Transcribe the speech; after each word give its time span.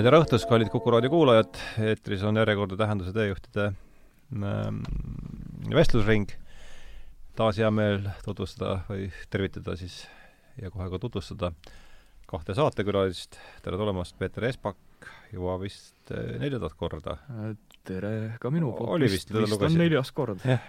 tere 0.00 0.22
õhtust, 0.22 0.46
kallid 0.48 0.70
Kuku 0.72 0.92
raadio 0.94 1.10
kuulajad, 1.12 1.58
eetris 1.84 2.22
on 2.24 2.38
järjekordne 2.40 2.78
Tähenduse 2.80 3.12
teejuhtide 3.12 3.64
ähm, 4.32 4.78
vestlusring. 5.74 6.30
taas 7.36 7.58
hea 7.60 7.68
meel 7.70 8.06
tutvustada 8.24 8.82
või 8.88 9.10
tervitada 9.32 9.76
siis 9.76 10.02
ja 10.60 10.70
kohe 10.70 10.88
ka 10.92 11.00
tutvustada 11.02 11.52
kahte 12.30 12.56
saatekülalist. 12.56 13.36
tere 13.64 13.76
tulemast, 13.76 14.16
Peeter 14.18 14.44
Espak, 14.48 14.78
juba 15.32 15.58
vist 15.60 16.12
äh, 16.12 16.38
neljandat 16.40 16.76
korda. 16.78 17.18
tere 17.84 18.38
ka 18.40 18.50
minu 18.50 18.72
poolt. 18.72 18.96
oli 18.96 19.10
vist, 19.12 19.34
vist 19.34 19.60
on 19.60 19.76
neljas 19.76 20.12
kord. 20.12 20.40
jah, 20.46 20.62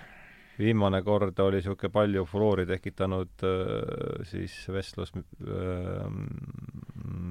viimane 0.59 1.03
kord 1.03 1.40
oli 1.40 1.62
niisugune 1.62 1.93
palju 1.93 2.26
furoori 2.27 2.65
tekitanud 2.67 3.48
äh, 3.48 4.26
siis 4.27 4.57
vestlus 4.67 5.15
äh, 5.15 5.23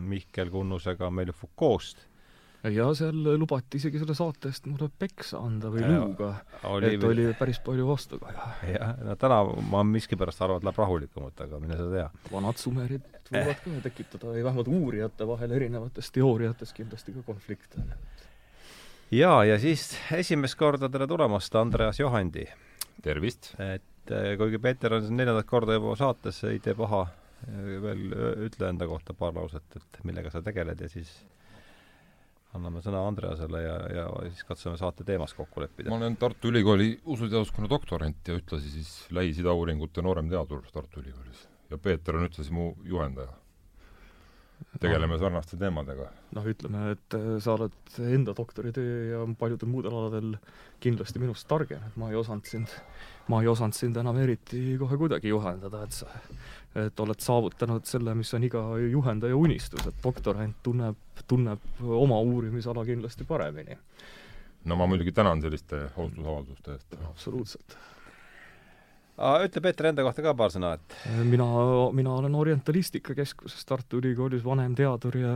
Mihkel 0.03 0.51
Kunnusega 0.51 1.11
meil 1.11 1.33
Foucault'st. 1.33 2.09
ja 2.71 2.87
seal 2.95 3.25
lubati 3.39 3.81
isegi 3.81 3.99
selle 3.99 4.15
saate 4.15 4.53
eest 4.53 4.69
mulle 4.71 4.87
peksa 4.99 5.41
anda 5.43 5.71
või 5.73 5.83
luuga, 5.83 6.29
et 6.87 7.05
oli 7.09 7.27
päris 7.39 7.59
palju 7.65 7.87
vastukaja. 7.89 8.49
jah, 8.71 8.95
no 9.03 9.17
täna 9.19 9.43
ma 9.71 9.83
miskipärast 9.87 10.43
arvan, 10.43 10.63
et 10.63 10.69
läheb 10.69 10.83
rahulikumalt, 10.85 11.47
aga 11.47 11.63
mine 11.63 11.79
sa 11.81 11.89
tea. 11.95 12.09
vanad 12.33 12.63
sumerid 12.63 13.09
võivad 13.33 13.63
ka 13.65 13.79
tekitada 13.89 14.33
või 14.33 14.45
vähemalt 14.45 14.69
uurijate 14.69 15.27
vahel 15.29 15.57
erinevates 15.59 16.11
teooriates 16.15 16.75
kindlasti 16.77 17.17
ka 17.17 17.25
konflikte. 17.27 17.83
jaa, 19.11 19.45
ja 19.45 19.59
siis 19.59 19.91
esimest 20.13 20.59
korda 20.61 20.89
tere 20.93 21.07
tulemast, 21.11 21.55
Andreas 21.57 22.01
Johandi 22.01 22.47
tervist! 23.03 23.55
et 23.59 24.13
äh, 24.13 24.37
kuigi 24.39 24.59
Peeter 24.59 24.95
on 24.99 25.11
neljandat 25.17 25.49
korda 25.49 25.77
juba 25.79 25.97
saates, 25.99 26.43
ei 26.49 26.61
tee 26.63 26.75
paha, 26.79 27.07
veel 27.83 28.13
äh, 28.13 28.47
ütle 28.49 28.69
enda 28.73 28.89
kohta 28.91 29.15
paar 29.19 29.35
lauset, 29.37 29.77
et 29.77 30.03
millega 30.07 30.31
sa 30.31 30.43
tegeled 30.45 30.81
ja 30.81 30.89
siis 30.93 31.13
anname 32.57 32.83
sõna 32.85 33.01
Andreasele 33.09 33.63
ja, 33.65 33.77
ja 33.97 34.07
siis 34.29 34.45
katsume 34.49 34.77
saate 34.81 35.07
teemas 35.09 35.33
kokku 35.37 35.63
leppida. 35.65 35.91
ma 35.91 36.01
olen 36.01 36.19
Tartu 36.21 36.53
Ülikooli 36.53 36.95
usuteaduskonna 37.05 37.71
doktorant 37.71 38.29
ja 38.29 38.37
ühtlasi 38.37 38.75
siis 38.75 38.91
Lähis-Ida 39.11 39.55
uuringute 39.57 40.05
nooremteadur 40.05 40.67
Tartu 40.73 41.01
Ülikoolis. 41.01 41.47
ja 41.71 41.79
Peeter 41.79 42.19
on 42.19 42.29
ühtlasi 42.29 42.53
mu 42.53 42.73
juhendaja 42.85 43.33
tegeleme 44.81 45.19
sarnaste 45.19 45.57
teemadega. 45.61 46.09
noh, 46.37 46.47
ütleme, 46.49 46.83
et 46.95 47.17
äh, 47.17 47.29
sa 47.43 47.57
oled 47.57 47.97
enda 48.03 48.35
doktoritöö 48.37 48.99
ja 49.11 49.23
paljudel 49.39 49.71
muudel 49.71 49.97
aladel 49.99 50.37
kindlasti 50.83 51.23
minust 51.23 51.47
targem, 51.51 51.83
et 51.89 51.99
ma 52.01 52.11
ei 52.11 52.19
osanud 52.19 52.49
sind, 52.49 52.73
ma 53.33 53.43
ei 53.43 53.51
osanud 53.51 53.77
sind 53.77 53.99
enam 54.01 54.19
eriti 54.23 54.77
kohe 54.81 54.99
kuidagi 55.01 55.33
juhendada, 55.33 55.85
et 55.87 55.97
sa, 55.97 56.09
et 56.75 57.01
oled 57.01 57.21
saavutanud 57.21 57.85
selle, 57.89 58.15
mis 58.17 58.33
on 58.35 58.45
iga 58.45 58.63
juhendaja 58.81 59.37
unistus, 59.37 59.87
et 59.87 60.03
doktorant 60.05 60.57
tunneb, 60.65 60.99
tunneb 61.29 61.83
oma 61.83 62.21
uurimisala 62.21 62.85
kindlasti 62.89 63.25
paremini. 63.29 63.79
no 64.65 64.77
ma 64.77 64.87
muidugi 64.87 65.13
tänan 65.13 65.43
selliste 65.43 65.89
austusavalduste 65.97 66.73
eest. 66.73 66.95
absoluutselt 67.09 67.77
ütle 69.23 69.61
Peeter 69.63 69.87
enda 69.91 70.03
kohta 70.03 70.23
ka 70.25 70.33
paar 70.35 70.51
sõna, 70.51 70.73
et 70.75 70.95
mina, 71.29 71.47
mina 71.93 72.15
olen 72.17 72.35
Orientalistika 72.35 73.15
Keskuses 73.15 73.65
Tartu 73.69 74.01
Ülikoolis 74.01 74.45
vanemteadur 74.45 75.19
ja 75.21 75.35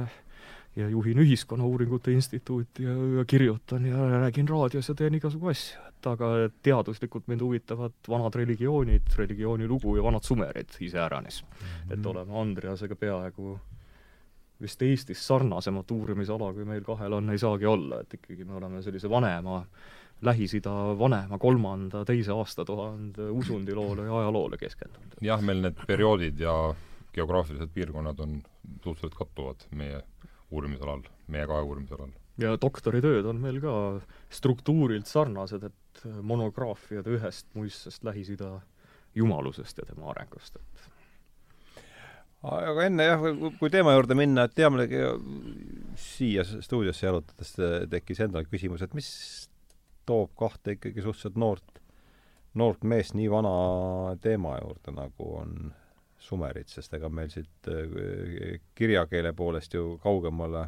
ja 0.77 0.89
juhin 0.89 1.19
Ühiskonnauuringute 1.19 2.13
Instituuti 2.13 2.85
ja, 2.85 2.95
ja 3.19 3.25
kirjutan 3.25 3.87
ja 3.87 4.09
räägin 4.21 4.49
raadios 4.49 4.89
ja 4.89 4.95
teen 4.95 5.15
igasugu 5.15 5.49
asju, 5.49 5.81
et 5.89 6.07
aga 6.11 6.33
teaduslikult 6.63 7.29
mind 7.29 7.41
huvitavad 7.41 7.95
vanad 8.09 8.35
religioonid, 8.35 9.09
religioonilugu 9.17 9.97
ja 9.97 10.05
vanad 10.05 10.23
sumerid 10.23 10.77
iseäranis 10.81 11.42
mm. 11.42 11.67
-hmm. 11.67 11.95
et 11.95 12.07
oleme 12.07 12.41
Andreasega 12.41 12.97
peaaegu 12.97 13.59
vist 14.61 14.83
Eestis 14.83 15.27
sarnasemat 15.27 15.91
uurimisala, 15.91 16.53
kui 16.53 16.65
meil 16.65 16.85
kahel 16.85 17.13
on, 17.13 17.31
ei 17.31 17.39
saagi 17.39 17.67
olla, 17.67 18.01
et 18.01 18.15
ikkagi 18.15 18.45
me 18.45 18.55
oleme 18.55 18.83
sellise 18.83 19.11
vanema 19.11 19.65
Lähis-Ida 20.25 20.73
vanema, 20.98 21.39
kolmanda, 21.39 22.05
teise 22.05 22.33
aastatuhande 22.33 23.29
usundiloole 23.31 24.07
ja 24.07 24.19
ajaloole 24.19 24.57
keskendunud. 24.57 25.19
jah, 25.20 25.42
meil 25.42 25.61
need 25.61 25.83
perioodid 25.86 26.41
ja 26.41 26.75
geograafilised 27.13 27.69
piirkonnad 27.75 28.20
on 28.20 28.42
suhteliselt 28.85 29.15
kattuvad 29.15 29.67
meie 29.70 30.03
uurimisalal, 30.51 31.05
meie 31.33 31.46
kahe 31.48 31.67
uurimisalal. 31.67 32.12
ja 32.40 32.57
doktoritööd 32.61 33.27
on 33.27 33.40
meil 33.42 33.61
ka 33.62 33.77
struktuurilt 34.30 35.08
sarnased, 35.11 35.64
et 35.64 36.05
monograafiad 36.23 37.07
ühest 37.08 37.48
muistsest 37.57 38.05
Lähis-Ida 38.05 38.61
jumalusest 39.17 39.80
ja 39.80 39.89
tema 39.89 40.11
arengust, 40.12 40.61
et 40.61 40.92
aga 42.46 42.85
enne 42.86 43.06
jah, 43.06 43.24
kui 43.58 43.70
teema 43.73 43.95
juurde 43.96 44.17
minna, 44.18 44.46
et 44.46 44.55
teamegi 44.56 45.01
siia 45.98 46.45
stuudiosse 46.46 47.06
jalutades 47.08 47.55
tekkis 47.90 48.23
endal 48.27 48.46
küsimus, 48.51 48.85
et 48.85 48.95
mis 48.95 49.08
toob 50.06 50.30
kahte 50.39 50.77
ikkagi 50.77 51.02
suhteliselt 51.02 51.40
noort, 51.40 51.80
noort 52.56 52.85
meest 52.86 53.17
nii 53.18 53.29
vana 53.33 53.55
teema 54.23 54.56
juurde, 54.61 54.95
nagu 54.95 55.33
on 55.40 55.56
sumerid, 56.27 56.69
sest 56.69 56.95
ega 56.98 57.09
meil 57.13 57.31
siit 57.33 57.70
äh, 57.70 58.59
kirjakeele 58.75 59.33
poolest 59.37 59.75
ju 59.75 59.97
kaugemale 60.03 60.67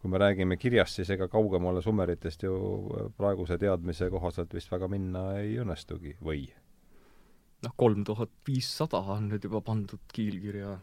kui 0.00 0.10
me 0.10 0.18
räägime 0.18 0.56
kirjast, 0.56 0.96
siis 0.96 1.10
ega 1.12 1.28
kaugemale 1.28 1.82
sumeritest 1.84 2.42
ju 2.46 2.54
praeguse 3.18 3.58
teadmise 3.60 4.08
kohaselt 4.10 4.54
vist 4.56 4.70
väga 4.72 4.88
minna 4.88 5.26
ei 5.42 5.58
õnnestugi, 5.60 6.16
või? 6.24 6.46
noh, 7.60 7.74
kolm 7.76 8.04
tuhat 8.08 8.32
viissada 8.48 9.02
on 9.12 9.28
nüüd 9.28 9.44
juba 9.44 9.60
pandud 9.64 10.00
kiilkirja 10.14 10.78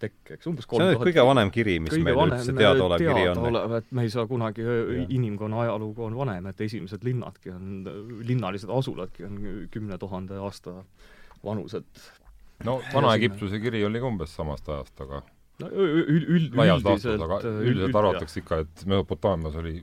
tekkeks, 0.00 0.48
umbes 0.48 0.66
see 0.66 0.78
on 0.80 0.88
nüüd 0.88 1.02
kõige 1.02 1.24
vanem 1.28 1.50
kiri, 1.54 1.76
mis 1.84 1.94
meil 2.00 2.18
üldse 2.24 2.54
teadaolev 2.56 3.02
kiri 3.02 3.26
on. 3.30 3.38
teadaolev, 3.38 3.74
et 3.78 3.90
me 3.96 4.06
ei 4.06 4.12
saa 4.12 4.26
kunagi, 4.30 4.64
inimkonna 5.12 5.64
ajalugu 5.66 6.06
on 6.08 6.16
vanem, 6.18 6.48
et 6.50 6.62
esimesed 6.66 7.04
linnadki 7.06 7.52
on, 7.54 7.68
linnalised 8.26 8.72
asuladki 8.72 9.28
on 9.28 9.40
kümne 9.70 9.98
tuhande 10.00 10.40
aasta 10.40 10.80
vanused. 11.44 12.02
No 12.66 12.80
Vana-Egiptuse 12.92 13.60
kiri 13.62 13.84
oli 13.86 14.02
ka 14.02 14.10
umbes 14.10 14.34
samast 14.36 14.68
ajast, 14.68 14.96
aga 15.06 15.22
no 15.62 15.70
üld-, 15.70 16.26
üld, 16.26 16.52
üldiselt 16.52 17.24
aga 17.28 17.40
üldiselt 17.60 18.02
arvatakse 18.02 18.42
ikka, 18.42 18.62
et 18.66 18.86
Mesopotaamias 18.90 19.58
oli 19.60 19.80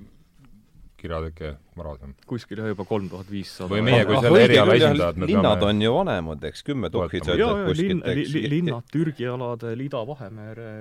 kirjateke 0.97 1.51
varasem. 1.77 2.13
kuskil 2.29 2.61
jah, 2.61 2.71
juba 2.71 2.85
kolm 2.89 3.09
tuhat 3.11 3.29
viissada. 3.29 3.69
või 3.69 3.83
meie 3.85 4.05
kui 4.07 4.17
selle 4.23 4.41
eriala 4.47 4.77
esindajad 4.79 5.21
linnad 5.21 5.59
peame... 5.61 5.69
on 5.69 5.83
ju 5.85 5.93
vanemad, 5.93 6.47
eks, 6.49 6.63
kümme 6.66 6.89
tuhkit 6.93 7.27
sa 7.27 7.35
ütled 7.37 7.69
kuskilt, 7.69 8.07
eks 8.13 8.33
li, 8.33 8.43
linnad 8.55 8.89
Türgi 8.93 9.29
aladel, 9.29 9.83
Ida-Vahemere, 9.85 10.71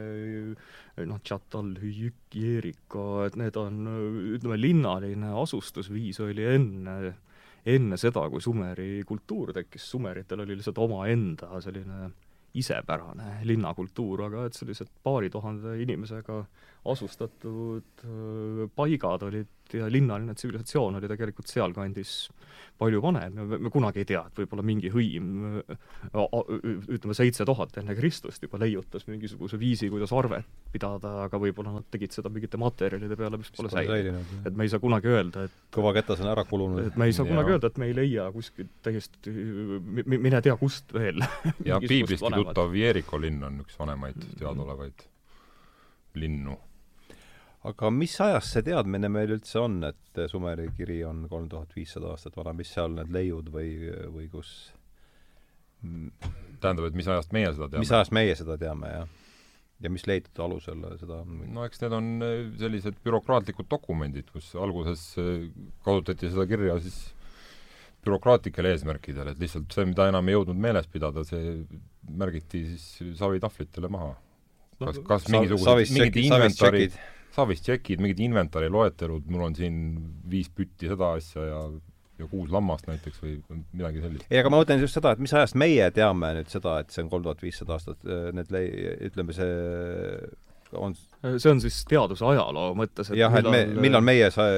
noh, 1.11 1.21
Tšatal, 1.21 1.75
Jeriko, 2.33 3.07
et 3.27 3.37
need 3.41 3.61
on, 3.61 3.85
ütleme, 4.39 4.61
linnaline 4.61 5.35
asustusviis 5.45 6.21
oli 6.25 6.49
enne 6.57 6.97
enne 7.67 7.99
seda, 7.99 8.23
kui 8.31 8.43
Sumeri 8.43 9.03
kultuur 9.07 9.53
tekkis, 9.57 9.91
sumeritel 9.91 10.45
oli 10.45 10.57
lihtsalt 10.57 10.79
omaenda 10.85 11.61
selline 11.65 12.11
isepärane 12.57 13.41
linnakultuur, 13.45 14.23
aga 14.29 14.47
et 14.49 14.57
sellised 14.57 14.89
paari 15.05 15.29
tuhande 15.33 15.75
inimesega 15.83 16.39
asustatud 16.93 18.07
paigad 18.79 19.27
olid 19.27 19.56
ja 19.75 19.89
linnaline 19.91 20.35
tsivilisatsioon 20.35 20.99
oli 20.99 21.09
tegelikult 21.11 21.51
sealkandis 21.51 22.13
palju 22.79 23.01
vanem 23.03 23.39
ja 23.39 23.45
me, 23.49 23.59
me 23.67 23.71
kunagi 23.73 24.03
ei 24.03 24.09
tea, 24.09 24.23
et 24.29 24.41
võib-olla 24.41 24.65
mingi 24.67 24.91
hõim 24.93 25.61
ütleme 26.93 27.17
seitse 27.17 27.47
tuhat 27.49 27.79
enne 27.81 27.97
Kristust 27.97 28.45
juba 28.45 28.61
leiutas 28.61 29.07
mingisuguse 29.09 29.59
viisi, 29.61 29.89
kuidas 29.93 30.13
arvet 30.17 30.49
pidada, 30.73 31.13
aga 31.25 31.41
võib-olla 31.41 31.77
nad 31.79 31.89
tegid 31.93 32.17
seda 32.17 32.33
mingite 32.33 32.61
materjalide 32.61 33.17
peale, 33.19 33.41
mis 33.41 33.53
pole 33.57 33.73
säilinud. 33.73 34.35
et 34.45 34.53
me 34.57 34.67
ei 34.67 34.73
saa 34.73 34.83
kunagi 34.83 35.13
öelda, 35.13 35.47
et 35.49 35.57
kõva 35.75 35.95
ketas 35.97 36.23
on 36.25 36.31
ära 36.35 36.45
kulunud. 36.49 36.85
et 36.91 37.01
me 37.01 37.09
ei 37.09 37.17
saa 37.17 37.29
kunagi 37.29 37.57
öelda, 37.57 37.73
et 37.73 37.81
me 37.81 37.91
ei 37.91 37.97
leia 37.97 38.29
kuskilt 38.35 38.73
täiesti, 38.85 39.33
mine 40.05 40.43
tea, 40.45 40.57
kust 40.61 40.93
veel. 40.97 41.25
Ja 41.65 41.81
piiblistki 41.91 42.33
tuttav 42.43 42.77
Jeeriko 42.77 43.21
linn 43.21 43.45
on 43.47 43.63
üks 43.65 43.79
vanemaid 43.81 44.21
teadaolevaid 44.37 45.09
linnu 46.17 46.57
aga 47.67 47.91
mis 47.95 48.15
ajast 48.23 48.55
see 48.55 48.65
teadmine 48.67 49.11
meil 49.13 49.35
üldse 49.37 49.61
on, 49.63 49.81
et 49.89 50.23
Sumeri 50.31 50.69
kiri 50.77 51.01
on 51.07 51.25
kolm 51.31 51.49
tuhat 51.53 51.75
viissada 51.77 52.13
aastat 52.13 52.37
vana, 52.39 52.55
mis 52.57 52.71
seal 52.73 52.95
need 52.97 53.13
leiud 53.15 53.51
või, 53.55 53.71
või 54.15 54.29
kus 54.33 54.53
tähendab, 56.63 56.87
et 56.89 56.99
mis 56.99 57.09
ajast 57.11 57.35
meie 57.37 57.53
seda 57.53 57.71
teame? 57.71 57.85
mis 57.85 57.95
ajast 57.99 58.15
meie 58.17 58.37
seda 58.39 58.57
teame, 58.61 58.93
jah. 58.93 59.11
ja 59.85 59.93
mis 59.93 60.07
leidude 60.09 60.45
alusel 60.47 60.87
seda 61.01 61.21
no 61.27 61.67
eks 61.67 61.83
need 61.83 61.97
on 61.99 62.09
äh, 62.25 62.39
sellised 62.63 63.03
bürokraatlikud 63.05 63.69
dokumendid, 63.73 64.31
kus 64.33 64.55
alguses 64.59 65.09
äh, 65.21 65.49
kasutati 65.87 66.33
seda 66.33 66.47
kirja 66.51 66.79
siis 66.85 67.03
bürokraatlikel 68.07 68.71
eesmärkidel, 68.71 69.33
et 69.33 69.43
lihtsalt 69.43 69.75
see, 69.75 69.89
mida 69.91 70.07
enam 70.13 70.29
ei 70.31 70.37
jõudnud 70.37 70.59
meeles 70.63 70.87
pidada, 70.91 71.25
see 71.27 71.59
märgiti 72.07 72.63
siis 72.71 73.19
savitahvlitele 73.19 73.91
maha. 73.91 74.13
kas, 74.79 75.01
kas 75.09 75.29
mingisugused, 75.35 75.97
mingid 75.97 76.21
inventari 76.23 76.87
Savist 77.37 77.67
tšekid, 77.67 78.01
mingid 78.01 78.23
inventari 78.25 78.71
loetelud, 78.73 79.27
mul 79.29 79.51
on 79.51 79.59
siin 79.59 79.77
viis 80.31 80.49
pütti 80.53 80.89
seda 80.89 81.15
asja 81.19 81.45
ja 81.51 81.61
ja 82.17 82.25
kuus 82.31 82.49
lammast 82.49 82.87
näiteks 82.89 83.21
või 83.21 83.35
midagi 83.77 84.01
sellist. 84.01 84.25
ei, 84.31 84.41
aga 84.41 84.49
ma 84.53 84.63
mõtlen 84.63 84.81
just 84.81 84.97
seda, 84.97 85.13
et 85.13 85.21
mis 85.21 85.35
ajast 85.37 85.59
meie 85.61 85.91
teame 85.93 86.33
nüüd 86.39 86.49
seda, 86.49 86.79
et 86.81 86.95
see 86.95 87.05
on 87.05 87.13
kolm 87.13 87.27
tuhat 87.27 87.43
viissada 87.45 87.77
aastat, 87.77 88.01
need 88.07 88.53
lei-, 88.55 88.95
ütleme 89.11 89.37
see 89.37 89.51
on 90.77 90.97
see 90.97 91.51
on 91.51 91.61
siis 91.63 91.77
teaduse 91.89 92.25
ajaloo 92.27 92.73
mõttes, 92.79 93.11
et 93.13 93.21
jah, 93.21 93.35
et 93.39 93.47
me, 93.53 93.61
millal 93.85 94.03
meie 94.05 94.31
sa-, 94.35 94.49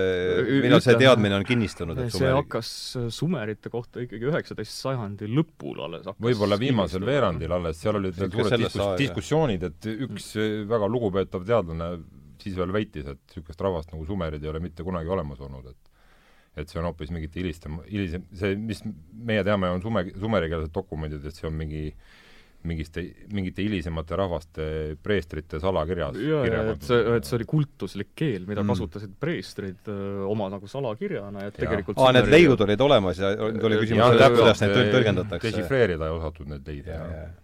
millal 0.48 0.80
see 0.84 0.96
teadmine 1.00 1.36
on 1.36 1.46
kinnistunud, 1.48 1.98
et 1.98 2.12
see 2.12 2.22
sumeri... 2.22 2.36
hakkas 2.38 2.70
sumerite 3.14 3.72
kohta 3.72 4.04
ikkagi 4.04 4.30
üheksateist 4.30 4.78
sajandi 4.86 5.28
lõpul 5.30 5.82
alles 5.84 6.06
hakkas 6.08 6.24
võib-olla 6.30 6.60
viimasel 6.60 7.04
veerandil 7.08 7.58
alles, 7.58 7.82
seal 7.82 8.00
olid 8.00 8.16
veel 8.16 8.32
suured 8.32 8.64
diskus-, 8.64 8.94
diskussioonid, 9.02 9.68
et 9.68 9.90
üks 9.98 10.30
mm. 10.38 10.64
väga 10.70 10.90
lugupeetav 10.94 11.44
teadlane 11.48 11.90
siis 12.42 12.56
veel 12.58 12.72
väitis, 12.74 13.06
et 13.06 13.20
niisugust 13.34 13.60
rahvast 13.64 13.92
nagu 13.94 14.06
sumerid 14.08 14.44
ei 14.44 14.52
ole 14.52 14.62
mitte 14.64 14.86
kunagi 14.86 15.10
olemas 15.14 15.40
olnud, 15.44 15.70
et 15.72 15.94
et 16.58 16.70
see 16.72 16.80
on 16.80 16.88
hoopis 16.88 17.12
mingite 17.14 17.38
hilistem, 17.38 17.76
hilisem, 17.86 18.24
see, 18.34 18.56
mis 18.58 18.80
meie 19.28 19.44
teame, 19.46 19.68
on 19.70 19.82
sume, 19.84 20.08
sumerikeelsed 20.18 20.72
dokumendid, 20.74 21.22
et 21.28 21.36
see 21.36 21.46
on 21.46 21.54
mingi 21.54 21.84
mingiste, 22.66 23.02
mingite 23.32 23.62
hilisemate 23.62 24.16
rahvaste 24.18 24.64
preestrite 25.02 25.60
salakirjas 25.62 26.16
jaa, 26.18 26.40
ja 26.48 26.62
et 26.72 26.86
see, 26.88 26.98
et 27.14 27.28
see 27.28 27.36
oli 27.38 27.46
kultuslik 27.48 28.10
keel, 28.18 28.48
mida 28.48 28.64
mm. 28.64 28.72
kasutasid 28.72 29.12
preestrid 29.22 29.90
öö, 29.92 30.24
oma 30.26 30.48
nagu 30.50 30.66
salakirjana, 30.70 31.46
et 31.46 31.54
ja. 31.54 31.62
tegelikult 31.62 32.00
aa, 32.02 32.10
need 32.16 32.30
leiud 32.32 32.64
olid 32.66 32.82
olemas 32.88 33.20
ja 33.22 33.30
nüüd 33.38 33.68
oli 33.70 33.78
küsimus, 33.84 34.18
kuidas 34.34 34.64
neid 34.64 34.74
tõlgendatakse? 34.96 35.52
dešifreerida 35.52 36.08
ei 36.10 36.16
osatud 36.16 36.50
neid 36.50 36.72
leida. 36.72 36.98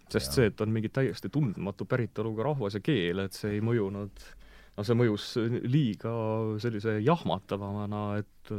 sest 0.08 0.32
ja. 0.32 0.38
see, 0.40 0.50
et 0.50 0.64
on 0.66 0.74
mingi 0.74 0.90
täiesti 0.94 1.30
tundmatu 1.32 1.86
päritoluga 1.86 2.50
rahvas 2.50 2.80
ja 2.80 2.82
keel, 2.82 3.22
et 3.28 3.38
see 3.38 3.54
ei 3.54 3.62
mõjunud, 3.64 4.26
no 4.76 4.86
see 4.86 4.98
mõjus 4.98 5.32
liiga 5.70 6.14
sellise 6.62 6.98
jahmatavamana, 7.04 8.06
et 8.22 8.54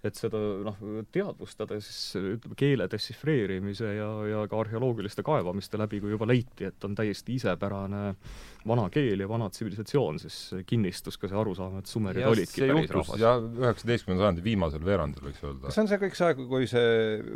et 0.00 0.16
seda 0.16 0.38
noh, 0.64 0.78
teadvustada 1.12 1.76
siis 1.82 2.16
ütleme, 2.16 2.56
keele 2.58 2.86
dešifreerimise 2.90 3.90
ja, 3.98 4.08
ja 4.30 4.44
ka 4.48 4.60
arheoloogiliste 4.62 5.24
kaevamiste 5.26 5.76
läbi, 5.80 6.00
kui 6.00 6.14
juba 6.14 6.28
leiti, 6.28 6.70
et 6.70 6.86
on 6.88 6.94
täiesti 6.96 7.36
isepärane 7.36 8.02
vana 8.68 8.86
keel 8.92 9.20
ja 9.20 9.28
vana 9.28 9.50
tsivilisatsioon, 9.52 10.20
siis 10.22 10.38
kinnistus 10.68 11.20
ka 11.20 11.28
see 11.28 11.40
arusaam, 11.40 11.78
et 11.82 11.90
sumerid 11.90 12.24
ja 12.24 12.32
olidki 12.32 12.64
päris 12.64 12.94
rahvas. 12.96 13.20
jah, 13.20 13.44
üheksateistkümnenda 13.60 14.24
sajandi 14.24 14.46
viimasel 14.46 14.84
veerandil, 14.88 15.26
võiks 15.28 15.44
öelda. 15.44 15.66
kas 15.66 15.76
see 15.76 15.84
on 15.84 15.92
see 15.92 16.02
kõik 16.06 16.20
see 16.20 16.30
aeg, 16.30 16.44
kui 16.54 16.70
see, 16.70 16.92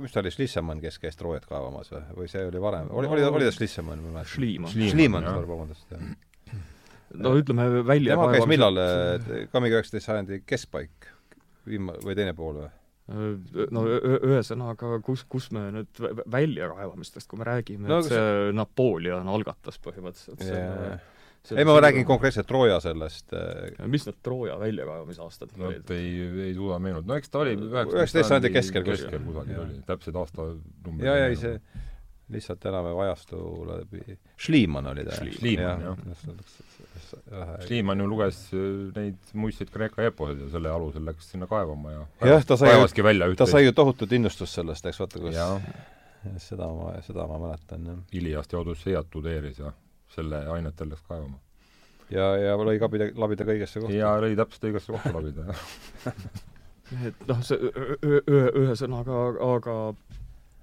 mis 0.07 0.17
ta 0.17 0.25
oli, 0.25 0.33
Schlissemann, 0.35 0.85
kes 0.85 1.01
käis 1.03 1.21
Troojat 1.21 1.49
kaevamas 1.51 1.93
või, 1.93 2.05
või 2.23 2.33
see 2.33 2.49
oli 2.49 2.65
varem, 2.65 2.89
oli, 2.97 3.13
oli, 3.13 3.29
oli 3.29 3.51
ta 3.51 3.57
Schlissemann, 3.59 4.01
ma 4.01 4.09
ei 4.09 4.21
mäleta? 4.21 4.33
Schliemann. 4.39 4.89
Schliemann, 4.95 5.35
vabandust, 5.45 5.93
jah. 5.93 6.33
No 7.15 7.35
ütleme 7.39 7.69
välja 7.87 8.17
tema 8.17 8.31
käis 8.33 8.49
millal, 8.51 8.81
ka 9.53 9.63
mingi 9.63 9.77
üheksateist 9.79 10.09
sajandi 10.09 10.41
keskpaik 10.49 11.11
viima-, 11.69 11.97
või 12.05 12.17
teine 12.19 12.35
pool 12.37 12.63
või? 12.63 12.73
no 13.75 13.83
ühesõnaga, 13.85 14.99
kus, 15.05 15.27
kus 15.29 15.51
me 15.53 15.67
nüüd 15.75 16.05
väljakaevamistest, 16.33 17.29
kui 17.29 17.41
me 17.43 17.49
räägime 17.51 17.91
no,, 17.91 18.01
et 18.01 18.09
see 18.09 18.55
Napoleon 18.57 19.29
algatas 19.29 19.77
põhimõtteliselt 19.85 20.41
yeah. 20.47 21.03
selle 21.45 21.61
ei, 21.61 21.69
ma 21.69 21.77
räägin 21.85 22.07
konkreetselt 22.09 22.49
Trooja 22.49 22.79
sellest 22.81 23.37
mis 23.93 24.09
need 24.09 24.23
Trooja 24.25 24.57
väljakaevamisaastad 24.63 25.53
no, 25.61 25.69
olid? 25.69 25.93
ei, 25.93 26.15
ei 26.47 26.55
suuda 26.57 26.81
meenutada, 26.81 27.13
no 27.13 27.21
eks 27.21 27.35
ta 27.35 27.45
oli 27.45 27.59
üheksateist 27.61 28.33
sajandi 28.33 28.55
keskel 28.57 28.89
keskel 28.89 29.21
kusagil 29.27 29.61
oli, 29.67 29.83
täpsed 29.85 30.17
aastanumbrid 30.23 31.05
jaa, 31.05 31.19
jaa, 31.21 31.35
ei 31.35 31.43
see 31.43 31.59
lihtsalt 32.33 32.65
elame 32.65 32.95
ajastu 33.05 33.39
läbi. 33.69 34.19
Schliemann 34.41 34.87
oli 34.87 35.05
ta. 35.05 35.19
Schliemann, 35.33 35.83
jah. 35.83 35.99
Schliemann 37.65 38.01
ju 38.01 38.07
luges 38.09 38.39
äh, 38.53 38.61
neid 38.97 39.33
muistseid 39.33 39.73
Kreeka 39.75 40.05
eposid 40.09 40.45
ja 40.45 40.51
selle 40.53 40.73
alusel 40.73 41.05
läks 41.09 41.31
sinna 41.33 41.49
kaevama 41.51 41.93
ja 41.93 42.05
jah, 42.35 42.47
ta 42.47 42.57
sai 42.61 42.75
ju, 42.75 43.35
ta 43.39 43.47
sai 43.51 43.65
ju 43.65 43.75
tohutut 43.77 44.13
innustust 44.13 44.61
sellest, 44.61 44.87
eks 44.91 45.01
vaata, 45.03 45.23
kus 45.23 45.37
ja. 45.37 45.49
seda 46.49 46.69
ma, 46.73 46.95
seda 47.05 47.27
ma 47.31 47.41
mäletan, 47.47 47.87
jah. 47.91 48.01
Iliast 48.21 48.55
ja 48.55 48.63
Odüsseat 48.63 49.11
tudeeris 49.13 49.61
ja 49.61 49.75
selle 50.15 50.45
ainetel 50.55 50.93
läks 50.95 51.05
kaevama. 51.09 51.39
ja, 52.11 52.33
ja 52.41 52.57
lõi 52.61 52.79
kabida, 52.83 53.11
labida 53.19 53.47
ka 53.47 53.57
õigesse 53.57 53.85
kohta. 53.85 53.97
ja 53.97 54.17
lõi 54.23 54.35
täpselt 54.39 54.69
õigesse 54.71 54.95
kohta 54.97 55.15
labida, 55.17 55.49
jah 55.51 56.13
et 57.09 57.25
noh, 57.29 57.41
see 57.45 57.73
ühesõnaga, 58.29 59.25
aga 59.55 59.79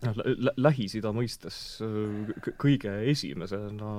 noh, 0.06 0.22
Lähis-Ida 0.58 1.12
mõistes 1.16 1.58
kõige 2.62 2.94
esimesena 3.12 3.92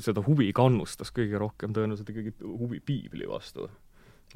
seda 0.00 0.22
huvi 0.24 0.48
kannustas 0.56 1.12
kõige 1.14 1.40
rohkem 1.40 1.74
tõenäoliselt 1.76 2.08
ikkagi 2.12 2.32
huvi 2.42 2.80
piibli 2.80 3.28
vastu. 3.28 3.68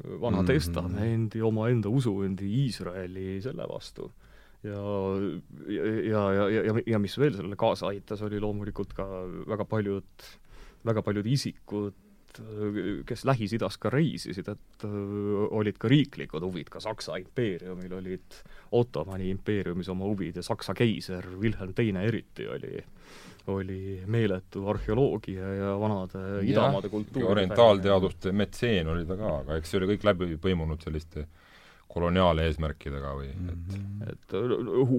Vana 0.03 0.41
mm 0.41 0.43
-hmm. 0.43 0.47
Testamendi, 0.47 1.41
omaenda 1.41 1.89
usuendi 1.89 2.49
Iisraeli 2.63 3.41
selle 3.41 3.65
vastu. 3.69 4.11
ja, 4.63 4.79
ja, 5.67 5.83
ja, 6.33 6.49
ja, 6.49 6.63
ja, 6.63 6.73
ja 6.85 6.99
mis 6.99 7.17
veel 7.19 7.33
sellele 7.35 7.55
kaasa 7.55 7.87
aitas, 7.87 8.21
oli 8.21 8.39
loomulikult 8.39 8.93
ka 8.93 9.05
väga 9.47 9.65
paljud, 9.65 10.23
väga 10.85 11.01
paljud 11.01 11.25
isikud, 11.25 11.93
kes 13.05 13.25
Lähis-Idas 13.27 13.77
ka 13.81 13.91
reisisid, 13.93 14.47
et 14.49 14.85
olid 14.85 15.77
ka 15.79 15.91
riiklikud 15.91 16.45
huvid, 16.45 16.71
ka 16.73 16.81
Saksa 16.83 17.17
impeeriumil 17.21 17.93
olid 17.99 18.39
Ottomani 18.71 19.29
impeeriumis 19.33 19.91
oma 19.93 20.07
huvid 20.09 20.39
ja 20.39 20.45
Saksa 20.45 20.73
keiser 20.77 21.27
Wilhelm 21.39 21.73
Teine 21.77 22.07
eriti 22.09 22.47
oli 22.47 22.83
oli 23.51 24.01
meeletu 24.07 24.61
arheoloogia 24.71 25.47
ja 25.53 25.71
vanade 25.79 26.19
idamaade 26.47 26.89
kultuuri 26.89 27.27
orientaalteaduste 27.27 28.31
metseen 28.31 28.87
oli 28.87 29.03
ta 29.05 29.17
ka, 29.19 29.33
aga 29.41 29.57
eks 29.59 29.73
see 29.73 29.81
oli 29.81 29.89
kõik 29.91 30.05
läbi 30.07 30.37
põimunud 30.39 30.79
selliste 30.85 31.25
äh, 31.25 31.42
koloniaaleesmärkidega 31.93 33.11
või 33.17 33.29
et 33.29 33.75
-hmm. 33.77 34.11
et 34.11 34.35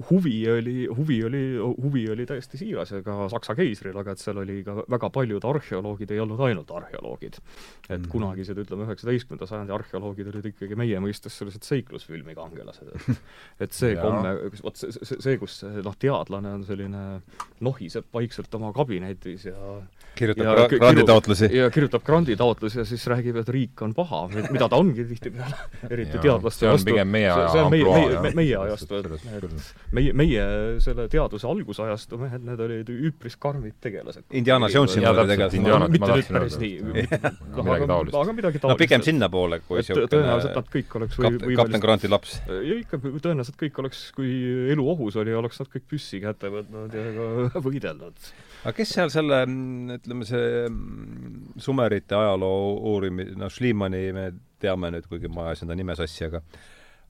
huvi 0.09 0.35
oli, 0.51 0.75
huvi 0.87 1.17
oli, 1.27 1.43
huvi 1.59 2.05
oli 2.11 2.25
täiesti 2.25 2.57
siiras 2.57 2.91
ja 2.91 3.01
ka 3.03 3.27
Saksa 3.29 3.55
keisril, 3.55 3.97
aga 3.99 4.15
et 4.15 4.23
seal 4.23 4.39
oli 4.43 4.61
ka 4.63 4.77
väga 4.91 5.09
paljud 5.09 5.43
arheoloogid 5.49 6.11
ei 6.11 6.21
olnud 6.23 6.39
ainult 6.47 6.71
arheoloogid. 6.71 7.33
et 7.35 7.89
mm 7.89 8.03
-hmm. 8.03 8.11
kunagised, 8.11 8.57
ütleme, 8.57 8.87
üheksateistkümnenda 8.87 9.45
sajandi 9.45 9.75
arheoloogid 9.75 10.31
olid 10.33 10.45
ikkagi 10.45 10.75
meie 10.75 10.99
mõistes 10.99 11.37
sellised 11.37 11.63
seiklusfilmi 11.63 12.35
kangelased, 12.35 12.87
et 12.95 13.21
et 13.67 13.71
see 13.71 13.95
komme, 13.95 14.35
vot 14.63 14.75
see, 14.75 14.91
see, 14.91 15.19
see, 15.19 15.37
kus 15.37 15.63
noh, 15.63 15.95
teadlane 15.99 16.53
on 16.59 16.63
selline 16.63 17.21
nohiseb 17.59 18.05
vaikselt 18.13 18.55
oma 18.55 18.71
kabinetis 18.73 19.45
ja 19.45 19.81
kirjutab 20.15 20.61
ja, 20.61 20.67
granditaotlusi. 20.77 21.49
ja 21.55 21.69
kirjutab 21.73 22.05
granditaotlusi 22.05 22.81
ja 22.81 22.85
siis 22.87 23.05
räägib, 23.11 23.39
et 23.41 23.49
riik 23.51 23.81
on 23.85 23.93
paha, 23.97 24.25
mida 24.49 24.69
ta 24.71 24.79
ongi 24.79 25.05
tihtipeale, 25.09 25.59
eriti 25.93 26.21
teadlaste 26.21 26.69
vastu 26.69 26.91
pigem 26.91 27.11
meie 27.11 27.31
aja 27.31 27.49
see 27.53 27.63
on 27.65 27.73
meie, 27.73 27.85
meie, 27.85 28.19
meie, 28.25 28.35
meie 28.39 28.57
ajastu, 28.63 28.99
et, 29.01 29.69
meie, 29.95 30.13
meie 30.21 30.45
selle 30.83 31.07
teaduse 31.11 31.47
algusajastu 31.49 32.19
mehed, 32.21 32.45
need 32.47 32.63
olid 32.65 32.91
üpris 32.95 33.37
karmid 33.41 33.77
tegelased. 33.83 34.25
Indiana 34.35 34.69
Jonesi 34.71 35.03
moodi 35.03 35.27
tegelased. 35.31 35.91
mitte 35.95 36.11
nüüd 36.11 36.31
päris 36.31 36.57
nii. 36.61 37.05
midagi 37.65 37.89
taolist. 37.91 38.17
aga 38.21 38.35
midagi 38.39 38.61
taolist. 38.61 38.73
no 38.73 38.79
pigem 38.79 39.05
sinnapoole, 39.05 39.61
kui 39.67 39.81
niisugune 39.81 40.11
tõenäoliselt 40.11 40.59
nad 40.59 40.71
kõik 40.75 40.97
oleks 40.99 41.19
või, 41.21 41.33
või 41.45 41.59
kapten 41.61 41.83
Granti 41.83 42.11
laps. 42.11 42.37
ja 42.49 42.79
ikka, 42.79 42.99
tõenäoliselt 43.03 43.59
kõik 43.61 43.81
oleks, 43.83 44.03
kui 44.15 44.31
elu 44.73 44.89
ohus 44.95 45.19
oli, 45.21 45.35
oleks 45.35 45.61
nad 45.61 45.71
kõik 45.71 45.87
püssi 45.95 46.21
kätte 46.23 46.51
võtnud 46.53 46.95
ja 46.95 47.05
võidelnud. 47.67 48.31
Aga 48.65 48.73
kes 48.73 48.95
seal 48.97 49.11
selle, 49.13 49.43
ütleme, 49.95 50.25
see 50.25 50.65
Sumerite 51.61 52.17
ajaloo 52.17 52.71
uurimis-, 52.93 53.35
noh, 53.37 53.51
Schliemanni 53.53 54.07
me 54.15 54.25
teame 54.61 54.89
nüüd, 54.95 55.05
kuigi 55.11 55.29
ma 55.29 55.51
ajasin 55.51 55.69
ta 55.69 55.77
nime 55.77 55.95
sassi, 55.97 56.25
aga 56.27 56.41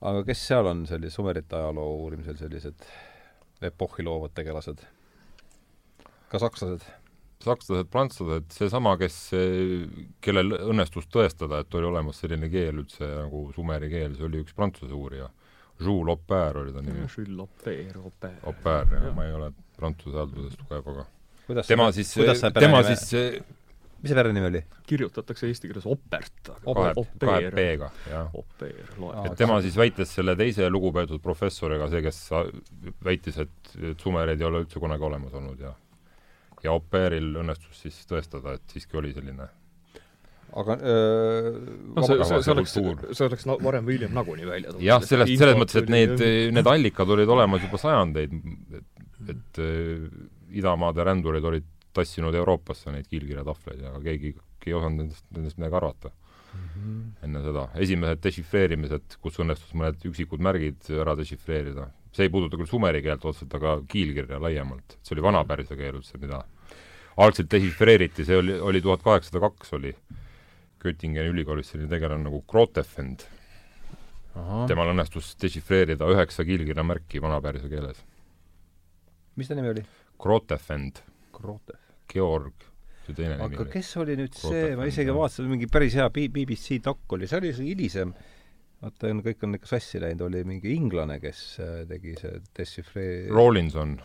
aga 0.06 0.26
kes 0.28 0.44
seal 0.50 0.68
on 0.70 0.84
sellise 0.90 1.16
Sumerite 1.16 1.56
ajaloo 1.56 1.96
uurimisel 2.04 2.38
sellised 2.40 2.86
epohhi 3.64 4.04
loovad 4.06 4.36
tegelased? 4.36 4.84
ka 6.30 6.42
sakslased? 6.42 6.86
sakslased, 7.46 7.90
prantslased, 7.94 8.48
seesama, 8.56 8.96
kes, 8.98 9.18
kellel 10.24 10.56
õnnestus 10.58 11.06
tõestada, 11.14 11.62
et 11.62 11.76
oli 11.78 11.90
olemas 11.92 12.22
selline 12.24 12.50
keel 12.50 12.82
üldse 12.82 13.06
nagu 13.06 13.48
sumeri 13.56 13.90
keel, 13.92 14.16
see 14.18 14.26
oli 14.26 14.42
üks 14.42 14.56
prantsuse 14.58 14.96
uurija. 14.96 15.30
Jules 15.84 16.16
Oppert 16.16 16.62
oli 16.62 16.72
ta 16.74 16.82
nimi. 16.82 17.04
Jules 17.04 17.44
Oppert, 17.44 18.00
Oppert. 18.00 18.40
Oppert, 18.50 18.96
jah, 18.96 19.12
ma 19.14 19.28
ei 19.28 19.36
ole 19.36 19.52
prantsuse 19.78 20.18
haldusest 20.18 20.64
tugev, 20.64 20.88
aga 20.96 21.06
kuidas 21.48 21.70
tema 21.70 21.92
siis, 21.96 22.16
tema 22.60 22.82
siis 22.88 23.12
mis 24.06 24.12
see 24.12 24.18
perenimi 24.18 24.50
oli? 24.50 24.62
kirjutatakse 24.90 25.50
eesti 25.50 25.70
keeles 25.72 25.88
opert, 25.90 26.52
aga 26.54 26.92
kahe, 26.94 27.52
P-ga, 27.56 27.90
jah. 28.12 28.30
opeer 28.38 28.94
loeb. 29.02 29.32
et 29.32 29.38
tema 29.40 29.58
siis 29.66 29.78
väites 29.80 30.14
selle 30.20 30.36
teise 30.40 30.70
lugupeetud 30.70 31.24
professoriga, 31.24 31.90
see, 31.92 32.04
kes 32.06 32.22
väitis, 33.06 33.42
et, 33.46 33.76
et 33.82 34.02
sumereid 34.06 34.42
ei 34.42 34.50
ole 34.50 34.66
üldse 34.66 34.82
kunagi 34.84 35.10
olemas 35.10 35.36
olnud 35.38 35.62
ja 35.66 35.74
ja 36.66 36.74
opeeril 36.74 37.36
õnnestus 37.42 37.86
siis 37.86 37.98
tõestada, 38.10 38.56
et 38.58 38.74
siiski 38.74 38.98
oli 38.98 39.14
selline 39.14 39.48
aga 40.56 40.78
öö, 40.80 41.52
no 41.98 42.06
see, 42.06 42.16
see, 42.22 42.40
see 42.46 42.54
oleks, 42.54 42.76
see 42.78 43.26
oleks 43.26 43.46
no, 43.50 43.58
varem 43.62 43.86
või 43.88 43.98
hiljem 43.98 44.14
nagunii 44.16 44.48
välja 44.48 44.72
tulnud. 44.72 44.86
jah, 44.86 45.04
sellest, 45.04 45.34
selles 45.42 45.60
mõttes, 45.60 45.82
et 45.82 45.92
need, 45.92 46.22
need 46.56 46.70
allikad 46.72 47.12
olid 47.12 47.34
olemas 47.36 47.66
juba 47.66 47.82
sajandeid, 47.82 48.38
et, 48.80 49.34
et 49.34 49.62
idamaade 50.52 51.04
rändurid 51.04 51.44
olid 51.44 51.68
tassinud 51.96 52.36
Euroopasse 52.36 52.92
neid 52.92 53.08
kiilkirjatahvleid 53.10 53.82
ja 53.86 53.94
keegi, 54.04 54.34
keegi 54.60 54.74
ei 54.74 54.78
osanud 54.78 55.04
nendest, 55.04 55.26
nendest 55.36 55.60
midagi 55.60 55.78
arvata 55.80 56.12
mm. 56.12 56.66
-hmm. 56.74 57.04
enne 57.28 57.44
seda. 57.44 57.68
esimesed 57.86 58.24
dešifreerimised, 58.24 59.20
kus 59.22 59.40
õnnestus 59.44 59.76
mõned 59.78 60.04
üksikud 60.10 60.44
märgid 60.44 60.90
ära 61.02 61.16
dešifreerida, 61.18 61.88
see 62.16 62.28
ei 62.28 62.34
puuduta 62.34 62.60
küll 62.60 62.72
sumeri 62.72 63.02
keelt 63.06 63.26
otseselt, 63.26 63.56
aga 63.56 63.80
kiilkirja 63.88 64.42
laiemalt. 64.42 65.00
see 65.02 65.16
oli 65.16 65.24
vanapärsia 65.30 65.78
keel 65.78 66.02
üldse, 66.02 66.20
mida 66.22 66.44
algselt 67.18 67.52
dešifreeriti, 67.52 68.26
see 68.26 68.38
oli, 68.38 68.60
oli 68.60 68.82
tuhat 68.82 69.04
kaheksasada 69.04 69.44
kaks 69.48 69.74
oli 69.74 69.96
Göttingeni 70.86 71.32
ülikoolis 71.34 71.72
selline 71.72 71.90
tegelane 71.90 72.28
nagu 72.28 72.44
Grotefend. 72.52 73.26
temal 74.68 74.90
õnnestus 74.92 75.30
dešifreerida 75.40 76.10
üheksa 76.12 76.44
kiilkirja 76.44 76.84
märki 76.84 77.22
vana-pärsia 77.24 77.70
keeles. 77.72 78.02
mis 79.36 79.48
ta 79.48 79.56
nimi 79.56 79.70
oli? 79.70 79.86
Grotefend. 80.22 81.02
Grotef. 81.36 81.82
Georg, 82.12 82.66
see 83.06 83.16
teine 83.18 83.36
nimi 83.40 83.58
aga 83.58 83.66
kes 83.72 83.92
oli 84.02 84.16
nüüd 84.20 84.34
see, 84.38 84.48
Grotefend, 84.50 84.80
ma 84.80 84.88
isegi 84.90 85.16
vaatasin, 85.18 85.52
mingi 85.52 85.70
päris 85.72 85.98
hea 86.00 86.08
BBC 86.14 86.80
dok 86.86 87.16
oli, 87.18 87.30
see 87.30 87.40
oli 87.42 87.52
see 87.58 87.70
hilisem, 87.72 88.14
vaata, 88.84 89.14
kõik 89.26 89.46
on 89.48 89.58
ikka 89.58 89.72
sassi 89.74 90.02
läinud, 90.04 90.26
oli 90.30 90.44
mingi 90.48 90.74
inglane, 90.76 91.20
kes 91.24 91.44
äh, 91.64 91.78
tegi 91.90 92.16
see 92.22 92.42
dešifree-, 92.58 93.32
Rawlinson. 93.34 93.98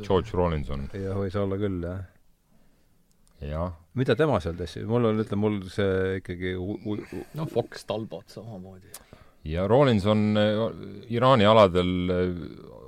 George 0.00 0.34
Rawlinson, 0.34 0.88
jah, 0.96 1.18
võis 1.18 1.36
olla 1.40 1.60
küll, 1.60 1.82
jah. 1.84 2.06
jah. 3.44 3.76
mida 3.98 4.16
tema 4.18 4.40
seal 4.42 4.56
testis, 4.58 4.88
mul 4.88 5.10
on, 5.10 5.20
ütleme, 5.24 5.44
mul 5.44 5.60
see 5.72 6.22
ikkagi 6.22 6.56
no 7.38 7.50
Fox 7.52 7.84
Talbot 7.88 8.32
samamoodi. 8.34 8.96
ja 9.52 9.68
Rawlinson 9.70 10.30
äh, 10.40 10.64
Iraani 11.14 11.46
aladel 11.48 12.16
äh, 12.16 12.32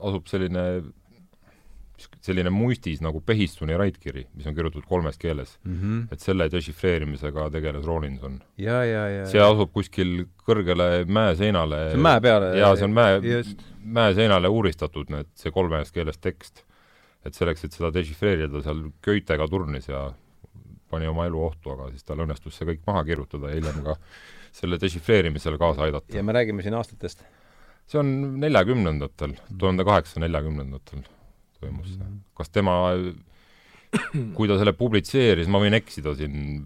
asub 0.09 0.33
selline 0.33 0.65
selline 2.25 2.53
muistis 2.53 3.01
nagu 3.05 3.21
Pehistuni 3.25 3.77
raitkiri, 3.81 4.27
mis 4.37 4.47
on 4.49 4.55
kirjutatud 4.57 4.87
kolmes 4.89 5.19
keeles. 5.19 5.59
mm 5.65 5.77
-hmm. 5.81 6.13
et 6.13 6.21
selle 6.21 6.49
dešifreerimisega 6.53 7.51
tegeles 7.51 7.87
Rawlinson. 7.87 8.41
see 9.27 9.41
asub 9.41 9.73
kuskil 9.73 10.27
kõrgele 10.47 11.05
mäeseinale 11.07 11.91
see 11.91 11.97
on 11.97 12.03
mäe 12.03 12.21
peale. 12.21 12.57
jaa, 12.59 12.77
see 12.77 12.85
on 12.85 12.93
mäe, 12.93 13.21
mäeseinale 13.85 14.49
uuristatud 14.49 15.11
need, 15.11 15.29
see 15.35 15.53
kolmes 15.53 15.93
keeles 15.93 16.19
tekst. 16.19 16.65
et 17.25 17.35
selleks, 17.35 17.65
et 17.65 17.73
seda 17.73 17.91
dešifreerida, 17.93 18.63
seal 18.63 18.91
Goethega 19.05 19.49
turnis 19.49 19.89
ja 19.89 20.13
pani 20.91 21.07
oma 21.07 21.27
elu 21.27 21.43
ohtu, 21.45 21.71
aga 21.71 21.91
siis 21.91 22.05
tal 22.05 22.19
õnnestus 22.19 22.57
see 22.57 22.67
kõik 22.67 22.81
maha 22.87 23.05
kirjutada 23.05 23.49
ja 23.49 23.55
hiljem 23.55 23.85
ka 23.85 23.97
selle 24.53 24.79
dešifreerimisele 24.81 25.59
kaasa 25.59 25.83
aidata. 25.83 26.17
ja 26.17 26.23
me 26.23 26.33
räägime 26.33 26.63
siin 26.63 26.75
aastatest. 26.75 27.25
see 27.87 27.99
on 27.99 28.41
neljakümnendatel, 28.41 29.35
tuhande 29.59 29.85
kaheksasaja 29.85 30.27
neljakümnendatel 30.27 31.03
toimus 31.61 31.95
see. 31.95 32.13
kas 32.37 32.53
tema, 32.53 32.77
kui 34.37 34.51
ta 34.51 34.59
selle 34.61 34.75
publitseeris, 34.77 35.51
ma 35.51 35.63
võin 35.63 35.77
eksida 35.79 36.15
siin 36.19 36.65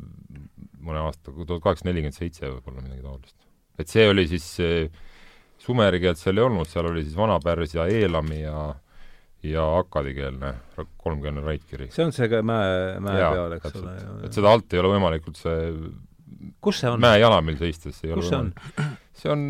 mõne 0.85 1.01
aasta, 1.07 1.33
tuhat 1.33 1.63
kaheksasada 1.65 1.91
nelikümmend 1.91 2.19
seitse 2.19 2.49
võib-olla 2.49 2.85
midagi 2.85 3.05
taolist. 3.05 3.37
et 3.81 3.91
see 3.91 4.07
oli 4.11 4.27
siis, 4.31 4.49
sumeri 5.65 6.01
keelt 6.03 6.21
seal 6.21 6.39
ei 6.39 6.47
olnud, 6.47 6.69
seal 6.71 6.91
oli 6.91 7.05
siis 7.07 7.17
vana-pärsia, 7.19 7.89
eelami 7.91 8.43
ja 8.45 8.73
ja 9.45 9.65
akkadikeelne 9.79 10.55
kolmkeelne 10.97 11.43
raitkiri. 11.45 11.91
see 11.93 12.05
on 12.07 12.13
see 12.17 12.29
ka 12.33 12.41
mäe, 12.47 12.99
mäe 13.05 13.21
peal, 13.21 13.57
eks 13.59 13.79
ole. 13.81 13.95
et 14.25 14.37
seda 14.37 14.53
alt 14.57 14.73
ei 14.73 14.81
ole 14.81 14.95
võimalik 14.95 15.27
üldse 15.29 15.55
kus 16.65 16.81
see 16.81 16.93
on? 16.93 17.03
mäejalamil 17.05 17.59
seistes 17.61 18.01
ei 18.05 18.15
ole 18.15 18.23
kus 18.23 18.31
see 18.33 18.41
on 18.41 18.53
võimalik. 18.55 19.03
see 19.21 19.35
on, 19.35 19.45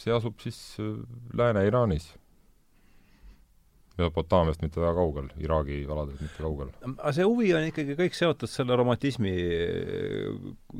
see 0.00 0.14
asub 0.14 0.36
siis 0.42 0.58
äh, 0.82 0.92
Lääne-Iraanis. 1.38 2.10
Mesopotaamiast 3.94 4.62
mitte 4.64 4.80
väga 4.82 4.94
kaugel, 4.98 5.28
Iraagi 5.38 5.84
aladelt 5.86 6.22
mitte 6.24 6.42
kaugel. 6.42 6.72
aga 6.96 7.12
see 7.14 7.26
huvi 7.28 7.52
on 7.54 7.68
ikkagi 7.68 7.94
kõik 7.98 8.16
seotud 8.18 8.50
selle 8.50 8.74
romantismi, 8.80 9.34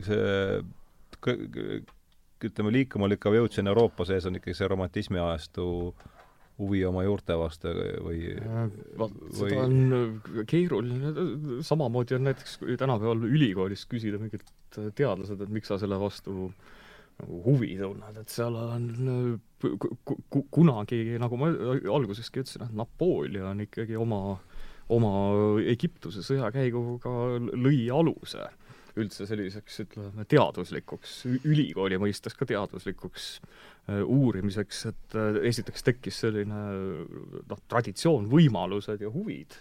see 0.02 0.24
ütleme, 2.44 2.72
liikuma 2.74 3.08
lükkav 3.12 3.36
jõud 3.38 3.54
siin 3.54 3.70
Euroopa 3.70 4.06
sees 4.08 4.26
on 4.28 4.36
ikkagi 4.40 4.56
see 4.58 4.68
romantismi 4.68 5.20
ajastu 5.22 5.66
huvi 6.58 6.84
oma 6.86 7.02
juurte 7.02 7.34
vastu 7.38 7.72
või 8.04 8.34
Vaat 8.98 9.14
või- 9.14 9.38
seda 9.40 9.62
on 9.64 9.96
äh, 9.96 10.44
keeruline, 10.50 11.12
samamoodi 11.66 12.18
on 12.18 12.28
näiteks 12.28 12.58
kui 12.62 12.76
tänapäeval 12.78 13.26
ülikoolis 13.26 13.86
küsida 13.90 14.20
mingilt 14.22 14.50
teadlased, 14.94 15.40
et 15.40 15.54
miks 15.54 15.70
sa 15.70 15.78
selle 15.82 15.98
vastu 15.98 16.52
nagu 17.22 17.38
huvi 17.46 17.76
tunned, 17.78 18.16
et 18.20 18.32
seal 18.32 18.56
on 18.58 18.88
ku- 19.62 19.76
ku- 20.04 20.18
ku- 20.30 20.46
kunagi, 20.52 21.02
nagu 21.22 21.38
ma 21.40 21.52
alguseski 21.94 22.42
ütlesin, 22.42 22.66
et 22.66 22.74
Napoleon 22.76 23.62
ikkagi 23.64 23.96
oma, 24.00 24.38
oma 24.92 25.12
Egiptuse 25.62 26.24
sõjakäiguga 26.26 27.14
lõi 27.54 27.86
aluse 27.94 28.48
üldse 28.94 29.26
selliseks, 29.26 29.80
ütleme, 29.82 30.22
teaduslikuks, 30.30 31.14
ülikooli 31.50 31.96
mõistes 31.98 32.36
ka 32.38 32.46
teaduslikuks 32.46 33.24
äh, 33.90 34.02
uurimiseks, 34.06 34.84
et 34.92 35.16
äh, 35.18 35.40
esiteks 35.50 35.82
tekkis 35.82 36.20
selline 36.22 36.60
noh, 37.50 37.62
traditsioon, 37.70 38.28
võimalused 38.30 39.02
ja 39.02 39.10
huvid 39.10 39.56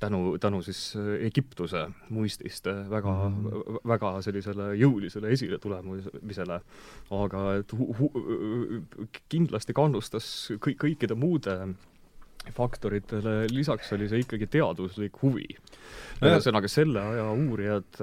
tänu, 0.00 0.38
tänu 0.38 0.62
siis 0.62 0.96
äh, 0.96 1.26
Egiptuse 1.26 1.86
muististe 2.10 2.74
väga 2.90 3.14
mm. 3.28 3.46
-hmm. 3.46 3.80
väga 3.88 4.22
sellisele 4.22 4.74
jõulisele 4.76 5.32
esiletulemisele, 5.32 6.60
aga 7.10 7.44
et 7.56 7.72
hu-, 7.72 7.92
hu-, 7.98 9.12
kindlasti 9.28 9.72
kannustas 9.72 10.50
kõik, 10.60 10.78
kõikide 10.84 11.14
muude 11.14 11.58
faktoritele 12.54 13.46
lisaks 13.50 13.92
oli 13.96 14.08
see 14.10 14.22
ikkagi 14.24 14.48
teaduslik 14.50 15.18
huvi. 15.22 15.48
Ühesõnaga, 16.24 16.68
selle 16.70 17.02
aja 17.12 17.26
uurijad, 17.36 17.98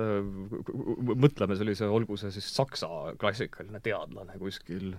mõtleme 1.18 1.58
sellise, 1.58 1.88
olgu 1.90 2.18
see 2.20 2.30
siis 2.36 2.50
saksa 2.54 2.88
klassikaline 3.20 3.82
teadlane 3.84 4.38
kuskil 4.42 4.92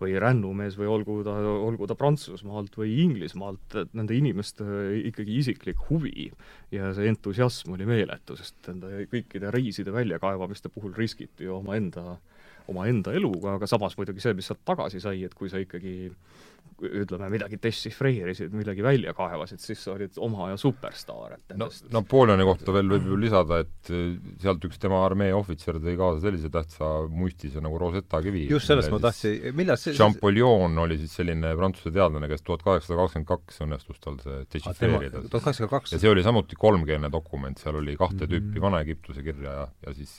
või 0.00 0.16
rännumees 0.20 0.74
või 0.78 0.90
olgu 0.90 1.20
ta, 1.26 1.36
olgu 1.40 1.86
ta 1.86 1.96
Prantsusmaalt 1.98 2.74
või 2.80 2.96
Inglismaalt, 3.04 3.78
et 3.82 3.94
nende 3.96 4.16
inimeste 4.18 4.66
ikkagi 5.12 5.38
isiklik 5.40 5.86
huvi 5.90 6.30
ja 6.74 6.90
see 6.96 7.06
entusiasm 7.12 7.76
oli 7.76 7.86
meeletu, 7.88 8.36
sest 8.38 8.58
nende 8.72 9.06
kõikide 9.12 9.54
reiside 9.54 9.94
väljakaevamiste 9.94 10.72
puhul 10.74 10.96
riskiti 10.98 11.46
ju 11.46 11.60
omaenda 11.60 12.18
omaenda 12.66 13.12
eluga, 13.14 13.56
aga 13.56 13.68
samas 13.70 13.94
muidugi 13.98 14.22
see, 14.22 14.34
mis 14.34 14.48
sealt 14.50 14.64
tagasi 14.66 15.00
sai, 15.02 15.20
et 15.26 15.34
kui 15.38 15.50
sa 15.50 15.60
ikkagi 15.62 16.10
ütleme, 16.82 17.28
midagi 17.32 17.56
dešifreerisid, 17.62 18.52
midagi 18.52 18.82
välja 18.84 19.14
kaevasid, 19.16 19.60
siis 19.64 19.80
sa 19.80 19.94
olid 19.94 20.18
oma 20.20 20.48
aja 20.48 20.58
superstaar, 20.60 21.38
et 21.38 21.54
no 21.54 21.66
nendest 21.66 21.86
Napoleoni 21.94 22.44
kohta 22.44 22.74
veel 22.76 22.90
võib 22.92 23.06
ju 23.08 23.16
lisada, 23.20 23.60
et 23.64 23.90
eh, 23.90 24.18
sealt 24.42 24.64
üks 24.68 24.78
tema 24.82 24.98
armee 25.06 25.32
ohvitser 25.34 25.78
tõi 25.80 25.96
kaasa 25.96 26.20
sellise 26.26 26.50
tähtsa 26.52 26.90
muistise 27.08 27.62
nagu 27.64 27.78
Rosetta 27.80 28.20
kivi. 28.24 28.46
just 28.50 28.68
sellest 28.68 28.92
ma 28.92 29.00
tahtsin, 29.06 29.48
millal 29.56 29.80
see 29.80 29.96
Champollion 29.96 30.78
oli 30.84 30.98
siis 31.00 31.16
selline 31.16 31.54
prantsuse 31.56 31.94
teadlane, 31.96 32.28
kes 32.28 32.44
tuhat 32.44 32.62
kaheksasada 32.66 33.00
kakskümmend 33.00 33.30
kaks 33.32 33.60
õnnestus 33.64 34.00
tal 34.04 34.20
see 34.22 34.44
dešifreerida. 34.52 35.24
tuhat 35.30 35.48
kaheksasada 35.48 35.72
kaks 35.72 35.96
ja 35.96 36.02
see 36.02 36.12
oli 36.12 36.22
samuti 36.26 36.56
kolmkeelne 36.60 37.10
dokument, 37.12 37.58
seal 37.58 37.80
oli 37.80 37.96
kahte 37.96 38.26
Mhm. 38.26 38.32
tüüpi 38.32 38.60
Vana-Egiptuse 38.60 39.22
kirja 39.22 39.52
ja, 39.60 39.68
ja 39.86 39.94
siis 39.94 40.18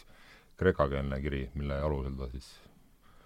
kreekakeelne 0.58 1.22
kiri, 1.22 1.50
mille 1.54 1.78
alusel 1.86 2.16
ta 2.18 2.28
siis 2.32 2.48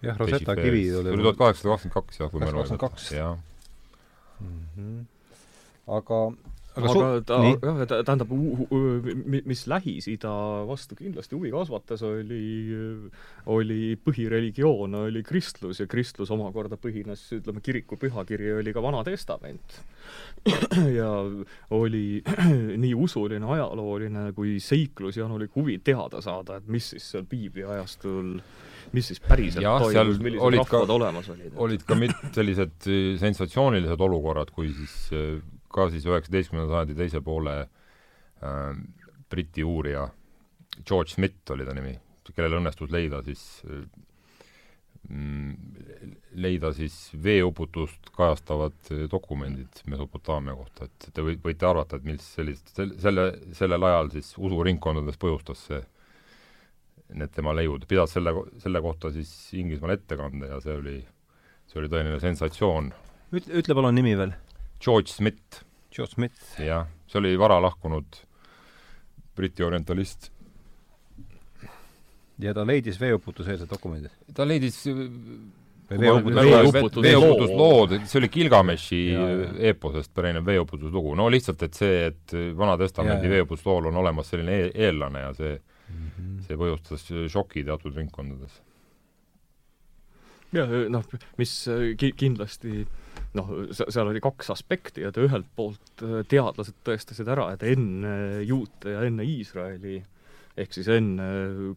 jah, 0.02 0.18
Rosetta 0.18 0.56
kivi 0.56 0.86
tuli 0.92 1.16
oli 1.16 1.26
tuhat 1.28 1.38
kaheksasada 1.42 1.76
kakskümmend 1.76 1.98
kaks, 1.98 2.20
jah, 2.22 2.32
kui 2.32 2.40
ma 2.42 2.48
ei 2.50 2.54
822. 2.54 3.16
jah. 3.16 3.38
Mhm. 4.42 5.02
aga 5.88 6.22
aga, 6.76 6.88
aga 6.88 6.94
su- 6.94 7.24
ta, 7.28 7.38
jah, 7.44 7.82
ta 7.88 8.00
tähendab, 8.08 8.32
mis 9.46 9.66
Lähis-Ida 9.68 10.32
vastu 10.70 10.96
kindlasti 10.96 11.36
huvi 11.36 11.52
kasvatas, 11.52 12.04
oli, 12.08 12.72
oli 13.52 13.98
põhireligioon 14.00 14.96
oli 15.04 15.24
kristlus 15.28 15.82
ja 15.84 15.88
kristlus 15.92 16.32
omakorda 16.32 16.80
põhines, 16.82 17.26
ütleme, 17.38 17.62
kiriku 17.62 18.00
pühakiri 18.00 18.54
oli 18.60 18.74
ka 18.74 18.84
Vana 18.84 19.04
Testament. 19.04 19.82
ja 21.00 21.12
oli 21.76 22.24
nii 22.84 22.94
usuline, 22.96 23.46
ajalooline 23.46 24.32
kui 24.38 24.58
seiklusjanulik 24.64 25.54
huvi 25.56 25.78
teada 25.84 26.24
saada, 26.24 26.58
et 26.62 26.68
mis 26.72 26.94
siis 26.96 27.12
seal 27.14 27.28
piibli 27.30 27.68
ajastul 27.68 28.38
mis 28.96 29.12
siis 29.12 29.22
päriselt 29.24 29.64
seal 29.64 29.94
toimus, 29.96 30.22
millised 30.24 30.58
rahvad 30.58 30.72
ka- 30.72 30.96
olemas 30.96 31.30
olid? 31.34 31.58
olid 31.66 31.84
ka 31.88 31.98
mit-, 32.00 32.24
sellised 32.36 32.88
eh, 32.92 33.12
sensatsioonilised 33.22 34.06
olukorrad, 34.08 34.52
kui 34.56 34.72
siis 34.76 34.96
eh, 35.16 35.42
ka 35.72 35.88
siis 35.94 36.08
üheksateistkümnenda 36.10 36.72
sajandi 36.74 36.98
teise 37.00 37.22
poole 37.24 37.58
äh, 37.62 38.72
Briti 39.32 39.64
uurija 39.64 40.10
George 40.88 41.16
Smith 41.16 41.52
oli 41.52 41.68
ta 41.68 41.76
nimi, 41.76 41.94
kellel 42.36 42.60
õnnestus 42.60 42.92
leida 42.94 43.22
siis 43.26 43.44
äh, 43.68 43.84
mm, 45.10 45.56
leida 46.44 46.72
siis 46.76 46.98
veeuputust 47.24 48.12
kajastavad 48.16 48.92
dokumendid 49.12 49.84
Mesopotaamia 49.92 50.56
kohta, 50.56 50.88
et 50.88 51.10
te 51.14 51.26
või, 51.26 51.38
võite 51.44 51.68
arvata, 51.68 52.00
et 52.00 52.08
mis 52.08 52.28
sellist, 52.36 52.72
sel-, 52.76 52.96
selle, 53.02 53.32
sellel 53.58 53.90
ajal 53.90 54.14
siis 54.16 54.34
usuringkondades 54.38 55.20
põhjustas 55.22 55.66
see 55.70 55.82
need 57.18 57.34
tema 57.36 57.54
leiud, 57.56 57.86
pidas 57.90 58.16
selle, 58.16 58.34
selle 58.62 58.82
kohta 58.84 59.12
siis 59.14 59.32
Inglismaal 59.58 59.96
ettekande 59.98 60.50
ja 60.52 60.60
see 60.64 60.76
oli, 60.78 60.98
see 61.70 61.82
oli 61.82 61.92
tõeline 61.92 62.20
sensatsioon. 62.24 62.92
ütle, 63.36 63.62
ütle 63.62 63.78
palun 63.78 63.98
nimi 63.98 64.16
veel. 64.20 64.36
George 64.82 65.14
Smith, 65.14 65.64
George 65.94 66.16
Smith. 66.16 66.60
jah, 66.62 66.88
see 67.12 67.22
oli 67.22 67.34
vara 67.40 67.60
lahkunud 67.62 68.22
Briti 69.36 69.64
orientalist. 69.64 70.32
ja 72.40 72.54
ta 72.54 72.66
leidis 72.68 73.00
veeuputuseelsed 73.00 73.70
dokumendid. 73.70 74.12
ta 74.34 74.48
leidis 74.48 74.84
veeuputuslood. 75.92 77.04
veeuputuslood, 77.04 77.98
see 78.08 78.20
oli 78.22 78.30
Gilgameshi 78.30 79.02
eeposest 79.72 80.14
pärinev 80.16 80.46
veeuputuslugu, 80.46 81.16
no 81.16 81.28
lihtsalt, 81.32 81.64
et 81.68 81.78
see, 81.78 82.06
et 82.12 82.36
Vana 82.58 82.78
Testamendi 82.80 83.30
veeuputuslool 83.30 83.92
on 83.92 84.00
olemas 84.04 84.32
selline 84.32 84.58
e 84.62 84.72
eellane 84.88 85.26
ja 85.28 85.34
see, 85.38 85.58
Mhm. 85.92 86.42
see 86.48 86.60
põhjustas 86.60 87.08
šoki 87.32 87.66
teatud 87.68 87.96
ringkondades. 87.98 88.62
ja 90.52 90.66
noh, 90.68 91.06
mis 91.38 91.54
ki-, 91.98 92.16
kindlasti 92.18 92.86
noh, 93.38 93.52
seal 93.72 94.10
oli 94.12 94.20
kaks 94.24 94.52
aspekti, 94.52 95.06
et 95.08 95.18
ühelt 95.18 95.48
poolt 95.56 96.04
teadlased 96.28 96.82
tõestasid 96.84 97.30
ära, 97.32 97.52
et 97.54 97.64
enne 97.64 98.42
juute 98.44 98.92
ja 98.92 99.06
enne 99.08 99.24
Iisraeli 99.24 100.02
ehk 100.60 100.76
siis 100.76 100.90
enne 100.92 101.28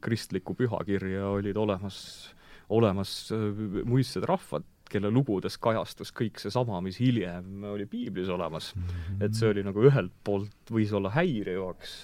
kristlikku 0.02 0.56
pühakirja 0.58 1.28
olid 1.36 1.58
olemas, 1.60 1.98
olemas 2.74 3.12
muistsed 3.86 4.26
rahvad, 4.28 4.66
kelle 4.90 5.10
lugudes 5.10 5.56
kajastus 5.62 6.12
kõik 6.14 6.38
seesama, 6.42 6.80
mis 6.84 6.98
hiljem 7.00 7.64
oli 7.72 7.86
piiblis 7.90 8.28
olemas. 8.30 8.72
et 9.20 9.34
see 9.34 9.48
oli 9.50 9.64
nagu 9.64 9.86
ühelt 9.88 10.12
poolt 10.24 10.70
võis 10.70 10.92
olla 10.94 11.10
häirivaks, 11.14 11.94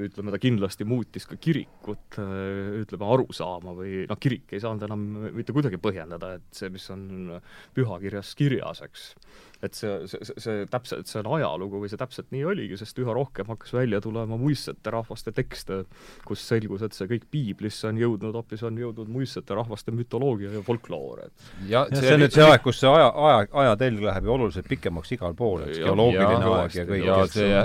ütleme, 0.00 0.32
ta 0.32 0.40
kindlasti 0.40 0.86
muutis 0.88 1.26
ka 1.28 1.36
kirikut, 1.40 2.16
ütleme, 2.16 3.08
arusaama 3.14 3.74
või 3.76 4.04
noh, 4.08 4.20
kirik 4.20 4.54
ei 4.54 4.62
saanud 4.62 4.86
enam 4.88 5.06
mitte 5.36 5.54
kuidagi 5.54 5.80
põhjendada, 5.82 6.36
et 6.38 6.56
see, 6.56 6.70
mis 6.72 6.86
on 6.94 7.34
pühakirjas 7.76 8.32
kirjas, 8.38 8.80
eks. 8.86 9.10
Et 9.62 9.76
see, 9.78 9.90
see, 10.10 10.18
see, 10.26 10.34
see 10.42 10.66
täpselt, 10.66 11.06
see 11.06 11.20
on 11.22 11.28
ajalugu 11.36 11.78
või 11.84 11.88
see 11.92 11.98
täpselt 12.00 12.32
nii 12.34 12.42
oligi, 12.50 12.76
sest 12.80 12.98
üha 12.98 13.12
rohkem 13.14 13.46
hakkas 13.46 13.70
välja 13.76 14.00
tulema 14.02 14.34
muistsete 14.40 14.90
rahvaste 14.90 15.30
tekste, 15.36 15.84
kus 16.26 16.42
selgus, 16.48 16.82
et 16.82 16.96
see 16.98 17.06
kõik 17.12 17.28
piiblisse 17.30 17.86
on 17.92 18.00
jõudnud, 18.00 18.34
hoopis 18.34 18.64
on 18.66 18.80
jõudnud 18.82 19.08
muistsete 19.14 19.54
rahvaste 19.54 19.94
mütoloogia 19.94 20.50
ja 20.56 20.62
folkloor, 20.66 21.22
et 21.28 21.46
ja 21.70 21.84
jah, 21.86 21.94
see 22.02 22.14
on 22.16 22.24
nüüd 22.24 22.34
see 22.34 22.46
aeg, 22.48 22.62
kus 22.66 22.80
see 22.82 22.90
aja, 22.90 23.06
aja, 23.28 23.46
ajatelg 23.64 24.02
läheb 24.08 24.26
ju 24.26 24.34
oluliselt 24.34 24.66
pikemaks 24.72 25.14
igal 25.14 25.34
pool, 25.38 25.62
eks, 25.68 25.78
Ja- 25.78 25.86
geoloogiline 25.92 26.42
ja- 26.48 26.56
aeg 26.64 26.74
ja 26.80 26.84
kõik. 26.90 27.04
ja 27.06 27.26
see 27.30 27.62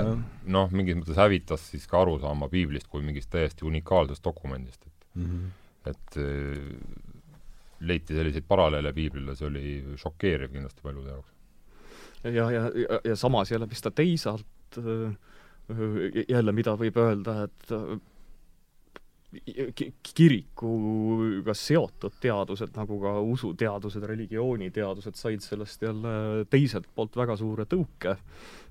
noh, 0.54 0.70
mingis 0.70 0.96
mõttes 1.00 1.18
hävitas 1.18 1.66
siis 1.72 1.86
ka 1.90 2.00
arusaama 2.04 2.46
piiblist 2.52 2.86
kui 2.88 3.02
mingist 3.02 3.30
täiesti 3.34 3.66
unikaalsest 3.66 4.22
dokumendist, 4.24 4.86
et 4.86 5.18
Mhm. 5.18 5.50
et 5.86 6.16
äh, 6.16 7.02
leiti 7.80 8.14
selliseid 8.14 8.44
paralleele 8.46 8.92
piiblile, 8.94 9.34
see 9.38 9.46
oli 9.46 9.96
šokeeriv 9.98 10.50
kindlasti 10.54 10.82
paljude 10.82 11.10
jaoks. 11.14 11.34
Ja, 12.24 12.50
ja, 12.50 12.62
ja, 12.74 13.00
ja 13.04 13.16
samas 13.16 13.52
jälle, 13.52 13.66
mis 13.66 13.82
ta 13.82 13.90
teisalt 13.90 14.78
jälle, 16.28 16.52
mida 16.52 16.74
võib 16.80 16.96
öelda, 17.00 17.42
et 17.48 17.72
kirikuga 20.16 21.52
seotud 21.52 22.14
teadused, 22.22 22.70
nagu 22.78 22.96
ka 23.02 23.10
usuteadused, 23.20 24.04
religiooniteadused, 24.08 25.18
said 25.20 25.44
sellest 25.44 25.82
jälle 25.84 26.12
teiselt 26.48 26.88
poolt 26.96 27.18
väga 27.20 27.36
suure 27.36 27.66
tõuke, 27.68 28.14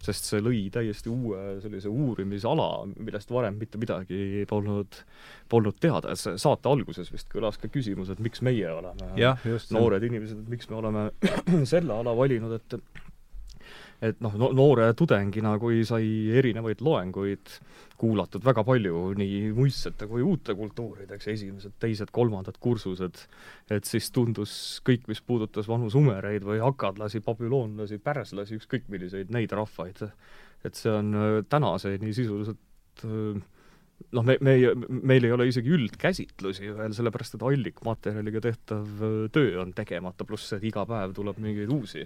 sest 0.01 0.31
see 0.31 0.41
lõi 0.41 0.63
täiesti 0.73 1.13
uue 1.13 1.59
sellise 1.61 1.91
uurimisala, 1.93 2.87
millest 2.95 3.29
varem 3.33 3.59
mitte 3.61 3.77
midagi 3.81 4.47
polnud, 4.49 4.97
polnud 5.49 5.77
teada, 5.77 6.15
et 6.15 6.23
see 6.23 6.39
saate 6.41 6.73
alguses 6.73 7.13
vist 7.13 7.29
kõlas 7.33 7.61
ka 7.61 7.69
küsimus, 7.69 8.09
et 8.09 8.23
miks 8.23 8.41
meie 8.45 8.71
oleme 8.73 9.11
just. 9.45 9.69
noored 9.77 10.09
inimesed, 10.09 10.41
et 10.41 10.55
miks 10.57 10.73
me 10.73 10.81
oleme 10.81 11.11
selle 11.75 12.01
ala 12.01 12.17
valinud, 12.17 12.57
et 12.57 12.79
et 14.01 14.19
noh, 14.21 14.33
no 14.37 14.51
noore 14.53 14.91
tudengina, 14.97 15.55
kui 15.61 15.81
sai 15.87 16.05
erinevaid 16.37 16.83
loenguid 16.85 17.57
kuulatud 17.97 18.43
väga 18.45 18.61
palju 18.65 18.99
nii 19.17 19.51
muistsete 19.57 20.05
kui 20.09 20.21
uute 20.21 20.53
kultuurideks, 20.57 21.29
esimesed, 21.33 21.73
teised, 21.81 22.11
kolmandad 22.13 22.59
kursused, 22.61 23.23
et 23.73 23.89
siis 23.89 24.11
tundus 24.13 24.53
kõik, 24.85 25.07
mis 25.09 25.23
puudutas 25.25 25.69
vanu 25.69 25.89
sumereid 25.93 26.45
või 26.45 26.61
akadlasi, 26.61 27.23
babüloonlasi, 27.25 27.97
pärslasi, 28.03 28.61
ükskõik 28.61 28.85
milliseid 28.93 29.33
neid 29.33 29.53
rahvaid, 29.57 30.05
et 30.67 30.77
see 30.77 30.93
on 30.93 31.13
äh, 31.17 31.37
tänaseni 31.49 32.13
sisuliselt 32.13 33.05
äh, 33.07 33.41
noh, 34.13 34.25
me, 34.25 34.37
me 34.41 34.53
ei, 34.57 34.67
meil 34.87 35.25
ei 35.25 35.33
ole 35.33 35.47
isegi 35.49 35.73
üldkäsitlusi 35.73 36.71
veel, 36.77 36.93
sellepärast 36.95 37.37
et 37.37 37.45
allikmaterjaliga 37.49 38.41
tehtav 38.45 39.01
öö, 39.01 39.25
töö 39.33 39.57
on 39.63 39.73
tegemata, 39.77 40.25
pluss 40.27 40.53
et 40.55 40.65
iga 40.67 40.85
päev 40.89 41.15
tuleb 41.17 41.41
mingeid 41.43 41.71
uusi. 41.73 42.05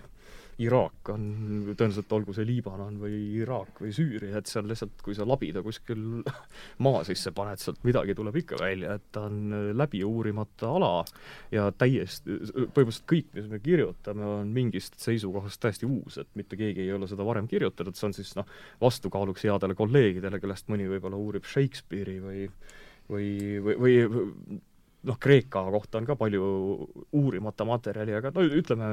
Iraak 0.62 1.10
on, 1.14 1.24
tõenäoliselt 1.72 2.12
olgu 2.16 2.36
see 2.36 2.46
Liibanon 2.46 2.98
või 3.02 3.18
Iraak 3.40 3.82
või 3.82 3.94
Süüria, 3.96 4.38
et 4.38 4.50
seal 4.52 4.68
lihtsalt, 4.70 5.00
kui 5.06 5.16
sa 5.18 5.26
labida 5.28 5.64
kuskil 5.66 6.02
maa 6.86 7.04
sisse 7.08 7.34
paned, 7.36 7.62
sealt 7.62 7.82
midagi 7.88 8.16
tuleb 8.18 8.42
ikka 8.42 8.60
välja, 8.62 8.98
et 9.00 9.08
ta 9.16 9.26
on 9.30 9.56
öö, 9.58 9.72
läbi 9.78 10.04
uurimata 10.06 10.74
ala 10.76 10.92
ja 11.54 11.70
täiesti, 11.72 12.38
põhimõtteliselt 12.76 13.08
kõik, 13.10 13.32
mis 13.38 13.50
me 13.52 13.62
kirjutame, 13.64 14.28
on 14.42 14.54
mingist 14.54 15.00
seisukohast 15.02 15.62
täiesti 15.64 15.90
uus, 15.90 16.20
et 16.22 16.30
mitte 16.40 16.60
keegi 16.60 16.86
ei 16.86 16.94
ole 16.96 17.10
seda 17.10 17.26
varem 17.28 17.50
kirjutanud, 17.52 17.98
see 17.98 18.10
on 18.10 18.18
siis 18.18 18.36
noh, 18.38 18.50
vastukaaluks 18.82 19.48
headele 19.48 19.78
kolleegidele, 19.78 20.42
kellest 20.44 20.70
mõni 20.72 20.90
võib-olla 20.92 21.20
uurib 21.20 21.48
Shakespeare'i 21.50 22.22
või 22.22 22.48
või, 23.12 23.60
või, 23.60 23.76
või 23.82 24.62
noh, 25.04 25.18
Kreeka 25.20 25.64
kohta 25.74 25.98
on 25.98 26.06
ka 26.06 26.16
palju 26.20 26.44
uurimata 27.18 27.66
materjali, 27.66 28.14
aga 28.18 28.32
no 28.36 28.44
ütleme, 28.46 28.90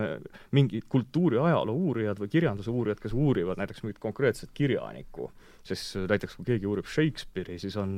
mingid 0.57 0.87
kultuuri 0.89 1.41
ajaloo 1.43 1.77
uurijad 1.89 2.21
või 2.23 2.31
kirjanduse 2.33 2.73
uurijad, 2.73 3.01
kes 3.03 3.15
uurivad 3.17 3.61
näiteks 3.61 3.85
mingit 3.85 4.01
konkreetset 4.03 4.51
kirjanikku, 4.57 5.29
siis 5.69 5.83
näiteks 6.09 6.39
kui 6.39 6.49
keegi 6.49 6.69
uurib 6.71 6.89
Shakespeare'i, 6.89 7.59
siis 7.61 7.77
on 7.81 7.93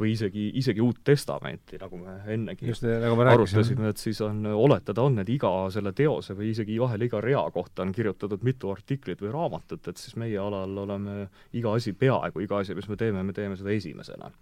või 0.00 0.12
isegi, 0.16 0.48
isegi 0.58 0.82
Uut 0.82 1.02
Testamenti, 1.06 1.78
nagu 1.82 2.00
me 2.02 2.18
ennegi 2.34 2.72
just 2.72 2.86
nagu 2.86 3.18
me 3.18 3.28
arutasime, 3.30 3.92
et 3.94 4.02
siis 4.02 4.20
on, 4.26 4.42
oletada 4.50 5.06
on, 5.06 5.22
et 5.22 5.30
iga 5.30 5.52
selle 5.74 5.94
teose 5.96 6.34
või 6.38 6.50
isegi 6.54 6.80
vahel 6.82 7.06
iga 7.06 7.22
rea 7.22 7.44
kohta 7.54 7.86
on 7.86 7.94
kirjutatud 7.94 8.42
mitu 8.46 8.74
artiklit 8.74 9.22
või 9.22 9.34
raamatut, 9.34 9.86
et 9.86 10.02
siis 10.02 10.18
meie 10.18 10.38
alal 10.42 10.82
oleme 10.86 11.28
iga 11.54 11.78
asi, 11.78 11.94
peaaegu 11.94 12.42
iga 12.42 12.64
asi, 12.64 12.74
mis 12.74 12.90
me 12.90 12.98
teeme, 12.98 13.22
me 13.22 13.36
teeme 13.36 13.58
seda 13.58 13.70
esimesena. 13.70 14.34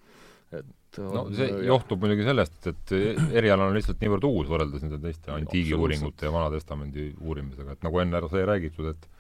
Et 0.53 1.01
no 1.01 1.25
see 1.35 1.49
johtub 1.67 2.05
muidugi 2.05 2.27
sellest, 2.27 2.61
et 2.71 2.95
eriala 3.35 3.67
on 3.69 3.75
lihtsalt 3.77 4.03
niivõrd 4.03 4.27
uus 4.29 4.51
võrreldes 4.51 4.85
nende 4.85 5.01
teiste 5.03 5.33
antiigiuuringute 5.35 6.29
ja 6.29 6.33
Vana-testamendi 6.35 7.11
uurimisega, 7.21 7.75
et 7.75 7.87
nagu 7.87 8.01
enne 8.03 8.23
sai 8.31 8.47
räägitud, 8.51 8.93
et 8.93 9.11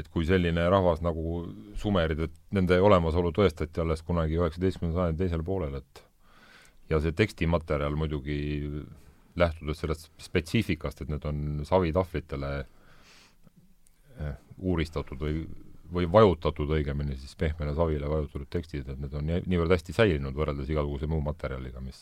et 0.00 0.06
kui 0.08 0.24
selline 0.24 0.62
rahvas 0.72 1.02
nagu 1.04 1.42
sumerid, 1.76 2.22
et 2.24 2.36
nende 2.56 2.78
olemasolu 2.80 3.28
tõestati 3.36 3.82
alles 3.82 4.00
kunagi 4.06 4.38
üheksateistkümnenda 4.38 4.98
sajandi 4.98 5.20
teisel 5.20 5.42
poolel, 5.44 5.74
et 5.82 6.04
ja 6.88 7.00
see 7.02 7.12
tekstimaterjal 7.16 7.96
muidugi 8.00 8.38
lähtudes 9.36 9.82
sellest 9.82 10.08
spetsiifikast, 10.20 11.02
et 11.02 11.12
need 11.12 11.26
on 11.28 11.42
savitahvlitele 11.68 12.52
eh, 12.62 14.34
uuristatud 14.58 15.20
või 15.20 15.44
või 15.92 16.08
vajutatud 16.12 16.70
õigemini 16.78 17.16
siis 17.20 17.34
pehmele 17.38 17.74
savile 17.76 18.08
vajutatud 18.10 18.48
tekstid, 18.52 18.88
et 18.88 19.00
need 19.00 19.14
on 19.18 19.26
nii, 19.28 19.42
niivõrd 19.50 19.74
hästi 19.76 19.94
säilinud 19.96 20.36
võrreldes 20.36 20.70
igasuguse 20.72 21.08
muu 21.10 21.20
materjaliga, 21.24 21.82
mis, 21.84 22.00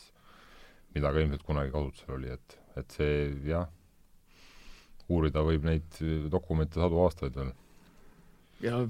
mida 0.94 1.12
ka 1.12 1.22
ilmselt 1.22 1.44
kunagi 1.46 1.74
kasutusel 1.74 2.16
oli, 2.16 2.31
et, 2.37 2.57
et 2.81 2.96
see 2.96 3.16
jah, 3.50 3.66
uurida 5.11 5.42
võib 5.46 5.66
neid 5.66 6.00
dokumente 6.31 6.79
sadu 6.81 7.03
aastaid 7.05 7.37
veel. 7.37 7.53
Ja 8.64 8.80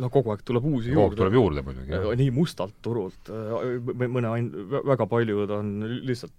no 0.00 0.10
kogu 0.12 0.32
aeg 0.32 0.44
tuleb 0.46 0.66
uusi 0.70 0.92
kogu 0.94 1.08
aeg 1.08 1.16
tuleb 1.18 1.36
juurde 1.36 1.64
muidugi, 1.64 1.92
jah. 1.92 2.06
nii 2.20 2.30
mustalt 2.34 2.76
turult, 2.84 3.30
mõne 4.00 4.30
ain-, 4.32 4.52
väga 4.70 5.06
paljud 5.10 5.52
on 5.56 5.74
lihtsalt 6.06 6.32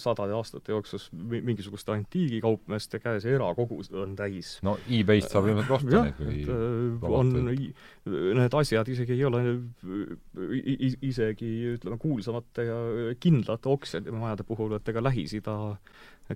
sadade 0.00 0.32
aastate 0.32 0.72
jooksul 0.72 1.02
mingisuguste 1.12 1.92
antiigikaupmeeste 1.92 3.00
käes 3.02 3.26
ja 3.26 3.34
erakogud 3.36 3.90
on 3.98 4.14
täis. 4.16 4.54
no 4.66 4.76
e-base'ist 4.88 5.34
saab 5.34 5.50
ilmselt 5.50 5.74
osta 5.76 6.04
neid 6.06 6.22
või 6.22 6.38
et 6.44 7.10
on, 7.20 7.34
need 8.40 8.56
asjad 8.62 8.92
isegi 8.94 9.18
ei 9.18 9.26
ole 9.28 9.42
isegi 11.10 11.50
ütleme, 11.74 11.98
kuulsamate 12.00 12.68
ja 12.68 12.78
kindlate 13.20 13.68
oksjonimajade 13.74 14.46
puhul, 14.48 14.78
et 14.78 14.94
ega 14.94 15.04
Lähis-Ida 15.04 15.56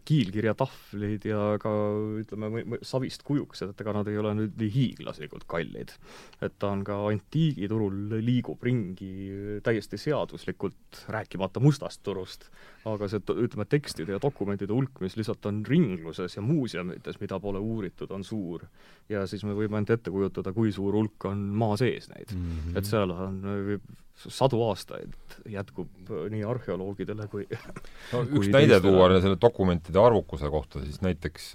kiilkirjatahvlid 0.04 1.26
ja 1.28 1.40
ka 1.62 1.72
ütleme, 2.20 2.64
savist 2.86 3.24
kujukesed, 3.26 3.72
et 3.72 3.82
ega 3.84 3.94
nad 3.96 4.10
ei 4.10 4.18
ole 4.20 4.34
nüüd 4.38 4.56
nii 4.60 4.70
hiiglaslikult 4.74 5.46
kallid. 5.50 5.94
et 6.42 6.58
ta 6.58 6.72
on 6.74 6.84
ka 6.84 6.98
antiigiturul, 7.10 8.18
liigub 8.24 8.62
ringi 8.62 9.60
täiesti 9.64 10.00
seaduslikult, 10.00 11.04
rääkimata 11.08 11.62
mustast 11.62 12.02
turust, 12.02 12.50
aga 12.88 13.08
see, 13.08 13.22
ütleme, 13.44 13.66
tekstide 13.70 14.16
ja 14.16 14.20
dokumentide 14.22 14.74
hulk, 14.74 15.00
mis 15.04 15.16
lihtsalt 15.18 15.46
on 15.48 15.62
ringluses 15.68 16.36
ja 16.36 16.44
muuseumites, 16.44 17.18
mida 17.22 17.38
pole 17.40 17.60
uuritud, 17.62 18.10
on 18.14 18.24
suur. 18.24 18.66
ja 19.08 19.26
siis 19.30 19.44
me 19.44 19.56
võime 19.56 19.80
end 19.80 19.90
ette 19.94 20.12
kujutada, 20.12 20.52
kui 20.56 20.72
suur 20.72 20.96
hulk 20.96 21.28
on 21.30 21.44
maa 21.56 21.76
sees 21.80 22.08
neid 22.12 22.32
mm. 22.34 22.48
-hmm. 22.50 22.78
et 22.78 22.88
seal 22.88 23.10
on 23.10 23.80
sadu 24.14 24.60
aastaid 24.68 25.14
jätkub 25.50 26.10
nii 26.30 26.44
arheoloogidele 26.46 27.26
kui 27.28 27.46
no 28.12 28.22
üks 28.24 28.50
näide 28.52 28.80
tuua 28.80 29.08
selle 29.20 29.38
dokumentide 29.40 30.00
arvukuse 30.00 30.50
kohta, 30.50 30.84
siis 30.84 31.00
näiteks 31.02 31.52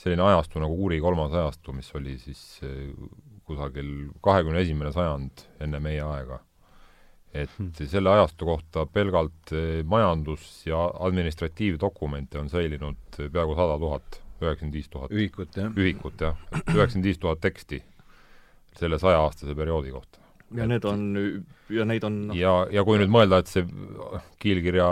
selline 0.00 0.22
ajastu 0.22 0.62
nagu 0.62 0.76
Uuri 0.80 1.00
kolmas 1.00 1.34
ajastu, 1.36 1.72
mis 1.76 1.90
oli 1.94 2.16
siis 2.18 2.60
kusagil 3.50 3.90
kahekümne 4.24 4.62
esimene 4.64 4.92
sajand 4.94 5.44
enne 5.60 5.80
meie 5.82 6.02
aega. 6.06 6.40
Et 7.34 7.82
selle 7.86 8.10
ajastu 8.10 8.48
kohta 8.48 8.86
pelgalt 8.90 9.52
eh, 9.54 9.82
majandus- 9.86 10.64
ja 10.66 10.80
administratiivdokumente 11.06 12.40
on 12.40 12.50
säilinud 12.50 13.20
peaaegu 13.20 13.54
sada 13.58 13.78
tuhat, 13.78 14.22
üheksakümmend 14.40 14.74
viis 14.74 14.88
tuhat 14.90 15.14
ühikut, 15.14 15.54
jah? 15.56 15.70
ühikut, 15.76 16.20
jah. 16.20 16.40
üheksakümmend 16.74 17.06
viis 17.12 17.22
tuhat 17.22 17.40
teksti 17.44 17.82
selle 18.78 18.98
sajaaastase 18.98 19.54
perioodi 19.54 19.94
kohta. 19.94 20.18
ja 20.54 20.66
need 20.66 20.84
on, 20.84 21.02
ja 21.70 21.84
neid 21.86 22.02
on 22.02 22.16
no. 22.28 22.34
ja, 22.34 22.54
ja 22.74 22.82
kui 22.86 22.98
nüüd 22.98 23.12
mõelda, 23.14 23.38
et 23.38 23.50
see 23.50 23.62
kiilkirja 24.42 24.88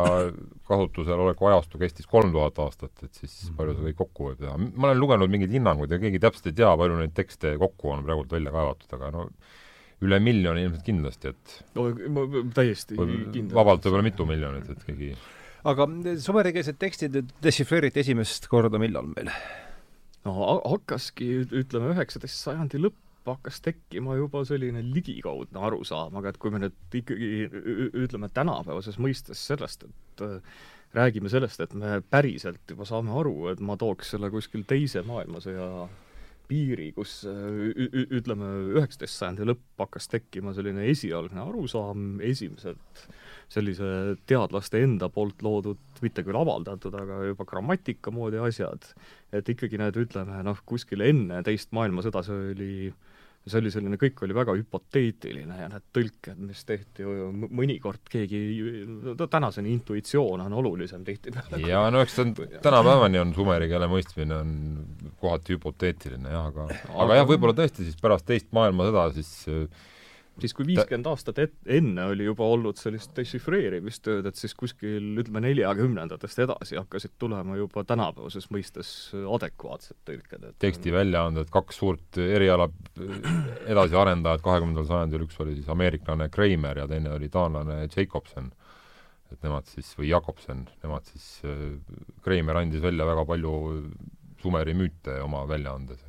kasutusel 0.69 1.19
oleku 1.19 1.49
ajastu 1.51 1.81
kestis 1.83 2.07
kolm 2.07 2.31
tuhat 2.35 2.61
aastat, 2.63 2.95
et 3.03 3.19
siis 3.19 3.49
mhm. 3.49 3.57
palju 3.59 3.75
see 3.75 3.89
kõik 3.89 4.03
kokku 4.05 4.31
võib 4.31 4.45
teha. 4.45 4.55
ma 4.55 4.93
olen 4.93 5.03
lugenud 5.03 5.35
mingeid 5.35 5.59
hinnanguid 5.59 5.91
ja 5.91 5.99
keegi 6.03 6.23
täpselt 6.23 6.53
ei 6.53 6.61
tea, 6.63 6.71
palju 6.79 7.01
neid 7.01 7.17
tekste 7.19 7.57
kokku 7.59 7.97
on 7.97 8.07
praegult 8.07 8.39
välja 8.39 8.55
kaevatud, 8.55 8.95
aga 8.95 9.11
no 9.17 9.27
üle 10.05 10.21
miljoni 10.23 10.67
ilmselt 10.67 10.87
kindlasti, 10.87 11.33
et 11.35 11.57
no 11.79 11.89
ma 12.15 12.27
täiesti 12.55 12.99
kindel. 12.99 13.55
vabalt 13.57 13.87
võib-olla 13.87 14.07
mitu 14.07 14.29
miljonit, 14.29 14.71
et 14.71 14.87
keegi 14.87 15.11
aga 15.69 15.89
sumerikeelsed 16.23 16.79
tekstid 16.79 17.19
dešifreeriti 17.43 18.05
esimest 18.05 18.47
korda 18.51 18.81
millal 18.81 19.11
meil? 19.17 19.33
no 20.29 20.39
hakkaski, 20.63 21.29
ütleme, 21.47 21.93
üheksateist 21.95 22.47
sajandi 22.47 22.81
lõpp 22.83 23.05
hakkas 23.29 23.61
tekkima 23.61 24.17
juba 24.17 24.41
selline 24.49 24.81
ligikaudne 24.87 25.61
arusaam, 25.69 26.17
aga 26.21 26.33
et 26.33 26.39
kui 26.41 26.53
me 26.53 26.63
nüüd 26.63 26.99
ikkagi 27.01 27.31
ütleme 28.05 28.31
tänapäevases 28.33 28.97
mõistes 29.03 29.43
sellest, 29.51 29.85
et 29.85 30.25
äh, 30.25 30.39
räägime 30.97 31.29
sellest, 31.33 31.61
et 31.61 31.75
me 31.77 31.99
päriselt 32.01 32.73
juba 32.73 32.87
saame 32.89 33.13
aru, 33.21 33.51
et 33.53 33.61
ma 33.61 33.77
tooks 33.81 34.15
selle 34.15 34.31
kuskil 34.33 34.65
teise 34.69 35.03
maailmasõja 35.07 35.69
piiri, 36.49 36.91
kus 36.97 37.21
ütleme, 37.27 38.49
üheksateist 38.75 39.21
sajandi 39.21 39.49
lõpp 39.51 39.85
hakkas 39.85 40.09
tekkima 40.13 40.55
selline 40.57 40.87
esialgne 40.91 41.43
arusaam, 41.45 42.07
esimesed 42.25 42.81
sellise 43.53 43.91
teadlaste 44.29 44.83
enda 44.85 45.09
poolt 45.13 45.43
loodud, 45.45 45.81
mitte 46.05 46.25
küll 46.25 46.37
avaldatud, 46.37 46.95
aga 46.97 47.23
juba 47.31 47.47
grammatika 47.49 48.13
moodi 48.13 48.41
asjad, 48.45 48.91
et 49.33 49.49
ikkagi 49.49 49.81
need, 49.81 49.97
ütleme 50.01 50.43
noh, 50.45 50.61
kuskil 50.69 51.05
enne 51.07 51.41
teist 51.47 51.73
maailmasõda 51.77 52.25
see 52.27 52.51
oli 52.53 52.73
äh, 52.91 53.08
see 53.47 53.61
oli 53.63 53.71
selline, 53.73 53.97
kõik 54.01 54.23
oli 54.27 54.35
väga 54.37 54.55
hüpoteetiline 54.59 55.59
ja 55.61 55.69
need 55.73 55.85
tõlked, 55.97 56.41
mis 56.49 56.65
tehti, 56.69 57.07
mõnikord 57.61 58.11
keegi, 58.11 58.41
tänaseni 59.31 59.73
intuitsioon 59.77 60.43
on 60.45 60.57
olulisem 60.61 61.05
tihtipeale. 61.07 61.63
jaa, 61.69 61.87
no 61.95 62.03
eks 62.05 62.19
ta 62.19 62.27
on, 62.27 62.35
tänapäevani 62.65 63.23
on 63.23 63.35
sumeri 63.37 63.71
keele 63.71 63.89
mõistmine 63.91 64.41
on 64.43 64.57
kohati 65.23 65.57
hüpoteetiline 65.57 66.35
jah, 66.35 66.51
aga 66.53 66.69
aga 67.05 67.21
jah, 67.21 67.29
võib-olla 67.31 67.57
tõesti 67.63 67.87
siis 67.87 68.01
pärast 68.01 68.29
teist 68.29 68.51
maailmasõda 68.57 69.09
siis 69.17 69.33
siis 70.43 70.55
kui 70.55 70.67
viiskümmend 70.69 71.09
aastat 71.11 71.41
et-, 71.43 71.57
enne 71.79 72.05
oli 72.13 72.27
juba 72.29 72.47
olnud 72.47 72.79
sellist 72.79 73.15
dešifreerimistööd, 73.17 74.27
et 74.29 74.39
siis 74.39 74.55
kuskil 74.59 75.19
ütleme 75.21 75.43
neljakümnendatest 75.45 76.43
edasi 76.45 76.79
hakkasid 76.79 77.17
tulema 77.19 77.59
juba 77.59 77.85
tänapäevases 77.89 78.49
mõistes 78.55 78.93
adekvaatsed 79.19 79.99
tõlked, 80.09 80.47
et 80.51 80.59
tekstiväljaanded, 80.63 81.51
kaks 81.55 81.83
suurt 81.83 82.21
eriala 82.23 82.69
edasiarendajat 83.75 84.45
kahekümnendal 84.45 84.89
sajandil, 84.89 85.27
üks 85.29 85.41
oli 85.45 85.59
siis 85.59 85.69
ameeriklane 85.75 86.31
Kramer 86.35 86.85
ja 86.85 86.89
teine 86.91 87.15
oli 87.17 87.31
taanlane 87.33 87.85
Jacobson. 87.89 88.53
et 89.33 89.43
nemad 89.45 89.67
siis, 89.69 89.91
või 89.99 90.09
Jakobsen, 90.09 90.63
nemad 90.83 91.05
siis, 91.05 91.43
Kramer 92.25 92.63
andis 92.63 92.83
välja 92.83 93.05
väga 93.05 93.27
palju 93.29 93.53
Sumeri 94.41 94.73
müüte 94.73 95.19
oma 95.21 95.43
väljaandes, 95.49 96.01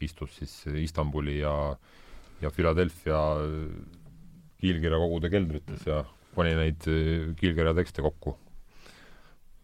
istus 0.00 0.38
siis 0.40 0.54
Istanbuli 0.80 1.38
ja 1.38 1.52
äh, 1.70 1.98
ja 2.40 2.50
Philadelphia 2.54 3.20
kiilkirjakogude 4.60 5.30
keldrites 5.32 5.86
ja 5.88 6.02
pani 6.36 6.54
neid 6.58 6.86
äh, 6.90 7.30
kiilkirja 7.38 7.74
tekste 7.76 8.04
kokku. 8.04 8.36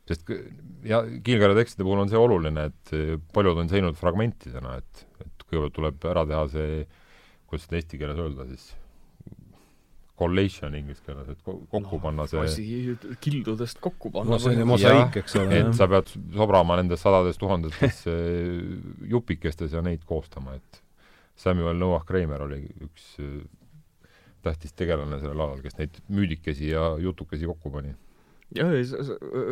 sest 0.06 0.28
ja 0.86 1.02
kiilkirja 1.02 1.56
tekstide 1.58 1.84
puhul 1.86 2.04
on 2.04 2.10
see 2.10 2.20
oluline, 2.20 2.68
et 2.70 2.96
äh, 2.96 3.14
paljud 3.34 3.62
on 3.62 3.70
säilinud 3.70 3.98
fragmentidena, 3.98 4.78
et, 4.80 5.06
et 5.24 5.46
kõigepealt 5.46 5.76
tuleb 5.76 6.10
ära 6.12 6.26
teha 6.30 6.42
see, 6.52 6.82
kuidas 7.46 7.66
seda 7.66 7.80
eesti 7.80 8.00
keeles 8.00 8.20
öelda 8.22 8.46
siis, 8.50 8.68
collation 10.16 10.74
inglise 10.78 11.02
keeles, 11.04 11.28
et 11.34 11.42
kokku 11.44 11.98
no, 11.98 12.00
panna 12.00 12.24
see 12.30 12.40
asi 12.40 12.64
kildudest 13.20 13.82
kokku 13.84 14.14
panna. 14.14 14.34
no 14.34 14.40
see 14.40 14.54
on 14.54 14.62
ju 14.62 14.70
mosaiik, 14.70 15.20
eks 15.22 15.36
ole. 15.42 15.60
et 15.60 15.76
sa 15.76 15.90
pead 15.90 16.14
sobrama 16.38 16.78
nendes 16.80 17.02
sadades 17.04 17.38
tuhandetes 17.42 18.06
jupikestes 19.12 19.76
ja 19.76 19.84
neid 19.84 20.06
koostama, 20.08 20.56
et 20.56 20.82
Samuel 21.36 21.76
Noah 21.76 22.04
Kramer 22.08 22.46
oli 22.46 22.62
üks 22.86 23.14
äh, 23.20 23.44
tähtis 24.46 24.74
tegelane 24.76 25.18
sellel 25.20 25.42
alal, 25.42 25.62
kes 25.64 25.76
neid 25.80 26.00
müüdikesi 26.12 26.70
ja 26.72 26.94
jutukesi 27.02 27.48
kokku 27.50 27.72
pani. 27.74 27.94
jah, 28.56 28.72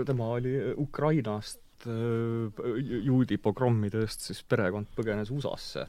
tema 0.07 0.31
oli 0.39 0.55
Ukrainast 0.81 1.89
äh, 1.89 2.65
juudi 3.05 3.39
pogrommidest, 3.39 4.29
siis 4.29 4.45
perekond 4.49 4.93
põgenes 4.97 5.33
USA-sse. 5.35 5.89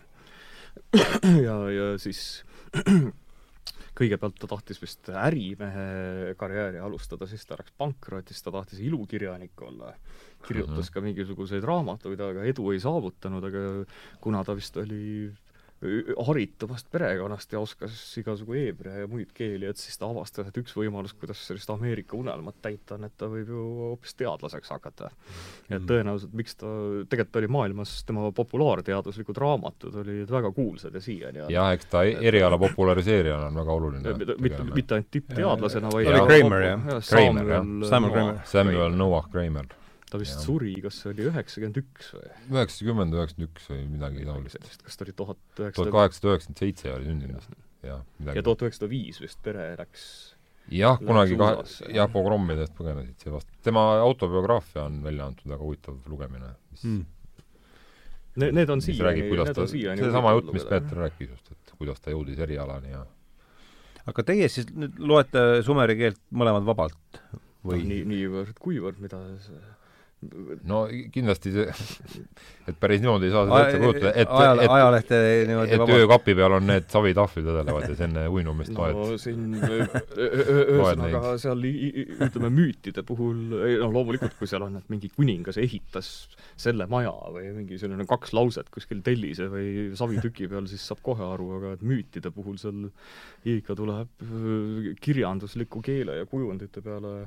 ja, 1.48 1.60
ja 1.72 1.92
siis 2.02 2.44
kõigepealt 3.96 4.36
ta 4.42 4.50
tahtis 4.52 4.82
vist 4.82 5.08
ärimehe 5.08 6.34
karjääri 6.40 6.82
alustada, 6.84 7.28
siis 7.30 7.46
ta 7.48 7.56
läks 7.60 7.72
pankrotti, 7.80 8.36
siis 8.36 8.44
ta 8.44 8.52
tahtis 8.52 8.82
ilukirjanik 8.84 9.62
olla. 9.62 9.94
kirjutas 10.46 10.76
mm 10.76 10.82
-hmm. 10.82 10.94
ka 10.94 11.02
mingisuguseid 11.02 11.64
raamatuid, 11.64 12.20
aga 12.20 12.44
edu 12.44 12.72
ei 12.72 12.80
saavutanud, 12.80 13.44
aga 13.44 13.60
kuna 14.22 14.44
ta 14.44 14.56
vist 14.56 14.78
oli 14.78 15.32
harituvast 16.28 16.88
perekonnast 16.92 17.52
ja 17.52 17.60
oskas 17.60 17.98
igasugu 18.18 18.56
heebrea 18.56 19.02
ja 19.04 19.10
muid 19.12 19.34
keeli, 19.36 19.68
et 19.70 19.78
siis 19.78 20.00
ta 20.00 20.08
avastas, 20.08 20.48
et 20.48 20.58
üks 20.62 20.74
võimalus, 20.78 21.14
kuidas 21.20 21.42
sellist 21.46 21.70
Ameerika 21.74 22.16
unelmat 22.18 22.58
täita, 22.64 22.96
on, 22.96 23.06
et 23.10 23.14
ta 23.20 23.28
võib 23.30 23.52
ju 23.52 23.66
hoopis 23.82 24.16
teadlaseks 24.18 24.72
hakata. 24.72 25.12
ja 25.70 25.78
mm. 25.78 25.86
tõenäoliselt, 25.92 26.34
miks 26.34 26.56
ta, 26.62 26.72
tegelikult 27.12 27.42
oli 27.42 27.52
maailmas, 27.58 27.96
tema 28.08 28.32
populaarteaduslikud 28.36 29.38
raamatud 29.44 30.00
olid 30.02 30.32
väga 30.32 30.52
kuulsad 30.56 30.96
ja 30.96 31.04
siiani 31.04 31.46
on. 31.46 31.54
jah, 31.54 31.72
eks 31.76 31.92
ta 31.92 32.06
eriala 32.06 32.58
populariseerijana 32.62 33.52
on 33.52 33.62
väga 33.62 33.80
oluline. 33.80 34.18
mitte, 34.40 34.70
mitte 34.72 35.00
ainult 35.00 35.12
tippteadlasena, 35.12 35.92
vaid 35.94 36.14
Kramer, 36.26 36.70
jah? 36.70 36.92
Jah. 36.96 37.04
Samuel 37.86 38.14
Kramer. 38.14 38.46
Samuel 38.46 38.96
Noah 38.96 39.28
Kramer 39.30 39.68
ta 40.16 40.22
vist 40.22 40.38
ja. 40.38 40.44
suri, 40.46 40.74
kas 40.84 41.02
see 41.02 41.12
oli 41.12 41.28
üheksakümmend 41.30 41.82
üks 41.84 42.14
või? 42.16 42.30
üheksakümmend, 42.54 43.18
üheksakümmend 43.20 43.52
üks 43.52 43.68
või 43.72 43.82
midagi 43.92 44.28
taolist. 44.30 44.80
kas 44.88 45.00
ta 45.00 45.08
oli 45.08 45.16
tuhat 45.20 45.42
üheksasada 45.60 45.82
tuhat 45.82 45.98
kaheksasada 45.98 46.32
üheksakümmend 46.34 46.64
seitse 46.64 46.94
oli 46.96 47.12
sündinud 47.12 47.42
vist, 47.44 47.60
jah. 47.86 48.06
ja 48.32 48.46
tuhat 48.48 48.66
üheksasada 48.66 48.92
viis 48.92 49.22
vist 49.24 49.42
pere 49.46 49.68
läks 49.80 50.06
jah, 50.74 51.02
kunagi 51.02 51.38
kahe, 51.40 51.66
jah, 51.94 52.10
pogrommidest 52.12 52.76
põgenesid 52.78 53.28
seevastu. 53.28 53.52
tema 53.66 53.86
autobiograafia 54.06 54.88
on 54.90 55.02
välja 55.06 55.28
antud, 55.30 55.50
väga 55.52 55.62
huvitav 55.62 56.00
lugemine, 56.12 56.56
mis 56.74 56.88
mm. 56.88 57.04
Ne-, 58.36 58.50
need 58.52 58.68
on 58.68 58.82
siiani, 58.84 59.30
need 59.32 59.60
on 59.64 59.70
siiani 59.72 60.04
seesama 60.04 60.34
jutt, 60.36 60.50
mis 60.52 60.66
Peeter 60.68 61.06
rääkis 61.06 61.30
just, 61.30 61.54
et 61.54 61.78
kuidas 61.80 62.02
ta 62.04 62.12
jõudis 62.12 62.42
erialani 62.44 62.92
ja 62.92 63.06
aga 64.12 64.26
teie 64.28 64.50
siis 64.52 64.68
nüüd 64.76 64.98
loete 65.00 65.64
sumeri 65.66 65.96
keelt 66.00 66.20
mõlemad 66.36 66.68
vabalt 66.68 67.22
või 67.66 67.80
no,? 67.80 67.88
nii, 67.94 68.02
niivõrd-kuivõrd, 68.12 69.00
mida 69.04 69.22
see 69.46 69.62
no 70.66 70.86
kindlasti 71.14 71.52
see, 71.54 71.66
et 72.70 72.78
päris 72.82 73.02
niimoodi 73.04 73.28
ei 73.28 73.34
saa 73.34 73.44
seda 73.46 73.60
ette 73.66 73.82
kujutada, 73.82 74.14
et 74.24 74.32
ajal, 74.40 74.62
et, 74.64 74.72
ajalehte 74.76 75.20
niimoodi 75.50 75.76
et 75.76 75.94
öökapi 75.98 76.36
peal 76.40 76.56
on 76.58 76.68
need 76.70 76.88
savitahvlid 76.92 77.48
vedelevad 77.50 77.86
ja 77.86 77.90
siis 77.92 78.04
enne 78.08 78.24
uinumist 78.32 78.74
no 78.74 78.88
loed. 78.88 79.20
siin 79.22 79.60
ühesõnaga 79.60 81.36
seal 81.42 81.62
ütleme 81.68 82.52
müütide 82.56 83.06
puhul, 83.08 83.38
noh 83.84 83.94
loomulikult, 84.00 84.38
kui 84.40 84.50
seal 84.50 84.66
on, 84.66 84.80
et 84.82 84.90
mingi 84.94 85.12
kuningas 85.14 85.60
ehitas 85.62 86.12
selle 86.56 86.90
maja 86.92 87.14
või 87.36 87.52
mingi 87.60 87.80
selline 87.82 88.08
kaks 88.10 88.34
lauset 88.38 88.72
kuskil 88.74 89.04
tellise 89.06 89.50
või 89.52 89.92
savitüki 90.00 90.50
peal, 90.52 90.70
siis 90.72 90.86
saab 90.90 91.04
kohe 91.06 91.26
aru, 91.36 91.52
aga 91.60 91.78
et 91.78 91.86
müütide 91.86 92.34
puhul 92.34 92.58
seal 92.62 92.88
ikka 93.46 93.78
tuleb 93.78 94.28
kirjandusliku 95.06 95.84
keele 95.86 96.22
ja 96.22 96.30
kujundite 96.30 96.82
peale 96.86 97.18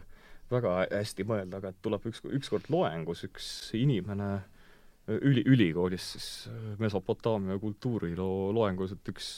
väga 0.51 0.75
hästi 0.91 1.27
mõelda, 1.29 1.61
aga 1.61 1.73
tuleb 1.85 2.09
üks, 2.11 2.23
ükskord 2.39 2.71
loengus 2.73 3.25
üks 3.29 3.49
inimene 3.77 4.31
üli, 5.09 5.43
ülikoolis 5.47 6.13
siis 6.15 6.29
Mesopotaamia 6.81 7.59
kultuuriloo 7.61 8.53
loengus, 8.57 8.95
et 8.97 9.11
üks 9.13 9.33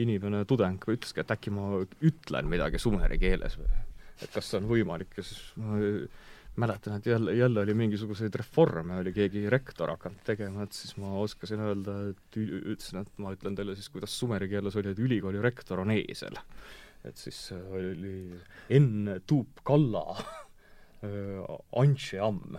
inimene, 0.00 0.44
tudeng 0.48 0.84
ütleski, 0.88 1.22
et 1.22 1.32
äkki 1.34 1.52
ma 1.54 1.82
ütlen 1.82 2.50
midagi 2.50 2.80
sumeri 2.80 3.18
keeles 3.20 3.58
või 3.60 3.70
et 4.20 4.32
kas 4.34 4.50
see 4.50 4.60
on 4.60 4.68
võimalik 4.68 5.16
ja 5.16 5.24
siis 5.24 5.40
ma 5.60 5.78
mäletan, 6.60 6.96
et 6.98 7.06
jälle, 7.06 7.34
jälle 7.34 7.60
oli 7.60 7.74
mingisuguseid 7.74 8.34
reforme, 8.34 8.98
oli 9.00 9.12
keegi 9.16 9.46
rektor 9.50 9.90
hakanud 9.94 10.20
tegema, 10.26 10.66
et 10.66 10.76
siis 10.76 10.96
ma 11.00 11.12
oskasin 11.22 11.62
öelda, 11.64 11.96
et 12.10 12.36
ütlesin, 12.40 13.00
et 13.00 13.22
ma 13.22 13.32
ütlen 13.36 13.56
teile 13.56 13.76
siis, 13.78 13.88
kuidas 13.92 14.16
sumeri 14.18 14.50
keeles 14.50 14.76
oli, 14.76 14.92
et 14.92 15.00
ülikooli 15.00 15.42
rektor 15.42 15.80
on 15.80 15.94
eesel. 15.94 16.36
et 17.04 17.16
siis 17.16 17.52
oli 17.52 18.36
Enn 18.68 19.08
Tuup 19.26 19.62
Kalla 19.64 20.04
Antše 21.02 22.20
Amm. 22.20 22.58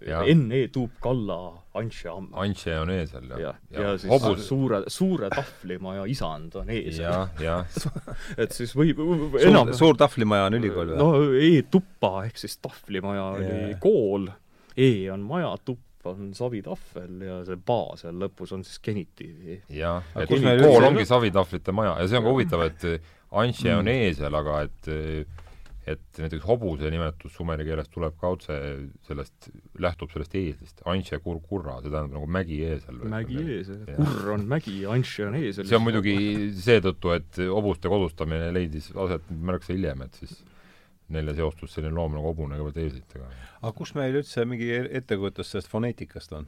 Jah. 0.00 0.24
N.E. 0.32 0.68
Tuub 0.72 0.94
Kalla 1.02 1.36
Antše 1.76 2.08
Amm. 2.08 2.30
Antše 2.40 2.78
on 2.80 2.90
eesel 2.94 3.26
ja, 3.28 3.38
jah, 3.42 3.56
ja, 3.70 3.82
ja 3.82 3.90
siis 4.00 4.08
hobus 4.08 4.46
suure, 4.48 4.78
suure 4.88 5.28
tahvlimaja 5.34 6.06
isand 6.08 6.54
on 6.56 6.70
eesel. 6.72 7.04
jah, 7.04 7.28
jah. 7.42 7.66
et 8.40 8.54
siis 8.56 8.72
võib, 8.78 9.02
suur, 9.02 9.36
enam 9.50 9.74
suur 9.76 9.98
tahvlimaja 10.00 10.46
on 10.48 10.56
ülikool 10.56 10.94
või? 10.94 10.96
no 11.02 11.10
E-tuppa 11.36 12.14
ehk 12.30 12.40
siis 12.40 12.56
tahvlimaja 12.64 13.26
oli 13.36 13.50
Jaa. 13.74 13.78
kool, 13.84 14.30
E 14.80 14.88
on 15.12 15.20
maja, 15.28 15.50
tupp 15.68 16.06
on 16.08 16.30
savitahvel 16.32 17.20
ja 17.26 17.40
see 17.44 17.58
baa 17.68 17.92
seal 18.00 18.16
lõpus 18.22 18.54
on 18.56 18.64
siis 18.64 18.80
genitiivi. 18.80 19.58
jah, 19.76 20.00
et 20.16 20.30
kool 20.32 20.86
ongi 20.88 21.04
savitahvlite 21.04 21.74
maja 21.76 21.98
ja 22.00 22.08
see 22.08 22.16
on 22.22 22.24
ka 22.24 22.32
huvitav, 22.38 22.64
et 22.70 22.88
Antše 23.30 23.76
on 23.76 23.84
Mm. 23.84 23.92
eesel, 24.08 24.34
aga 24.34 24.62
et 24.64 24.88
et 25.94 26.20
näiteks 26.22 26.44
hobuse 26.46 26.90
nimetus 26.92 27.34
sumeri 27.36 27.64
keeles 27.68 27.88
tuleb 27.92 28.14
ka 28.20 28.30
otse 28.36 28.56
sellest, 29.08 29.50
lähtub 29.82 30.12
sellest 30.14 30.34
eeslist. 30.38 30.82
Antše 30.90 31.18
kur-kurra, 31.24 31.78
see 31.82 31.90
tähendab 31.92 32.14
nagu 32.18 32.28
mägi-eesel. 32.38 33.00
mägi 33.12 33.40
eesel, 33.56 33.82
Jah. 33.88 33.98
kurr 34.00 34.30
on 34.36 34.46
mägi, 34.50 34.76
Antše 34.86 35.26
on 35.26 35.34
eesel. 35.40 35.66
see 35.68 35.76
on 35.78 35.84
muidugi 35.86 36.16
seetõttu, 36.60 37.14
et 37.16 37.42
hobuste 37.50 37.88
kodustamine 37.92 38.52
leidis 38.56 38.90
aset 38.94 39.28
märksa 39.30 39.74
hiljem, 39.74 40.02
et 40.06 40.14
siis 40.22 40.38
neile 41.10 41.34
seostus 41.34 41.72
selline 41.74 41.94
loom 41.94 42.14
nagu 42.14 42.30
hobune 42.30 42.56
kõigepealt 42.60 42.84
eeslitega. 42.84 43.30
aga 43.62 43.72
kus 43.76 43.94
meil 43.98 44.14
üldse 44.22 44.44
mingi 44.46 44.70
e- 44.76 44.88
ettekujutus 45.00 45.50
sellest 45.50 45.70
foneetikast 45.72 46.32
on? 46.38 46.46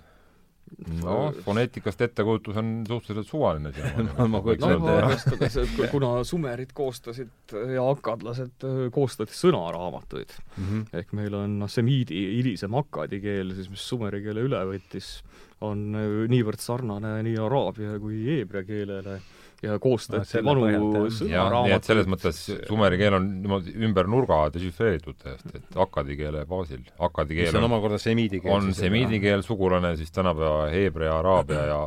Noh, 1.03 1.35
foneetikast 1.45 2.01
ettekujutus 2.07 2.59
on 2.61 2.73
suhteliselt 2.89 3.29
suvaline 3.29 3.73
No 4.19 4.29
ma 4.31 4.41
kujutan 4.45 4.79
no 4.81 4.97
ette, 5.03 5.49
jah. 5.61 5.91
kuna 5.93 6.13
sumerid 6.27 6.73
koostasid 6.77 7.55
ja 7.75 7.85
akkadlased 7.91 8.67
äh, 8.69 8.81
koostati 8.95 9.37
sõnaraamatuid, 9.37 10.35
mm? 10.57 10.65
-hmm. 10.65 10.85
ehk 11.01 11.15
meil 11.19 11.37
on 11.39 11.59
noh, 11.63 11.71
semiidi 11.71 12.25
hilisem 12.39 12.75
akkadi 12.81 13.21
keel 13.23 13.55
siis, 13.57 13.71
mis 13.73 13.87
sumeri 13.93 14.23
keele 14.25 14.47
üle 14.49 14.65
võttis, 14.73 15.15
on 15.63 15.93
äh, 15.95 16.19
niivõrd 16.33 16.63
sarnane 16.63 17.19
nii 17.27 17.39
araabia 17.41 17.99
kui 18.03 18.25
heebrea 18.31 18.67
keelele 18.67 19.21
ja 19.63 19.79
koostati 19.83 20.27
selle 20.29 20.47
vanu 20.49 20.67
jah, 20.69 20.81
nii 20.83 21.75
et 21.77 21.87
selles 21.87 22.09
sõnaraamatuid. 22.09 22.11
mõttes 22.11 22.41
sumeri 22.69 22.99
keel 23.01 23.17
on 23.19 23.29
niimoodi 23.45 23.75
ümber 23.87 24.11
nurga 24.11 24.41
dešifreeritud 24.55 25.19
täiesti, 25.23 25.61
et 25.61 25.79
akkadi 25.85 26.19
keele 26.19 26.43
baasil. 26.51 26.83
akkadi 26.99 27.39
mis 27.39 27.47
keel 27.47 27.61
on 27.61 27.67
on, 27.67 27.71
omakorda 27.71 28.01
semiidi 28.03 28.43
keel 28.43 28.57
on 28.57 28.75
semiidi 28.77 29.23
keel 29.23 29.47
sugulane 29.47 29.95
siis 30.01 30.11
tänapäeva 30.15 30.67
heebrea, 30.73 31.15
araabia 31.21 31.67
ja 31.71 31.81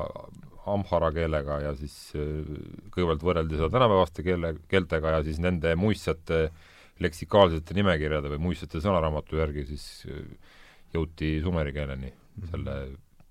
amhara 0.72 1.12
keelega 1.14 1.60
ja 1.62 1.74
siis 1.78 1.96
äh, 2.18 2.48
kõigepealt 2.94 3.26
võrreldi 3.28 3.60
seda 3.60 3.70
tänapäevaste 3.76 4.26
keele, 4.26 4.56
keeltega 4.72 5.18
ja 5.18 5.24
siis 5.26 5.42
nende 5.44 5.76
muistjate 5.80 6.48
leksikaalsete 7.04 7.76
nimekirjade 7.76 8.32
või 8.32 8.42
muistjate 8.50 8.82
sõnaraamatu 8.84 9.42
järgi 9.42 9.68
siis 9.74 9.88
äh, 10.10 10.24
jõuti 10.96 11.36
sumeri 11.44 11.76
keeleni, 11.76 12.14
selle 12.52 12.78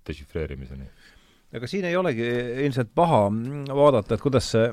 dešifreerimiseni. 0.06 0.86
Aga 1.54 1.70
siin 1.70 1.86
ei 1.88 1.96
olegi 1.96 2.24
ilmselt 2.66 2.90
paha 2.94 3.26
vaadata, 3.74 4.16
et 4.16 4.22
kuidas 4.24 4.48
see, 4.54 4.68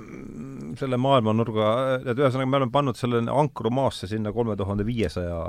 selle 0.79 0.99
maailmanurga, 1.01 1.67
et 2.01 2.15
ühesõnaga 2.15 2.49
me 2.49 2.61
oleme 2.61 2.73
pannud 2.73 2.99
selle 2.99 3.21
ankru 3.29 3.73
maasse 3.73 4.09
sinna 4.11 4.33
kolme 4.35 4.55
tuhande 4.59 4.85
viiesaja 4.87 5.41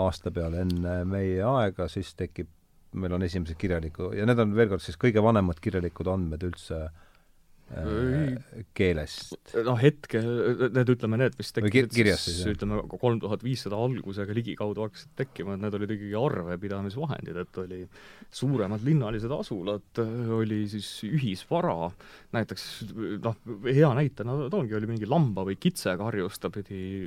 aasta 0.00 0.30
peale. 0.34 0.64
Enne 0.66 1.02
meie 1.08 1.42
aega, 1.46 1.86
siis 1.90 2.14
tekib, 2.18 2.50
meil 2.98 3.14
on 3.14 3.22
esimesed 3.22 3.58
kirjaliku, 3.58 4.10
ja 4.16 4.26
need 4.26 4.42
on 4.42 4.56
veel 4.56 4.72
kord 4.72 4.82
siis 4.82 4.98
kõige 4.98 5.22
vanemad 5.22 5.62
kirjalikud 5.62 6.10
andmed 6.10 6.42
üldse 6.50 6.82
äh, 6.86 7.09
keelest. 8.74 9.36
noh, 9.66 9.76
hetkel, 9.78 10.26
need 10.74 10.90
ütleme, 10.90 11.20
need, 11.20 11.36
kir- 11.38 11.52
tekkisid 11.60 11.92
kirjas 11.94 12.24
siis, 12.26 12.40
ütleme, 12.50 12.80
kolm 12.90 13.20
tuhat 13.22 13.44
viissada 13.46 13.78
algusega 13.78 14.34
ligikaudu 14.34 14.82
hakkasid 14.86 15.12
tekkima, 15.20 15.54
et 15.54 15.64
need 15.64 15.76
olid 15.78 15.94
ikkagi 15.94 16.16
arvepidamisvahendid, 16.18 17.38
et 17.44 17.60
oli 17.62 17.80
suuremad 18.40 18.82
linnalised 18.86 19.34
asulad, 19.36 20.02
oli 20.40 20.64
siis 20.72 20.90
ühisvara, 21.06 21.92
näiteks 22.34 22.66
noh, 23.22 23.38
hea 23.68 23.92
näitena 24.00 24.36
toongi, 24.50 24.76
oli 24.80 24.90
mingi 24.90 25.10
lamba- 25.10 25.46
või 25.46 25.58
kitsekarjus, 25.60 26.42
ta 26.42 26.50
pidi, 26.54 27.06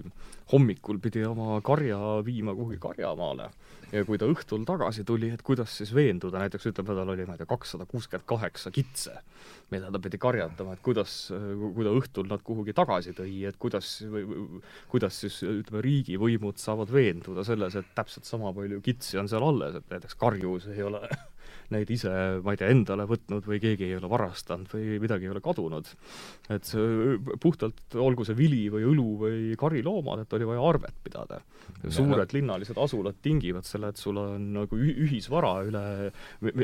hommikul 0.53 1.03
pidi 1.03 1.27
oma 1.27 1.59
karja 1.65 1.99
viima 2.23 2.55
kuhugi 2.55 2.79
karjamaale 2.83 3.51
ja 3.93 4.03
kui 4.07 4.17
ta 4.17 4.27
õhtul 4.29 4.63
tagasi 4.67 5.05
tuli, 5.07 5.29
et 5.33 5.43
kuidas 5.45 5.75
siis 5.77 5.91
veenduda, 5.95 6.41
näiteks 6.41 6.65
ütleme, 6.71 6.95
tal 6.97 7.11
oli, 7.13 7.27
ma 7.29 7.35
ei 7.35 7.41
tea, 7.41 7.49
kakssada 7.49 7.85
kuuskümmend 7.89 8.25
kaheksa 8.29 8.71
kitse, 8.73 9.19
mida 9.73 9.91
ta 9.93 10.01
pidi 10.01 10.19
karjatama, 10.21 10.73
et 10.73 10.83
kuidas, 10.85 11.17
kui 11.29 11.85
ta 11.85 11.93
õhtul 11.93 12.29
nad 12.31 12.41
kuhugi 12.45 12.75
tagasi 12.77 13.13
tõi, 13.17 13.35
et 13.49 13.59
kuidas, 13.61 13.95
kuidas 14.91 15.19
siis 15.25 15.39
ütleme, 15.45 15.83
riigivõimud 15.85 16.61
saavad 16.61 16.93
veenduda 16.93 17.45
selles, 17.47 17.77
et 17.77 17.93
täpselt 17.97 18.29
sama 18.29 18.53
palju 18.55 18.81
kitsi 18.85 19.21
on 19.21 19.29
seal 19.31 19.45
alles, 19.45 19.77
et 19.77 19.93
näiteks 19.93 20.17
karjus 20.19 20.67
ei 20.73 20.83
ole 20.85 21.05
neid 21.73 21.89
ise, 21.93 22.11
ma 22.43 22.53
ei 22.53 22.61
tea, 22.61 22.71
endale 22.73 23.07
võtnud 23.09 23.47
või 23.49 23.59
keegi 23.63 23.89
ei 23.89 23.97
ole 23.97 24.09
varastanud 24.11 24.69
või 24.73 24.99
midagi 25.03 25.27
ei 25.27 25.33
ole 25.33 25.41
kadunud. 25.43 25.89
et 26.53 26.67
see 26.67 27.17
puhtalt, 27.41 27.81
olgu 27.99 28.25
see 28.27 28.37
vili 28.37 28.65
või 28.73 28.85
õlu 28.91 29.07
või 29.23 29.57
kariloomad, 29.59 30.23
et 30.23 30.33
oli 30.37 30.47
vaja 30.49 30.63
arvet 30.69 30.95
pidada. 31.03 31.41
suured 31.89 32.33
linnalised 32.35 32.77
asulad 32.79 33.17
tingivad 33.21 33.65
selle, 33.67 33.89
et 33.91 33.99
sul 33.99 34.17
on 34.19 34.45
nagu 34.59 34.77
ühisvara 34.77 35.53
üle, 35.67 36.11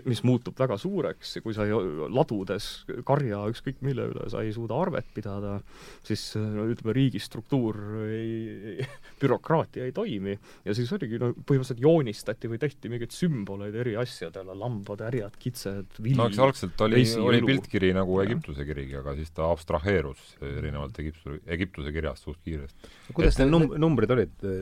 mis 0.05 0.23
muutub 0.27 0.57
väga 0.59 0.77
suureks 0.79 1.35
ja 1.37 1.41
kui 1.43 1.53
sa 1.55 1.65
ei- 1.67 2.07
ladudes 2.09 2.69
karja 3.07 3.41
ükskõik 3.51 3.81
mille 3.85 4.09
üle 4.11 4.29
sa 4.31 4.43
ei 4.43 4.53
suuda 4.55 4.77
arvet 4.79 5.07
pidada, 5.15 5.59
siis 6.05 6.23
no 6.39 6.67
ütleme, 6.69 6.95
riigi 6.95 7.21
struktuur 7.23 7.79
ei, 8.07 8.85
bürokraatia 9.21 9.87
ei 9.87 9.95
toimi 9.95 10.35
ja 10.65 10.75
siis 10.77 10.91
oligi 10.95 11.19
no 11.21 11.31
põhimõtteliselt 11.33 11.83
joonistati 11.83 12.51
või 12.51 12.61
tehti 12.61 12.91
mingeid 12.91 13.15
sümboleid 13.15 13.75
eri 13.79 13.95
asjadele, 13.99 14.55
lambad, 14.57 14.98
härjad, 15.05 15.35
kitsed, 15.39 15.97
vili 16.03 16.17
no 16.19 16.27
eks 16.29 16.39
algselt 16.43 16.81
oli, 16.85 17.01
oli 17.23 17.39
piltkiri 17.45 17.89
nagu 17.95 18.19
Egiptuse 18.23 18.65
kirigi, 18.67 18.95
aga 18.99 19.13
siis 19.17 19.31
ta 19.35 19.47
abstraheerus 19.53 20.21
erinevalt 20.41 20.99
Egiptuse, 21.03 21.39
Egiptuse 21.57 21.93
kirjast 21.95 22.27
suht 22.27 22.39
kiiresti. 22.45 22.91
kuidas 23.13 23.35
Et 23.39 23.43
need- 23.45 23.53
num-, 23.55 23.75
numbrid 23.85 24.11
olid 24.15 24.45
äh, 24.47 24.61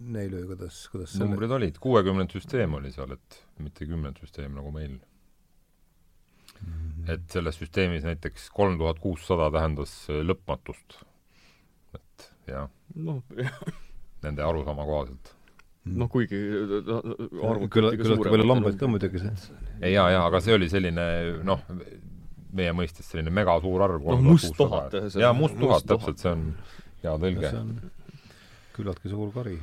neil 0.00 0.34
või 0.40 0.44
kuidas, 0.54 0.82
kuidas 0.92 1.14
selle 1.14 1.28
numbrid 1.30 1.54
olid, 1.58 1.78
kuuekümnend 1.82 2.34
süsteem 2.34 2.74
oli 2.80 2.92
seal, 2.94 3.12
et 3.16 3.40
mitte 3.62 3.86
kümnend 3.88 4.20
süsteem 4.22 4.54
nagu 4.58 4.72
meil. 4.74 4.98
Mhm. 6.62 7.08
et 7.10 7.24
selles 7.34 7.56
süsteemis 7.58 8.04
näiteks 8.06 8.44
kolm 8.54 8.76
tuhat 8.78 9.00
kuussada 9.02 9.48
tähendas 9.50 9.94
äh, 10.10 10.20
lõpmatust. 10.22 11.00
et 11.98 12.28
jah, 12.46 12.68
noh, 12.94 13.22
nende 14.22 14.42
arusaama 14.46 14.84
kohaselt. 14.86 15.32
Noh 15.82 16.08
kuigi 16.10 16.38
küll, 16.38 17.90
küllalt 17.98 18.28
palju 18.28 18.46
lambaid 18.46 18.78
ka 18.78 18.90
muidugi 18.90 19.22
see. 19.24 19.56
ei 19.80 19.96
jaa, 19.96 20.08
jaa, 20.14 20.26
aga 20.28 20.40
see 20.44 20.54
oli 20.54 20.70
selline 20.70 21.06
noh, 21.46 21.64
meie 22.54 22.74
mõistes 22.76 23.08
selline 23.08 23.32
megasuur 23.34 23.82
arv. 23.88 24.06
Noh, 24.12 24.22
must 24.22 24.54
tuhat, 24.58 24.94
jaa, 25.16 25.32
must 25.36 25.58
tuhat, 25.58 25.86
täpselt, 25.88 26.22
see 26.22 26.32
on 26.32 26.48
hea 27.02 27.14
tõlge. 27.18 27.48
see 27.48 27.62
on 27.62 27.76
küllaltki 28.76 29.12
suur 29.12 29.32
kari. 29.34 29.56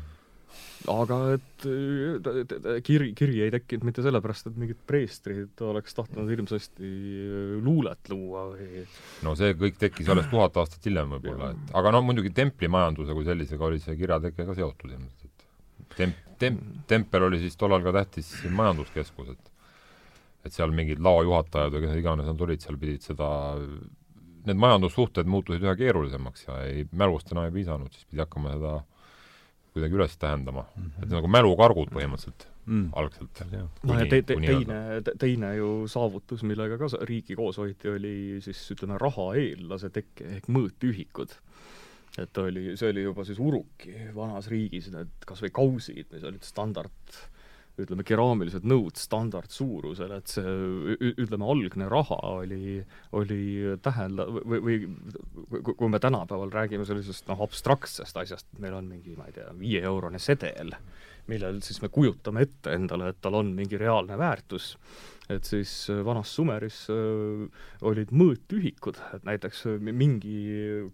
aga 0.90 1.18
et 1.36 1.66
äh, 1.68 2.78
kiri, 2.86 3.10
kiri 3.18 3.42
ei 3.44 3.52
tekkinud 3.54 3.86
mitte 3.90 4.04
sellepärast, 4.04 4.48
et 4.48 4.60
mingid 4.60 4.80
preestrid 4.88 5.64
oleks 5.68 5.96
tahtnud 5.98 6.30
hirmsasti 6.32 6.90
äh, 6.90 7.56
luulet 7.66 8.12
luua 8.12 8.46
või 8.54 8.86
no 9.28 9.36
see 9.40 9.58
kõik 9.60 9.80
tekkis 9.82 10.10
alles 10.10 10.30
tuhat 10.32 10.56
aastat 10.62 10.88
hiljem 10.88 11.12
võib-olla, 11.18 11.52
et 11.54 11.76
aga 11.80 11.94
no 11.96 12.02
muidugi 12.08 12.32
templimajanduse 12.36 13.18
kui 13.18 13.28
sellisega 13.28 13.68
oli 13.68 13.82
see 13.84 13.98
kirjateke 14.00 14.48
ka 14.48 14.56
seotud 14.58 14.96
ilmselt, 14.96 15.19
temp-, 15.98 16.26
temp-, 16.42 16.66
tempel 16.88 17.28
oli 17.30 17.40
siis 17.44 17.58
tollal 17.60 17.84
ka 17.86 17.94
tähtis 18.02 18.34
majanduskeskus, 18.50 19.34
et 19.36 19.50
et 20.48 20.56
seal 20.56 20.72
mingid 20.72 21.02
laojuhatajad 21.04 21.74
või 21.76 21.82
kes 21.84 21.98
iganes 22.00 22.30
nad 22.30 22.42
olid, 22.46 22.62
seal 22.64 22.78
pidid 22.80 23.04
seda, 23.04 23.28
need 24.48 24.62
majandussuhted 24.64 25.28
muutusid 25.28 25.66
üha 25.66 25.74
keerulisemaks 25.76 26.46
ja 26.48 26.62
ei, 26.64 26.86
mälust 26.96 27.34
enam 27.34 27.50
ei 27.50 27.56
piisanud, 27.58 27.92
siis 27.92 28.08
pidi 28.08 28.24
hakkama 28.24 28.54
seda 28.56 28.78
kuidagi 29.74 30.00
üles 30.00 30.16
tähendama 30.18 30.64
mm. 30.64 30.86
-hmm. 30.86 31.04
et 31.04 31.12
nagu 31.18 31.28
mälukargud 31.28 31.92
põhimõtteliselt 31.94 32.48
mm. 32.66 32.90
algselt. 33.02 33.42
no 33.84 34.00
ja 34.00 34.08
te, 34.10 34.22
te, 34.22 34.38
teine, 34.40 34.80
teine 35.20 35.52
ju 35.58 35.70
saavutus, 35.92 36.44
millega 36.48 36.78
ka 36.82 36.90
riiki 37.06 37.38
koos 37.40 37.60
hoiti, 37.62 37.90
oli 37.92 38.16
siis 38.46 38.62
ütleme, 38.76 38.98
raha 39.02 39.32
eellase 39.42 39.92
tekke 39.94 40.28
ehk 40.38 40.50
mõõtühikud. 40.52 41.36
Et 42.22 42.38
oli, 42.42 42.72
see 42.80 42.94
oli 42.94 43.04
juba 43.06 43.26
siis 43.28 43.40
uruki 43.42 43.94
vanas 44.16 44.50
riigis 44.52 44.90
need 44.94 45.12
kas 45.28 45.44
või 45.46 45.54
kausid, 45.56 46.08
mis 46.14 46.26
olid 46.28 46.48
standard 46.48 47.20
ütleme, 47.80 48.04
keraamilised 48.08 48.66
nõud 48.68 48.98
standardsuurusel, 49.00 50.12
et 50.18 50.32
see 50.32 50.54
ütleme, 51.14 51.48
algne 51.48 51.90
raha 51.92 52.18
oli, 52.42 52.80
oli 53.16 53.42
tähenda- 53.84 54.28
või, 54.28 54.60
või 54.66 55.64
kui 55.64 55.90
me 55.90 56.00
tänapäeval 56.00 56.52
räägime 56.52 56.88
sellisest 56.88 57.28
noh, 57.30 57.42
abstraktsest 57.46 58.18
asjast, 58.18 58.48
et 58.54 58.60
meil 58.60 58.76
on 58.76 58.90
mingi, 58.90 59.16
ma 59.18 59.30
ei 59.30 59.38
tea, 59.38 59.54
viieeurone 59.60 60.20
sedel, 60.20 60.74
millel 61.30 61.62
siis 61.66 61.82
me 61.82 61.92
kujutame 61.94 62.44
ette 62.48 62.76
endale, 62.76 63.14
et 63.14 63.22
tal 63.22 63.40
on 63.40 63.54
mingi 63.56 63.80
reaalne 63.80 64.18
väärtus, 64.20 64.74
et 65.30 65.46
siis 65.46 65.72
äh, 65.94 66.00
vanas 66.06 66.32
Sumeris 66.36 66.82
äh, 66.90 67.46
olid 67.86 68.12
mõõtühikud, 68.16 68.98
et 69.14 69.26
näiteks 69.28 69.66
äh, 69.70 69.80
mi- 69.80 69.94
mingi 69.94 70.38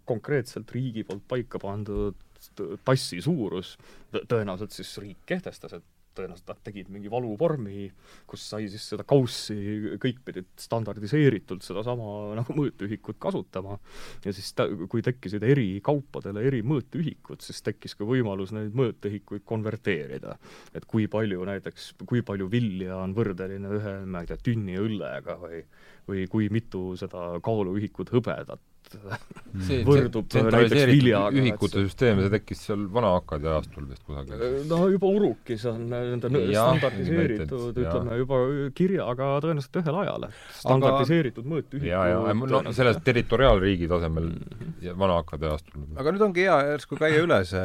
konkreetselt 0.05 0.71
riigi 0.75 1.05
poolt 1.07 1.23
paika 1.31 1.61
pandud 1.61 2.15
tassi 2.85 3.21
suurus, 3.25 3.75
tõ- 4.13 4.25
tõenäoliselt 4.29 4.75
siis 4.75 4.91
riik 5.01 5.23
kehtestas, 5.25 5.77
et 5.79 5.83
tõenäoliselt 6.15 6.51
nad 6.51 6.61
tegid 6.65 6.89
mingi 6.93 7.11
valuvormi, 7.11 7.87
kus 8.29 8.45
sai 8.49 8.69
siis 8.71 8.85
seda 8.91 9.05
kaussi, 9.07 9.55
kõik 10.01 10.21
pidid 10.27 10.49
standardiseeritult 10.61 11.65
sedasama 11.65 12.35
nagu 12.39 12.57
mõõtühikut 12.57 13.19
kasutama 13.21 13.77
ja 14.25 14.33
siis 14.35 14.51
ta, 14.57 14.67
kui 14.91 15.03
tekkisid 15.05 15.43
eri 15.45 15.67
kaupadele 15.85 16.45
eri 16.47 16.61
mõõtühikud, 16.65 17.43
siis 17.45 17.61
tekkis 17.65 17.97
ka 17.97 18.07
võimalus 18.07 18.53
neid 18.55 18.75
mõõtühikuid 18.77 19.45
konverteerida. 19.45 20.37
et 20.73 20.85
kui 20.85 21.07
palju 21.07 21.45
näiteks, 21.45 21.93
kui 22.05 22.21
palju 22.25 22.49
vilja 22.51 22.97
on 22.97 23.15
võrdeline 23.15 23.75
ühe, 23.79 23.97
ma 24.05 24.23
ei 24.23 24.31
tea, 24.31 24.37
tünni 24.37 24.79
õllega 24.79 25.39
või 25.41 25.63
või 26.05 26.27
kui 26.29 26.49
mitu 26.53 26.93
seda 26.99 27.39
kaaluühikut 27.43 28.11
hõbedat 28.13 28.61
see 29.65 29.81
võrdub 29.87 30.27
näiteks 30.35 30.85
viljaga. 30.91 31.31
ühikute 31.41 31.85
süsteem, 31.85 32.21
see 32.25 32.33
tekkis 32.35 32.65
seal 32.67 32.85
vana-Akkadi 32.95 33.49
ajastul 33.51 33.87
vist 33.89 34.03
kusagil. 34.07 34.45
no 34.69 34.81
juba 34.91 35.11
Urukis 35.15 35.65
on 35.71 35.87
nende 35.91 36.29
standardiseeritud, 36.29 37.79
ütleme 37.85 38.19
juba 38.21 38.41
kirjaga 38.77 39.31
tõenäoliselt 39.45 39.81
ühel 39.81 40.01
ajal, 40.03 40.29
standardiseeritud 40.61 41.49
mõõtühikud 41.55 41.89
ja, 41.89 42.05
ja 42.13 42.35
no 42.35 42.75
selles 42.75 43.01
territoriaalriigi 43.05 43.89
tasemel 43.91 44.25
Mhm. 44.35 44.73
ja 44.81 44.93
vana-Akkadi 44.97 45.47
ajastul. 45.47 45.83
aga 45.95 46.13
nüüd 46.13 46.23
ongi 46.27 46.45
hea 46.45 46.55
järsku 46.71 46.97
käia 46.99 47.21
üle 47.23 47.37
see 47.47 47.63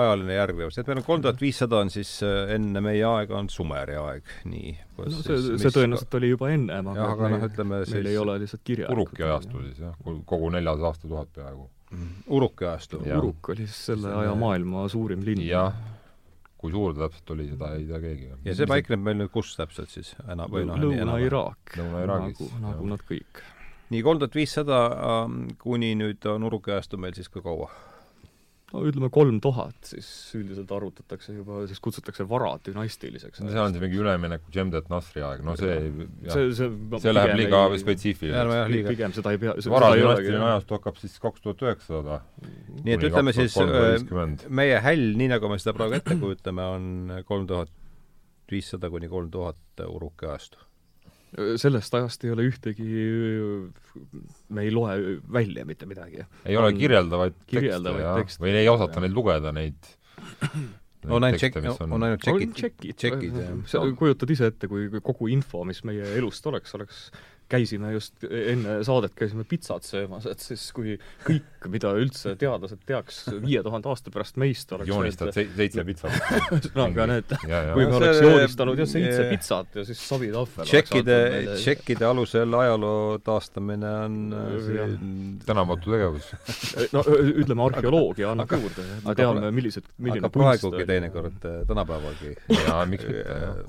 ajaline 0.00 0.36
järgnevus, 0.38 0.78
et 0.80 0.88
meil 0.90 1.00
on 1.02 1.06
kolm 1.06 1.24
tuhat 1.24 1.40
viissada 1.42 1.82
on 1.82 1.92
siis 1.92 2.10
äh, 2.26 2.54
enne 2.56 2.82
meie 2.84 3.04
aega 3.08 3.36
on 3.38 3.50
Sumeri 3.52 3.96
aeg, 3.98 4.32
nii. 4.48 4.74
no 4.98 5.22
see, 5.22 5.38
see 5.60 5.72
tõenäoliselt 5.74 6.18
oli 6.18 6.32
juba 6.32 6.50
ennem, 6.54 6.90
jah, 6.96 7.12
aga 7.14 7.32
noh, 7.34 7.46
ütleme 7.48 7.82
meil 7.84 8.10
ei 8.12 8.18
ole 8.20 8.38
lihtsalt 8.42 8.64
kirja. 8.66 8.90
Uruki 8.94 9.24
ajastu 9.26 9.62
siis 9.66 9.82
jah, 9.84 9.94
kogu 10.28 10.50
neljas 10.54 10.82
aastatuhat 10.90 11.30
peaaegu. 11.34 11.68
Uruki 12.36 12.66
ajastu. 12.68 13.00
Uruk 13.16 13.48
oli 13.54 13.66
siis 13.66 13.86
selle 13.92 14.12
aja 14.12 14.34
maailma 14.36 14.84
suurim 14.92 15.22
linn. 15.24 15.40
jah, 15.46 15.76
kui 16.60 16.72
suur 16.74 16.94
ta 16.94 17.06
täpselt 17.06 17.32
oli, 17.34 17.46
seda 17.48 17.72
ei 17.78 17.86
tea 17.88 18.00
keegi. 18.02 18.30
ja 18.44 18.56
see 18.58 18.68
paikneb 18.68 19.04
meil 19.04 19.16
nüüd 19.22 19.32
kus 19.32 19.54
täpselt 19.56 19.92
siis 19.94 20.14
noh, 20.26 20.50
Lõuna-Iraak, 20.52 21.78
Lõuna-Iraagis, 21.78 22.42
nagu, 22.42 22.64
nagu 22.66 22.90
nad 22.92 23.04
kõik. 23.08 23.42
nii 23.94 24.02
kolm 24.04 24.20
tuhat 24.20 24.36
viissada 24.36 24.80
ähm, 25.12 25.44
kuni 25.62 25.94
nüüd 25.96 26.26
on 26.28 26.44
Uruki 26.50 26.74
ajastu 26.74 27.00
meil 27.00 27.16
siis 27.16 27.30
ka 27.32 27.44
kaua? 27.44 27.70
No 28.72 28.82
ütleme 28.84 29.08
kolm 29.12 29.38
tuhat, 29.44 29.78
siis 29.86 30.08
üldiselt 30.36 30.70
arvutatakse 30.74 31.32
juba, 31.32 31.62
siis 31.70 31.80
kutsutakse 31.84 32.26
vara 32.28 32.50
dünastiliseks. 32.66 33.40
no 33.40 33.52
see 33.52 33.62
on 33.62 33.74
see 33.74 33.84
mingi 33.84 34.00
ülemineku 34.02 34.52
Jemdet 34.54 34.90
Nasri 34.92 35.24
aeg, 35.24 35.42
no 35.46 35.56
see 35.58 35.74
jah, 35.78 36.34
see, 36.34 36.52
see, 36.58 37.00
see 37.04 37.14
läheb 37.14 37.34
liiga 37.40 37.62
spetsiifiliseks. 37.80 38.76
pigem 38.90 39.16
seda 39.16 39.34
ei 39.34 39.42
pea 39.42 39.56
varadünastiline 39.72 40.44
ajastu 40.50 40.78
hakkab 40.78 41.00
siis 41.00 41.16
kaks 41.22 41.44
tuhat 41.46 41.66
üheksasada 41.68 42.20
nii 42.84 42.96
et 42.98 43.08
ütleme 43.08 43.34
siis 43.36 43.56
äh, 43.62 44.46
meie 44.48 44.80
häll, 44.84 45.12
nii 45.18 45.32
nagu 45.34 45.50
me 45.50 45.60
seda 45.62 45.76
praegu 45.78 45.98
ette 45.98 46.18
kujutame, 46.20 46.68
on 46.76 47.20
kolm 47.28 47.48
tuhat 47.48 47.72
viissada 48.50 48.90
kuni 48.92 49.08
kolm 49.08 49.30
tuhat 49.30 49.56
Uruki 49.88 50.26
ajastu. 50.26 50.58
Sellest 51.60 51.94
ajast 51.94 52.24
ei 52.24 52.32
ole 52.32 52.48
ühtegi, 52.48 52.88
me 54.54 54.64
ei 54.64 54.72
loe 54.72 55.18
välja 55.32 55.64
mitte 55.68 55.86
midagi. 55.86 56.24
ei 56.44 56.56
ole 56.56 56.72
on 56.72 56.78
kirjeldavaid 56.80 57.38
kirjeldavaid 57.46 58.04
tekste, 58.04 58.22
tekste. 58.22 58.44
või 58.44 58.54
ei 58.62 58.68
osata 58.72 59.02
neid 59.04 59.16
lugeda, 59.16 59.52
neid 59.52 59.90
on 61.08 61.24
ainult 61.28 61.40
tšekk, 61.42 61.58
on 61.84 62.06
ainult 62.06 62.24
tšekid, 62.24 62.54
tšekid, 62.56 63.00
tšekid, 63.02 63.40
jah. 63.42 63.58
sa 63.70 63.82
kujutad 63.98 64.32
ise 64.34 64.52
ette, 64.52 64.70
kui 64.70 64.88
kogu 65.04 65.30
info, 65.32 65.64
mis 65.68 65.82
meie 65.88 66.06
elust 66.18 66.46
oleks, 66.50 66.74
oleks 66.78 67.02
käisime 67.48 67.92
just 67.94 68.24
enne 68.28 68.74
saadet 68.84 69.14
käisime 69.16 69.44
pitsat 69.48 69.86
söömas, 69.88 70.26
et 70.28 70.42
siis 70.44 70.66
kui 70.76 70.98
kõik, 71.24 71.46
mida 71.72 71.94
üldse 71.96 72.34
teadlased 72.38 72.82
teaks 72.88 73.22
viie 73.40 73.62
tuhande 73.64 73.88
aasta 73.88 74.12
pärast 74.12 74.36
meist, 74.40 74.72
oleks 74.76 74.90
joonistad 74.90 75.32
se- 75.32 75.46
seitse 75.56 75.84
pitsat. 75.88 76.12
ühesõnaga 76.52 77.06
need, 77.08 77.32
ja, 77.48 77.62
ja 77.70 77.72
kui 77.78 77.86
me 77.86 77.94
No 77.94 78.00
oleks 78.02 78.20
joonistanud 78.20 78.82
jah, 78.82 78.90
seitse 78.92 79.24
pitsat 79.30 79.78
ja 79.80 79.86
siis 79.88 80.02
Savi 80.08 80.28
Tahvel 80.34 80.68
tšekkide, 80.68 81.18
tšekkide 81.56 82.04
alusel 82.10 82.58
ajaloo 82.60 83.18
taastamine 83.24 83.94
on 84.04 84.20
äh, 84.36 84.52
see- 84.68 85.00
tänamatu 85.48 85.96
tegevus. 85.96 86.28
no 86.92 87.02
ütleme, 87.08 87.64
arheoloogia 87.70 88.32
annab 88.36 88.48
Aga- 88.52 88.60
juurde, 88.62 88.86
me 88.92 89.00
aga 89.14 89.18
teame, 89.24 89.50
millised, 89.56 89.88
milline 89.98 90.26
aga 90.28 90.34
praegugi 90.36 90.84
teinekord 90.92 91.48
äh, 91.48 91.60
tänapäevalgi 91.72 92.34
ja 92.60 92.82
miks 92.86 93.08
mitte, 93.08 93.24
jah. 93.24 93.60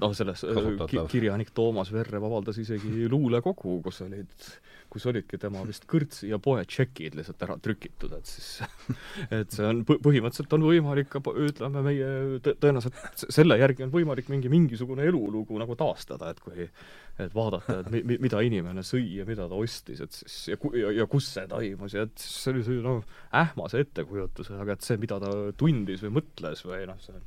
Noh, 0.00 0.14
selles 0.16 0.44
äh, 0.46 0.58
ki- 0.90 1.04
kirjanik 1.12 1.52
Toomas 1.56 1.92
Verrev 1.94 2.24
avaldas 2.28 2.58
isegi 2.62 3.06
luulekogu, 3.10 3.78
kus 3.84 4.00
olid, 4.04 4.48
kus 4.88 5.04
olidki 5.10 5.38
tema 5.40 5.60
vist 5.68 5.84
kõrtsi 5.90 6.30
ja 6.30 6.38
poe 6.42 6.62
tšekid 6.64 7.16
lihtsalt 7.18 7.42
ära 7.44 7.56
trükitud, 7.62 8.14
et 8.16 8.30
siis 8.30 8.62
et 9.40 9.50
see 9.54 9.66
on, 9.68 9.82
põhimõtteliselt 9.88 10.54
on 10.56 10.64
võimalik 10.68 11.10
ka, 11.12 11.22
ütleme, 11.34 11.82
meie 11.86 12.08
tõ- 12.44 12.56
tõenäoliselt 12.62 13.26
selle 13.28 13.58
järgi 13.60 13.84
on 13.88 13.92
võimalik 13.94 14.30
mingi 14.32 14.48
mingisugune 14.52 15.04
elulugu 15.10 15.58
nagu 15.60 15.76
taastada, 15.78 16.30
et 16.32 16.40
kui 16.44 16.68
et 17.18 17.34
vaadata, 17.34 17.80
et 17.82 17.88
mi-, 17.90 18.04
mi-, 18.06 18.20
mida 18.22 18.38
inimene 18.46 18.84
sõi 18.86 19.16
ja 19.18 19.24
mida 19.26 19.48
ta 19.50 19.58
ostis, 19.58 20.00
et 20.04 20.14
siis 20.14 20.38
ja 20.52 20.56
ku-, 20.62 20.70
ja, 20.78 20.92
ja 20.94 21.06
kus 21.10 21.26
see 21.34 21.48
toimus 21.50 21.96
ja 21.98 22.04
et 22.06 22.14
siis 22.22 22.36
see 22.44 22.52
oli 22.54 22.62
selline 22.66 22.86
noh, 22.86 23.16
ähmase 23.34 23.82
ettekujutuse, 23.82 24.54
aga 24.62 24.76
et 24.78 24.86
see, 24.86 24.96
mida 25.02 25.18
ta 25.22 25.32
tundis 25.58 26.04
või 26.06 26.14
mõtles 26.20 26.62
või 26.68 26.84
noh, 26.86 27.00
see 27.02 27.18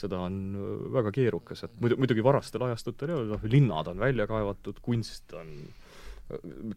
seda 0.00 0.22
on 0.26 0.40
äh, 0.56 0.72
väga 0.96 1.12
keerukas, 1.14 1.64
et 1.66 1.76
muidu, 1.82 1.98
muidugi 2.00 2.24
varastel 2.24 2.66
ajastutel 2.68 3.14
jah, 3.14 3.22
noh, 3.34 3.46
linnad 3.50 3.92
on 3.92 4.02
välja 4.02 4.26
kaevatud, 4.30 4.80
kunst 4.84 5.34
on, 5.38 5.52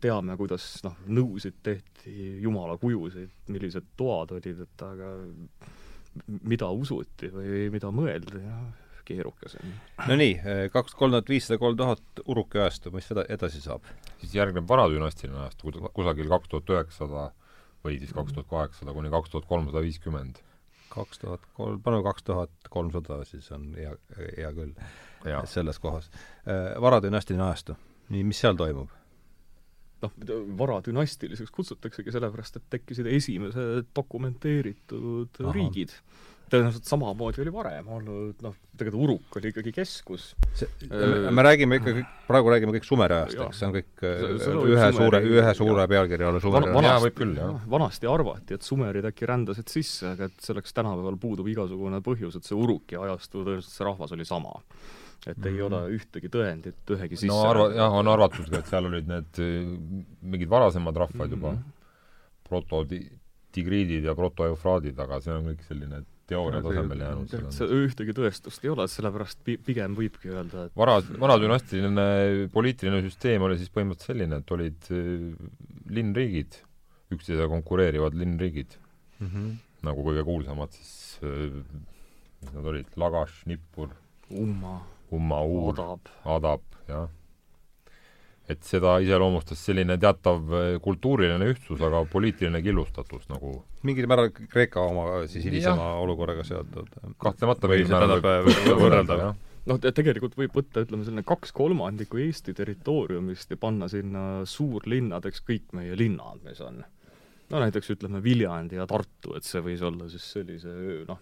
teame, 0.01 0.37
kuidas 0.39 0.67
noh, 0.85 0.97
nõusid 1.13 1.59
tehti, 1.65 2.13
jumala 2.43 2.77
kujusid, 2.81 3.33
millised 3.53 3.93
toad 3.99 4.33
olid, 4.37 4.63
et 4.65 4.85
aga 4.85 5.11
mida 6.45 6.69
usuti 6.69 7.29
või 7.33 7.67
mida 7.73 7.91
mõeldi, 7.93 8.41
jah, 8.43 8.63
keerukas 9.03 9.57
on. 9.59 9.71
no 10.07 10.17
nii, 10.19 10.35
kaks, 10.73 10.95
kolm 10.97 11.15
tuhat 11.15 11.29
viissada, 11.29 11.59
kolm 11.61 11.77
tuhat 11.79 12.23
Uruki 12.29 12.61
ajastu, 12.61 12.93
mis 12.95 13.09
eda-, 13.11 13.25
edasi 13.33 13.61
saab? 13.63 13.87
siis 14.21 14.35
järgneb 14.37 14.67
varadünastiline 14.69 15.41
ajastu, 15.43 15.69
kus- 15.69 15.95
kusagil 15.97 16.29
kaks 16.31 16.51
tuhat 16.53 16.75
üheksasada 16.75 17.29
või 17.83 17.99
siis 17.99 18.13
kaks 18.15 18.35
tuhat 18.35 18.49
kaheksasada 18.49 18.95
kuni 18.95 19.11
kaks 19.13 19.33
tuhat 19.33 19.47
kolmsada 19.49 19.83
viiskümmend. 19.83 20.39
Kaks 20.93 21.23
tuhat 21.23 21.45
kolm, 21.57 21.79
paneme 21.83 22.05
kaks 22.05 22.23
tuhat 22.29 22.69
kolmsada, 22.69 23.23
siis 23.25 23.49
on 23.55 23.71
hea, 23.77 23.95
hea 24.37 24.51
küll, 24.53 24.75
selles 25.49 25.79
kohas. 25.81 26.11
varadünastiline 26.81 27.47
ajastu, 27.47 27.77
nii, 28.13 28.27
mis 28.29 28.43
seal 28.43 28.59
toimub? 28.59 28.93
noh, 30.03 30.13
vara 30.59 30.79
dünastiliseks 30.85 31.51
kutsutaksegi 31.55 32.11
sellepärast, 32.13 32.59
et 32.59 32.69
tekkisid 32.75 33.07
esimesed 33.11 33.89
dokumenteeritud 33.95 35.41
Ahah. 35.41 35.55
riigid. 35.55 35.95
Tõenäoliselt 36.53 36.85
samamoodi 36.87 37.41
oli 37.43 37.51
varem 37.55 37.87
olnud, 37.97 38.41
noh, 38.45 38.53
tegelikult 38.77 39.03
Uruk 39.07 39.37
oli 39.39 39.49
ikkagi 39.51 39.71
keskus. 39.73 40.27
me 41.33 41.45
räägime 41.47 41.79
ikkagi, 41.81 42.05
praegu 42.27 42.53
räägime 42.53 42.75
kõik 42.77 42.85
Sumeri 42.87 43.17
ajast, 43.17 43.35
Jah. 43.39 43.47
eks 43.49 43.59
see 43.59 43.67
on 43.67 43.73
kõik 43.73 43.91
See- 44.03 44.37
see 44.45 44.53
ühe 44.53 44.77
Sumeri- 44.77 44.97
suure, 44.99 45.21
ühe 45.33 45.53
suure 45.57 45.87
pealkirja 45.87 46.29
alla 46.29 46.39
Sumeri 46.39 46.65
Vana- 46.65 46.71
ajast. 46.71 46.83
jaa, 46.83 46.91
vanasti- 46.93 47.09
võib 47.09 47.17
küll, 47.21 47.35
jah. 47.41 47.67
vanasti 47.75 48.07
arvati, 48.13 48.53
et 48.53 48.61
sumerid 48.61 49.05
äkki 49.11 49.25
rändasid 49.33 49.67
sisse, 49.69 50.05
aga 50.13 50.25
et 50.25 50.37
selleks 50.39 50.73
tänapäeval 50.73 51.17
puudub 51.19 51.47
igasugune 51.47 51.99
põhjus, 52.01 52.35
et 52.37 52.43
see 52.45 52.55
Uruki 52.55 52.95
ajastu, 52.95 53.43
tõenäoliselt 53.43 53.73
see 53.73 53.85
rahvas 53.85 54.11
oli 54.13 54.25
sama. 54.25 54.53
et 55.25 55.37
ei 55.45 55.53
Mhm. 55.53 55.61
ole 55.63 55.97
ühtegi 55.97 56.27
tõendit 56.27 56.83
ühegi 56.85 57.15
sisse 57.15 57.27
no 57.31 57.43
arva-, 57.47 57.73
jah, 57.73 57.89
on 57.93 58.05
arvatud 58.11 58.49
ka, 58.51 58.57
et 58.57 58.65
seal 58.67 58.85
olid 58.85 59.07
need 59.07 59.39
eh, 59.39 59.63
mingid 60.21 60.49
varasemad 60.49 60.93
rahvad 60.93 61.29
juba 61.31 61.51
Mhm. 61.53 61.63
proto-tigriidid 62.49 64.03
ja 64.03 64.13
proto-eufraadid, 64.15 64.99
aga 64.99 65.19
see 65.21 65.31
on 65.33 65.45
kõik 65.51 65.63
selline 65.67 66.03
teooria 66.27 66.61
tasemel 66.63 67.01
jäänud. 67.03 67.33
ühtegi 67.83 68.13
tõestust 68.15 68.63
ei 68.63 68.69
ole, 68.71 68.85
sellepärast 68.87 69.41
pi-, 69.43 69.57
pigem 69.59 69.95
võibki 69.97 70.31
öelda, 70.31 70.67
et 70.69 70.77
vara, 70.79 70.99
vanadünastiline 71.19 72.05
poliitiline 72.53 73.01
süsteem 73.05 73.43
oli 73.43 73.57
siis 73.59 73.71
põhimõtteliselt 73.73 74.13
selline, 74.13 74.39
et 74.43 74.51
olid 74.55 74.87
eh, 74.95 75.25
linnriigid, 75.93 76.59
üksteisega 77.13 77.49
konkureerivad 77.57 78.15
linnriigid, 78.17 78.79
Mhm. 79.23 79.51
nagu 79.83 80.03
kõige 80.03 80.23
kuulsamad 80.27 80.71
siis, 80.75 81.19
eh, 81.23 81.59
mis 82.41 82.53
nad 82.55 82.65
olid, 82.71 82.87
Lagash, 82.97 83.43
Nippur, 83.47 83.89
umma, 84.31 84.79
Umma, 85.13 85.41
Uur, 85.45 85.73
odab, 85.73 86.09
Adab, 86.25 86.61
jah. 86.89 87.07
et 88.49 88.63
seda 88.65 88.97
iseloomustas 89.03 89.59
selline 89.63 89.95
teatav 90.01 90.41
eh, 90.57 90.79
kultuuriline 90.83 91.45
ühtsus, 91.53 91.79
aga 91.85 92.01
poliitiline 92.11 92.61
killustatus 92.65 93.29
nagu 93.29 93.61
mingil 93.87 94.07
määral 94.09 94.31
Kreeka 94.33 94.83
oma 94.83 95.23
siis 95.27 95.45
hilisema 95.47 95.89
Jah. 95.89 96.03
olukorraga 96.03 96.45
seotud. 96.47 96.93
kahtlemata 97.21 97.69
mingil 97.71 97.91
määral 97.91 98.21
tähendab, 98.23 98.47
võib- 98.47 98.67
võib 98.67 98.83
võrrelda. 98.85 99.17
jah. 99.19 99.35
noh, 99.71 99.79
tegelikult 99.83 100.37
võib 100.39 100.55
võtta, 100.59 100.85
ütleme, 100.85 101.05
selline 101.07 101.25
kaks 101.27 101.53
kolmandikku 101.55 102.21
Eesti 102.23 102.55
territooriumist 102.57 103.51
ja 103.51 103.59
panna 103.59 103.89
sinna 103.91 104.23
suurlinnadeks 104.49 105.43
kõik 105.47 105.75
meie 105.77 105.97
linnad, 105.99 106.41
mis 106.47 106.61
on. 106.63 106.83
no 107.49 107.63
näiteks 107.63 107.93
ütleme 107.97 108.23
Viljandi 108.23 108.79
ja 108.79 108.87
Tartu, 108.89 109.35
et 109.37 109.47
see 109.47 109.61
võis 109.63 109.83
olla 109.83 110.09
siis 110.11 110.29
sellise 110.37 111.03
noh, 111.07 111.19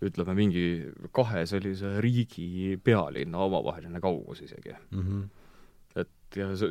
ütleme 0.00 0.34
mingi 0.36 0.64
kahe 1.12 1.44
sellise 1.48 1.98
riigi 2.00 2.78
pealinna 2.82 3.44
omavaheline 3.44 4.00
kaugus 4.00 4.40
isegi. 4.46 4.72
mm. 4.90 5.04
-hmm. 5.04 5.28
et 6.00 6.36
ja 6.36 6.56
see, 6.56 6.68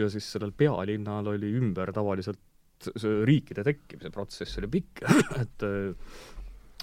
ja 0.00 0.10
siis 0.10 0.32
sellel 0.32 0.52
pealinnal 0.52 1.26
oli 1.34 1.52
ümber 1.60 1.92
tavaliselt 1.92 2.40
riikide 3.28 3.64
tekkimise 3.66 4.10
protsess 4.14 4.60
oli 4.60 4.70
pikk, 4.78 5.02
et 5.42 5.66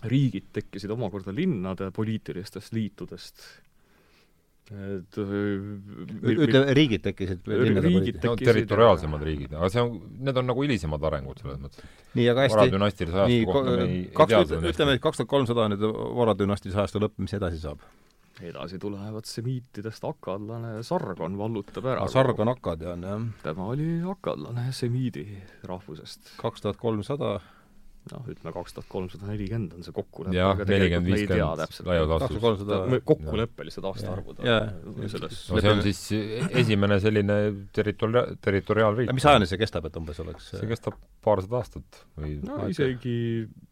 riigid 0.10 0.50
tekkisid 0.56 0.92
omakorda 0.96 1.34
linnade 1.36 1.92
poliitilistest 1.96 2.74
liitudest. 2.76 3.46
et 4.66 5.18
äh, 5.22 5.32
ütle, 6.26 6.62
riigid 6.74 7.04
tekkisid 7.06 7.44
Riigid 7.46 7.84
linnade 7.86 8.16
no 8.18 8.32
tekkisid- 8.34 8.50
territoriaalsemad 8.50 9.26
riigid, 9.28 9.52
aga 9.54 9.70
see 9.70 9.84
on, 9.84 10.00
need 10.26 10.40
on 10.42 10.48
nagu 10.50 10.64
hilisemad 10.66 11.04
arengud 11.06 11.38
selles 11.44 11.60
mõttes, 11.62 11.84
nii, 12.18 12.26
aga 12.32 12.48
hästi, 12.48 12.58
varadünastilise 12.58 13.28
nii, 13.30 13.44
ajastu 13.44 13.52
kohta 13.52 13.76
me 13.76 13.86
ei, 13.86 14.00
ei 14.00 14.10
tea 14.16 14.42
tuhat, 14.50 14.66
ütleme, 14.72 14.96
et 14.98 15.04
kaks 15.04 15.22
tuhat 15.22 15.30
kolmsada 15.36 15.68
on 15.68 15.76
nüüd 15.76 15.86
varadünastilise 16.18 16.82
ajastu 16.82 17.04
lõpp, 17.04 17.14
mis 17.22 17.38
edasi 17.38 17.62
saab? 17.62 17.86
Edasi 18.44 18.80
tulevad 18.82 19.28
semiitidest 19.30 20.04
akadlane 20.08 20.78
Sargon 20.84 21.38
vallutab 21.40 21.86
ära. 21.88 22.08
Sargon 22.12 22.52
Akkad 22.52 22.84
on 22.92 23.06
jah, 23.08 23.28
tema 23.44 23.70
oli 23.72 23.90
akadlane 24.12 24.72
semiidi 24.76 25.26
rahvusest. 25.64 26.36
kaks 26.42 26.66
tuhat 26.66 26.80
kolmsada, 26.82 27.38
noh, 28.12 28.28
ütleme 28.28 28.54
kaks 28.58 28.76
tuhat 28.76 28.90
kolmsada 28.92 29.30
nelikümmend 29.30 29.78
on 29.78 29.88
see 29.88 29.96
kokkulepe, 29.96 30.42
aga 30.50 30.68
tegelikult 30.68 31.08
me 31.08 31.22
ei 31.22 31.30
tea 31.32 31.48
täpselt. 31.62 31.90
kolmsada, 32.44 33.00
kokkuleppelised 33.14 33.90
aastaarvud 33.92 34.44
on 34.44 35.10
selles 35.16 35.42
no 35.54 35.64
see 35.64 35.74
on 35.78 35.84
siis 35.88 36.04
esimene 36.64 37.00
selline 37.04 37.40
territoria-, 37.80 38.28
territoriaalriik. 38.44 39.16
mis 39.16 39.32
ajani 39.32 39.48
see 39.50 39.64
kestab, 39.64 39.88
et 39.88 40.00
umbes 40.02 40.20
oleks? 40.28 40.52
see 40.60 40.72
kestab 40.76 41.00
paarsada 41.24 41.64
aastat 41.64 42.06
või 42.20 42.38
no 42.44 42.60
okei. 42.60 42.76
isegi 42.76 43.18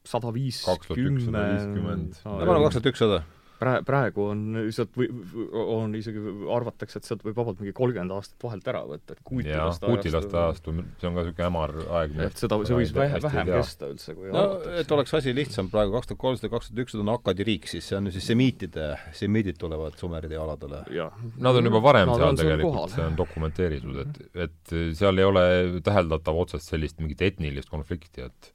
sada 0.08 0.32
Kaks 0.34 0.88
tuhat 0.88 1.00
ükssada 1.04 1.48
viiskümmend. 1.52 2.20
no 2.24 2.38
paneme 2.40 2.68
kaks 2.70 2.80
tuhat 2.80 2.94
ükssada. 2.96 3.24
Prä-, 3.60 3.80
praegu 3.86 4.26
on 4.32 4.42
sealt 4.76 4.96
või, 4.98 5.08
on 5.54 5.94
isegi, 5.96 6.22
arvatakse, 6.52 7.00
et 7.00 7.08
sealt 7.08 7.22
võib 7.26 7.38
vabalt 7.38 7.62
mingi 7.62 7.74
kolmkümmend 7.78 8.16
aastat 8.16 8.44
vahelt 8.44 8.68
ära 8.72 8.82
võtta, 8.88 9.16
et 9.16 9.22
kuutilaste 9.28 9.88
kuutilaste 9.88 10.40
ajastu, 10.42 10.74
see 11.00 11.10
on 11.10 11.18
ka 11.18 11.24
niisugune 11.24 11.48
hämar 11.48 11.74
aeg. 12.00 12.18
et 12.28 12.42
seda, 12.42 12.60
see 12.68 12.80
võis 12.80 12.94
vähe, 12.96 13.22
vähem 13.24 13.52
kesta 13.52 13.90
üldse, 13.94 14.16
kui 14.18 14.32
no 14.34 14.42
arvatakse. 14.42 14.84
et 14.84 14.94
oleks 14.98 15.16
asi 15.20 15.36
lihtsam, 15.38 15.72
praegu 15.74 15.96
kaks 15.98 16.12
tuhat 16.12 16.22
kolmsada, 16.26 16.52
kaks 16.54 16.72
tuhat 16.72 16.84
ükssada 16.86 17.06
on 17.06 17.14
Akkadi 17.14 17.48
riik, 17.48 17.70
siis 17.72 17.88
see 17.90 18.00
on 18.00 18.10
ju 18.10 18.16
siis 18.18 18.30
semiitide, 18.34 18.90
semiidid 19.22 19.62
tulevad 19.62 19.98
Sumeride 20.02 20.40
aladele. 20.40 20.84
jah. 20.98 21.24
Nad 21.38 21.62
on 21.62 21.72
juba 21.72 21.84
varem 21.84 22.12
Nad 22.12 22.24
seal 22.24 22.42
tegelikult, 22.44 22.96
see 22.98 23.06
on 23.06 23.18
dokumenteeritud, 23.20 24.04
et, 24.04 24.22
et 24.48 24.78
seal 24.98 25.22
ei 25.22 25.30
ole 25.30 25.46
täheldatav 25.86 26.44
otsest 26.46 26.74
sellist 26.74 27.00
mingit 27.04 27.22
etnilist 27.30 27.72
konflikti, 27.72 28.28
et 28.28 28.54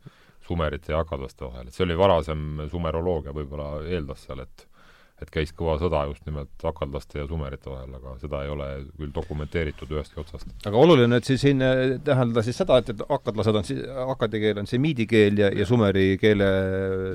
sumerite 0.48 0.92
ja 0.92 1.02
akadlaste 1.04 1.44
vahel, 1.44 1.68
et 1.68 1.76
see 1.76 1.84
oli 1.84 1.96
varasem 1.98 2.64
sumeroloogia 2.72 3.34
võib-olla 3.36 3.84
eeldas 3.88 4.24
seal, 4.26 4.42
et 4.44 4.66
et 5.22 5.30
käis 5.34 5.50
kõva 5.56 5.74
sõda 5.80 6.04
just 6.10 6.24
nimelt 6.28 6.66
akadlaste 6.70 7.20
ja 7.20 7.26
sumerite 7.30 7.70
vahel, 7.70 7.96
aga 7.98 8.14
seda 8.20 8.42
ei 8.44 8.52
ole 8.52 8.68
küll 8.98 9.10
dokumenteeritud 9.14 9.90
ühestki 9.96 10.22
otsast. 10.22 10.52
aga 10.68 10.84
oluline, 10.84 11.18
et 11.18 11.28
siis 11.28 11.42
siin 11.42 11.62
eh, 11.64 11.96
tähendada 12.04 12.44
siis 12.46 12.58
seda, 12.60 12.78
et, 12.82 12.92
et 12.94 13.04
akadlased 13.08 13.60
on 13.60 13.66
si-, 13.66 13.80
akkadi 14.14 14.42
keel 14.44 14.62
on 14.62 14.70
semiidi 14.70 15.08
keel 15.10 15.42
ja, 15.42 15.50
ja 15.54 15.66
sumeri 15.68 16.08
keele 16.20 16.48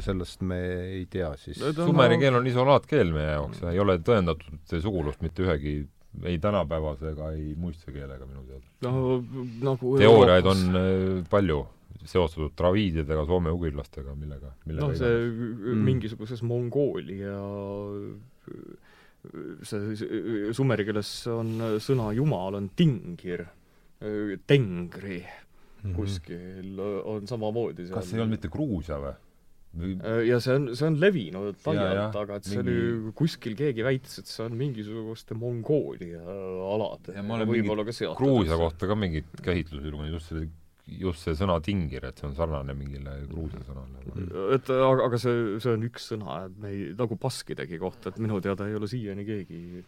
sellest 0.04 0.44
me 0.48 0.60
ei 1.00 1.06
tea 1.12 1.32
siis. 1.40 1.62
sumeri 1.80 2.20
keel 2.22 2.42
on 2.42 2.48
isolaatkeel 2.52 3.14
meie 3.16 3.36
jaoks 3.38 3.64
ja 3.64 3.74
ei 3.74 3.84
ole 3.84 4.00
tõendatud 4.04 4.80
sugulust 4.84 5.24
mitte 5.24 5.46
ühegi 5.46 5.82
ei 6.24 6.40
tänapäevase 6.40 7.14
ega 7.14 7.32
ei 7.34 7.54
muistse 7.58 7.92
keelega 7.92 8.26
minu 8.26 8.44
teada. 8.46 8.66
no 8.86 9.24
nagu 9.64 9.96
teooriaid 9.98 10.50
on 10.50 10.68
äh, 10.78 11.24
palju 11.30 11.64
seostatud 12.04 12.52
draviididega, 12.60 13.26
soome-ugrilastega, 13.30 14.16
millega, 14.20 14.54
millega 14.66 14.88
noh, 14.88 14.96
see 14.98 15.20
Mm. 15.30 15.84
mingisuguses 15.88 16.42
Mongoolia 16.44 17.38
see, 19.64 19.96
see 19.96 20.54
sumeri 20.56 20.86
keeles 20.88 21.12
on 21.32 21.54
sõna 21.84 22.10
jumal 22.16 22.58
on 22.60 22.70
tingir, 22.76 23.46
tengri 24.50 25.22
Mhm. 25.84 25.94
kuskil 25.98 26.80
on 26.80 27.26
samamoodi 27.28 27.86
seal. 27.88 27.96
kas 27.98 28.08
see 28.08 28.18
ei 28.18 28.22
olnud 28.24 28.38
mitte 28.38 28.48
Gruusia 28.52 28.96
või? 29.04 29.16
ja 30.28 30.38
see 30.40 30.54
on, 30.56 30.68
see 30.76 30.86
on 30.88 30.96
levinud 31.02 31.56
laialt, 31.66 32.16
aga 32.16 32.36
et 32.38 32.44
see 32.46 32.62
mingi- 32.62 32.76
oli, 33.08 33.12
kuskil 33.18 33.56
keegi 33.58 33.84
väitis, 33.84 34.20
et 34.20 34.28
see 34.28 34.46
on 34.46 34.54
mingisuguste 34.56 35.34
Mongoolia 35.36 36.22
alad. 36.22 37.10
Ja 37.16 37.24
ma 37.24 37.36
olen 37.36 37.48
võib-olla 37.50 37.84
ka 37.88 37.92
seotud. 37.92 38.16
Gruusia 38.20 38.56
kohta 38.56 38.88
ka 38.88 38.96
mingeid 38.96 39.26
käsitlusi 39.42 39.92
lugenud, 39.92 40.14
just 40.14 40.30
see, 40.30 40.48
just 40.88 41.24
see 41.24 41.36
sõna 41.38 41.60
tingir, 41.64 42.04
et 42.08 42.20
see 42.20 42.28
on 42.28 42.36
sarnane 42.38 42.76
mingile 42.76 43.16
Gruusia 43.30 43.62
sõnale. 43.64 44.02
et 44.56 44.72
aga, 44.76 45.06
aga 45.08 45.20
see, 45.22 45.60
see 45.64 45.76
on 45.78 45.86
üks 45.88 46.10
sõna, 46.12 46.40
et 46.48 46.58
me 46.60 46.74
ei, 46.74 46.90
nagu 46.98 47.18
baskidegi 47.20 47.80
kohta, 47.82 48.12
et 48.12 48.20
minu 48.24 48.42
teada 48.44 48.68
ei 48.68 48.76
ole 48.80 48.90
siiani 48.92 49.26
keegi 49.28 49.84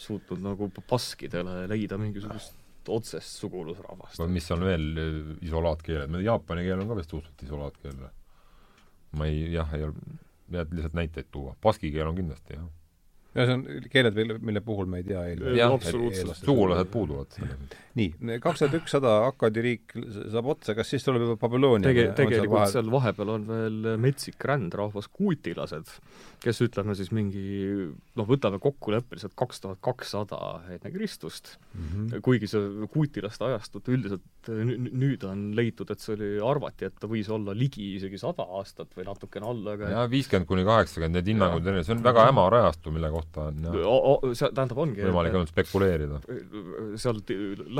suutnud 0.00 0.42
nagu 0.42 0.70
baskidele 0.88 1.66
leida 1.70 1.98
mingisugust 2.00 2.56
otsest 2.90 3.42
sugulusrahvast. 3.42 4.22
mis 4.32 4.50
on 4.50 4.64
veel 4.64 4.88
äh, 4.98 5.20
isolaatkeeled, 5.46 6.16
jaapani 6.24 6.64
keel 6.66 6.82
on 6.82 6.90
ka 6.90 6.98
vist 6.98 7.12
suhteliselt 7.14 7.46
isolaatkeel 7.46 7.96
või? 8.00 8.12
ma 9.20 9.26
ei, 9.26 9.46
jah, 9.54 9.72
ei 9.76 9.84
ole, 9.86 10.18
pead 10.50 10.74
lihtsalt 10.74 10.94
näiteid 10.98 11.30
tuua. 11.34 11.56
Baski 11.62 11.90
keel 11.94 12.10
on 12.10 12.18
kindlasti, 12.18 12.56
jah. 12.56 12.66
Ja 13.34 13.46
see 13.46 13.54
on 13.54 13.64
keeled, 13.92 14.16
mille, 14.42 14.60
puhul 14.64 14.88
me 14.90 15.02
ei 15.02 15.06
tea 15.06 15.22
eel- 15.32 15.44
Jah, 15.54 15.68
eel- 15.70 15.76
absoluutselt. 15.76 16.24
eellaste- 16.24 16.44
sugulased 16.50 16.90
puuduvad 16.90 17.38
nii, 17.98 18.38
kaks 18.42 18.60
tuhat 18.62 18.74
ükssada 18.78 19.12
Akkadi 19.26 19.62
riik 19.64 19.94
saab 20.30 20.46
otsa, 20.52 20.74
kas 20.78 20.90
siis 20.92 21.02
tuleb 21.06 21.24
juba 21.24 21.36
Babyloonia? 21.42 21.88
Tege-, 21.90 22.08
tegelikult 22.18 22.70
seal 22.70 22.90
vahepeal 22.92 23.32
on 23.34 23.46
veel 23.48 23.78
metsik 24.02 24.38
rändrahvas 24.46 25.08
kuutilased, 25.10 25.90
kes 26.42 26.62
ütleme 26.66 26.94
siis 26.98 27.10
mingi 27.14 27.42
noh, 28.16 28.26
võtame 28.28 28.60
kokkuleppeliselt 28.62 29.34
kaks 29.38 29.60
tuhat 29.64 29.80
kakssada 29.84 30.38
enne 30.70 30.92
Kristust, 30.94 31.56
mm 31.74 31.88
-hmm. 31.90 32.20
kuigi 32.22 32.46
see 32.50 32.86
kuutilaste 32.94 33.44
ajastut 33.44 33.88
üldiselt 33.88 34.22
nü- 34.48 34.90
nüüd 34.94 35.24
on 35.26 35.50
leitud, 35.56 35.90
et 35.90 35.98
see 36.00 36.14
oli, 36.14 36.30
arvati, 36.40 36.84
et 36.86 36.94
ta 37.00 37.06
võis 37.10 37.28
olla 37.30 37.52
ligi 37.54 37.94
isegi 37.96 38.18
sada 38.18 38.42
aastat 38.58 38.94
või 38.96 39.04
natukene 39.10 39.46
alla, 39.46 39.72
aga 39.72 39.90
jah, 39.90 40.10
viiskümmend 40.10 40.46
kuni 40.46 40.64
kaheksakümmend, 40.64 41.14
need 41.14 41.26
hinnangud, 41.34 41.64
see 41.84 41.92
on 41.94 42.02
väga 42.02 42.26
hämar 42.30 42.54
ajastu, 42.54 42.90
mille 42.94 43.10
kohta 43.10 43.19
on 43.40 43.58
jah, 43.64 43.76
O- 43.86 44.14
o- 44.14 44.32
see 44.34 44.48
tähendab, 44.54 44.78
ongi 44.84 45.02
võimalik 45.06 45.34
ainult 45.36 45.50
spekuleerida. 45.52 46.20
seal 47.00 47.20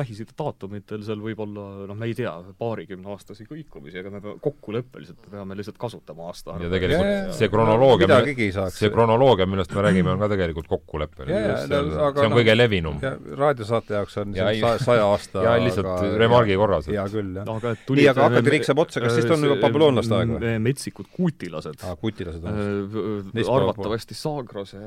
Lähis-Ida 0.01 0.35
daatumitel 0.39 1.03
seal 1.07 1.21
võib 1.25 1.41
olla, 1.45 1.65
noh, 1.91 1.97
me 1.99 2.07
ei 2.11 2.15
tea, 2.19 2.33
paarikümneaastasi 2.61 3.47
kõikumisi, 3.49 3.99
aga 4.03 4.13
me 4.15 4.21
peame 4.25 4.39
kokkuleppeliselt 4.45 5.29
peame 5.31 5.57
lihtsalt 5.59 5.79
kasutama 5.81 6.29
aastaarvu. 6.31 6.65
ja 6.67 6.71
tegelikult 6.73 7.09
Ja, 7.11 7.17
ja, 7.27 7.33
see 7.37 7.49
kronoloogia, 7.49 8.71
see 8.75 8.91
kronoloogia, 8.93 9.47
millest 9.51 9.73
me 9.75 9.83
räägime, 9.87 10.13
on 10.15 10.19
ka 10.23 10.29
tegelikult 10.33 10.69
kokkuleppeline. 10.71 11.41
See 11.67 11.79
on, 11.79 11.91
no 11.91 12.05
aga 12.09 12.21
see 12.21 12.27
on 12.27 12.33
noh, 12.35 12.39
kõige 12.41 12.57
levinum. 12.57 12.99
ja 13.03 13.13
raadiosaate 13.41 13.95
jaoks 13.99 14.17
on 14.23 14.35
Ja 14.37 14.49
see 14.53 14.79
saja, 14.85 15.05
aasta 15.07 15.43
ja 15.47 15.57
lihtsalt 15.63 16.19
remargi 16.21 16.57
korras, 16.61 16.89
et- 16.89 16.95
hea 16.95 17.07
küll, 17.13 17.33
jah. 17.41 17.45
no 17.47 17.57
aga 17.61 17.75
et 17.77 17.89
Nii, 17.91 18.07
aga 18.13 18.27
Akkadi 18.31 18.51
riik 18.55 18.65
saab 18.69 18.79
otsa, 18.85 19.01
kas 19.03 19.15
siis 19.19 19.31
on 19.35 19.43
juba 19.45 19.57
babüloonlaste 19.65 20.15
aeg 20.15 20.31
või? 20.37 20.53
metsikud 20.63 21.09
kuutilased 21.17 21.83
aa, 21.85 21.97
kutilased 22.01 22.45
on 22.45 22.59
Äh, 22.61 23.49
arvatavasti 23.51 24.15
Saagrose 24.15 24.79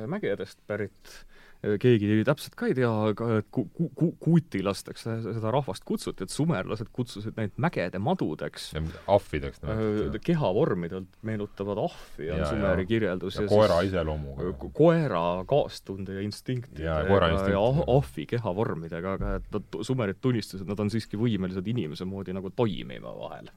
mägedest 0.43 0.59
pärit, 0.67 1.11
keegi 1.79 2.23
täpselt 2.27 2.55
ka 2.59 2.67
ei 2.67 2.73
tea, 2.75 2.89
aga 3.07 3.37
ku-, 3.51 3.69
ku-, 3.71 3.87
ku-, 3.95 4.11
kuutilasteks 4.19 5.05
seda 5.05 5.51
rahvast 5.55 5.85
kutsuti, 5.87 6.25
et 6.25 6.33
sumerlased 6.33 6.89
kutsusid 6.91 7.37
neid 7.39 7.53
mägede 7.55 8.01
madudeks. 8.03 8.73
ahvideks 9.07 9.61
Äh, 9.63 10.17
kehavormidelt 10.23 11.07
meenutavad 11.23 11.79
ahvi, 11.85 12.31
on 12.33 12.39
Ja, 12.43 12.49
Sumeri 12.49 12.83
ja. 12.83 12.87
kirjeldus. 12.87 13.35
ja 13.39 13.47
koera 13.47 13.79
iseloomuga. 13.87 14.49
ko- 14.59 14.71
koera 14.75 15.45
kaastunde 15.47 16.13
ja 16.19 16.21
instinktidega 16.21 16.83
Ja, 16.83 16.99
ja, 17.07 17.31
instinkt. 17.31 17.53
ja 17.55 17.63
ah- 17.63 17.97
ahvi 17.97 18.25
kehavormidega, 18.25 19.13
aga 19.13 19.35
et 19.39 19.47
nad, 19.53 19.63
sumerid 19.81 20.19
tunnistasid, 20.21 20.61
et 20.67 20.67
nad 20.67 20.79
on 20.79 20.89
siiski 20.91 21.15
võimelised 21.17 21.67
inimese 21.67 22.03
moodi 22.05 22.33
nagu 22.35 22.49
toimima 22.51 23.15
vahel. 23.15 23.47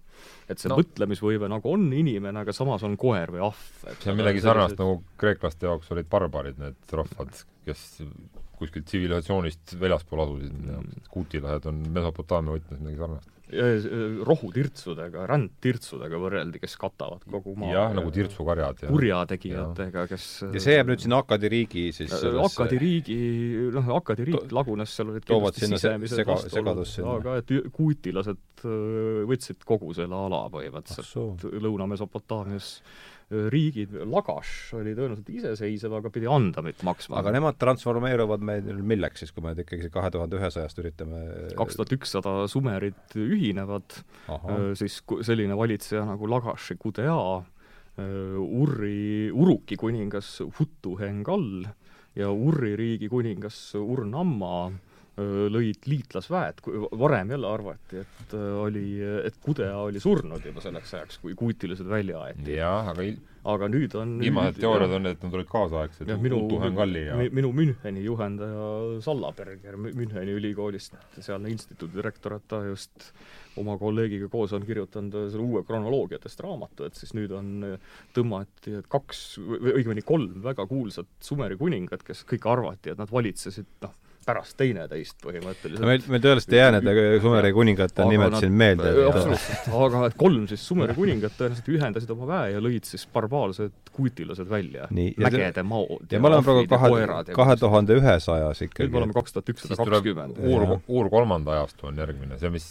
Et 0.48 0.58
see 0.62 0.70
No. 0.70 0.76
mõtlemisvõime 0.78 1.48
nagu 1.50 1.72
on 1.72 1.86
inimene, 1.92 2.40
aga 2.44 2.52
samas 2.54 2.82
on 2.86 2.96
koer 2.96 3.32
või 3.34 3.42
ahv. 3.48 3.60
see 4.00 4.10
on 4.12 4.18
midagi 4.20 4.40
sarnast 4.44 4.78
nagu 4.78 5.02
kreeklaste 5.18 5.66
jaoks 5.66 5.90
olid 5.90 6.08
barbarid, 6.10 6.58
need 6.62 6.76
rahvad, 6.92 7.44
kes 7.66 8.02
kuskilt 8.56 8.86
tsivilisatsioonist 8.88 9.74
väljaspool 9.80 10.22
asusid 10.24 10.52
mm., 10.54 11.02
kuutilased 11.12 11.66
on 11.68 11.82
Mesopotaamia 11.92 12.56
võtmes 12.56 12.80
midagi 12.80 13.02
sarnast. 13.02 13.32
rohutirtsudega, 14.26 15.22
rändtirtsudega 15.30 16.18
võrreldi, 16.20 16.58
kes 16.62 16.74
katavad 16.80 17.22
kogu 17.30 17.54
maa. 17.58 17.70
jah, 17.72 17.92
nagu 17.96 18.10
tirtsukarjad 18.14 18.82
ja 18.82 18.90
kurjategijatega, 18.90 20.06
kes 20.10 20.26
ja 20.50 20.62
see 20.64 20.76
jääb 20.78 20.90
nüüd 20.90 21.04
sinna 21.04 21.20
Akkadi 21.22 21.50
riigi 21.52 21.84
siis 21.96 22.12
Akkadi 22.16 22.80
riigi, 22.82 23.18
noh, 23.74 23.90
Akkadi 24.00 24.26
riik 24.30 24.52
lagunes, 24.56 24.90
seal 24.96 25.12
olid 25.14 25.26
toovad 25.28 25.54
sinna 25.58 25.78
sega- 25.78 26.42
sinna. 26.50 27.14
aga 27.16 27.36
et 27.42 27.54
kuutilased 27.76 28.42
võtsid 29.30 29.62
kogu 29.68 29.92
selle 29.94 30.16
ala 30.16 30.46
Ah 30.46 30.50
põhimõtteliselt. 30.52 31.46
Lõuna-Mesopotaamias. 31.66 32.80
riigid, 33.26 33.90
Lagash 34.06 34.74
oli 34.78 34.92
tõenäoliselt 34.94 35.30
iseseisev, 35.34 35.96
aga 35.98 36.10
pidi 36.14 36.28
andamit 36.30 36.82
maksma. 36.86 37.18
aga 37.18 37.32
nemad 37.34 37.58
transformeeruvad 37.58 38.44
meil 38.46 38.82
milleks 38.86 39.24
siis, 39.24 39.32
kui 39.34 39.42
me 39.42 39.54
ikkagi 39.58 39.90
kahe 39.90 40.12
tuhande 40.14 40.38
ühesajast 40.38 40.78
üritame 40.78 41.22
kaks 41.58 41.78
tuhat 41.78 41.94
ükssada 41.96 42.36
sumerid 42.50 43.16
ühinevad, 43.18 43.98
siis 44.78 45.00
selline 45.26 45.58
valitseja 45.58 46.04
nagu 46.06 46.30
Lagashi 46.30 46.78
Gudea, 46.78 47.18
Urri, 47.96 49.32
Uruki 49.32 49.78
kuningas 49.80 50.36
Hutu 50.58 50.94
Hengal 51.00 51.66
ja 52.14 52.30
Urri 52.30 52.76
riigi 52.78 53.08
kuningas 53.10 53.58
Urnamma 53.80 54.68
lõid 55.16 55.86
liitlasväed, 55.88 56.58
varem 57.00 57.30
jälle 57.32 57.48
arvati, 57.48 58.02
et 58.02 58.34
oli, 58.36 58.98
et 59.24 59.38
Kudea 59.40 59.78
oli 59.86 60.00
surnud 60.02 60.44
juba 60.44 60.60
selleks 60.60 60.92
ajaks, 60.98 61.18
kui 61.22 61.32
kuutilased 61.38 61.88
välja 61.88 62.20
aeti. 62.26 62.58
jah, 62.58 62.90
aga 62.92 63.02
il- 63.06 63.16
aga 63.46 63.68
nüüd 63.70 63.94
on 63.94 64.16
viimased 64.20 64.58
teooriad 64.60 64.90
on, 64.98 65.06
et 65.06 65.22
nad 65.22 65.34
olid 65.38 65.48
kaasaegsed, 65.48 66.08
jah, 66.10 66.18
minu, 66.20 66.42
Tuhen-Kalli 66.50 67.04
ja 67.06 67.16
mi- 67.16 67.30
minu 67.30 67.52
Müncheni 67.54 68.02
juhendaja 68.04 69.00
Sallaberger 69.06 69.76
Mü- 69.80 69.94
Müncheni 69.94 70.34
ülikoolist, 70.36 70.96
sealne 71.20 71.48
instituudi 71.54 71.94
direktor, 71.96 72.34
et 72.36 72.48
ta 72.48 72.60
just 72.66 73.12
oma 73.56 73.78
kolleegiga 73.80 74.28
koos 74.28 74.52
on 74.52 74.66
kirjutanud 74.68 75.30
selle 75.30 75.44
uue 75.46 75.62
kronoloogiatest 75.64 76.40
raamatu, 76.44 76.84
et 76.90 76.94
siis 76.98 77.14
nüüd 77.16 77.32
on, 77.32 77.78
tõmmati 78.12 78.82
kaks, 78.92 79.38
või 79.38 79.72
õigemini 79.78 80.04
kolm 80.04 80.42
väga 80.44 80.66
kuulsat 80.68 81.06
Sumeri 81.24 81.56
kuningat, 81.56 82.02
kes 82.04 82.24
kõik 82.28 82.44
arvati, 82.52 82.90
et 82.92 82.98
nad 82.98 83.08
valitsesid 83.08 83.64
noh, 83.86 83.94
pärast 84.26 84.56
teineteist 84.58 85.20
põhimõtteliselt 85.22 85.86
meil, 85.86 86.02
meil 86.10 86.22
tõenäoliselt 86.24 86.54
ei 86.56 86.58
jää 86.60 86.72
nende 86.76 86.94
Sumeri 87.22 87.52
kuningate 87.54 88.02
Aga 88.02 88.10
nimed 88.10 88.32
nad- 88.34 88.42
siin 88.42 88.56
meelde, 88.58 88.92
absoluutselt, 89.06 89.68
aga 89.86 90.02
et 90.10 90.16
kolm 90.18 90.46
siis 90.50 90.64
Sumeri 90.66 90.96
kuningat 90.96 91.36
tõenäoliselt 91.38 91.70
ühendasid 91.76 92.10
oma 92.16 92.26
väe 92.32 92.52
ja 92.56 92.62
lõid 92.64 92.88
siis 92.88 93.06
barbaarsed 93.12 93.72
kuutilased 93.96 94.48
välja. 94.50 94.88
Ja 94.90 95.28
mägede 95.30 95.62
maod 95.64 96.10
ja 96.12 96.20
me 96.20 96.28
oleme 96.28 96.44
praegu 96.44 96.66
kahe, 96.68 96.90
ja 97.00 97.36
kahe 97.38 97.56
tuhande 97.60 97.96
ühesajas 97.96 98.60
nüüd 98.60 98.66
me 98.66 98.70
ikkagi. 98.72 98.96
oleme 99.00 99.16
kaks 99.16 99.32
tuhat 99.36 99.52
ükssada 99.54 99.78
kakskümmend. 99.80 100.42
Uur 100.42 100.66
Jah., 100.66 100.82
Uur 100.88 101.08
kolmanda 101.10 101.54
ajastu 101.56 101.86
on 101.88 101.96
järgmine, 102.02 102.38
see, 102.42 102.50
mis 102.52 102.66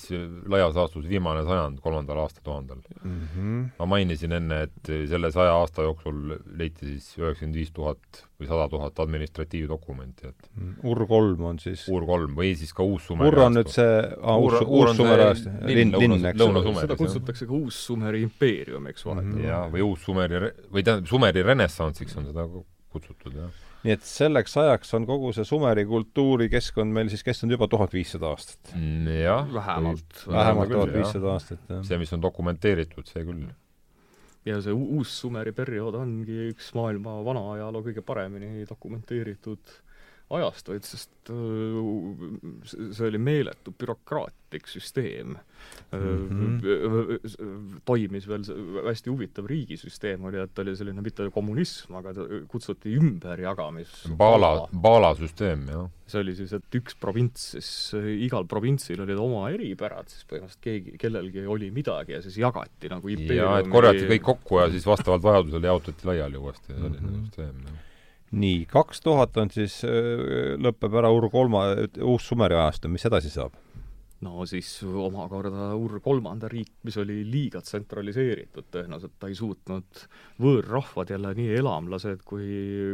laias 0.51 0.75
laastus 0.77 1.07
viimane 1.09 1.43
sajand 1.47 1.79
kolmandal 1.83 2.19
aastatuhandel. 2.25 2.83
Mhm. 3.03 3.55
ma 3.79 3.85
mainisin 3.95 4.31
enne, 4.37 4.61
et 4.67 4.91
selle 5.09 5.31
saja 5.31 5.55
aasta 5.57 5.85
jooksul 5.87 6.37
leiti 6.57 6.85
siis 6.93 7.09
üheksakümmend 7.17 7.55
viis 7.55 7.71
tuhat 7.75 8.23
või 8.39 8.47
sada 8.49 8.67
tuhat 8.69 8.99
administratiivdokumenti, 8.99 10.27
et 10.33 10.49
Ur 10.83 11.05
kolm 11.07 11.44
on 11.45 11.59
siis, 11.61 11.83
Uur 11.91 12.05
kolm 12.09 12.35
või 12.37 12.53
siis 12.57 12.73
ka 12.73 12.83
Uus-Sumeri 12.83 13.29
Ur 13.31 13.39
on 13.45 13.53
nüüd 13.59 13.69
see, 13.73 13.97
aa, 14.21 14.37
Uur- 14.37 14.57
uus, 14.59 14.67
Uur 14.67 14.87
on 14.89 14.93
uus 14.93 14.97
Sumeri 14.97 15.21
see 15.21 15.29
aasta, 15.31 15.53
linn 15.67 15.95
linn, 15.99 16.25
eks 16.31 16.41
ole. 16.45 16.63
seda 16.81 16.95
kutsutakse 16.99 17.47
ka 17.49 17.53
Uus-Sumeri 17.53 18.21
impeerium, 18.27 18.87
eks 18.91 19.05
Mhm. 19.05 19.11
vahet 19.15 19.45
jah, 19.45 19.67
või 19.71 19.85
Uus-Sumeri 19.89 20.39
re-, 20.45 20.53
või 20.71 20.83
tähendab, 20.83 21.07
Sumeri 21.07 21.43
renessansiks 21.43 22.17
on 22.17 22.25
seda 22.31 22.47
kutsutud, 22.95 23.33
jah. 23.35 23.49
nii 23.85 23.91
et 23.93 24.01
selleks 24.01 24.55
ajaks 24.57 24.93
on 24.97 25.05
kogu 25.05 25.33
see 25.35 25.43
Sumeri 25.45 25.83
kultuurikeskkond 25.85 26.91
meil 26.91 27.09
siis 27.09 27.21
kestnud 27.23 27.51
juba 27.51 27.67
tuhat 27.67 27.91
viissada 27.93 28.31
aastat. 28.31 28.71
Mm, 28.75 29.07
jah. 29.21 29.45
vähemalt. 29.53 30.23
vähemalt 30.27 30.69
tuhat 30.71 30.93
viissada 30.93 31.33
aastat, 31.35 31.59
jah. 31.69 31.83
see, 31.85 31.97
mis 32.01 32.11
on 32.13 32.21
dokumenteeritud, 32.23 33.05
see 33.05 33.23
küll. 33.27 33.45
ja 34.45 34.59
see 34.61 34.71
u- 34.73 34.97
Uus-Sumeri 34.99 35.51
periood 35.57 35.95
ongi 35.97 36.51
üks 36.53 36.71
maailma 36.77 37.15
vana 37.25 37.41
ajaloo 37.55 37.81
kõige 37.85 38.01
paremini 38.05 38.65
dokumenteeritud 38.69 39.59
ajastuid, 40.33 40.81
sest 40.87 41.29
öö, 41.29 41.81
see 42.65 43.05
oli 43.07 43.19
meeletu 43.21 43.73
bürokraatlik 43.77 44.65
süsteem 44.69 45.35
mm. 45.93 46.55
toimis 47.85 48.25
veel 48.29 48.45
hästi 48.87 49.11
huvitav 49.11 49.45
riigisüsteem 49.49 50.25
oli, 50.25 50.39
et 50.41 50.61
oli 50.63 50.73
selline 50.77 51.03
mitte 51.05 51.27
kommunism, 51.33 51.93
aga 51.99 52.13
ta 52.17 52.25
kutsuti 52.51 52.95
ümberjagamis 52.97 53.93
Baala, 54.17 54.65
Baala 54.73 55.13
süsteem, 55.19 55.67
jah. 55.69 55.87
see 56.09 56.21
oli 56.23 56.35
siis, 56.37 56.53
et 56.57 56.79
üks 56.81 56.97
provints 57.01 57.51
siis, 57.55 57.69
igal 58.25 58.47
provintsil 58.49 59.05
olid 59.05 59.21
oma 59.21 59.47
eripärad, 59.53 60.09
siis 60.09 60.25
põhimõtteliselt 60.29 60.65
keegi, 60.65 60.97
kellelgi 61.01 61.45
oli 61.45 61.69
midagi 61.75 62.17
ja 62.17 62.21
siis 62.25 62.37
jagati 62.41 62.89
nagu 62.93 63.13
ja 63.13 63.57
et 63.61 63.69
korjati 63.73 64.07
kõik 64.15 64.25
kokku 64.33 64.61
ja 64.63 64.69
siis 64.73 64.85
vastavalt 64.89 65.23
vajadusele 65.25 65.69
jaotati 65.69 66.09
laiali 66.13 66.41
uuesti 66.41 66.73
selline 66.73 67.01
Mhm. 67.05 67.25
süsteem, 67.25 67.59
jah. 67.69 67.81
Nii, 68.35 68.65
kaks 68.71 69.03
tuhat 69.05 69.37
on 69.41 69.51
siis, 69.53 69.79
lõpeb 70.61 70.97
ära 70.99 71.11
Ur 71.13 71.29
kolma, 71.33 71.67
uus 72.03 72.27
Sumeri 72.29 72.57
ajastu, 72.57 72.91
mis 72.91 73.07
edasi 73.07 73.31
saab? 73.33 73.55
no 74.23 74.45
siis 74.49 74.69
omakorda 74.83 75.71
Ur 75.77 75.99
kolmanda 76.03 76.47
riik, 76.51 76.71
mis 76.87 76.97
oli 77.01 77.19
liiga 77.27 77.61
tsentraliseeritud, 77.63 78.67
tõenäoliselt 78.73 79.15
ta 79.19 79.29
ei 79.31 79.35
suutnud 79.37 80.03
võõrrahvad 80.41 81.11
jälle 81.13 81.33
nii 81.37 81.57
elamlased 81.59 82.23
kui, 82.27 82.47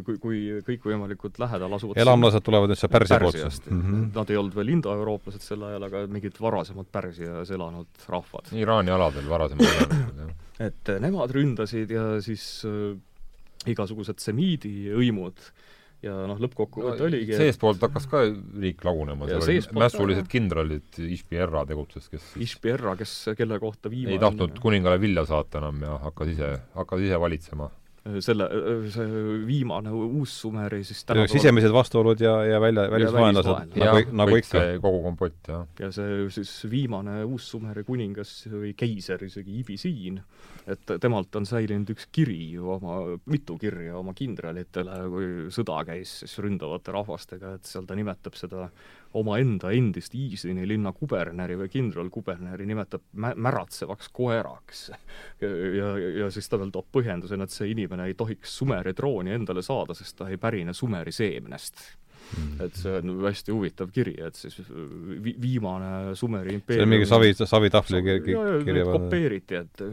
kui, 0.07 0.17
kui 0.23 0.41
kõikvõimalikud 0.67 1.37
lähedal 1.41 1.77
asuvad 1.77 2.01
elamlased 2.01 2.45
tulevad 2.45 2.71
nüüd 2.71 2.81
sealt 2.81 2.95
Pärsia 2.95 3.19
poolt 3.21 3.37
mm. 3.69 3.81
-hmm. 3.81 4.07
Nad 4.17 4.33
ei 4.33 4.39
olnud 4.41 4.57
veel 4.57 4.73
indoeurooplased 4.77 5.45
sel 5.45 5.63
ajal, 5.69 5.87
aga 5.89 6.05
mingid 6.11 6.41
varasemad 6.41 6.89
Pärsias 6.91 7.51
elanud 7.51 8.09
rahvad. 8.09 8.51
Iraani 8.57 8.91
aladel 8.91 9.29
varasemalt 9.29 9.77
elanikud, 9.77 10.25
jah. 10.25 10.35
et 10.67 10.93
nemad 10.99 11.31
ründasid 11.37 11.93
ja 11.93 12.05
siis 12.21 12.65
igasugused 13.69 14.23
semiidi 14.23 14.91
hõimud. 14.95 15.43
Ja 16.01 16.15
noh, 16.25 16.39
lõppkokkuvõte 16.41 17.03
oligi 17.05 17.35
seestpoolt 17.37 17.83
hakkas 17.85 18.07
ka 18.09 18.23
riik 18.57 18.79
lagunema, 18.87 19.27
seal 19.29 19.43
olid 19.45 19.75
mässulised 19.77 20.25
ka, 20.25 20.31
kindralid, 20.33 20.87
Ishbierra 21.13 21.61
tegutses, 21.69 22.07
kes 22.09 22.25
Ishbierra, 22.41 22.95
kes, 22.97 23.13
kelle 23.37 23.59
kohta 23.61 23.91
viimane 23.93 24.17
ei 24.17 24.23
tahtnud 24.23 24.57
kuningale 24.63 24.97
vilja 25.01 25.27
saata 25.29 25.61
enam 25.61 25.83
ja 25.85 25.99
hakkas 26.07 26.33
ise, 26.33 26.49
hakkas 26.73 27.05
ise 27.05 27.21
valitsema. 27.21 27.69
Selle, 28.01 28.47
see 28.89 29.23
viimane 29.45 29.91
Uus-Sumeri 29.93 30.81
siis 30.87 31.03
sisemised 31.29 31.73
vastuolud 31.73 32.21
ja, 32.21 32.33
ja 32.49 32.61
välja, 32.61 32.87
välisvaenlased, 32.89 33.75
nagu, 33.77 34.15
nagu 34.17 34.37
ikka. 34.39 34.63
kogu 34.81 35.03
kompott, 35.05 35.37
jah. 35.51 35.67
ja 35.79 35.91
see 35.93 36.23
siis 36.33 36.53
viimane 36.71 37.19
Uus-Sumeri 37.27 37.85
kuningas 37.85 38.33
või 38.49 38.73
keiser 38.77 39.21
isegi, 39.27 39.59
Ibisiin, 39.61 40.17
et 40.73 40.95
temalt 41.03 41.37
on 41.37 41.45
säilinud 41.45 41.93
üks 41.93 42.09
kiri 42.13 42.39
ju 42.55 42.71
oma, 42.73 42.97
mitu 43.29 43.59
kirja 43.61 43.99
oma 44.01 44.15
kindralitele, 44.17 44.97
kui 45.13 45.29
sõda 45.53 45.83
käis 45.91 46.21
siis 46.23 46.33
ründavate 46.41 46.95
rahvastega, 46.97 47.55
et 47.59 47.69
seal 47.69 47.85
ta 47.85 47.97
nimetab 47.97 48.39
seda 48.39 48.65
omaenda 49.13 49.71
endist 49.75 50.15
Iisini 50.15 50.67
linna 50.67 50.91
kuberneri 50.95 51.57
või 51.59 51.71
kindralkuberneri 51.71 52.65
nimetab 52.69 53.03
mä-, 53.13 53.33
märatsevaks 53.35 54.09
koeraks. 54.13 54.83
ja, 55.41 55.91
ja, 56.19 56.29
siis 56.31 56.49
ta 56.49 56.59
veel 56.59 56.71
toob 56.71 56.87
põhjendusena, 56.95 57.47
et 57.47 57.55
see 57.55 57.71
inimene 57.73 58.09
ei 58.09 58.15
tohiks 58.17 58.57
Sumeri 58.61 58.93
trooni 58.93 59.35
endale 59.35 59.63
saada, 59.65 59.95
sest 59.97 60.17
ta 60.19 60.29
ei 60.29 60.39
pärine 60.41 60.73
Sumeri 60.73 61.11
seemnest. 61.15 61.83
Et 62.63 62.77
see 62.79 62.93
on 62.99 63.13
hästi 63.25 63.53
huvitav 63.53 63.91
kiri, 63.93 64.15
et 64.25 64.37
siis 64.37 64.57
vi-, 64.69 65.35
viimane 65.41 66.15
Sumeri 66.15 66.55
impeerium 66.57 66.81
see 66.81 66.87
on 66.87 66.93
mingi 66.93 67.09
savi, 67.09 67.33
savitahvli 67.37 68.01
kirja 68.25 68.85
kopeeriti, 68.87 69.61
et 69.61 69.85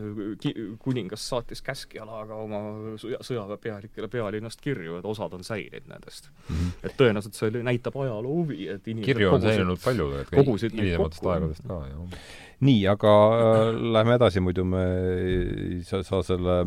ki-, 0.42 0.54
kuningas 0.82 1.28
saatis 1.30 1.62
käskjalaga 1.66 2.38
oma 2.38 2.62
sõja, 3.00 3.20
sõjaväepealikele 3.26 4.10
pealinnast 4.12 4.62
kirju, 4.64 4.98
et 5.00 5.08
osad 5.08 5.34
on 5.36 5.46
säilinud 5.46 5.88
nendest 5.88 6.30
mm. 6.30 6.56
-hmm. 6.56 6.74
et 6.82 6.98
tõenäoliselt 7.00 7.38
see 7.38 7.48
oli, 7.50 7.62
näitab 7.66 7.96
ajaloo 7.96 8.42
huvi, 8.42 8.68
et 8.68 8.86
inimesed 8.86 9.14
kirju 9.14 9.32
on 9.34 9.42
säilinud 9.42 9.82
palju, 9.84 10.12
et 10.22 10.30
kogusid 10.34 10.76
hilisematest 10.76 11.32
aegadest 11.34 11.66
ka, 11.68 11.82
jah 11.92 12.20
nii, 12.64 12.86
aga 12.90 13.14
äh, 13.38 13.80
lähme 13.94 14.16
edasi, 14.18 14.42
muidu 14.42 14.64
me 14.66 14.84
ei 15.14 15.82
saa, 15.86 16.02
saa 16.06 16.22
selle, 16.26 16.60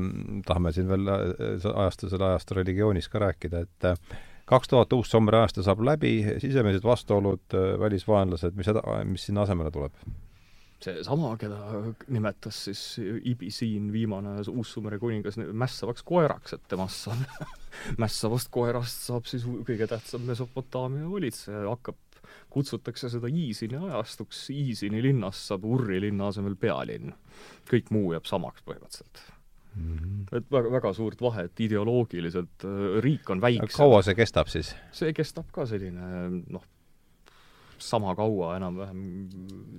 tahame 0.47 0.71
siin 0.75 0.87
veel 0.91 1.09
ajastu, 1.11 2.09
selle 2.11 2.29
ajastu 2.31 2.59
religioonis 2.61 3.09
ka 3.11 3.19
rääkida, 3.25 3.65
et 3.67 3.89
äh, 3.89 4.19
kaks 4.51 4.67
tuhat 4.71 4.93
uus 4.93 5.11
Sommeri 5.11 5.39
aasta 5.39 5.63
saab 5.63 5.83
läbi, 5.87 6.17
sisemised 6.43 6.83
vastuolud, 6.83 7.55
välisvaenlased, 7.79 8.57
mis 8.57 8.71
mis 9.07 9.29
sinna 9.29 9.47
asemele 9.47 9.71
tuleb? 9.71 9.95
seesama, 10.81 11.35
keda 11.37 11.57
nimetas 12.09 12.63
siis 12.65 12.81
Ibisiin, 13.29 13.91
viimane 13.93 14.39
Uus-Sumeri 14.49 14.99
kuningas, 14.99 15.37
mässavaks 15.37 16.03
koeraks, 16.07 16.55
et 16.57 16.63
temast 16.71 17.05
saab 17.05 17.51
mässavast 18.01 18.49
koerast 18.53 19.05
saab 19.09 19.29
siis 19.29 19.45
kõige 19.67 19.87
tähtsam 19.91 20.25
Mesopotaamia 20.29 21.09
valitseja, 21.11 21.67
hakkab, 21.69 21.99
kutsutakse 22.51 23.11
seda 23.13 23.29
Iisini 23.29 23.77
ajastuks, 23.77 24.47
Iisini 24.55 25.03
linnast 25.03 25.51
saab 25.51 25.67
Urri 25.69 26.01
linna 26.01 26.31
asemel 26.31 26.57
pealinn. 26.59 27.13
kõik 27.69 27.93
muu 27.93 28.13
jääb 28.15 28.25
samaks 28.29 28.65
põhimõtteliselt. 28.65 29.25
Et 30.31 30.51
väga, 30.51 30.71
väga 30.71 30.93
suurt 30.93 31.21
vahet 31.21 31.59
ideoloogiliselt, 31.63 32.65
riik 33.03 33.29
on 33.29 33.41
väiksem. 33.41 33.77
kaua 33.77 34.01
see 34.05 34.15
kestab 34.15 34.51
siis? 34.51 34.73
see 34.95 35.13
kestab 35.15 35.47
ka 35.55 35.65
selline 35.69 36.43
noh, 36.51 36.65
sama 37.81 38.15
kaua 38.15 38.55
enam-vähem 38.59 39.05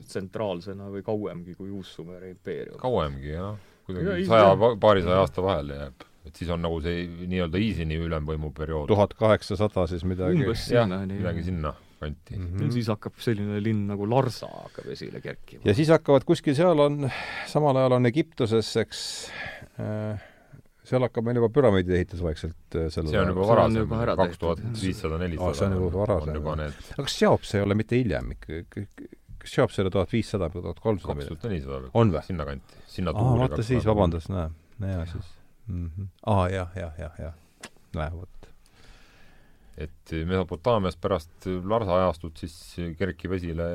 tsentraalsena 0.06 0.88
või 0.92 1.04
kauemgi 1.06 1.54
kui 1.58 1.70
Uus-Sumeri 1.70 2.32
impeerium. 2.34 2.80
kauemgi, 2.80 3.30
jah. 3.34 3.60
kuidagi 3.86 4.26
saja, 4.30 4.56
paarisaja 4.80 5.22
aasta 5.22 5.44
vahele 5.44 5.78
jääb. 5.78 6.08
et 6.26 6.36
siis 6.40 6.50
on 6.54 6.62
nagu 6.62 6.80
see 6.82 7.06
nii-öelda 7.06 7.62
Iisini 7.62 8.00
ülemvõimu 8.02 8.52
periood. 8.56 8.90
tuhat 8.90 9.14
kaheksasada 9.18 9.86
siis 9.90 10.04
midagi. 10.08 10.42
umbes 10.42 10.66
sinnani. 10.68 11.20
midagi 11.20 11.46
sinna 11.50 11.74
kanti 12.02 12.36
mm. 12.36 12.46
-hmm. 12.46 12.64
ja 12.64 12.72
siis 12.72 12.88
hakkab 12.90 13.18
selline 13.22 13.62
linn 13.62 13.86
nagu 13.86 14.08
Larsa 14.10 14.48
hakkab 14.50 14.90
esile 14.94 15.20
kerkima. 15.20 15.62
ja 15.64 15.74
siis 15.74 15.88
hakkavad 15.88 16.24
kuskil 16.24 16.56
seal 16.58 16.78
on, 16.78 17.10
samal 17.46 17.76
ajal 17.76 17.98
on 18.00 18.06
Egiptuses, 18.10 18.76
eks 18.76 19.02
äh, 19.28 19.61
seal 20.82 21.06
hakkab 21.06 21.26
meil 21.26 21.38
juba 21.38 21.48
püramiidide 21.54 21.98
ehitus 22.00 22.22
vaikselt 22.24 22.76
sellel 22.92 23.12
see 23.12 23.20
on 23.20 23.32
juba 23.32 23.48
varasem, 23.48 23.92
kaks 24.18 24.40
tuhat 24.42 24.62
viissada, 24.80 25.18
nelisada. 25.22 25.58
see 25.58 25.68
on 25.68 25.76
juba 25.78 26.00
varasem. 26.02 26.48
Aga 26.48 27.04
kas 27.06 27.18
Cheops 27.18 27.54
ei 27.56 27.64
ole 27.66 27.76
mitte 27.78 28.00
hiljem 28.00 28.34
ikka, 28.34 28.62
kas 28.74 29.54
Cheops 29.54 29.78
ei 29.78 29.86
ole 29.86 29.94
tuhat 29.94 30.12
viissada 30.14 30.50
või 30.52 30.66
tuhat 30.66 30.82
kolmsada? 30.82 31.16
kaks 31.20 31.30
tuhat 31.30 31.46
nelisada. 31.48 31.92
on 31.94 32.12
või? 32.14 32.24
sinnakanti, 32.26 32.82
sinna 32.90 33.14
aa, 33.14 33.38
vaata 33.44 33.62
siis, 33.66 33.86
vabandust, 33.88 34.32
näe, 34.32 34.50
jaa 34.96 35.06
siis 35.14 35.32
mm. 35.66 35.90
-hmm. 35.96 36.12
aa, 36.34 36.48
jah, 36.52 36.76
jah, 36.76 36.98
jah, 36.98 37.18
jah. 37.28 37.34
näe, 37.94 38.10
vot. 38.16 38.48
et 39.86 40.16
Mesopotaamias 40.26 40.98
pärast 40.98 41.46
Larsa 41.46 41.96
ajastut 42.00 42.42
siis 42.42 42.58
kerkib 42.98 43.38
esile 43.38 43.68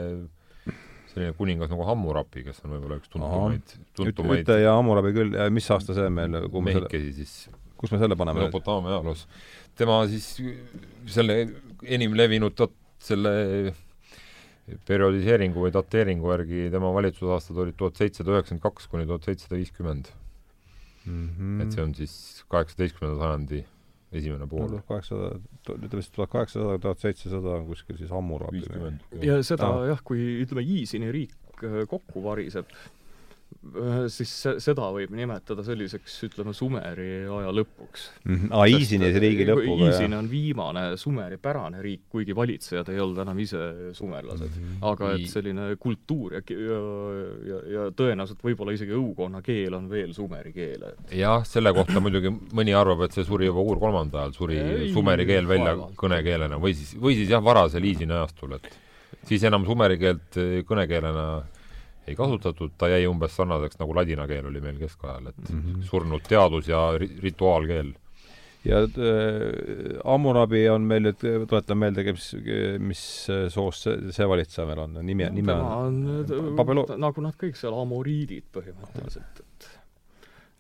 selline 1.18 1.36
kuningas 1.38 1.72
nagu 1.74 1.86
Hammurapi, 1.88 2.44
kes 2.46 2.62
on 2.64 2.76
võib-olla 2.76 3.00
üks 3.02 3.12
tuntumaid, 3.12 3.78
tuntumaid 3.98 4.44
Üte 4.46 4.60
ja 4.62 4.76
Hammurabi 4.78 5.14
küll, 5.16 5.38
mis 5.54 5.70
aasta 5.74 5.96
see 5.98 6.12
meil, 6.14 6.38
kuhu 6.46 6.62
me 6.66 6.76
selle, 6.78 7.02
siis 7.18 7.34
kus 7.78 7.94
me 7.94 8.02
selle 8.02 8.18
paneme? 8.20 8.46
Mesopotaamia 8.46 8.96
ajaloos. 8.96 9.26
tema 9.78 10.00
siis 10.12 10.30
selle 11.10 11.40
enim 11.86 12.16
levinud 12.18 12.56
dat-, 12.58 12.78
selle 13.04 13.34
perioodiseeringu 14.88 15.64
või 15.64 15.72
dateeringu 15.74 16.32
järgi 16.34 16.68
tema 16.74 16.92
valitsusaastad 16.96 17.64
olid 17.64 17.78
tuhat 17.80 18.00
seitsesada 18.00 18.36
üheksakümmend 18.36 18.66
kaks 18.66 18.90
kuni 18.92 19.08
tuhat 19.08 19.28
seitsesada 19.30 19.60
viiskümmend. 19.62 20.14
Mhm. 21.08 21.62
et 21.64 21.72
see 21.72 21.80
on 21.80 21.94
siis 21.96 22.14
kaheksateistkümnenda 22.52 23.22
sajandi 23.22 23.62
esimene 24.12 24.48
pool. 24.48 24.78
kaheksasada, 24.88 25.40
ütleme 25.76 26.04
siis 26.04 26.14
tuhat 26.16 26.32
kaheksasada, 26.32 26.78
tuhat 26.84 27.04
seitsesada 27.04 27.58
on 27.60 27.66
kuskil 27.68 27.98
siis 28.00 28.12
Hammurabi. 28.14 28.64
ja 29.22 29.42
seda 29.44 29.72
Aa. 29.74 29.86
jah, 29.92 30.04
kui 30.04 30.22
ütleme, 30.44 30.64
Iisini 30.64 31.12
riik 31.12 31.36
äh, 31.64 31.82
kokku 31.90 32.24
variseb, 32.24 32.72
siis 34.14 34.32
se-, 34.32 34.56
seda 34.64 34.88
võib 34.94 35.12
nimetada 35.16 35.64
selliseks, 35.66 36.16
ütleme, 36.28 36.54
Sumeri 36.56 37.10
aja 37.26 37.52
lõpuks. 37.56 38.06
Mhm. 38.26 38.52
aa, 38.56 38.68
Iisini 38.72 39.10
riigi 39.16 39.48
lõpuga, 39.48 39.90
Iisin 39.90 40.14
jah. 40.14 40.22
on 40.22 40.30
viimane 40.32 40.86
Sumeri 41.00 41.40
pärane 41.42 41.82
riik, 41.84 42.06
kuigi 42.12 42.36
valitsejad 42.38 42.92
ei 42.94 43.02
olnud 43.04 43.22
enam 43.24 43.40
ise 43.44 43.62
sumerlased 43.98 44.48
mm. 44.48 44.64
-hmm. 44.64 44.88
aga 44.92 45.12
et 45.16 45.28
selline 45.32 45.68
kultuur 45.82 46.38
ja, 46.38 46.44
ja, 46.48 46.80
ja, 47.50 47.60
ja 47.74 47.88
tõenäoliselt 47.92 48.44
võib-olla 48.44 48.76
isegi 48.78 48.96
õukonna 48.98 49.42
keel 49.46 49.78
on 49.78 49.90
veel 49.90 50.14
sumeri 50.16 50.54
keel, 50.56 50.88
et 50.92 51.16
jah, 51.20 51.44
selle 51.48 51.74
kohta 51.76 52.02
muidugi 52.04 52.32
mõni 52.32 52.76
arvab, 52.78 53.06
et 53.08 53.18
see 53.18 53.28
suri 53.28 53.50
juba 53.50 53.64
Uur 53.68 53.80
kolmanda 53.82 54.24
ajal, 54.24 54.36
suri 54.38 54.58
Ei, 54.58 54.90
sumeri 54.94 55.26
keel 55.28 55.48
välja 55.48 55.76
kõnekeelena 56.00 56.60
või 56.62 56.76
siis, 56.78 56.96
või 57.00 57.18
siis 57.20 57.30
jah, 57.32 57.44
varasel 57.44 57.84
Iisini 57.84 58.16
ajastul, 58.16 58.58
et 58.58 58.72
siis 59.28 59.44
enam 59.48 59.66
sumeri 59.68 60.00
keelt 60.00 60.40
kõnekeelena 60.68 61.28
ei 62.08 62.16
kasutatud, 62.16 62.74
ta 62.80 62.90
jäi 62.92 63.06
umbes 63.10 63.36
sarnaseks, 63.36 63.80
nagu 63.82 63.96
ladina 63.96 64.28
keel 64.30 64.50
oli 64.50 64.62
meil 64.64 64.78
keskajal, 64.80 65.32
et 65.32 65.50
mm 65.50 65.62
-hmm. 65.62 65.88
surnud 65.90 66.28
teadus 66.28 66.68
ja 66.68 66.92
ri-, 66.98 67.16
rituaalkeel. 67.24 67.94
ja 68.66 68.78
äh, 68.84 70.00
Hammurabi 70.06 70.70
on 70.70 70.82
meil 70.82 71.04
nüüd, 71.04 71.48
tuletan 71.48 71.78
meelde, 71.78 72.04
mis, 72.12 72.36
mis 72.80 73.04
soost 73.50 73.84
see, 73.84 74.12
see 74.12 74.28
valitseja 74.28 74.66
meil 74.68 74.80
on, 74.80 74.98
nime 75.02 75.30
tema 75.36 75.76
on 75.76 76.08
on 76.08 76.56
Babylon- 76.56 76.88
ta- 76.88 76.98
nagu 76.98 77.22
nad 77.22 77.36
kõik 77.36 77.56
seal 77.56 77.74
amoriidid 77.74 78.50
põhimõtteliselt, 78.54 79.40
et 79.40 79.70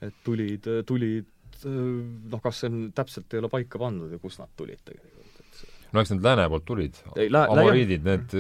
et 0.02 0.14
tulid, 0.24 0.68
tulid 0.86 1.26
noh, 1.66 2.42
kas 2.44 2.62
see 2.62 2.70
on, 2.70 2.82
täpselt 2.96 3.34
ei 3.34 3.40
ole 3.42 3.50
paika 3.50 3.80
pandud 3.82 4.12
ja 4.14 4.20
kust 4.22 4.40
nad 4.42 4.52
tulid 4.58 4.82
tegelikult, 4.86 5.17
no 5.94 6.02
eks 6.04 6.12
need 6.14 6.24
lääne 6.26 6.48
poolt 6.52 6.66
tulid, 6.68 6.98
lä- 7.32 7.46
amoriidid, 7.54 8.04
need 8.08 8.34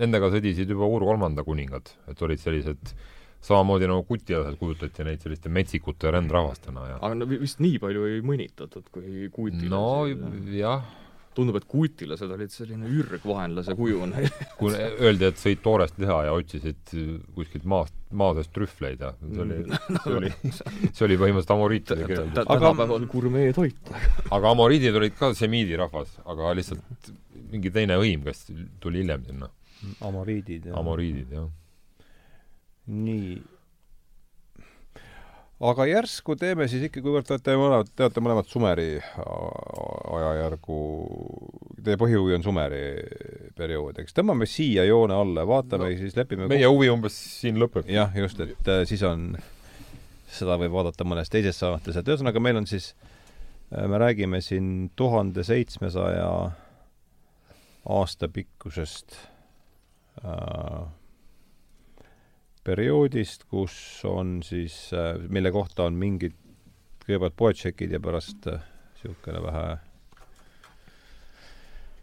nendega 0.00 0.30
sõdisid 0.34 0.70
juba 0.74 0.88
Uur 0.90 1.04
kolmanda 1.06 1.44
kuningad, 1.46 1.92
et 2.10 2.22
olid 2.22 2.40
sellised 2.42 2.94
samamoodi 3.42 3.88
nagu 3.90 4.04
kutilased 4.06 4.54
kujutati 4.60 5.02
neid 5.06 5.22
selliste 5.24 5.50
metsikute 5.50 6.10
rändrahvastena 6.14 6.84
ja 6.92 6.98
aga 7.02 7.14
no 7.18 7.26
vi- 7.26 7.40
vist 7.42 7.58
nii 7.62 7.78
palju 7.82 8.04
ei 8.06 8.20
mõnitatud 8.22 8.86
kui 8.94 9.28
kuutilased 9.34 9.70
no 9.72 10.06
jah, 10.54 10.84
tundub, 11.36 11.56
et 11.58 11.64
kuutilased 11.68 12.30
olid 12.34 12.52
selline 12.52 12.88
ürgvaenlase 13.00 13.74
kuju 13.78 14.06
neil 14.10 14.28
kui 14.60 14.74
öeldi, 14.76 15.28
et 15.30 15.40
sõid 15.40 15.62
toorest 15.64 15.98
liha 16.02 16.18
ja 16.28 16.34
otsisid 16.36 16.92
kuskilt 17.36 17.64
maast, 17.68 17.94
maa 18.12 18.34
seest 18.36 18.52
trühvleid 18.56 19.00
ja 19.04 19.12
see 19.22 19.44
oli, 19.46 19.58
see 20.04 20.16
oli, 20.18 20.32
see 20.50 21.06
oli 21.08 21.18
põhimõtteliselt 21.22 21.54
amoriitide 21.56 22.08
keel. 22.10 22.28
Aga- 22.32 22.46
tänapäeval 22.52 23.08
gurmeetoit. 23.14 23.92
aga 24.36 24.52
amoriidid 24.56 25.00
olid 25.00 25.16
ka 25.18 25.32
semiidi 25.38 25.78
rahvas, 25.80 26.14
aga 26.28 26.52
lihtsalt 26.58 27.12
mingi 27.52 27.72
teine 27.72 27.96
hõim, 28.00 28.22
kes 28.26 28.46
tuli 28.80 29.02
hiljem 29.04 29.26
sinna, 29.28 29.50
Amoriidid 30.06 30.68
ja 30.70 30.76
amoriidid, 30.78 31.32
jah. 31.34 31.48
nii. 32.86 33.40
Aga 35.62 35.86
järsku 35.86 36.34
teeme 36.38 36.66
siis 36.70 36.88
ikka, 36.88 37.02
kuivõrd 37.04 37.26
te 37.28 37.36
olete 37.36 37.54
mõlemad, 37.58 37.90
te 37.94 38.06
olete 38.06 38.22
mõlemad 38.24 38.48
Sumeri 38.50 38.88
ajajärgu, 40.18 40.78
teie 41.86 41.98
põhihuvi 42.00 42.36
on 42.36 42.46
Sumeri 42.46 42.82
periood, 43.58 44.00
eks. 44.02 44.16
Tõmbame 44.16 44.48
siia 44.50 44.86
joone 44.88 45.14
alla 45.14 45.46
vaatame 45.48 45.92
no, 45.92 45.98
siis 46.00 46.16
lepime 46.18 46.48
meie 46.50 46.68
huvi 46.68 46.90
umbes 46.92 47.16
siin 47.40 47.60
lõpeb. 47.62 47.90
jah, 47.92 48.14
just, 48.18 48.40
et 48.42 48.72
äh, 48.72 48.82
siis 48.88 49.04
on, 49.06 49.30
seda 50.32 50.58
võib 50.60 50.74
vaadata 50.74 51.06
mõnes 51.06 51.30
teises 51.32 51.60
saates, 51.62 51.98
et 51.98 52.10
ühesõnaga 52.10 52.42
meil 52.42 52.58
on 52.62 52.66
siis, 52.70 52.92
me 53.70 54.00
räägime 54.02 54.42
siin 54.44 54.90
tuhande 54.98 55.44
seitsmesaja 55.46 56.32
aasta 57.92 58.28
pikkusest 58.28 59.14
äh, 60.24 60.82
perioodist, 62.64 63.46
kus 63.50 63.74
on 64.08 64.40
siis 64.46 64.92
äh,, 64.94 65.16
mille 65.28 65.52
kohta 65.54 65.88
on 65.88 65.98
mingid 65.98 66.36
kõigepealt 67.02 67.34
poetšekid 67.36 67.96
ja 67.96 68.00
pärast 68.02 68.46
niisugune 68.46 69.42
vähe 69.42 69.66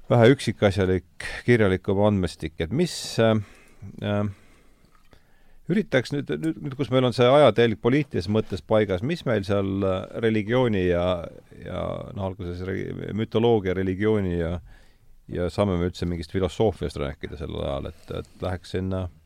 vähe 0.10 0.30
üksikasjalik 0.34 1.28
kirjalikum 1.46 2.02
andmestik, 2.08 2.56
et 2.60 2.74
mis 2.74 2.94
äh, 3.22 3.36
äh, 4.04 4.24
üritaks 5.70 6.14
nüüd, 6.16 6.32
nüüd, 6.34 6.58
nüüd 6.66 6.76
kus 6.80 6.90
meil 6.90 7.06
on 7.06 7.14
see 7.16 7.28
ajatelg 7.30 7.80
poliitilises 7.84 8.32
mõttes 8.34 8.64
paigas, 8.66 9.04
mis 9.06 9.22
meil 9.30 9.46
seal 9.48 9.86
äh, 9.86 10.02
religiooni 10.26 10.88
ja, 10.88 11.06
ja 11.62 11.86
noh, 12.18 12.32
alguses 12.32 12.64
re- 12.66 13.14
mütoloogia, 13.18 13.78
religiooni 13.78 14.36
ja 14.40 14.58
ja 15.30 15.46
saame 15.54 15.76
me 15.78 15.86
üldse 15.86 16.08
mingist 16.10 16.32
filosoofiast 16.34 16.98
rääkida 16.98 17.38
sellel 17.38 17.62
ajal, 17.62 17.92
et, 17.92 18.14
et 18.18 18.42
läheks 18.42 18.72
sinna 18.74 19.04
Uruka 19.04 19.19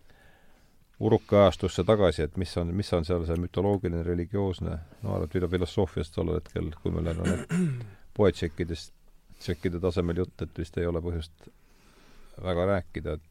ajastusse 1.02 1.84
tagasi, 1.84 2.22
et 2.28 2.38
mis 2.38 2.58
on, 2.58 2.68
mis 2.76 2.94
on 2.94 3.06
seal 3.06 3.26
see 3.28 3.36
mütoloogiline, 3.42 4.04
religioosne, 4.06 4.78
no 5.04 5.14
arvan, 5.16 5.26
et 5.28 5.34
filo- 5.34 5.50
filosoofiast 5.52 6.14
tollel 6.16 6.36
hetkel, 6.40 6.70
kui 6.84 6.92
meil 6.94 7.08
on 7.14 7.24
need 7.28 7.46
poetšekkidest, 8.18 8.94
tšekkide 9.44 9.80
tasemel 9.84 10.18
jutt, 10.24 10.42
et 10.46 10.58
vist 10.62 10.78
ei 10.78 10.86
ole 10.88 11.02
põhjust 11.04 11.50
väga 12.44 12.66
rääkida, 12.76 13.14
et 13.20 13.22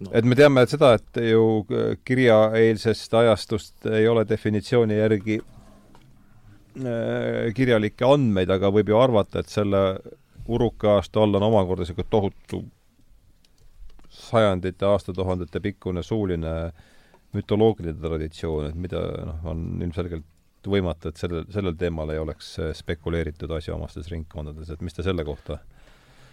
No. 0.00 0.08
et 0.16 0.24
me 0.24 0.32
teame 0.34 0.62
et 0.64 0.70
seda, 0.72 0.94
et 0.96 1.18
ju 1.28 1.66
kirjaeelsest 2.08 3.12
ajastust 3.14 3.84
ei 3.92 4.06
ole 4.08 4.22
definitsiooni 4.24 4.96
järgi 4.96 5.34
äh, 6.80 7.50
kirjalikke 7.54 8.04
andmeid, 8.08 8.48
aga 8.54 8.70
võib 8.72 8.88
ju 8.88 8.96
arvata, 8.96 9.42
et 9.44 9.52
selle 9.52 9.82
Uruka 10.48 10.94
aasta 10.96 11.20
all 11.20 11.36
on 11.36 11.44
omakorda 11.50 11.84
niisugune 11.84 12.08
tohutu 12.10 12.62
sajandite, 14.30 14.86
aastatuhandete 14.86 15.60
pikkune 15.64 16.02
suuline 16.06 16.54
mütoloogiline 17.36 17.98
traditsioon, 18.00 18.70
et 18.70 18.78
mida 18.78 19.02
noh, 19.26 19.42
on 19.50 19.66
ilmselgelt 19.82 20.70
võimatu, 20.70 21.10
et 21.10 21.20
sellel, 21.20 21.44
sellel 21.52 21.76
teemal 21.78 22.10
ei 22.12 22.20
oleks 22.20 22.54
äh, 22.60 22.72
spekuleeritud 22.76 23.52
asjaomastes 23.56 24.10
ringkondades, 24.12 24.72
et 24.74 24.82
mis 24.84 24.96
te 24.96 25.04
selle 25.06 25.24
kohta 25.24 25.60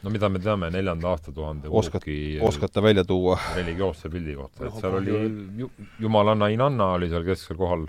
no 0.04 0.12
mida 0.14 0.30
me 0.30 0.40
teame 0.40 0.70
neljanda 0.74 1.10
aastatuhande 1.14 1.70
Oskad- 1.70 2.04
Uruki 2.04 2.40
oskate 2.42 2.84
välja 2.84 3.04
tuua? 3.08 3.38
religioosse 3.56 4.10
pildi 4.10 4.36
kohta, 4.36 4.68
et 4.68 4.82
seal 4.82 4.98
oli 5.00 5.16
ju, 5.62 5.70
jumalanna 6.00 6.50
Inanna 6.54 6.92
oli 6.98 7.10
seal 7.10 7.26
kesksel 7.26 7.58
kohal, 7.58 7.88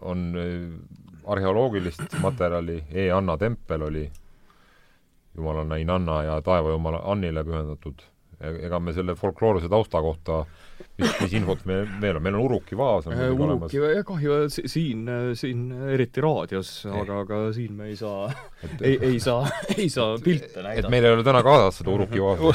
on 0.00 0.28
äh, 0.40 0.52
arheoloogilist 1.26 2.20
materjali 2.22 2.78
e, 2.90 3.08
E-Anna 3.08 3.36
tempel 3.38 3.82
oli 3.82 4.06
jumalanna 5.36 5.76
Inanna 5.76 6.22
ja 6.22 6.42
taevajumala 6.42 7.02
Annile 7.04 7.44
pühendatud. 7.44 8.02
ega 8.40 8.80
me 8.80 8.92
selle 8.92 9.14
folkloorse 9.16 9.68
tausta 9.68 10.00
kohta, 10.04 10.44
mis, 11.00 11.12
mis 11.20 11.34
infot 11.36 11.64
meil 11.68 11.84
veel 12.00 12.18
on, 12.18 12.24
meil 12.24 12.36
on 12.38 12.44
Uruki 12.46 12.76
vaas 12.78 13.06
on 13.08 13.16
muidugi 13.16 13.44
olemas 13.46 13.74
Uruki, 13.74 13.96
ja 13.96 14.04
kahju, 14.06 14.36
et 14.46 14.70
siin, 14.72 15.02
siin 15.38 15.64
eriti 15.92 16.24
raadios, 16.24 16.70
aga, 16.88 17.20
aga 17.24 17.40
siin 17.56 17.76
me 17.76 17.90
ei 17.90 17.98
saa, 18.00 18.30
ei, 18.86 18.96
ei 19.10 19.20
saa, 19.22 19.44
ei 19.76 19.88
saa 19.92 20.16
pilte 20.22 20.50
et 20.52 20.64
näidata. 20.64 20.92
meil 20.92 21.08
ei 21.08 21.16
ole 21.18 21.26
täna 21.26 21.42
kaasas 21.46 21.82
seda 21.82 21.92
Uruki 21.92 22.22
vaasa, 22.22 22.52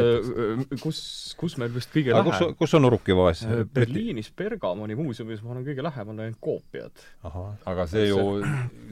et 0.00 0.76
kus, 0.82 1.00
kus 1.40 1.56
meil 1.62 1.72
vist 1.74 1.92
kõige 1.94 2.14
aga 2.14 2.26
kus 2.28 2.36
lähem, 2.40 2.58
kus 2.60 2.76
on 2.78 2.90
Uruki 2.90 3.16
vaas? 3.16 3.44
Berliinis 3.74 4.32
Bergamoni 4.36 4.98
muuseumis 4.98 5.40
ma 5.44 5.54
olen 5.56 5.66
kõige 5.68 5.84
lähemal 5.86 6.18
näinud 6.20 6.40
koopiat. 6.42 7.06
aga 7.24 7.88
see 7.90 8.10
ju 8.10 8.20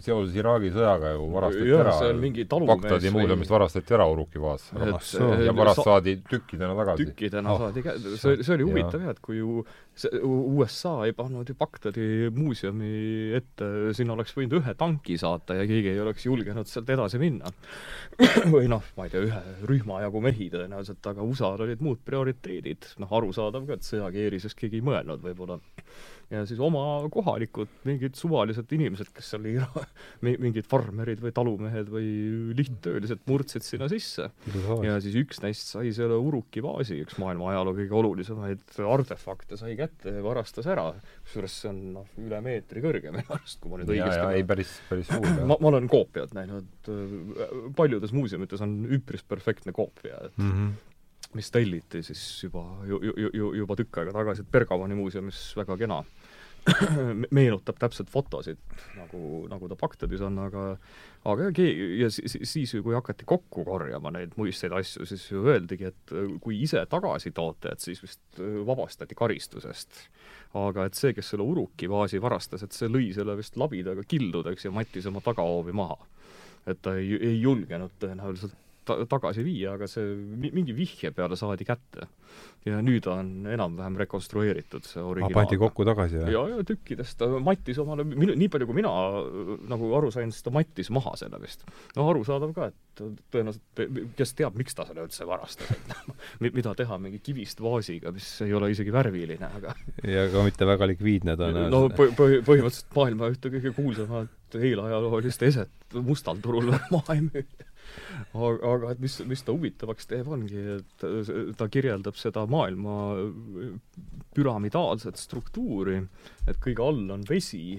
seoses 0.05 0.37
Iraagi 0.39 0.73
sõjaga 0.75 1.13
ju 1.17 1.29
varastati 1.35 1.77
ära 1.77 1.97
see 1.99 2.13
on 2.15 2.21
mingi 2.23 2.49
talumees 2.49 2.83
Bagdadi 2.83 3.13
muuseumist 3.15 3.53
varastati 3.53 3.97
ära 3.99 4.09
Uruki 4.09 4.41
vaas. 4.43 4.71
Et 4.73 5.45
ja 5.45 5.55
pärast 5.57 5.85
saadi 5.85 6.19
tükkidena 6.29 6.77
tagasi. 6.79 7.09
tükkidena 7.09 7.55
Ah, 7.55 7.67
saadi 7.67 7.83
see, 8.17 8.43
see 8.43 8.55
oli 8.55 8.65
jaa. 8.65 8.78
Huvitav 8.79 9.05
jah, 9.05 9.15
et 9.15 9.21
kui 9.25 9.39
ju 9.41 9.63
USA 10.25 10.95
ei 11.07 11.15
pannud 11.17 11.49
ju 11.49 11.57
Bagdadi 11.59 12.09
muuseumi 12.35 12.91
ette, 13.39 13.69
sinna 13.99 14.15
oleks 14.15 14.35
võinud 14.37 14.59
ühe 14.61 14.75
tanki 14.79 15.19
saata 15.21 15.59
ja 15.59 15.67
keegi 15.69 15.93
ei 15.93 16.03
oleks 16.03 16.27
julgenud 16.29 16.71
sealt 16.71 16.91
edasi 16.95 17.21
minna. 17.23 17.51
või 18.55 18.71
noh, 18.71 18.85
ma 18.97 19.09
ei 19.09 19.15
tea, 19.15 19.25
ühe 19.27 19.43
rühma 19.69 20.03
jagu 20.05 20.23
mehi 20.25 20.51
tõenäoliselt, 20.55 21.03
aga 21.11 21.27
USA-l 21.27 21.67
olid 21.67 21.83
muud 21.85 22.03
prioriteedid, 22.07 22.93
noh 23.03 23.19
arusaadav 23.19 23.67
ka, 23.69 23.79
et 23.79 23.89
sõjakeerises 23.89 24.57
keegi 24.59 24.81
ei 24.81 24.89
mõelnud 24.91 25.25
võib-olla 25.25 25.59
ja 26.31 26.43
siis 26.49 26.61
oma 26.61 26.83
kohalikud 27.13 27.71
mingid 27.89 28.17
suvalised 28.19 28.73
inimesed, 28.77 29.11
kes 29.17 29.31
oli 29.39 29.55
mingid 30.45 30.67
farmerid 30.69 31.23
või 31.23 31.33
talumehed 31.35 31.89
või 31.93 32.09
lihttöölised, 32.59 33.23
murdsid 33.29 33.65
sinna 33.65 33.89
sisse. 33.91 34.29
ja 34.85 34.99
siis 35.05 35.17
üks 35.23 35.41
neist 35.45 35.73
sai 35.73 35.93
selle 35.97 36.19
Uruki 36.21 36.63
vaasi, 36.65 37.01
üks 37.05 37.17
maailma 37.23 37.53
ajaloo 37.55 37.77
kõige 37.79 37.97
olulisemaid 38.03 38.77
artefakte 38.85 39.57
sai 39.61 39.77
kätte 39.79 40.19
ja 40.19 40.25
varastas 40.25 40.69
ära. 40.69 40.91
kusjuures 41.25 41.57
see 41.63 41.73
on 41.73 41.81
noh, 41.97 42.11
üle 42.21 42.43
meetri 42.45 42.85
kõrge 42.85 43.15
minu 43.15 43.25
arust, 43.37 43.63
kui 43.63 43.73
ma 43.73 43.81
nüüd 43.81 43.95
õigesti 43.97 44.27
ei 44.41 44.45
päris, 44.49 44.75
päris 44.91 45.09
suur. 45.13 45.29
ma, 45.41 45.57
ma 45.57 45.73
olen 45.73 45.89
koopiat 45.91 46.37
näinud, 46.37 46.93
paljudes 47.79 48.13
muuseumites 48.17 48.63
on 48.65 48.79
üpris 48.99 49.25
perfektne 49.25 49.73
koopia, 49.77 50.21
et 50.29 50.37
mm 50.37 50.53
-hmm 50.53 50.77
mis 51.37 51.51
telliti 51.53 52.03
siis 52.03 52.23
juba 52.45 52.65
ju, 52.89 53.01
ju, 53.05 53.31
ju, 53.35 53.53
juba 53.63 53.77
tükk 53.77 54.01
aega 54.01 54.15
tagasi 54.17 54.47
Bergamoni 54.53 54.97
muuseumis, 54.97 55.43
väga 55.59 55.77
kena 55.81 56.03
meenutab 57.37 57.79
täpselt 57.81 58.11
fotosid, 58.13 58.59
nagu, 58.97 59.21
nagu 59.49 59.69
ta 59.71 59.77
Bagdadis 59.79 60.23
on, 60.27 60.39
aga 60.43 60.65
aga 61.29 61.49
ja 61.55 62.11
siis, 62.13 62.37
siis, 62.49 62.75
kui 62.85 62.97
hakati 62.97 63.27
kokku 63.29 63.65
korjama 63.67 64.13
neid 64.15 64.35
muistseid 64.39 64.75
asju, 64.77 65.07
siis 65.09 65.25
ju 65.31 65.45
öeldigi, 65.49 65.91
et 65.93 66.15
kui 66.45 66.61
ise 66.65 66.83
tagasi 66.91 67.33
toote, 67.37 67.73
et 67.73 67.85
siis 67.85 68.03
vist 68.03 68.43
vabastati 68.67 69.17
karistusest. 69.19 70.05
aga 70.59 70.87
et 70.89 70.99
see, 70.99 71.13
kes 71.17 71.35
selle 71.35 71.45
Uruki 71.45 71.89
vaasi 71.91 72.21
varastas, 72.21 72.65
et 72.65 72.77
see 72.77 72.89
lõi 72.89 73.11
selle 73.17 73.37
vist 73.39 73.57
labidaga 73.57 74.05
kildudeks 74.09 74.69
ja 74.69 74.73
mattis 74.75 75.07
oma 75.07 75.25
tagahoovi 75.25 75.73
maha. 75.73 75.99
et 76.67 76.81
ta 76.83 76.97
ei, 76.97 77.15
ei 77.17 77.41
julgenud 77.41 77.95
tõenäoliselt 78.01 78.57
ta-, 78.89 78.99
tagasi 79.09 79.45
viia, 79.47 79.75
aga 79.77 79.89
see 79.91 80.15
mingi 80.49 80.75
vihje 80.77 81.13
peale 81.15 81.37
saadi 81.39 81.67
kätte. 81.69 82.09
ja 82.67 82.81
nüüd 82.85 83.07
on 83.09 83.47
enam-vähem 83.49 83.97
rekonstrueeritud 84.03 84.85
see 84.85 85.01
originaal. 85.03 85.35
pandi 85.37 85.57
kokku 85.61 85.87
tagasi, 85.89 86.19
jah? 86.21 86.31
ja, 86.33 86.43
ja 86.53 86.65
tükkidest, 86.67 87.17
ta 87.21 87.29
mattis 87.43 87.79
omale, 87.81 88.05
minu, 88.09 88.35
nii 88.39 88.51
palju 88.53 88.69
kui 88.69 88.77
mina 88.81 88.93
nagu 89.71 89.91
aru 89.97 90.11
sain, 90.15 90.33
siis 90.35 90.45
ta 90.45 90.53
mattis 90.55 90.91
maha 90.95 91.15
selle 91.21 91.41
vist. 91.43 91.65
no 91.97 92.09
arusaadav 92.11 92.53
ka, 92.57 92.71
et 92.73 93.05
tõenäoliselt, 93.33 94.13
kes 94.19 94.35
teab, 94.39 94.59
miks 94.59 94.77
ta 94.77 94.87
selle 94.89 95.07
üldse 95.07 95.29
varastas, 95.29 95.71
et 95.77 96.41
mida 96.59 96.75
teha 96.79 96.99
mingi 97.03 97.23
kivist 97.25 97.63
vaasiga, 97.65 98.13
mis 98.15 98.29
ei 98.45 98.55
ole 98.57 98.73
isegi 98.75 98.95
värviline, 98.95 99.53
aga 99.61 99.77
ja 100.17 100.27
ka 100.33 100.45
mitte 100.47 100.69
väga 100.69 100.91
likviidne 100.93 101.39
tõenäoliselt. 101.39 101.77
no 101.77 101.95
põh-, 101.95 102.13
põh-, 102.19 102.43
põhimõtteliselt 102.49 102.99
maailma 102.99 103.33
ühte 103.35 103.55
kõige 103.55 103.75
kuulsamat 103.79 104.59
eelajaloolist 104.59 105.43
eset 105.45 105.99
mustal 106.05 106.41
turul 106.43 106.73
maha 106.91 107.17
ei 107.17 107.25
müü 107.27 107.45
aga, 108.35 108.73
aga 108.73 108.95
et 108.95 109.03
mis, 109.03 109.19
mis 109.29 109.45
ta 109.45 109.55
huvitavaks 109.55 110.11
teeb, 110.11 110.31
ongi, 110.35 110.65
et 110.79 111.07
ta 111.59 111.69
kirjeldab 111.73 112.19
seda 112.19 112.47
maailma 112.51 112.99
püramidaalset 114.37 115.21
struktuuri, 115.21 116.03
et 116.49 116.59
kõige 116.63 116.85
all 116.85 117.07
on 117.15 117.25
vesi, 117.29 117.79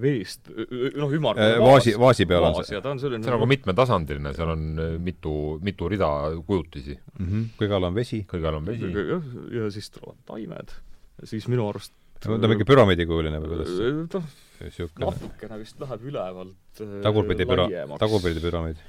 veest, 0.00 0.50
noh, 0.98 1.12
ümmargune 1.14 1.56
äh, 1.56 1.60
vaasi, 1.62 1.94
vaasi 2.00 2.26
peal 2.28 2.44
on 2.48 2.58
see? 2.60 2.74
ja 2.76 2.82
ta 2.84 2.92
on 2.92 3.00
selline 3.00 3.24
see 3.24 3.32
on 3.32 3.38
nagu 3.38 3.48
mitmetasandiline, 3.50 4.32
seal 4.36 4.52
on 4.52 4.64
äh, 4.82 4.96
mitu, 5.02 5.34
mitu 5.64 5.88
rida 5.92 6.08
kujutisi 6.46 6.96
mm. 6.96 7.26
-hmm. 7.26 7.46
kõige 7.60 7.78
all 7.78 7.88
on 7.88 7.96
vesi? 7.96 8.24
kõige 8.28 8.50
all 8.50 8.58
on 8.60 8.66
vesi. 8.66 8.90
jah, 8.90 9.30
ja 9.56 9.70
siis 9.72 9.88
tulevad 9.94 10.18
taimed, 10.28 10.74
siis 11.24 11.48
minu 11.52 11.68
arust 11.70 11.94
ta 12.20 12.32
on 12.32 12.48
mingi 12.50 12.66
püramiidikujuline 12.68 13.40
või 13.40 13.54
kuidas? 13.54 13.72
noh, 15.00 15.14
natukene 15.14 15.60
vist 15.62 15.80
läheb 15.80 16.06
ülevalt 16.10 16.84
tagurpidi 17.04 17.48
püra-, 17.48 17.70
tagurpidi 18.00 18.44
püramiid 18.44 18.84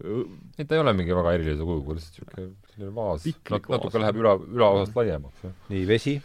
ei, 0.00 0.64
ta 0.64 0.76
ei 0.76 0.82
ole 0.82 0.94
mingi 0.96 1.14
väga 1.16 1.34
erilise 1.36 1.66
kujuga, 1.66 1.96
lihtsalt 1.98 2.20
niisugune 2.20 2.70
selline 2.72 2.92
vaas, 2.96 3.26
natuke 3.50 4.02
läheb 4.02 4.20
üla, 4.22 4.36
ülaosast 4.58 4.96
laiemaks, 4.96 5.48
nii, 5.72 5.82
vesi? 5.88 6.16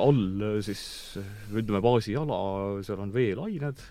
all 0.00 0.44
siis 0.64 0.82
ütleme, 1.52 1.80
baasiala, 1.84 2.38
seal 2.86 3.02
on 3.04 3.12
veelained, 3.14 3.82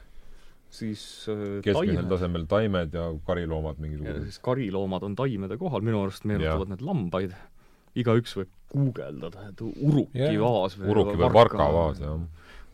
siis 0.74 1.02
äh, 1.32 1.60
keskmisel 1.66 2.10
tasemel 2.10 2.48
taimed 2.50 2.96
ja 2.98 3.12
kariloomad 3.28 3.80
mingisugused. 3.84 4.26
siis 4.28 4.42
kariloomad 4.44 5.06
on 5.08 5.16
taimede 5.20 5.60
kohal, 5.62 5.86
minu 5.86 6.02
arust 6.04 6.26
meenutavad 6.28 6.74
need 6.74 6.84
lambaid. 6.86 7.38
igaüks 7.98 8.36
võib 8.38 8.52
guugeldada, 8.74 9.48
et 9.50 9.62
uruki 9.64 10.20
yeah. 10.20 10.36
vaas 10.42 10.76
või 10.78 10.92
uruki 10.94 11.20
või 11.22 11.30
varka 11.34 11.70
vaas, 11.74 12.02
jah. 12.04 12.26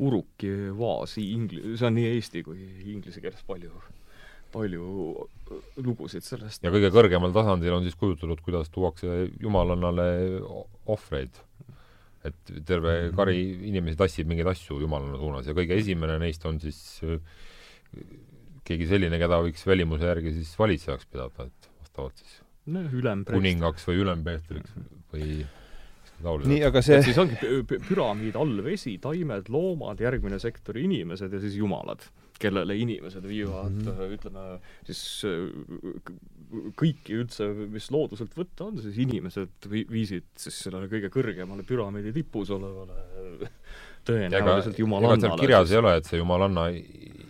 uruki 0.03 0.53
vaas, 0.75 1.17
ingli-, 1.21 1.75
see 1.77 1.87
on 1.87 1.99
nii 1.99 2.07
eesti 2.15 2.41
kui 2.47 2.63
inglise 2.95 3.21
keeles 3.23 3.45
palju 3.47 3.71
palju 4.53 4.83
lugusid 5.83 6.25
sellest. 6.25 6.63
ja 6.63 6.71
kõige 6.73 6.91
kõrgemal 6.93 7.33
tasandil 7.35 7.77
on 7.77 7.87
siis 7.87 7.97
kujutatud, 7.99 8.41
kuidas 8.45 8.71
tuuakse 8.73 9.25
jumalannale 9.41 10.07
ohvreid. 10.93 11.41
et 12.23 12.53
terve 12.65 13.11
kari 13.15 13.39
inimesi 13.69 13.99
tassib 13.99 14.29
mingeid 14.29 14.47
asju 14.53 14.79
jumalanna 14.79 15.17
suunas 15.19 15.49
ja 15.49 15.55
kõige 15.57 15.75
esimene 15.81 16.15
neist 16.21 16.45
on 16.47 16.61
siis 16.63 16.79
äh, 17.03 17.17
keegi 18.63 18.87
selline, 18.87 19.19
keda 19.19 19.41
võiks 19.43 19.65
välimuse 19.67 20.07
järgi 20.07 20.37
siis 20.37 20.53
valitsejaks 20.59 21.09
pidada, 21.11 21.49
et 21.49 21.69
vastavalt 21.83 22.23
siis 22.23 22.39
no, 22.71 22.85
kuningaks 23.27 23.89
või 23.89 23.99
ülempeetriks 24.05 24.77
või 25.11 25.43
nii, 26.23 26.61
aga 26.63 26.81
see 26.85 26.99
et 27.01 27.07
siis 27.09 27.19
ongi 27.19 27.35
püramiid 27.67 28.37
all 28.39 28.61
vesi, 28.63 28.95
taimed, 29.03 29.49
loomad, 29.51 29.99
järgmine 29.99 30.39
sektor 30.39 30.77
inimesed 30.79 31.33
ja 31.33 31.41
siis 31.43 31.57
jumalad 31.59 32.05
kellele 32.41 32.75
inimesed 32.79 33.25
viivad 33.27 33.71
mm, 33.71 33.87
-hmm. 33.87 34.13
ütleme 34.17 34.43
siis 34.87 35.03
äh, 35.29 36.11
kõiki 36.79 37.17
üldse, 37.21 37.47
mis 37.71 37.89
looduselt 37.93 38.35
võtta 38.37 38.67
on, 38.69 38.81
siis 38.83 38.99
inimesed 39.05 39.69
vi-, 39.71 39.87
viisid 39.89 40.27
siis 40.37 40.61
sellele 40.67 40.89
kõige 40.91 41.11
kõrgemale 41.13 41.65
püramiidi 41.67 42.13
tipus 42.15 42.51
olevale 42.53 42.99
tõenäoliselt 44.07 44.79
jumalannale. 44.79 45.39
kirjas 45.39 45.71
ei 45.71 45.79
ole, 45.79 45.97
et 45.99 46.09
see 46.09 46.21
jumalanna 46.21 46.69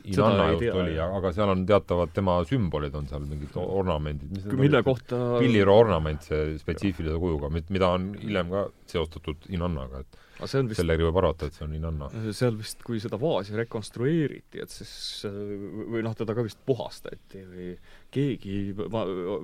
Inanna 0.04 0.50
just 0.52 0.76
oli, 0.76 0.98
aga 1.00 1.30
seal 1.32 1.52
on 1.54 1.62
teatavad 1.68 2.12
tema 2.12 2.34
sümbolid 2.48 2.96
on 3.00 3.06
seal, 3.08 3.24
mingid 3.24 3.56
ornamendid. 3.56 4.50
mille 4.60 4.82
kohta 4.84 5.20
pilliro 5.40 5.78
ornament, 5.80 6.26
see 6.28 6.58
spetsiifilise 6.60 7.16
kujuga, 7.22 7.48
mida 7.54 7.94
on 7.96 8.10
hiljem 8.20 8.52
ka 8.52 8.66
seostatud 8.92 9.48
Inannaga, 9.56 10.04
et 10.04 10.20
vist, 10.42 10.80
sellega 10.80 11.06
võib 11.06 11.18
arvata, 11.22 11.48
et 11.48 11.58
see 11.58 11.66
on 11.66 11.74
Inanna. 11.78 12.10
seal 12.36 12.56
vist, 12.58 12.82
kui 12.86 13.00
seda 13.04 13.20
vaasi 13.22 13.56
rekonstrueeriti, 13.58 14.62
et 14.64 14.74
siis 14.74 14.94
või 15.28 16.04
noh, 16.06 16.16
teda 16.18 16.36
ka 16.36 16.46
vist 16.46 16.62
puhastati 16.66 17.44
või 17.50 17.70
keegi 18.14 18.60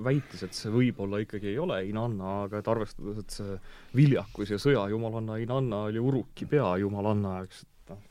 väitis, 0.04 0.44
et 0.46 0.56
see 0.56 0.72
võib-olla 0.74 1.22
ikkagi 1.24 1.52
ei 1.52 1.58
ole 1.62 1.82
Inanna, 1.88 2.40
aga 2.46 2.62
et 2.62 2.70
arvestades, 2.72 3.20
et 3.24 3.36
see 3.40 3.58
viljakus 3.98 4.54
ja 4.54 4.60
sõjajumalanna 4.62 5.38
Inanna 5.44 5.84
oli 5.90 6.02
Uruki 6.02 6.48
peajumalanna, 6.50 7.36
eks, 7.46 7.62
et 7.66 7.94
noh, 7.94 8.02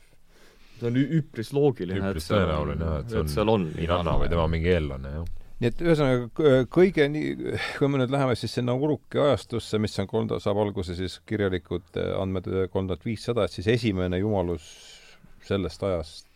see 0.78 0.88
on 0.92 1.02
üpris 1.20 1.52
loogiline, 1.56 2.14
üpris 2.14 2.30
tõenäoline 2.32 2.94
jah, 2.94 3.04
et 3.04 3.34
see 3.36 3.44
on, 3.44 3.58
on 3.58 3.68
Inanna 3.76 4.16
või 4.24 4.32
tema 4.32 4.48
mingi 4.50 4.72
eellane, 4.76 5.18
jah 5.20 5.36
nii 5.60 5.68
et 5.68 5.82
ühesõnaga 5.84 6.62
kõige 6.72 7.06
nii, 7.12 7.34
kui 7.76 7.90
me 7.92 8.00
nüüd 8.00 8.12
läheme 8.12 8.36
siis 8.38 8.54
sinna 8.56 8.74
Uruki 8.76 9.20
ajastusse, 9.20 9.80
mis 9.82 9.98
on 10.00 10.08
kolm, 10.08 10.30
saab 10.40 10.60
alguse 10.62 10.96
siis 10.96 11.18
kirjalikud 11.28 12.00
andmed 12.16 12.48
kolm 12.72 12.88
tuhat 12.88 13.04
viissada, 13.04 13.44
et 13.44 13.56
siis 13.56 13.68
esimene 13.68 14.20
jumalus 14.22 14.70
sellest 15.44 15.84
ajast, 15.84 16.28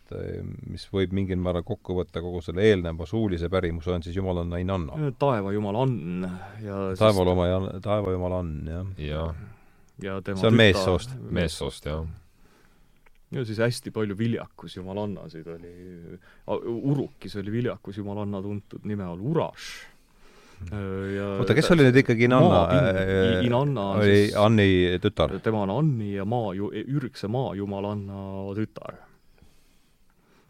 mis 0.69 0.85
võib 0.93 1.15
mingil 1.17 1.39
määral 1.41 1.65
kokku 1.65 1.95
võtta 1.97 2.21
kogu 2.21 2.43
selle 2.45 2.67
eelneva 2.69 3.07
suulise 3.09 3.49
pärimuse, 3.49 3.89
on 3.95 4.05
siis 4.05 4.17
jumalanna 4.17 4.59
Inanna. 4.61 5.09
taevajumal 5.21 5.79
Ann 5.81 6.27
ja 6.61 6.83
taevalooma 6.99 7.47
ja 7.49 7.57
taevajumal 7.81 8.37
Ann, 8.41 8.69
jah. 8.69 8.93
jah. 9.01 9.41
ja 10.05 10.19
tema 10.21 10.43
see 10.43 10.53
on 10.53 10.61
meessoost. 10.61 11.17
meessoost, 11.33 11.89
jah 11.89 12.05
ja 13.35 13.43
siis 13.45 13.59
hästi 13.59 13.91
palju 13.95 14.15
viljakus 14.17 14.77
jumalannasid 14.77 15.47
oli, 15.51 15.73
Urukis 16.75 17.35
oli 17.41 17.51
viljakus 17.51 17.99
jumalanna 17.99 18.41
tuntud 18.41 18.87
nime 18.87 19.03
all 19.07 19.21
Uraš. 19.21 19.73
Ja 20.71 21.25
oota, 21.41 21.53
kes 21.57 21.67
oli 21.75 21.83
nüüd 21.83 21.97
ikkagi 21.99 22.29
Inanna? 22.29 22.61
Inanna 23.43 23.89
oli 23.97 24.13
siis, 24.21 24.37
Anni 24.39 24.67
tütar? 25.03 25.35
tema 25.43 25.65
on 25.65 25.73
Anni 25.73 26.13
ja 26.13 26.23
maa 26.25 26.53
ürgse 26.55 27.27
maajumalanna 27.27 28.21
tütar. 28.55 29.01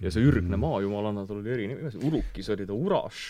ja 0.03 0.11
see 0.11 0.27
ürgne 0.27 0.53
mm. 0.53 0.61
maajumalanna, 0.61 1.25
tal 1.25 1.41
oli 1.41 1.51
eri 1.55 1.67
nimi, 1.71 1.89
Urukis 2.05 2.51
oli 2.53 2.69
ta 2.69 2.77
Uraš, 2.77 3.25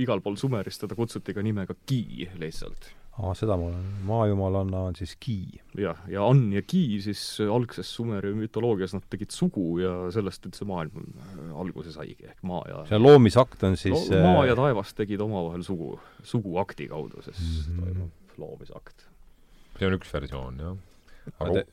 igal 0.00 0.24
pool 0.24 0.36
Sumeris 0.40 0.82
teda 0.82 0.98
kutsuti 0.98 1.36
ka 1.36 1.44
nimega 1.44 1.78
Ki 1.86 2.26
lihtsalt 2.42 2.90
aa, 3.14 3.34
seda 3.38 3.56
ma 3.58 3.68
olen, 3.68 3.84
maajumalanna 4.08 4.80
on 4.88 4.96
siis 4.98 5.14
Ki. 5.22 5.36
jah, 5.78 6.00
ja 6.10 6.24
Ann 6.26 6.50
ja 6.54 6.62
Ki 6.66 6.82
siis 7.04 7.22
algses 7.46 7.90
Sumeri 7.94 8.32
mütoloogias 8.36 8.96
nad 8.96 9.06
tegid 9.10 9.34
sugu 9.34 9.78
ja 9.82 9.92
sellest 10.14 10.46
üldse 10.48 10.66
maailm 10.68 11.04
äh, 11.04 11.52
alguse 11.62 11.94
saigi, 11.94 12.18
ehk 12.26 12.42
maa 12.46 12.64
ja 12.70 12.82
see 12.90 13.00
loomisakt 13.00 13.62
on 13.68 13.78
siis 13.80 14.10
no, 14.10 14.20
maa 14.26 14.44
ja 14.48 14.58
taevas 14.58 14.94
tegid 14.98 15.22
omavahel 15.24 15.62
sugu, 15.66 15.94
suguakti 16.26 16.88
kaudu, 16.90 17.22
siis 17.28 17.40
mm 17.40 17.78
-hmm. 17.78 17.84
toimub 17.84 18.38
loomisakt. 18.42 19.06
see 19.78 19.86
on 19.86 19.98
üks 19.98 20.12
versioon, 20.12 20.58
jah. 20.58 20.76
aga 21.38 21.64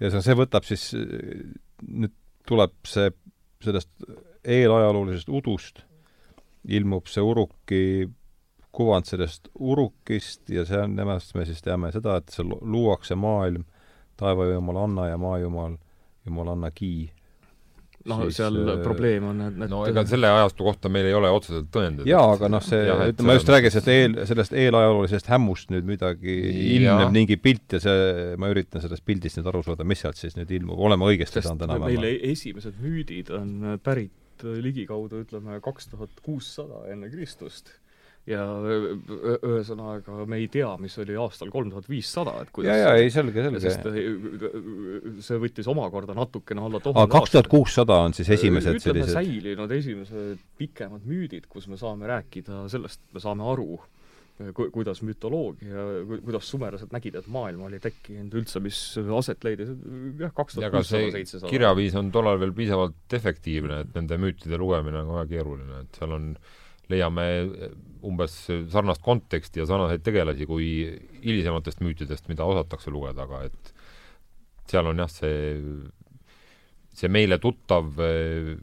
ja 0.00 0.22
see 0.22 0.38
võtab 0.38 0.66
siis, 0.66 0.90
nüüd 1.86 2.14
tuleb 2.48 2.74
see 2.86 3.10
sellest 3.64 3.90
eelajaloolisest 4.44 5.28
udust 5.28 5.82
ilmub 6.68 7.06
see 7.10 7.22
Uruki 7.24 8.08
kuvand 8.72 9.08
sellest 9.08 9.48
urukist 9.58 10.50
ja 10.52 10.64
see 10.68 10.80
on, 10.82 10.96
nemast 10.98 11.34
me 11.34 11.46
siis 11.48 11.62
teame 11.64 11.92
seda, 11.94 12.18
et 12.20 12.32
see 12.34 12.46
luuakse 12.46 13.16
maailm 13.18 13.64
taevajumal 14.18 14.82
Anna 14.84 15.08
ja 15.12 15.20
maajumal 15.20 15.78
jumalanna 16.26 16.70
Ki 16.74 16.92
no 18.08 18.18
siis, 18.24 18.38
seal 18.38 18.56
äh, 18.62 18.78
probleem 18.82 19.26
on, 19.30 19.40
et, 19.48 19.56
et 19.64 19.72
no 19.72 19.80
ega 19.88 20.04
selle 20.08 20.30
ajastu 20.30 20.66
kohta 20.66 20.90
meil 20.92 21.08
ei 21.10 21.16
ole 21.16 21.30
otseselt 21.34 21.68
tõendeid. 21.74 22.08
jaa, 22.08 22.24
aga 22.34 22.50
noh, 22.52 22.62
see, 22.64 22.84
ütleme, 22.86 23.26
ma 23.28 23.36
just 23.36 23.50
räägin 23.52 23.74
sellest 23.74 23.90
eel, 23.92 24.16
sellest 24.30 24.54
eelajaloolisest 24.64 25.30
hämmust 25.32 25.74
nüüd 25.74 25.88
midagi 25.88 26.36
ilmneb 26.76 27.12
mingi 27.14 27.38
pilt 27.42 27.76
ja 27.76 27.82
see, 27.82 28.36
ma 28.40 28.52
üritan 28.52 28.84
sellest 28.84 29.04
pildist 29.08 29.40
nüüd 29.40 29.50
aru 29.52 29.64
saada, 29.66 29.86
mis 29.88 30.04
sealt 30.04 30.20
siis 30.20 30.38
nüüd 30.38 30.52
ilmub, 30.60 30.78
oleme 30.88 31.10
õigesti 31.10 31.42
saanud 31.44 31.66
meil 31.66 31.76
enam-vähem? 31.76 32.08
e- 32.08 32.32
esimesed 32.32 32.78
müüdid 32.84 33.34
on 33.34 33.76
pärit 33.84 34.46
ligikaudu 34.68 35.24
ütleme 35.24 35.58
kaks 35.64 35.90
tuhat 35.92 36.22
kuussada 36.22 36.84
enne 36.92 37.10
Kristust 37.10 37.74
ja 38.28 38.44
ühesõnaga 38.60 40.24
me 40.28 40.40
ei 40.42 40.48
tea, 40.52 40.70
mis 40.80 40.94
oli 41.00 41.16
aastal 41.18 41.52
kolm 41.52 41.72
tuhat 41.72 41.88
viissada, 41.88 42.34
et 42.44 42.52
kuidas 42.54 42.76
jaa, 42.76 42.92
jaa, 42.92 43.02
ei 43.02 43.12
selge, 43.12 43.44
sest 43.58 43.86
selge. 43.86 44.04
äh, 44.48 45.20
see 45.24 45.40
võttis 45.42 45.70
omakorda 45.70 46.16
natukene 46.18 46.64
alla 46.66 46.82
tuhande 46.84 47.12
kaks 47.14 47.34
tuhat 47.34 47.50
kuussada 47.50 48.02
on 48.06 48.16
siis 48.16 48.30
esimesed 48.36 48.78
ütleme, 48.78 49.04
sellised 49.04 49.16
säilinud 49.16 49.76
esimesed 49.78 50.42
pikemad 50.60 51.06
müüdid, 51.08 51.48
kus 51.50 51.68
me 51.72 51.78
saame 51.80 52.08
rääkida 52.10 52.66
sellest, 52.72 53.00
me 53.14 53.22
saame 53.22 53.46
aru, 53.48 53.78
ku-, 54.54 54.68
kuidas 54.74 55.02
mütoloogia, 55.06 55.84
kuidas 56.24 56.48
sumerlased 56.50 56.92
nägid, 56.94 57.18
et 57.20 57.28
maailm 57.32 57.64
oli 57.68 57.80
tekkinud 57.82 58.34
üldse, 58.40 58.62
mis 58.64 58.78
aset 59.18 59.44
leidis, 59.46 59.72
jah, 60.20 60.32
kaks 60.36 60.58
ja 60.58 60.62
tuhat 60.62 60.78
kuussada, 60.78 61.02
see 61.04 61.16
seitsesada. 61.18 61.50
kirjaviis 61.52 61.98
on 61.98 62.12
tollal 62.14 62.40
veel 62.42 62.54
piisavalt 62.56 63.18
efektiivne, 63.18 63.82
et 63.84 63.98
nende 63.98 64.20
müütide 64.20 64.60
lugemine 64.60 65.02
on 65.02 65.12
väga 65.16 65.28
keeruline, 65.34 65.84
et 65.86 66.00
seal 66.00 66.16
on, 66.18 66.32
leiame 66.92 67.26
umbes 68.08 68.34
sarnast 68.72 69.02
konteksti 69.04 69.62
ja 69.62 69.66
sarnaseid 69.68 70.04
tegelasi 70.06 70.46
kui 70.48 70.68
hilisematest 71.24 71.82
müütidest, 71.82 72.28
mida 72.30 72.46
osatakse 72.46 72.92
lugeda, 72.94 73.26
aga 73.26 73.44
et 73.48 73.72
seal 74.68 74.90
on 74.90 75.02
jah, 75.02 75.10
see, 75.10 75.54
see 76.94 77.10
meile 77.12 77.40
tuttav 77.42 77.90
eh, 78.04 78.54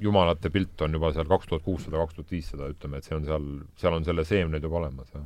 jumalate 0.00 0.52
pilt 0.54 0.86
on 0.86 0.94
juba 0.94 1.10
seal 1.14 1.26
kaks 1.28 1.50
tuhat 1.50 1.64
kuussada, 1.66 1.98
kaks 2.02 2.18
tuhat 2.18 2.32
viissada, 2.36 2.70
ütleme, 2.74 3.00
et 3.00 3.08
see 3.08 3.16
on 3.16 3.26
seal, 3.26 3.50
seal 3.80 3.98
on 3.98 4.06
selle 4.06 4.24
seemned 4.28 4.64
juba 4.64 4.80
olemas, 4.82 5.10
jah. 5.14 5.24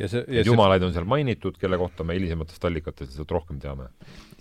ja 0.00 0.08
see, 0.08 0.22
ja 0.22 0.40
et 0.40 0.46
see, 0.46 0.48
jumalaid 0.50 0.86
on 0.86 0.94
seal 0.94 1.08
mainitud, 1.08 1.58
kelle 1.60 1.78
kohta 1.80 2.06
me 2.06 2.16
hilisematest 2.16 2.64
allikatest 2.68 3.12
lihtsalt 3.12 3.36
rohkem 3.36 3.60
teame. 3.62 3.90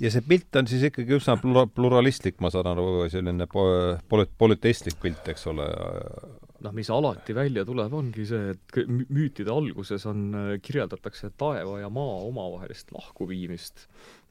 ja 0.02 0.14
see 0.14 0.24
pilt 0.28 0.62
on 0.62 0.70
siis 0.72 0.86
ikkagi 0.90 1.18
üsna 1.20 1.36
plura-, 1.42 1.68
pluralistlik, 1.68 2.40
ma 2.44 2.54
saan 2.54 2.72
aru, 2.72 2.88
selline 3.12 3.50
po-, 3.52 3.98
poli-, 4.10 4.30
polüteistlik 4.40 5.00
pilt, 5.04 5.28
eks 5.34 5.48
ole, 5.52 5.68
noh, 6.64 6.74
mis 6.76 6.90
alati 6.94 7.36
välja 7.36 7.66
tuleb, 7.68 7.94
ongi 7.94 8.26
see, 8.28 8.54
et 8.54 8.78
müütide 8.88 9.52
alguses 9.54 10.06
on, 10.10 10.26
kirjeldatakse 10.64 11.34
taeva 11.40 11.80
ja 11.82 11.90
maa 11.94 12.20
omavahelist 12.28 12.94
lahkuviimist, 12.96 13.88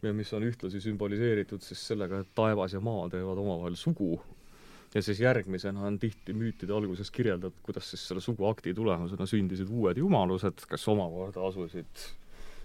mis 0.08 0.32
on 0.36 0.46
ühtlasi 0.48 0.80
sümboliseeritud 0.82 1.62
siis 1.64 1.82
sellega, 1.92 2.22
et 2.22 2.32
taevas 2.36 2.74
ja 2.76 2.80
maa 2.84 3.08
teevad 3.12 3.42
omavahel 3.42 3.76
sugu. 3.78 4.20
ja 4.94 5.00
siis 5.02 5.20
järgmisena 5.20 5.86
on 5.88 5.98
tihti 5.98 6.34
müütide 6.36 6.72
alguses 6.76 7.10
kirjeldatud, 7.10 7.62
kuidas 7.64 7.90
siis 7.90 8.02
selle 8.08 8.20
suguakti 8.20 8.74
tulemusena 8.74 9.26
sündisid 9.26 9.70
uued 9.70 9.96
jumalused, 9.96 10.66
kes 10.68 10.88
omakorda 10.88 11.46
asusid 11.48 12.08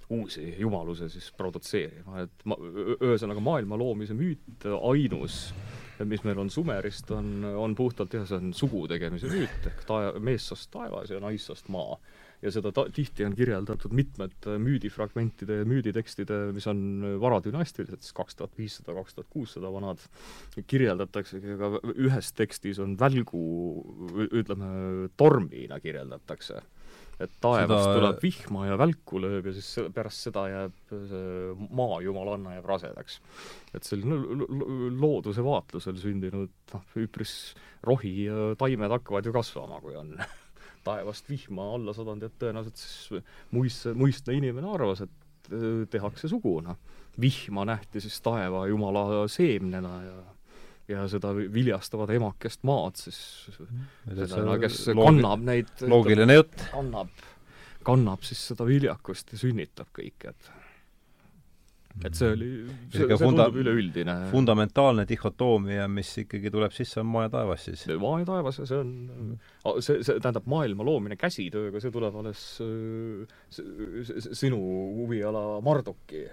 uusi 0.09 0.55
jumalusi 0.59 1.09
siis 1.09 1.31
produtseerima, 1.37 2.23
et 2.23 2.45
ma, 2.47 2.55
ühesõnaga 3.03 3.43
maailma 3.43 3.79
loomise 3.79 4.15
müüt 4.15 4.67
ainus, 4.91 5.51
mis 6.05 6.23
meil 6.25 6.39
on 6.41 6.51
Sumerist, 6.53 7.09
on, 7.15 7.41
on 7.57 7.75
puhtalt 7.77 8.13
jah, 8.13 8.25
see 8.29 8.37
on 8.37 8.53
sugu 8.57 8.85
tegemise 8.91 9.29
müüt 9.31 9.67
ehk 9.71 9.83
tae-, 9.87 10.13
meessoost 10.23 10.69
taevas 10.73 11.13
ja 11.13 11.21
naissoost 11.23 11.71
maa. 11.73 11.97
ja 12.41 12.51
seda 12.53 12.69
ta-, 12.75 12.85
tihti 12.93 13.25
on 13.25 13.33
kirjeldatud 13.37 13.95
mitmete 13.97 14.59
müüdifragmentide 14.61 15.61
ja 15.63 15.65
müüditekstide, 15.65 16.39
mis 16.53 16.67
on 16.69 16.79
varadünastilised, 17.21 18.03
siis 18.05 18.13
kaks 18.17 18.37
tuhat 18.37 18.53
viissada, 18.59 18.93
kaks 18.99 19.17
tuhat 19.17 19.31
kuussada 19.33 19.71
vanad, 19.73 20.03
kirjeldataksegi, 20.67 21.57
aga 21.57 21.81
ühes 21.95 22.33
tekstis 22.37 22.81
on 22.83 22.93
välgu, 22.99 23.43
ütleme, 24.29 25.09
tormina 25.17 25.81
kirjeldatakse 25.81 26.61
et 27.19 27.31
taevast 27.41 27.71
Seda- 27.87 27.93
tuleb 27.97 28.19
vihma 28.21 28.65
ja 28.67 28.75
välku 28.77 29.19
lööb 29.23 29.47
ja 29.49 29.53
siis 29.55 29.89
pärast 29.95 30.27
seda 30.27 30.43
jääb 30.51 30.91
see 30.91 31.67
maajumalanna 31.79 32.57
jääb 32.57 32.67
rasedaks. 32.69 33.19
et 33.73 33.83
selline 33.83 34.19
lo- 34.21 34.45
lo- 34.49 34.89
looduse 35.01 35.41
vaatlusel 35.45 35.97
sündinud 35.97 36.51
noh, 36.73 36.83
üpris 36.95 37.55
rohi 37.83 38.27
ja 38.27 38.51
taimed 38.59 38.93
hakkavad 38.99 39.25
ju 39.25 39.33
kasvama, 39.33 39.81
kui 39.81 39.95
on 39.97 40.13
taevast 40.87 41.27
vihma 41.29 41.73
alla 41.75 41.93
sadanud, 41.93 42.23
et 42.23 42.37
tõenäoliselt 42.39 42.77
siis 42.79 43.23
muist-, 43.51 43.89
muistne 43.97 44.37
inimene 44.37 44.69
arvas, 44.71 45.01
et 45.07 45.51
äh, 45.51 45.83
tehakse 45.89 46.29
sugu, 46.31 46.59
noh. 46.61 46.77
vihma 47.19 47.65
nähti 47.65 47.99
siis 48.03 48.21
taeva 48.21 48.67
jumala 48.69 49.25
seemnena 49.27 49.93
ja 50.05 50.17
ja 50.87 51.07
seda 51.11 51.33
vi- 51.35 51.49
viljastavat 51.53 52.09
emakest 52.15 52.63
maad 52.67 52.95
siis 52.99 53.17
seda, 54.15 54.57
kes 54.61 54.85
kannab 54.95 55.43
neid 55.43 55.71
loogiline 55.87 56.37
jutt. 56.39 56.61
kannab, 56.71 57.09
kannab 57.87 58.23
siis 58.27 58.45
seda 58.53 58.65
viljakust 58.67 59.33
ja 59.35 59.41
sünnitab 59.41 59.89
kõike, 59.95 60.31
et 60.35 60.53
et 62.05 62.13
see 62.13 62.27
oli, 62.29 62.47
see, 62.93 62.99
Sihuke 62.99 63.15
see 63.17 63.25
funda- 63.25 63.47
tundub 63.47 63.55
üleüldine 63.63 64.15
fundamentaalne 64.29 65.05
dihhotoomia, 65.09 65.87
mis 65.89 66.11
ikkagi 66.21 66.51
tuleb 66.53 66.71
sisse, 66.75 66.99
on 67.01 67.07
maa 67.09 67.23
ja 67.25 67.31
taevas 67.33 67.63
siis. 67.65 67.87
maa 67.99 68.19
ja 68.21 68.27
taevas 68.29 68.59
ja 68.61 68.67
see 68.69 68.77
on, 68.83 68.91
see, 69.81 70.03
see 70.05 70.19
tähendab 70.21 70.45
maailma 70.45 70.85
loomine 70.85 71.17
käsitööga, 71.17 71.81
see 71.81 71.89
tuleb 71.95 72.19
alles 72.21 72.43
äh, 72.61 73.25
s- 73.49 73.63
s- 74.13 74.29
sinu 74.43 74.59
huviala 74.99 75.57
Marduki 75.65 76.27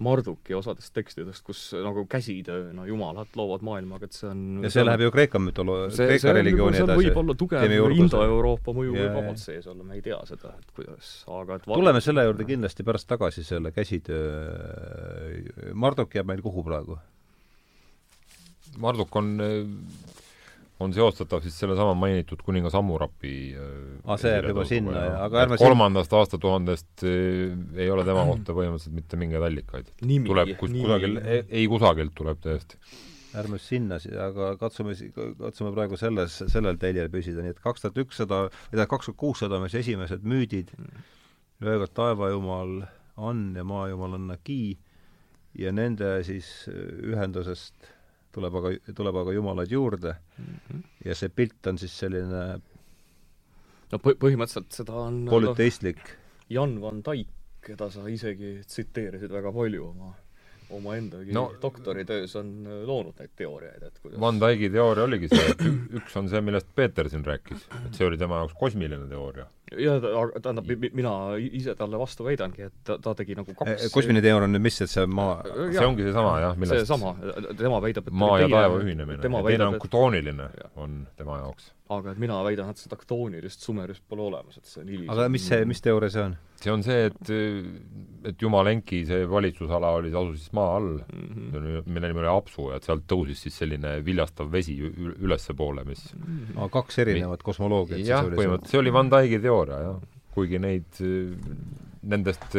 Marduki 0.00 0.54
osadest 0.56 0.94
tekstidest, 0.96 1.42
kus 1.44 1.58
nagu 1.76 2.06
käsitööna 2.08 2.86
jumalad 2.88 3.34
loovad 3.36 3.64
maailma, 3.66 3.98
aga 3.98 4.08
et 4.08 4.16
see 4.16 4.28
on 4.30 4.64
ja 4.64 4.70
see 4.72 4.84
läheb 4.86 5.04
ju 5.04 5.10
Kreeka 5.12 5.40
mütoloo-, 5.42 5.90
Kreeka 5.92 6.32
religiooni 6.38 6.78
seal 6.78 6.88
edasi. 6.88 7.02
võib 7.02 7.20
olla 7.20 7.36
tugev. 7.42 7.74
Indo-Euroopa 8.00 8.74
mõju 8.76 8.94
võib 8.96 9.18
vabalt 9.18 9.42
sees 9.42 9.68
olla, 9.68 9.84
me 9.84 9.98
ei 9.98 10.04
tea 10.04 10.16
seda, 10.28 10.54
et 10.56 10.72
kuidas, 10.76 11.12
aga 11.40 11.60
et 11.60 11.68
tuleme 11.68 12.00
selle 12.04 12.24
juurde 12.30 12.48
kindlasti 12.48 12.86
pärast 12.86 13.10
tagasi, 13.12 13.44
selle 13.44 13.74
käsitöö, 13.76 14.24
Marduk 15.76 16.16
jääb 16.16 16.32
meil 16.32 16.40
kuhu 16.44 16.64
praegu? 16.64 16.96
Marduk 18.80 19.16
on, 19.20 19.34
on 20.80 20.94
seostatav 20.96 21.42
siis 21.44 21.56
sellesama 21.60 21.94
mainitud 21.98 22.40
kuningas 22.44 22.74
Hammurapi 22.76 23.34
Aa, 23.56 24.16
see 24.20 24.32
jääb 24.32 24.48
juba 24.52 24.64
sinna, 24.68 25.04
jah, 25.04 25.20
aga 25.26 25.44
ärme 25.44 25.58
kolmandast 25.60 26.14
aastatuhandest 26.16 27.04
eh, 27.08 27.52
ei 27.84 27.90
ole 27.92 28.06
tema 28.08 28.24
kohta 28.30 28.56
põhimõtteliselt 28.56 28.96
mitte 28.96 29.20
mingeid 29.20 29.46
allikaid. 29.50 29.92
tuleb 30.00 30.56
kus, 30.56 30.72
nimi. 30.72 30.86
kusagil, 30.86 31.20
ei 31.46 31.68
kusagilt 31.70 32.16
tuleb 32.16 32.40
tõesti. 32.46 32.80
ärme 33.40 33.60
sinna, 33.62 34.00
aga 34.24 34.54
katsume, 34.60 34.96
katsume 35.38 35.74
praegu 35.76 36.00
selles, 36.00 36.40
sellel 36.50 36.80
teljel 36.82 37.12
püsida, 37.12 37.44
nii 37.44 37.54
et 37.54 37.62
kaks 37.62 37.84
tuhat 37.84 38.00
ükssada, 38.06 38.42
või 38.48 38.72
tähendab, 38.72 38.92
kaks 38.96 39.10
tuhat 39.10 39.20
kuussada 39.20 39.60
on 39.60 39.68
siis 39.68 39.84
esimesed 39.84 40.24
müüdid, 40.26 40.72
löövad 41.60 41.92
taevajumal 41.94 42.80
Ann 43.20 43.52
ja 43.58 43.66
maajumalanna 43.68 44.38
Ki 44.40 44.78
ja 45.60 45.72
nende 45.76 46.20
siis 46.24 46.48
ühendusest 46.70 47.90
tuleb 48.32 48.54
aga, 48.60 48.72
tuleb 48.94 49.16
aga 49.22 49.32
jumalaid 49.36 49.72
juurde 49.72 50.14
Mhm. 50.38 50.82
ja 51.04 51.14
see 51.14 51.28
pilt 51.28 51.66
on 51.66 51.78
siis 51.78 51.92
selline 51.98 52.60
no 53.92 53.98
põ-, 53.98 54.16
põhimõtteliselt 54.18 54.72
seda 54.72 54.92
on 54.92 55.24
polüteistlik. 55.28 56.00
Jan 56.50 56.80
van 56.80 57.02
Dijk, 57.02 57.28
keda 57.62 57.90
sa 57.90 58.06
isegi 58.08 58.62
tsiteerisid 58.66 59.30
väga 59.30 59.52
palju 59.52 59.84
oma 59.90 60.14
omaendagi 60.76 61.32
no, 61.36 61.46
doktoritöös 61.62 62.36
on 62.40 62.50
äh, 62.66 62.82
loonud 62.88 63.16
neid 63.20 63.32
teooriaid, 63.36 63.82
et 63.88 63.98
kuidas 64.02 64.20
Van 64.20 64.40
Dyke'i 64.40 64.70
teooria 64.72 65.04
oligi 65.08 65.28
see, 65.32 65.46
et 65.54 65.64
üks 66.00 66.16
on 66.20 66.28
see, 66.32 66.40
millest 66.44 66.68
Peeter 66.74 67.08
siin 67.12 67.24
rääkis, 67.26 67.64
et 67.86 67.96
see 67.98 68.06
oli 68.06 68.18
tema 68.20 68.42
jaoks 68.42 68.54
kosmiline 68.60 69.08
teooria. 69.10 69.46
ja 69.78 69.96
ta- 70.02 70.12
aga 70.22 70.40
tähendab, 70.44 70.70
mina 70.98 71.12
ise 71.38 71.74
talle 71.78 71.98
vastu 71.98 72.24
väidangi, 72.26 72.68
et 72.70 72.78
ta, 72.84 72.98
ta 72.98 73.14
tegi 73.18 73.34
nagu 73.38 73.54
kaks 73.54 73.88
kosmiline 73.94 74.22
teooria 74.24 74.48
on 74.48 74.54
nüüd 74.56 74.66
mis, 74.68 74.80
et 74.86 74.90
see 74.92 75.06
maa 75.06 75.40
see 75.44 75.86
ongi 75.86 76.06
seesama 76.08 76.36
jah, 76.44 76.56
millest 76.58 76.84
seesama, 76.86 77.14
tema 77.58 77.82
väidab, 77.82 78.08
et 78.10 78.18
maa 78.24 78.38
ja 78.42 78.48
taeva 78.50 78.80
ühinemine 78.82 79.20
teine 79.50 79.68
on 79.68 79.78
Jah. 80.60 80.70
on 80.76 81.06
tema 81.16 81.38
jaoks. 81.44 81.72
Aga 81.90 82.12
et 82.14 82.20
mina 82.22 82.36
väidan, 82.46 82.70
et 82.70 82.80
seda 82.80 82.96
ktoonilist 83.00 83.64
sumerist 83.66 84.04
pole 84.08 84.22
olemas, 84.28 84.60
et 84.60 84.68
see 84.68 84.82
on 84.82 84.90
hilisem. 84.92 85.10
Aga 85.14 85.26
mis 85.32 85.46
see, 85.50 85.66
mis 85.68 85.82
teooria 85.82 86.12
see 86.14 86.22
on? 86.22 86.36
see 86.60 86.72
on 86.72 86.84
see, 86.84 87.06
et, 87.08 87.30
et 88.30 88.42
Jumalenki 88.44 89.00
see 89.08 89.24
valitsusala 89.30 89.94
oli, 89.96 90.12
asus 90.12 90.42
siis 90.44 90.54
maa 90.56 90.74
all. 90.76 90.90
Mm, 91.08 91.48
oli, 91.56 91.74
mille 91.88 92.12
nimi 92.12 92.22
oli 92.22 92.30
Apsu 92.32 92.68
ja 92.70 92.78
et 92.80 92.86
sealt 92.86 93.06
tõusis 93.10 93.46
siis 93.46 93.56
selline 93.62 93.96
viljastav 94.06 94.50
vesi 94.52 94.76
ülespoole, 94.80 95.86
mis 95.88 96.04
aa, 96.56 96.68
kaks 96.72 97.00
erinevat 97.04 97.44
kosmoloogiat 97.46 98.04
jah, 98.04 98.28
põhimõtteliselt 98.28 98.74
see 98.74 98.82
oli 98.82 98.94
Van 98.94 99.10
Dyke'i 99.12 99.42
teooria, 99.42 99.82
jah. 99.88 100.00
kuigi 100.36 100.60
neid, 100.62 101.02
nendest 102.12 102.58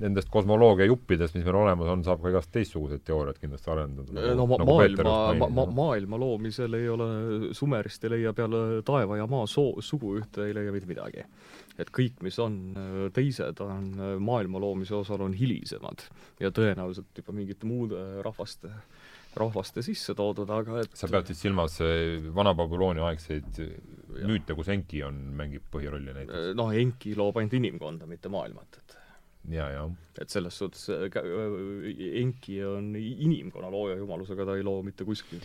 nendest 0.00 0.30
kosmoloogia 0.32 0.86
juppidest, 0.88 1.36
mis 1.36 1.44
meil 1.46 1.58
olemas 1.60 1.90
on, 1.92 2.04
saab 2.06 2.22
ka 2.22 2.32
igast 2.32 2.52
teistsuguseid 2.54 3.04
teooriaid 3.06 3.40
kindlasti 3.42 3.72
arendada. 3.72 4.26
no 4.38 4.46
ma, 4.50 4.58
nagu 4.62 4.76
maailma, 4.78 5.16
ma, 5.38 5.48
ma, 5.58 5.66
maailma 5.78 6.20
loomisel 6.22 6.78
ei 6.78 6.88
ole, 6.92 7.08
Sumerist 7.56 8.04
ei 8.06 8.14
leia 8.16 8.34
peale 8.36 8.82
taeva 8.86 9.20
ja 9.20 9.28
maa 9.30 9.48
soo-, 9.50 9.82
sugu 9.84 10.16
ühte 10.20 10.46
ei 10.48 10.56
leia 10.56 10.74
mitte 10.74 10.90
midagi. 10.90 11.26
et 11.80 11.88
kõik, 11.92 12.20
mis 12.24 12.38
on 12.42 12.58
teised, 13.16 13.60
on 13.64 13.88
maailma 14.20 14.60
loomise 14.60 14.96
osal, 14.98 15.24
on 15.24 15.36
hilisemad 15.36 16.04
ja 16.40 16.52
tõenäoliselt 16.54 17.22
juba 17.22 17.36
mingite 17.36 17.68
muude 17.68 18.02
rahvaste 18.24 18.72
rahvaste 19.32 19.80
sisse 19.80 20.12
toodud, 20.16 20.50
aga 20.52 20.82
et 20.82 20.96
sa 20.98 21.08
pead 21.08 21.30
siis 21.30 21.40
silmas 21.46 21.78
Vana-Babyloonia 22.36 23.06
aegseid 23.08 23.60
müüte, 24.28 24.56
kus 24.56 24.68
Enki 24.72 25.02
on, 25.06 25.18
mängib 25.38 25.64
põhirolli 25.72 26.12
näiteks? 26.12 26.50
noh, 26.58 26.72
Enki 26.76 27.14
loob 27.16 27.38
ainult 27.40 27.56
inimkonda, 27.56 28.08
mitte 28.10 28.32
maailmat, 28.32 28.81
et 29.42 29.54
ja, 29.56 29.66
ja. 29.72 29.82
et 30.20 30.30
selles 30.30 30.56
suhtes 30.58 30.84
äh, 30.92 31.08
äh, 31.18 32.20
Enki 32.20 32.60
on 32.64 32.92
inimkonna 32.96 33.70
looja 33.72 33.96
jumalusega, 33.98 34.46
ta 34.46 34.56
ei 34.56 34.62
loo 34.66 34.82
mitte 34.86 35.04
kuskil. 35.04 35.42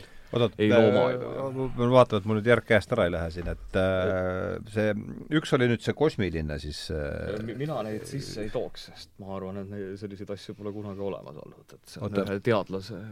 ei 0.57 0.69
loo 0.69 0.91
maailma. 0.93 1.49
ma 1.77 1.89
vaatan, 1.95 2.21
et 2.21 2.29
mul 2.29 2.39
nüüd 2.39 2.49
järg 2.51 2.67
käest 2.67 2.93
ära 2.93 3.07
ei 3.07 3.13
lähe 3.15 3.31
siin, 3.33 3.49
et 3.53 3.79
äh, 3.81 4.59
see, 4.73 4.93
üks 5.39 5.53
oli 5.57 5.69
nüüd 5.71 5.83
see 5.85 5.97
kosmiline 5.97 6.59
siis 6.61 6.85
äh, 6.93 7.41
mina 7.57 7.81
neid 7.87 8.05
sisse 8.09 8.45
ei 8.45 8.53
tooks, 8.53 8.89
sest 8.91 9.13
ma 9.23 9.35
arvan, 9.39 9.63
et 9.63 9.73
neid, 9.73 9.91
selliseid 10.01 10.33
asju 10.37 10.57
pole 10.57 10.73
kunagi 10.75 11.05
olemas 11.09 11.41
olnud, 11.45 11.77
et 11.77 11.93
see 11.93 12.03
on 12.03 12.11
Oota. 12.11 12.25
ühe 12.27 12.41
teadlase 12.45 13.03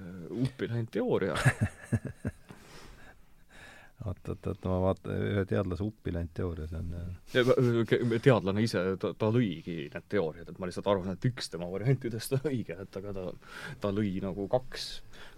uppi 0.45 0.71
läinud 0.71 0.93
teooria 0.93 1.37
oot, 4.03 4.19
oot, 4.29 4.47
oot, 4.51 4.65
ma 4.67 4.79
vaatan, 4.83 5.21
ühe 5.31 5.43
teadlase 5.49 5.85
uppi 5.85 6.13
läinud 6.13 6.33
teooria, 6.35 6.67
see 6.69 6.81
on 6.81 6.89
ja, 7.33 8.19
teadlane 8.25 8.65
ise, 8.65 8.81
ta, 9.01 9.13
ta 9.17 9.29
lõigi 9.33 9.77
need 9.93 10.07
teooriad, 10.11 10.51
et 10.51 10.59
ma 10.59 10.69
lihtsalt 10.69 10.89
arvan, 10.91 11.15
et 11.15 11.27
üks 11.29 11.47
tema 11.53 11.69
variantidest 11.71 12.35
on 12.37 12.49
õige, 12.51 12.77
et 12.85 12.99
aga 13.01 13.15
ta, 13.15 13.25
ta 13.85 13.93
lõi 13.95 14.17
nagu 14.23 14.49
kaks, 14.51 14.89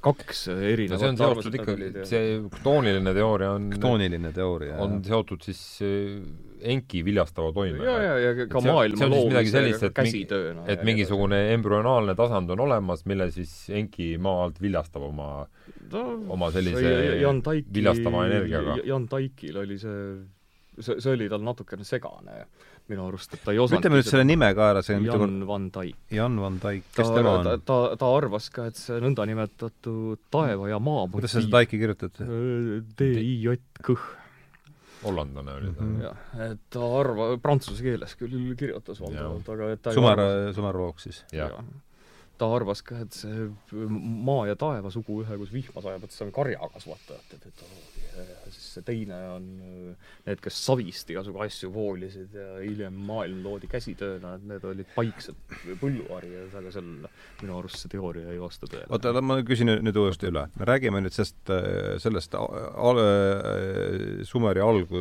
kaks 0.04 0.44
erinevat 0.54 0.94
no 0.94 1.00
see 1.02 1.10
on 1.10 1.18
seotud 1.20 1.56
ikka, 1.58 1.76
see 2.08 2.36
ktooniline 2.60 3.14
teooria 3.18 3.54
on 3.58 3.72
ktooniline 3.74 4.32
teooria, 4.36 4.78
on 4.84 5.00
seotud 5.06 5.46
siis 5.46 5.62
äh, 5.86 6.20
Enki 6.58 7.04
viljastava 7.06 7.52
toimega. 7.54 7.86
ja, 7.86 7.98
ja, 8.02 8.14
ja 8.22 8.46
ka 8.50 8.62
maailma 8.66 9.10
loomise 9.12 9.92
käsitööna. 9.94 10.64
et 10.70 10.86
mingisugune 10.88 11.42
embrüonaalne 11.54 12.16
tasand 12.18 12.54
on 12.54 12.64
olemas, 12.66 13.06
mille 13.10 13.30
siis 13.34 13.54
Enki 13.74 14.16
maa 14.22 14.48
alt 14.48 14.62
viljastab 14.62 15.06
oma 15.10 15.30
no, 15.92 16.06
oma 16.38 16.50
sellise 16.56 16.96
Jan 17.22 17.44
Taiki, 17.46 17.70
viljastava 17.78 18.26
energiaga. 18.30 18.80
Jan 18.86 19.06
Taikil 19.12 19.62
oli 19.64 19.78
see, 19.82 20.08
see, 20.80 20.98
see 20.98 21.14
oli 21.14 21.30
tal 21.34 21.46
natukene 21.46 21.86
segane 21.88 22.46
minu 22.92 23.08
arust, 23.08 23.34
et 23.34 23.44
ta 23.46 23.56
ei 23.56 23.62
osanud 23.64 23.82
ütleme 23.82 24.00
nüüd 24.02 24.10
selle 24.10 24.28
nime 24.28 24.52
ka 24.58 24.70
ära, 24.74 24.84
see 24.86 25.00
on 25.00 25.08
Jan 25.08 25.26
mitu... 25.26 25.48
Van 25.50 25.66
Taik. 25.74 25.98
Jan 26.14 26.38
Van 26.42 26.60
Taik, 26.64 26.86
kes 26.96 27.12
tema 27.16 27.40
on? 27.40 27.50
ta, 27.50 27.58
ta, 27.72 27.80
ta 28.00 28.14
arvas 28.20 28.52
ka, 28.54 28.70
et 28.72 28.80
see 28.80 29.02
nõndanimetatud 29.04 30.24
taeva 30.34 30.70
ja 30.72 30.80
maa 30.84 31.08
kuidas 31.12 31.36
sa 31.36 31.44
seda 31.44 31.60
Taiki 31.60 31.82
kirjutad? 31.82 32.24
D-I-J-K 33.00 33.98
hollandlane 35.04 35.54
oli 35.54 35.74
ta 35.74 35.84
mm. 35.84 35.98
-hmm. 35.98 36.04
jah, 36.04 36.52
et 36.52 36.60
ta 36.70 36.86
arva-, 37.00 37.38
prantsuse 37.42 37.84
keeles 37.84 38.16
küll 38.20 38.56
kirjutas 38.60 39.02
valdavalt, 39.02 39.50
aga 39.56 39.72
et 39.74 39.82
ta 39.82 39.94
Sumar, 39.94 40.22
Sumarvoog 40.56 41.00
siis? 41.00 41.24
jah 41.32 41.54
ja. 41.54 41.64
ta 42.38 42.50
arvas 42.56 42.82
ka, 42.82 43.00
et 43.06 43.14
see 43.14 43.50
maa 44.30 44.48
ja 44.48 44.56
taeva 44.56 44.92
sugu 44.94 45.22
ühe, 45.24 45.38
kus 45.38 45.54
vihma 45.54 45.84
sajab, 45.86 46.08
et 46.08 46.16
see 46.16 46.26
on 46.26 46.34
karjakasvatajate 46.40 47.42
mütoloogia 47.46 48.28
ja 48.32 48.40
siis 48.52 48.67
see 48.78 48.86
teine 48.88 49.18
on 49.34 49.48
äh, 49.64 50.10
need, 50.28 50.42
kes 50.44 50.60
savist 50.68 51.10
igasugu 51.12 51.42
asju 51.46 51.70
voolisid 51.74 52.36
ja 52.38 52.48
hiljem 52.62 52.98
maailm 53.08 53.44
loodi 53.46 53.70
käsitööna, 53.72 54.36
et 54.38 54.46
need 54.52 54.68
olid 54.68 54.92
paiksed 54.96 55.56
põlluharijad, 55.82 56.54
aga 56.62 56.74
sel, 56.74 56.92
minu 57.42 57.58
arust 57.60 57.82
see 57.84 57.94
teooria 57.94 58.32
ei 58.34 58.42
vasta 58.42 58.70
tõele. 58.70 58.90
oota, 58.94 59.14
ma 59.22 59.40
küsin 59.48 59.74
nüüd 59.86 60.02
uuesti 60.02 60.32
üle. 60.32 60.48
me 60.60 60.70
räägime 60.70 61.02
nüüd 61.04 61.16
sellest, 61.16 61.54
sellest 62.04 62.38
al, 62.38 63.02
Sumeri 64.28 64.62
alg, 64.64 64.94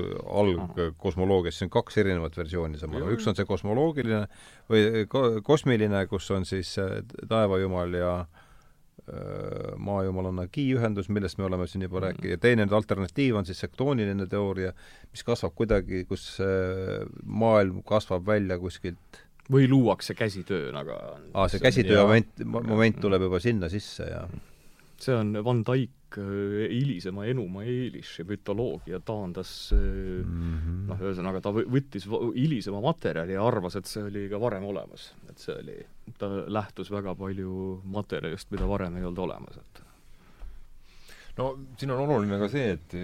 algkosmoloogiast, 0.43 1.61
siin 1.61 1.71
on 1.71 1.77
kaks 1.79 2.01
erinevat 2.03 2.37
versiooni, 2.39 2.81
ma 2.87 3.01
aru, 3.01 3.13
üks 3.17 3.29
on 3.31 3.39
see 3.39 3.49
kosmoloogiline 3.49 4.27
või 4.71 5.07
kosmiline, 5.47 6.07
kus 6.11 6.31
on 6.35 6.47
siis 6.49 6.75
taevajumal 7.29 7.95
ja 7.97 8.13
äh, 8.23 8.27
Äh, 8.27 8.46
maajumalana 9.79 10.47
Ki-ühendus, 10.51 11.11
millest 11.13 11.39
me 11.39 11.45
oleme 11.47 11.67
siin 11.71 11.85
juba 11.85 12.01
mm. 12.01 12.05
rääkinud, 12.07 12.31
ja 12.33 12.39
teine 12.43 12.65
nüüd 12.65 12.75
alternatiiv 12.75 13.37
on 13.39 13.47
siis 13.47 13.61
sektooniline 13.63 14.27
teooria, 14.27 14.73
mis 15.13 15.23
kasvab 15.27 15.55
kuidagi, 15.55 16.03
kus 16.09 16.25
maailm 17.23 17.85
kasvab 17.87 18.27
välja 18.27 18.59
kuskilt 18.59 19.21
või 19.53 19.69
luuakse 19.71 20.17
käsitööna, 20.19 20.83
aga 20.83 20.99
aa, 21.35 21.47
see 21.53 21.63
käsitöö 21.63 22.03
moment, 22.03 22.45
moment 22.73 23.01
tuleb 23.03 23.29
juba 23.29 23.41
sinna 23.43 23.71
sisse 23.71 24.09
ja 24.09 24.25
see 25.03 25.15
on 25.15 25.33
Van 25.45 25.63
Dyck 25.67 26.19
äh, 26.19 26.69
hilisema 26.73 27.27
Enuma 27.31 27.65
Eliši 27.65 28.25
mütoloogia 28.25 29.01
taandas 29.05 29.71
mm 29.73 30.25
-hmm. 30.25 30.81
noh, 30.91 31.03
ühesõnaga 31.05 31.43
ta 31.45 31.53
võttis 31.53 32.09
hilisema 32.35 32.81
materjali 32.81 33.37
ja 33.37 33.47
arvas, 33.47 33.77
et 33.77 33.87
see 33.87 34.03
oli 34.03 34.29
ka 34.29 34.41
varem 34.41 34.65
olemas. 34.65 35.13
et 35.31 35.39
see 35.39 35.55
oli, 35.55 35.79
ta 36.19 36.29
lähtus 36.47 36.91
väga 36.93 37.15
palju 37.19 37.81
materjalist, 37.91 38.51
mida 38.55 38.69
varem 38.69 38.97
ei 38.97 39.05
olnud 39.05 39.27
olemas, 39.27 39.59
et. 39.61 39.83
No 41.37 41.51
siin 41.77 41.91
on 41.93 42.01
oluline 42.01 42.39
ka 42.41 42.47
see, 42.49 42.71
et 42.79 42.95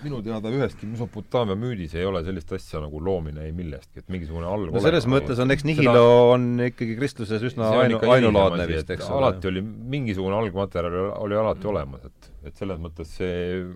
minu 0.00 0.22
teada 0.24 0.48
üheski 0.48 0.86
Mesopotaamia 0.88 1.58
müüdis 1.60 1.92
ei 1.98 2.06
ole 2.08 2.22
sellist 2.24 2.54
asja 2.56 2.80
nagu 2.80 3.02
loomine 3.04 3.44
ei 3.44 3.52
millestki, 3.52 4.00
et 4.00 4.08
mingisugune 4.08 4.48
alg- 4.48 4.72
no 4.72 4.80
selles 4.80 5.04
mõttes 5.12 5.42
on, 5.44 5.52
eks 5.52 5.66
Nihilo 5.68 5.92
seda... 5.92 6.22
on 6.32 6.46
ikkagi 6.70 6.96
kristluses 6.96 7.44
üsna 7.50 7.68
ainu, 7.82 8.00
ainulaadne 8.14 8.64
vist, 8.70 8.88
eks 8.96 9.10
ole. 9.10 9.18
alati 9.18 9.50
oli, 9.52 9.64
mingisugune 9.96 10.38
algmaterjal 10.38 11.12
oli 11.18 11.36
alati 11.36 11.68
olemas, 11.68 12.08
et, 12.08 12.30
et 12.48 12.64
selles 12.64 12.80
mõttes 12.80 13.12
see 13.20 13.66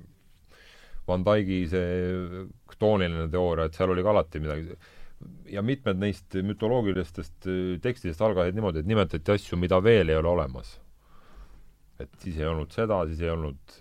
Van 1.07 1.23
Dyke'i 1.27 1.67
see 1.71 2.47
ktooniline 2.73 3.29
teooria, 3.31 3.69
et 3.69 3.77
seal 3.77 3.93
oli 3.93 4.03
ka 4.07 4.17
alati 4.17 4.41
midagi 4.43 4.79
ja 5.51 5.63
mitmed 5.63 6.01
neist 6.01 6.35
mütoloogilistest 6.45 7.49
tekstidest 7.83 8.21
algasid 8.23 8.57
niimoodi, 8.57 8.83
et 8.83 8.91
nimetati 8.91 9.33
asju, 9.33 9.59
mida 9.61 9.79
veel 9.83 10.13
ei 10.13 10.19
ole 10.21 10.29
olemas 10.29 10.77
et 12.01 12.19
siis 12.21 12.41
ei 12.41 12.49
olnud 12.49 12.73
seda, 12.75 12.99
siis 13.09 13.23
ei 13.25 13.31
olnud 13.33 13.77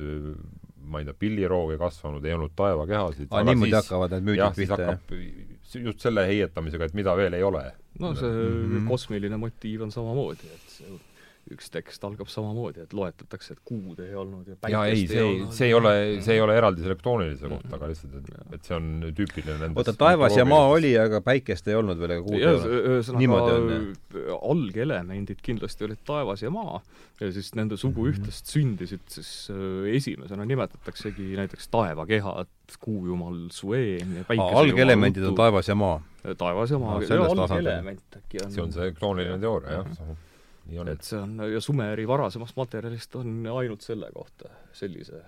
ma 0.85 1.01
ei 1.01 1.07
tea, 1.07 1.15
pilliroogi 1.19 1.79
kasvanud, 1.81 2.25
ei 2.25 2.35
olnud 2.35 2.53
taevakehasid. 2.57 3.31
aa, 3.31 3.43
niimoodi 3.47 3.75
hakkavad 3.75 4.15
need 4.15 4.27
müüdid 4.29 4.59
pihta, 4.59 4.77
jah? 4.85 5.01
just 5.87 6.05
selle 6.05 6.25
heietamisega, 6.29 6.89
et 6.89 6.95
mida 6.97 7.15
veel 7.17 7.35
ei 7.37 7.43
ole. 7.43 7.65
no 7.99 8.13
see 8.15 8.29
mm 8.29 8.71
-hmm. 8.71 8.87
kosmiline 8.89 9.37
motiiv 9.41 9.81
on 9.87 9.91
samamoodi, 9.91 10.51
et 10.53 10.77
see 10.77 10.99
üks 11.53 11.67
tekst 11.69 12.01
algab 12.07 12.29
samamoodi, 12.31 12.81
et 12.87 12.93
loetletakse, 12.97 13.53
et 13.53 13.59
kuud 13.67 13.99
ei 14.01 14.15
olnud 14.17 14.47
ja 14.49 14.55
jaa, 14.71 14.85
ei, 14.89 15.03
see 15.09 15.21
ei, 15.21 15.43
see 15.53 15.67
ei 15.69 15.75
ole, 15.77 15.91
see 16.25 16.37
ei 16.39 16.41
ole 16.41 16.55
eraldi 16.57 16.81
selektoonilise 16.81 17.51
kohta, 17.51 17.75
aga 17.77 17.89
lihtsalt, 17.91 18.15
et, 18.17 18.55
et 18.57 18.65
see 18.65 18.73
on 18.77 18.87
tüüpiline 19.05 19.59
nendest 19.61 19.77
oota, 19.77 19.93
taevas 19.99 20.37
ja 20.39 20.45
maa 20.49 20.71
oli, 20.73 20.95
aga 20.97 21.21
päikest 21.25 21.69
ei 21.69 21.77
olnud 21.77 22.01
veel 22.01 22.15
ega 22.17 22.25
kuud 22.25 22.39
ei 22.39 22.47
olnud? 22.49 22.89
ühesõnaga, 22.95 24.33
algelemendid 24.39 25.45
kindlasti 25.45 25.85
olid 25.85 26.01
taevas 26.07 26.41
ja 26.41 26.49
maa 26.53 26.81
ja 27.21 27.31
siis 27.31 27.53
nende 27.55 27.77
suguühtest 27.79 28.41
mhm. 28.41 28.51
sündisid 28.55 29.05
siis 29.11 29.31
äh, 29.53 29.87
esimesena. 29.95 30.45
Nimetataksegi 30.49 31.35
näiteks 31.37 31.69
taevakehat, 31.71 32.51
kuujumal 32.81 33.45
Suen 33.53 34.17
ja 34.17 34.25
päikesejumal 34.27 34.61
algelemendid 34.65 35.29
on 35.29 35.37
taevas 35.37 35.69
ja 35.69 35.77
maa? 35.79 36.01
taevas 36.37 36.73
ja 36.73 36.81
maa. 36.81 36.99
No,, 36.99 37.43
algelement 37.45 38.17
äkki 38.17 38.41
on 38.43 38.51
see 38.51 38.63
on 38.63 38.73
see 38.73 38.93
klooniline 38.97 39.37
teooria, 39.39 39.83
jah 39.83 40.15
et 40.65 41.05
see 41.05 41.19
on, 41.21 41.37
ja 41.51 41.61
Sumeri 41.61 42.07
varasemast 42.09 42.57
materjalist 42.57 43.15
on 43.19 43.45
ainult 43.53 43.85
selle 43.85 44.09
kohta 44.13 44.49
sellise, 44.73 45.21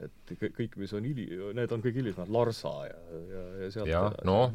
et 0.00 0.34
kõik, 0.34 0.76
mis 0.80 0.92
on 0.96 1.06
hili-, 1.06 1.30
need 1.56 1.72
on 1.74 1.82
kõik 1.84 2.00
hilisemad, 2.02 2.30
Larsa 2.34 2.74
ja, 2.88 3.00
ja, 3.30 3.46
ja 3.64 3.70
sealt 3.76 3.90
jah, 3.90 4.10
noh, 4.26 4.54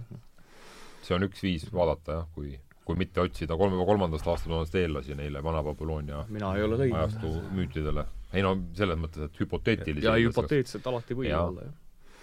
see 1.06 1.16
on 1.16 1.28
üks 1.30 1.44
viis 1.46 1.68
vaadata 1.72 2.20
jah, 2.20 2.30
kui 2.36 2.56
kui 2.86 2.98
mitte 3.00 3.24
otsida. 3.24 3.58
Kolme, 3.58 3.80
kolmandast 3.88 4.28
aastatuhandest 4.30 4.76
eellasi 4.78 5.16
neile 5.18 5.42
Vana-Babyloonia 5.44 6.26
ajastu 6.28 7.32
müütidele. 7.56 8.06
ei 8.36 8.44
no 8.44 8.52
selles 8.76 9.00
mõttes, 9.00 9.30
et 9.30 9.40
hüpoteetiliselt 9.40 10.06
ja 10.06 10.14
hüpoteetiliselt 10.20 10.88
alati 10.92 11.16
võib 11.18 11.32
olla, 11.40 11.66
jah. 11.66 12.20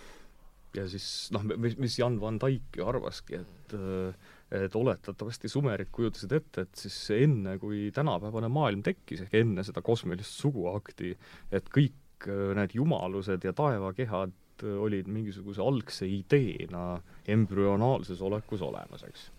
ja 0.76 0.84
siis 0.92 1.06
noh, 1.32 1.46
mis, 1.56 1.78
mis 1.80 1.96
Jan 1.98 2.18
van 2.20 2.36
Dijk 2.42 2.78
ju 2.78 2.86
arvaski, 2.86 3.40
et 3.40 3.74
äh, 3.78 4.31
et 4.52 4.76
oletatavasti 4.76 5.48
sumerid 5.48 5.88
kujutasid 5.92 6.32
ette, 6.36 6.66
et 6.66 6.84
siis 6.84 6.96
enne, 7.16 7.56
kui 7.62 7.86
tänapäevane 7.94 8.50
maailm 8.52 8.82
tekkis, 8.84 9.24
ehk 9.24 9.36
enne 9.40 9.64
seda 9.64 9.82
kosmilist 9.84 10.40
suguakti, 10.42 11.14
et 11.52 11.70
kõik 11.72 12.28
äh, 12.28 12.50
need 12.58 12.76
jumalused 12.76 13.44
ja 13.46 13.54
taevakehad 13.56 14.34
äh, 14.64 14.74
olid 14.86 15.08
mingisuguse 15.12 15.64
algse 15.64 16.08
ideena 16.08 16.98
embrüonaalses 17.36 18.20
olekus 18.22 18.64
olemas, 18.64 19.06
eks. 19.08 19.30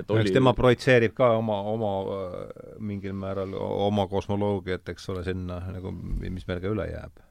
Et 0.00 0.10
oli... 0.10 0.24
eks 0.24 0.34
tema 0.34 0.54
projitseerib 0.56 1.12
ka 1.14 1.34
oma, 1.38 1.60
oma 1.74 1.92
äh, 2.00 2.48
mingil 2.80 3.14
määral 3.18 3.52
oma 3.60 4.08
kosmoloogiat, 4.10 4.88
eks 4.94 5.12
ole, 5.12 5.26
sinna 5.28 5.60
nagu, 5.76 5.92
mis 6.24 6.48
meil 6.48 6.64
ka 6.64 6.72
üle 6.72 6.88
jääb 6.88 7.24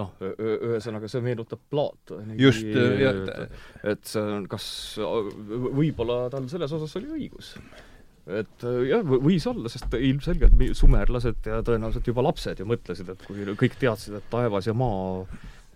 noh, 0.00 0.16
ühesõnaga 0.40 1.10
see 1.10 1.22
meenutab 1.24 1.62
Platoni. 1.70 2.38
just, 2.40 2.66
jah. 2.66 3.46
et 3.92 4.02
see 4.08 4.24
on 4.38 4.48
kas, 4.50 4.66
võib-olla 4.98 6.24
tal 6.32 6.48
selles 6.52 6.74
osas 6.76 6.96
oli 7.00 7.12
õigus. 7.18 7.54
et 8.40 8.66
jah, 8.88 9.04
võis 9.04 9.46
olla, 9.50 9.72
sest 9.72 9.94
ilmselgelt 9.98 10.58
sumerlased 10.78 11.48
ja 11.52 11.62
tõenäoliselt 11.66 12.12
juba 12.12 12.26
lapsed 12.26 12.60
ju 12.60 12.68
mõtlesid, 12.68 13.14
et 13.14 13.24
kui 13.28 13.48
kõik 13.64 13.78
teadsid, 13.80 14.18
et 14.20 14.30
taevas 14.32 14.68
ja 14.70 14.76
maa 14.76 15.24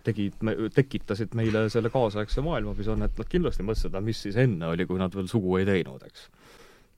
tegid, 0.05 0.37
tekitasid 0.75 1.33
meile 1.37 1.65
selle 1.73 1.89
kaasaegse 1.93 2.43
maailma, 2.45 2.75
mis 2.77 2.89
on, 2.91 3.05
et 3.05 3.21
nad 3.21 3.29
kindlasti 3.29 3.65
mõtlesid, 3.65 3.95
et 3.95 4.05
mis 4.05 4.25
siis 4.27 4.37
enne 4.41 4.73
oli, 4.73 4.85
kui 4.89 5.01
nad 5.01 5.13
veel 5.15 5.29
sugu 5.31 5.57
ei 5.59 5.67
teinud, 5.67 6.03
eks 6.05 6.27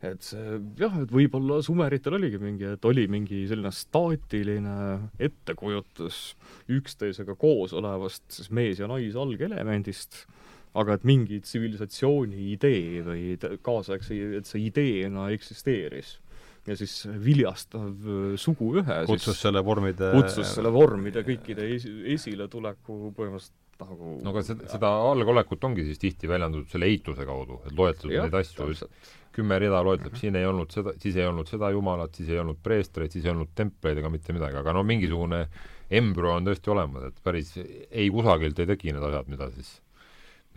et 0.05 0.21
see 0.21 0.57
jah, 0.77 0.93
et 1.01 1.11
võib-olla 1.13 1.57
sumeritel 1.65 2.17
oligi 2.19 2.37
mingi, 2.41 2.67
et 2.75 2.85
oli 2.85 3.07
mingi 3.09 3.43
selline 3.49 3.71
staatiline 3.73 4.75
ettekujutus 5.27 6.19
üksteisega 6.77 7.37
koos 7.39 7.73
olevast 7.77 8.27
siis 8.29 8.51
mees- 8.53 8.81
ja 8.83 8.89
naisalgelemendist, 8.91 10.25
aga 10.77 10.97
et 10.97 11.07
mingi 11.07 11.39
tsivilisatsiooni 11.41 12.51
idee 12.53 13.01
või 13.07 13.23
kaasaegse, 13.65 14.19
et 14.37 14.45
see 14.45 14.67
ideena 14.67 15.31
eksisteeris. 15.33 16.19
ja 16.67 16.75
siis 16.75 17.07
viljastav 17.23 17.93
äh, 18.03 18.33
suguühe 18.35 18.95
kutsus 19.07 19.37
siis 19.37 19.45
selle 19.45 19.61
vormide 19.63 20.09
kutsus 20.11 20.49
selle 20.51 20.67
vormide 20.67 21.21
kõikide 21.23 21.63
esi, 21.77 21.93
esiletuleku 22.11 23.13
põhimõtteliselt 23.15 23.66
nagu 23.83 24.17
no 24.23 24.33
aga 24.33 24.43
seda, 24.45 24.67
seda 24.71 24.91
algolekut 25.11 25.63
ongi 25.69 25.85
siis 25.87 26.01
tihti 26.01 26.29
väljendatud 26.29 26.69
selle 26.71 26.89
eituse 26.89 27.25
kaudu, 27.27 27.61
et 27.67 27.77
loetletud 27.77 28.13
neid 28.15 28.37
asju, 28.41 28.89
kümme 29.37 29.59
rida 29.61 29.83
loetleb, 29.85 30.15
siin 30.17 30.37
ei 30.39 30.47
olnud 30.49 30.73
seda, 30.73 30.95
siis 31.01 31.17
ei 31.19 31.27
olnud 31.29 31.49
seda 31.49 31.69
jumalat, 31.75 32.15
siis 32.17 32.31
ei 32.33 32.41
olnud 32.41 32.57
preestreid, 32.65 33.13
siis 33.13 33.27
ei 33.27 33.33
olnud 33.35 33.51
templeid 33.57 33.99
ega 34.01 34.09
mitte 34.09 34.33
midagi, 34.33 34.57
aga 34.57 34.73
no 34.73 34.81
mingisugune 34.87 35.43
embrüo 35.99 36.33
on 36.39 36.47
tõesti 36.47 36.73
olemas, 36.73 37.11
et 37.11 37.21
päris 37.23 37.53
ei 37.57 38.09
kusagilt 38.13 38.59
ei 38.59 38.69
teki 38.73 38.95
need 38.95 39.07
asjad, 39.11 39.29
mida 39.31 39.49
siis, 39.53 39.71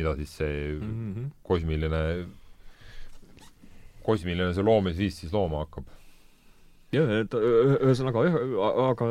mida 0.00 0.16
siis 0.18 0.36
see 0.40 0.56
mm 0.78 0.90
-hmm. 1.12 1.30
kosmiline, 1.46 2.02
kosmiline 4.06 4.54
see 4.56 4.64
loomisviis 4.64 5.20
siis 5.20 5.36
looma 5.36 5.66
hakkab 5.66 5.99
jah, 6.94 7.10
et 7.20 7.34
ühesõnaga 7.38 8.24
jah, 8.26 8.36
aga 8.88 9.08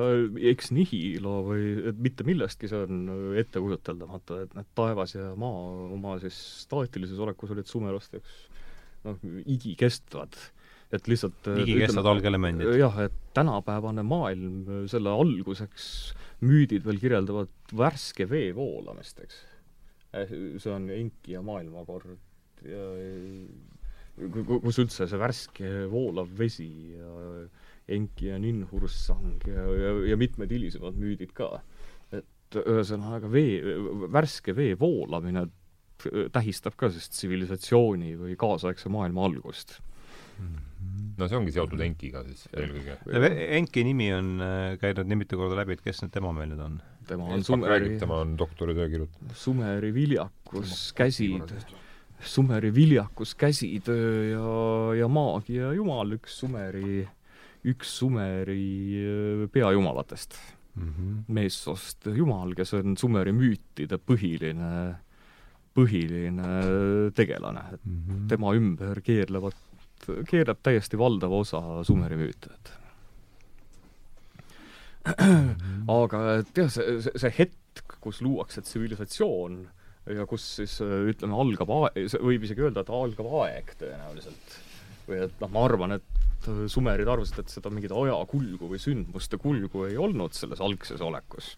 eks 0.51 0.71
nihilo 0.75 1.35
või 1.47 1.71
et 1.91 1.99
mitte 2.03 2.25
millestki, 2.27 2.69
see 2.71 2.85
on 2.85 3.33
ettekujuteldamatu, 3.39 4.39
et 4.43 4.55
need 4.57 4.71
taevas 4.77 5.15
ja 5.15 5.31
maa 5.39 5.65
oma 5.95 6.17
siis 6.23 6.37
staatilises 6.65 7.19
olekus 7.23 7.53
olid 7.55 7.69
sumerlasteks 7.69 8.39
noh, 9.07 9.19
igikestvad. 9.45 10.35
et 10.89 11.07
lihtsalt 11.07 11.51
igikestvad 11.53 12.07
algelemendid. 12.15 12.73
jah, 12.79 12.95
et 13.05 13.15
tänapäevane 13.37 14.03
maailm, 14.03 14.87
selle 14.91 15.13
alguseks 15.13 15.85
müüdid 16.43 16.85
veel 16.87 16.99
kirjeldavad 17.01 17.51
värske 17.75 18.27
vee 18.29 18.51
voolamist, 18.55 19.19
eks. 19.23 19.41
see 20.63 20.71
on 20.73 20.89
enki 20.89 21.35
ja 21.37 21.43
maailmakord 21.45 22.17
ja 22.65 22.85
kus 24.19 24.79
üldse 24.81 25.07
see 25.07 25.19
värske 25.19 25.69
voolav 25.91 26.31
vesi 26.37 26.69
ja 26.97 27.11
enki 27.95 28.29
ja 28.31 28.39
ninhursang 28.41 29.45
ja, 29.47 29.65
ja, 29.83 29.93
ja 30.11 30.17
mitmed 30.19 30.51
hilisemad 30.51 30.97
müüdid 30.99 31.33
ka. 31.37 31.61
et 32.15 32.59
ühesõnaga 32.59 33.29
vee, 33.31 33.61
värske 34.11 34.55
vee 34.57 34.75
voolamine 34.79 35.47
tähistab 36.33 36.77
ka 36.79 36.89
siis 36.93 37.09
tsivilisatsiooni 37.11 38.15
või 38.19 38.35
kaasaegse 38.39 38.91
maailma 38.93 39.25
algust. 39.27 39.79
no 41.19 41.27
see 41.27 41.37
ongi 41.37 41.51
seotud 41.51 41.81
Enkiga 41.83 42.23
siis 42.27 42.45
eelkõige. 42.53 42.95
Enki 43.59 43.83
nimi 43.83 44.07
on 44.15 44.31
äh, 44.45 44.77
käinud 44.79 45.09
nii 45.09 45.19
mitu 45.25 45.39
korda 45.39 45.59
läbi, 45.59 45.75
et 45.75 45.83
kes 45.83 45.99
nüüd 46.03 46.13
tema 46.15 46.31
meil 46.35 46.53
nüüd 46.53 46.63
on? 46.63 46.79
tema 47.09 47.27
on 47.33 47.43
Sumeri 47.43 47.97
tema 47.99 48.21
on 48.23 48.37
doktoritöö 48.39 48.89
kirjutanud. 48.89 49.35
Sumeri 49.35 49.93
viljakus, 49.93 50.91
käsid, 50.95 51.55
Sumeri 52.19 52.71
viljakus, 52.75 53.33
käsitöö 53.39 54.29
ja, 54.29 54.49
ja 55.01 55.07
maagia 55.11 55.73
jumal, 55.73 56.15
üks 56.19 56.39
Sumeri, 56.43 57.07
üks 57.67 57.97
Sumeri 57.99 59.47
peajumalatest 59.51 60.37
mm 60.75 60.89
-hmm. 60.89 61.21
meessoost 61.27 62.07
jumal, 62.15 62.55
kes 62.55 62.73
on 62.73 62.97
Sumeri 62.97 63.31
müütide 63.35 63.97
põhiline 63.97 64.95
põhiline 65.75 67.11
tegelane, 67.15 67.63
et 67.73 67.85
mm 67.85 68.03
-hmm. 68.07 68.27
tema 68.27 68.53
ümber 68.55 69.01
keerlevad, 69.01 69.55
keerleb 70.27 70.57
täiesti 70.63 70.97
valdav 70.97 71.31
osa 71.31 71.83
Sumeri 71.83 72.15
müüte, 72.15 72.53
et 72.53 72.71
-hmm. 75.05 75.83
aga 75.87 76.23
et 76.39 76.57
jah, 76.57 76.71
see, 76.71 77.01
see, 77.01 77.19
see 77.23 77.35
hetk, 77.39 77.97
kus 78.03 78.21
luuakse 78.21 78.61
tsivilisatsioon 78.61 79.59
ja 80.15 80.25
kus 80.29 80.45
siis 80.59 80.79
ütleme, 80.81 81.35
algab 81.35 81.71
aeg, 81.75 82.09
võib 82.23 82.45
isegi 82.47 82.65
öelda, 82.65 82.83
et 82.83 82.91
algab 82.93 83.29
aeg 83.43 83.73
tõenäoliselt. 83.79 84.57
Või 85.09 85.23
et 85.25 85.41
noh, 85.41 85.51
ma 85.51 85.65
arvan, 85.65 85.97
et 85.97 86.49
sumerid 86.71 87.09
arvasid, 87.09 87.41
et 87.41 87.51
seda 87.51 87.71
mingit 87.73 87.91
ajakulgu 87.91 88.69
või 88.69 88.79
sündmuste 88.79 89.37
kulgu 89.41 89.89
ei 89.89 89.97
olnud 89.99 90.37
selles 90.37 90.61
algses 90.63 91.01
olekus 91.03 91.57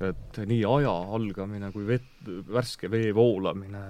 et 0.00 0.40
nii 0.48 0.62
aja 0.66 0.92
algamine 1.16 1.70
kui 1.74 1.84
vett, 1.86 2.26
värske 2.48 2.90
vee 2.92 3.12
voolamine, 3.14 3.82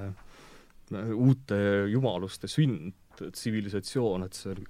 uute 1.15 1.59
jumaluste 1.93 2.51
sünd, 2.51 2.93
tsivilisatsioon, 3.23 4.27
et 4.27 4.37
see 4.37 4.53
on, 4.55 4.67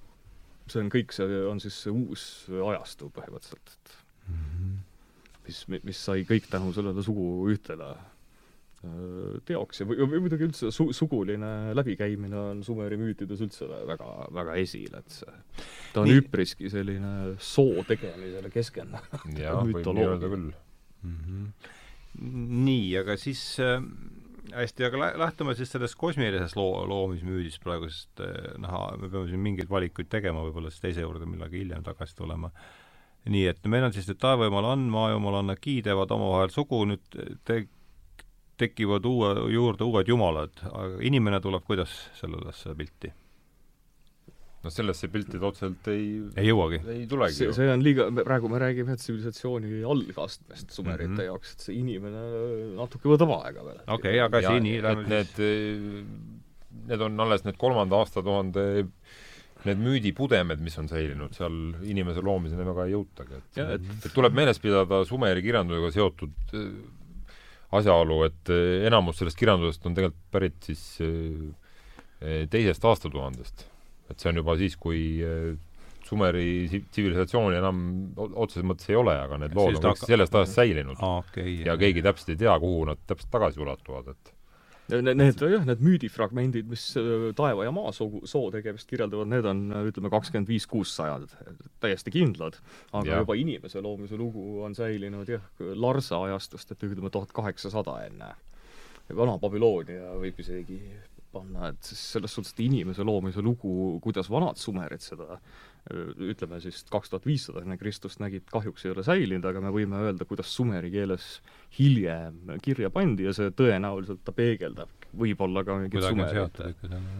see 0.69 0.83
on 0.83 0.91
kõik, 0.93 1.13
see 1.15 1.43
on 1.49 1.61
siis 1.63 1.81
see 1.85 1.93
uus 1.93 2.25
ajastu 2.53 3.09
põhimõtteliselt, 3.15 3.75
et 3.75 3.95
-hmm. 4.29 4.73
mis, 5.47 5.63
mis 5.83 6.03
sai 6.09 6.25
kõik 6.29 6.49
tänu 6.51 6.73
sellele 6.75 7.03
suguühtele 7.03 7.89
äh, 7.95 8.12
teoks 9.47 9.79
ja, 9.79 9.87
või 9.87 10.19
muidugi 10.25 10.47
üldse 10.49 10.71
su-, 10.75 10.91
suguline 10.95 11.71
läbikäimine 11.77 12.35
on 12.35 12.63
Sumeri 12.67 12.97
müütides 12.99 13.43
üldse 13.45 13.69
väga, 13.87 14.09
väga 14.35 14.57
esil, 14.59 14.91
et 14.99 15.13
see 15.13 15.37
ta 15.93 16.01
on 16.01 16.09
Nii. 16.09 16.23
üpriski 16.23 16.71
selline 16.73 17.13
soo 17.39 17.85
tegemisele 17.87 18.51
öelda 20.03 20.31
küll 20.33 20.49
mm. 20.49 21.15
-hmm. 21.15 21.71
nii, 22.67 22.89
aga 22.99 23.15
siis 23.21 23.43
äh, 23.63 23.79
hästi, 24.51 24.87
aga 24.89 24.99
lä-, 24.99 25.13
lähtume 25.23 25.55
siis 25.55 25.71
sellest 25.71 25.95
kosmilisest 25.99 26.57
loo, 26.59 26.83
loomismüüdist 26.89 27.63
praegu, 27.63 27.87
sest 27.89 28.23
äh, 28.25 28.57
noh, 28.61 28.79
me 28.99 29.09
peame 29.09 29.29
siin 29.31 29.43
mingeid 29.43 29.71
valikuid 29.71 30.09
tegema, 30.11 30.43
võib-olla 30.47 30.71
siis 30.73 30.83
teise 30.83 31.05
juurde 31.05 31.29
millalgi 31.29 31.63
hiljem 31.63 31.85
tagasi 31.85 32.15
tulema. 32.19 32.51
nii 33.31 33.45
et 33.47 33.63
meil 33.71 33.87
on 33.87 33.93
siis 33.95 34.09
nüüd 34.09 34.19
taevajumalann, 34.19 34.89
maajumalanna 34.91 35.55
Ki 35.55 35.77
teevad 35.85 36.11
omavahel 36.11 36.51
sugu, 36.51 36.81
nüüd 36.89 37.21
te-, 37.47 37.63
tekivad 38.59 39.05
uue, 39.09 39.33
juurde 39.53 39.85
uued 39.87 40.09
jumalad, 40.09 40.63
aga 40.69 41.01
inimene 41.05 41.41
tuleb 41.43 41.65
kuidas 41.67 41.93
sellesse 42.19 42.75
pilti? 42.77 43.13
no 44.63 44.71
sellesse 44.71 45.09
pilti 45.11 45.39
ta 45.39 45.49
otseselt 45.49 45.89
ei 45.91 46.05
ei 46.39 46.47
jõuagi. 46.47 46.79
ei 46.93 47.03
tulegi 47.09 47.35
see, 47.35 47.49
see 47.55 47.67
on 47.73 47.83
liiga, 47.83 48.07
praegu 48.23 48.51
me 48.51 48.61
räägime 48.63 48.95
tsivilisatsiooni 48.99 49.81
algastmest 49.83 50.71
sumerite 50.71 51.09
mm 51.09 51.17
-hmm. 51.17 51.27
jaoks, 51.31 51.51
et 51.55 51.67
see 51.67 51.75
inimene 51.81 52.23
natuke 52.77 53.11
võtab 53.11 53.35
aega 53.41 53.65
veel. 53.65 53.83
okei 53.87 54.15
okay,, 54.15 54.23
aga 54.23 54.41
siin 54.47 54.69
et 54.79 55.03
need, 55.11 55.43
need 56.87 57.05
on 57.09 57.19
alles 57.25 57.43
need 57.43 57.59
kolmanda 57.59 57.99
aastatuhande 57.99 58.65
need 59.63 59.79
müüdipudemed, 59.79 60.59
mis 60.59 60.75
on 60.79 60.89
säilinud, 60.91 61.35
seal 61.35 61.53
inimese 61.87 62.23
loomiseni 62.23 62.65
väga 62.67 62.87
ei 62.87 62.95
jõutagi, 62.95 63.39
et, 63.39 63.61
et... 63.75 63.93
et 64.07 64.11
tuleb 64.15 64.35
meeles 64.35 64.59
pidada 64.59 65.03
Sumeri 65.07 65.43
kirjandusega 65.43 65.91
seotud 65.95 66.55
äh, 66.55 66.73
asjaolu, 67.79 68.21
et 68.29 68.53
äh, 68.53 68.87
enamus 68.89 69.19
sellest 69.21 69.39
kirjandusest 69.39 69.85
on 69.89 69.97
tegelikult 69.97 70.31
pärit 70.33 70.69
siis 70.69 70.83
äh, 71.03 72.43
teisest 72.51 72.85
aastatuhandest. 72.87 73.67
Et 74.11 74.19
see 74.19 74.29
on 74.31 74.41
juba 74.41 74.55
siis, 74.59 74.75
kui 74.79 74.99
Sumeri 76.03 76.67
tsivilisatsiooni 76.69 77.57
enam 77.57 77.77
otseses 78.19 78.65
mõttes 78.67 78.89
ei 78.91 78.97
ole, 78.99 79.15
aga 79.15 79.39
need 79.41 79.55
lood 79.55 79.79
on 79.79 79.93
kõik 79.93 80.03
sellest 80.03 80.35
ajast 80.35 80.59
säilinud. 80.59 80.99
Ah,. 80.99 81.21
Okay, 81.23 81.55
ja 81.65 81.77
keegi 81.79 82.03
täpselt 82.05 82.33
ei 82.35 82.39
tea, 82.43 82.53
kuhu 82.59 82.83
nad 82.91 83.01
täpselt 83.07 83.31
tagasi 83.33 83.63
ulatuvad, 83.63 84.11
et 84.11 84.32
Need, 84.91 85.39
jah, 85.39 85.63
need 85.63 85.79
müüdifragmendid, 85.79 86.67
mis 86.67 86.89
äh, 86.99 87.29
taeva 87.37 87.63
ja 87.63 87.71
maa 87.71 87.93
soo, 87.95 88.19
soo 88.27 88.49
tegemist 88.51 88.89
kirjeldavad, 88.89 89.29
need 89.31 89.47
on 89.47 89.61
ütleme, 89.87 90.11
kakskümmend 90.11 90.51
viis, 90.51 90.65
kuussajad, 90.67 91.31
täiesti 91.83 92.11
kindlad. 92.11 92.59
aga 92.91 93.07
ja. 93.07 93.21
juba 93.23 93.37
inimese 93.39 93.81
loomise 93.81 94.19
lugu 94.19 94.59
on 94.67 94.75
säilinud 94.75 95.31
jah, 95.31 95.45
Larsa 95.79 96.19
ajastust, 96.27 96.75
et 96.75 96.83
ütleme 96.83 97.13
tuhat 97.13 97.31
kaheksasada 97.35 98.01
enne. 98.09 98.33
Vana-Babyloonia 99.15 100.13
võib 100.19 100.37
isegi 100.43 100.81
panna, 101.33 101.71
et 101.71 101.87
selles 101.87 102.35
suhtes, 102.35 102.53
et 102.53 102.63
inimese 102.67 103.05
loomise 103.07 103.41
lugu, 103.41 103.97
kuidas 104.03 104.29
vanad 104.31 104.59
sumerid 104.59 105.03
seda 105.03 105.39
ütleme 105.91 106.61
siis 106.63 106.85
kaks 106.87 107.11
tuhat 107.11 107.25
viissada 107.27 107.59
enne 107.63 107.75
Kristust 107.77 108.21
nägid, 108.23 108.45
kahjuks 108.51 108.85
ei 108.85 108.93
ole 108.93 109.03
säilinud, 109.03 109.43
aga 109.49 109.59
me 109.63 109.71
võime 109.75 109.99
öelda, 109.99 110.23
kuidas 110.29 110.51
sumeri 110.55 110.91
keeles 110.93 111.41
hiljem 111.75 112.53
kirja 112.63 112.87
pandi 112.93 113.27
ja 113.27 113.33
see 113.35 113.51
tõenäoliselt 113.51 114.21
ta 114.23 114.31
peegeldab 114.35 114.91
võib-olla 115.19 115.65
ka 115.67 115.75
mingit 115.81 116.05
sumerit. 116.07 116.61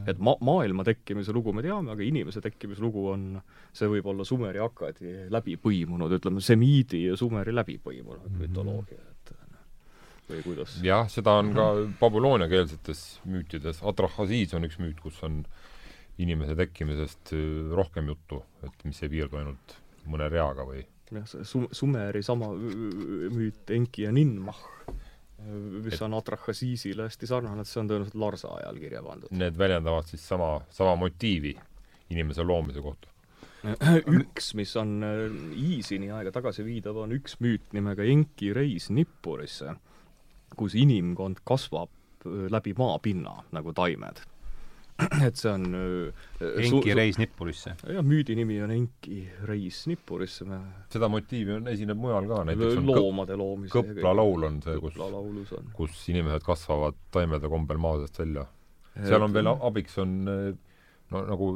et 0.07 0.21
ma-, 0.23 0.37
maailma 0.39 0.87
tekkimise 0.87 1.35
lugu 1.35 1.51
me 1.53 1.65
teame, 1.65 1.91
aga 1.91 2.07
inimese 2.07 2.41
tekkimise 2.41 2.81
lugu 2.81 3.03
on, 3.11 3.25
see 3.75 3.89
võib 3.91 4.07
olla 4.13 4.25
sumeri 4.27 4.63
akkadi 4.63 5.27
läbi 5.33 5.57
põimunud, 5.59 6.15
ütleme, 6.19 6.41
semiidi 6.41 7.09
ja 7.09 7.19
sumeri 7.19 7.53
läbi 7.53 7.81
põimunud 7.83 8.29
mm 8.29 8.31
-hmm. 8.31 8.47
mütoloogia 8.47 9.03
või 10.29 10.43
kuidas? 10.43 10.77
jah, 10.83 11.07
seda 11.11 11.37
on 11.41 11.51
ka 11.55 11.67
babülooniakeelsetes 11.99 13.03
müütides, 13.29 13.81
Atrahasiis 13.85 14.53
on 14.57 14.67
üks 14.67 14.79
müüt, 14.81 14.99
kus 15.03 15.19
on 15.25 15.43
inimese 16.21 16.55
tekkimisest 16.55 17.33
äh, 17.33 17.71
rohkem 17.75 18.07
juttu, 18.11 18.43
et 18.63 18.85
mis 18.85 19.01
ei 19.03 19.09
piirdu 19.09 19.39
ainult 19.39 19.77
mõne 20.05 20.27
reaga 20.29 20.65
või 20.67 20.83
jah, 21.13 21.25
see 21.29 21.45
Sum-, 21.47 21.69
Sumeri 21.71 22.23
sama 22.25 22.51
müüt 22.53 23.69
Enki 23.73 24.05
ja 24.07 24.11
Ninmah, 24.11 24.59
mis 25.83 25.93
Et- 25.97 26.01
on 26.05 26.13
Atrahassisile 26.17 27.07
hästi 27.09 27.27
sarnane, 27.29 27.61
et 27.61 27.67
see 27.69 27.81
on 27.81 27.89
tõenäoliselt 27.89 28.19
Larsa 28.19 28.53
ajal 28.59 28.79
kirja 28.81 29.01
pandud. 29.03 29.31
need 29.31 29.57
väljendavad 29.59 30.07
siis 30.09 30.23
sama, 30.27 30.61
sama 30.69 30.95
motiivi 30.95 31.55
inimese 32.13 32.43
loomise 32.43 32.81
kohta. 32.81 33.09
üks, 34.19 34.53
mis 34.59 34.73
on 34.75 34.97
äh, 35.07 35.25
Iisini 35.55 36.11
aega 36.11 36.33
tagasi 36.35 36.65
viidav, 36.67 36.97
on 36.99 37.13
üks 37.15 37.37
müüt 37.39 37.71
nimega 37.75 38.03
Enki 38.03 38.51
reis 38.55 38.89
Nippurisse, 38.91 39.75
kus 40.59 40.75
inimkond 40.75 41.39
kasvab 41.47 41.89
äh, 42.25 42.45
läbi 42.51 42.73
maapinna 42.77 43.37
nagu 43.55 43.73
taimed. 43.73 44.19
et 45.27 45.39
see 45.39 45.49
on 45.51 45.63
Enki 46.39 46.93
reis 46.97 47.17
Nippurisse. 47.21 47.75
jah, 47.81 48.05
müüdi 48.05 48.35
nimi 48.37 48.59
on 48.63 48.73
Enki 48.75 49.23
reis 49.49 49.83
Nippurisse, 49.89 50.45
seda 50.93 51.09
motiivi 51.11 51.57
on, 51.57 51.69
esineb 51.71 51.99
mujal 51.99 52.29
ka, 52.29 52.43
näiteks 52.49 52.81
on 52.81 52.91
loomade 52.91 53.37
loomise 53.39 53.73
Kõpla 53.73 54.13
laul 54.19 54.47
on 54.49 54.61
see, 54.65 54.77
kus, 54.83 55.55
kus 55.77 56.03
inimesed 56.13 56.45
kasvavad 56.45 56.99
taimede 57.13 57.49
kombel 57.51 57.81
maa 57.81 57.97
seest 58.03 58.21
välja. 58.21 58.45
seal 59.01 59.25
on 59.25 59.33
veel 59.33 59.49
abiks 59.53 59.97
on 60.03 60.15
no 61.13 61.25
nagu 61.27 61.53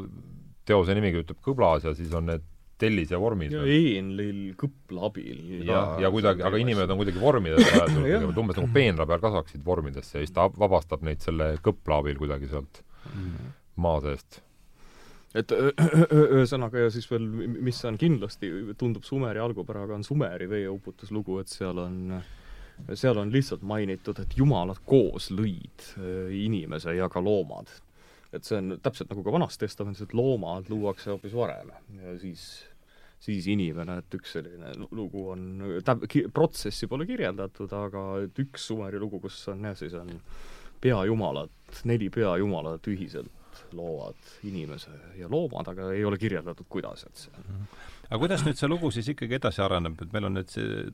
teose 0.68 0.95
nimigi 0.97 1.23
ütleb 1.23 1.41
kõblas 1.45 1.85
ja 1.88 1.93
siis 1.97 2.14
on 2.18 2.30
need 2.31 2.45
tellis 2.77 3.11
ja 3.14 3.19
vormid 3.22 3.53
ja 3.53 3.64
veel. 3.64 3.88
Eenlil 3.97 4.41
Kõpla 4.59 5.07
abil. 5.09 5.39
ja, 5.65 5.80
ja 6.01 6.11
kuidagi, 6.14 6.43
aga 6.45 6.59
inimesed 6.61 6.93
on 6.93 6.99
kuidagi 7.01 7.22
vormidesse 7.22 7.80
Jah. 8.11 8.27
umbes 8.27 8.59
nagu 8.59 8.69
peenra 8.73 9.07
peal 9.09 9.23
kasvaksid 9.23 9.64
vormidesse 9.65 10.19
ja 10.19 10.26
siis 10.26 10.35
ta 10.35 10.45
vabastab 10.53 11.05
neid 11.07 11.23
selle 11.26 11.55
kõpla 11.65 12.03
abil 12.03 12.19
kuidagi 12.22 12.51
sealt 12.51 12.84
maa 13.75 14.01
seest. 14.01 14.41
et 15.38 15.51
ühesõnaga 15.51 16.88
ja 16.88 16.89
siis 16.93 17.09
veel, 17.11 17.27
mis 17.61 17.84
on 17.85 17.97
kindlasti, 17.97 18.51
tundub 18.77 19.03
Sumeri 19.03 19.39
algupäraga, 19.39 19.95
on 19.95 20.03
Sumeri 20.03 20.49
veeuputuslugu, 20.49 21.39
et 21.39 21.47
seal 21.47 21.77
on 21.77 22.21
seal 22.93 23.17
on 23.17 23.31
lihtsalt 23.34 23.63
mainitud, 23.65 24.19
et 24.21 24.38
jumalad 24.38 24.79
koos 24.85 25.31
lõid 25.34 25.85
öö, 25.97 26.29
inimese 26.38 26.93
ja 26.93 27.09
ka 27.09 27.21
loomad. 27.23 27.69
et 28.34 28.43
see 28.43 28.57
on 28.59 28.75
täpselt 28.84 29.09
nagu 29.09 29.23
ka 29.23 29.31
Vanas 29.31 29.57
Testamendis, 29.57 30.01
et 30.03 30.13
loomad 30.13 30.67
luuakse 30.69 31.09
hoopis 31.09 31.34
varem 31.34 31.71
ja 32.03 32.17
siis 32.19 32.65
siis 33.23 33.47
inimene, 33.49 33.97
et 33.97 34.13
üks 34.13 34.35
selline 34.35 34.75
lu- 34.77 34.89
lugu 34.91 35.23
on, 35.34 35.45
täp-, 35.85 36.05
protsessi 36.34 36.88
pole 36.88 37.07
kirjeldatud, 37.09 37.71
aga 37.73 38.03
et 38.27 38.41
üks 38.43 38.67
Sumeri 38.69 38.99
lugu, 39.01 39.19
kus 39.23 39.39
on 39.49 39.65
jah, 39.65 39.77
siis 39.79 39.95
on 39.97 40.11
peajumalad, 40.81 41.51
neli 41.89 42.09
peajumalat 42.13 42.87
ühiselt 42.87 43.33
loovad 43.75 44.17
inimese 44.47 44.93
ja 45.17 45.27
loomad, 45.29 45.67
aga 45.73 45.91
ei 45.95 46.05
ole 46.05 46.19
kirjeldatud, 46.21 46.67
kuidas, 46.69 47.03
et 47.09 47.25
see 47.25 47.45
aga 48.07 48.19
kuidas 48.21 48.43
nüüd 48.45 48.59
see 48.59 48.69
lugu 48.71 48.91
siis 48.95 49.09
ikkagi 49.11 49.37
edasi 49.37 49.61
areneb, 49.63 49.99
et 50.03 50.13
meil 50.15 50.29
on 50.29 50.37
nüüd 50.37 50.51
see 50.51 50.91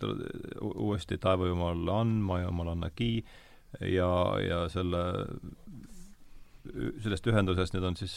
uuesti 0.72 1.20
taevajumal 1.22 1.90
An, 1.94 2.16
maajumal 2.26 2.74
Annaki 2.74 3.12
ja, 3.94 4.10
ja 4.42 4.64
selle, 4.74 5.04
sellest 7.04 7.30
ühendusest 7.30 7.78
nüüd 7.78 7.90
on 7.92 8.00
siis, 8.00 8.16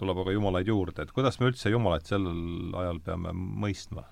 tuleb 0.00 0.20
aga 0.24 0.34
jumalaid 0.36 0.68
juurde, 0.68 1.06
et 1.06 1.14
kuidas 1.16 1.40
me 1.40 1.48
üldse 1.52 1.72
jumalaid 1.72 2.08
sellel 2.08 2.74
ajal 2.82 3.00
peame 3.06 3.32
mõistma? 3.36 4.04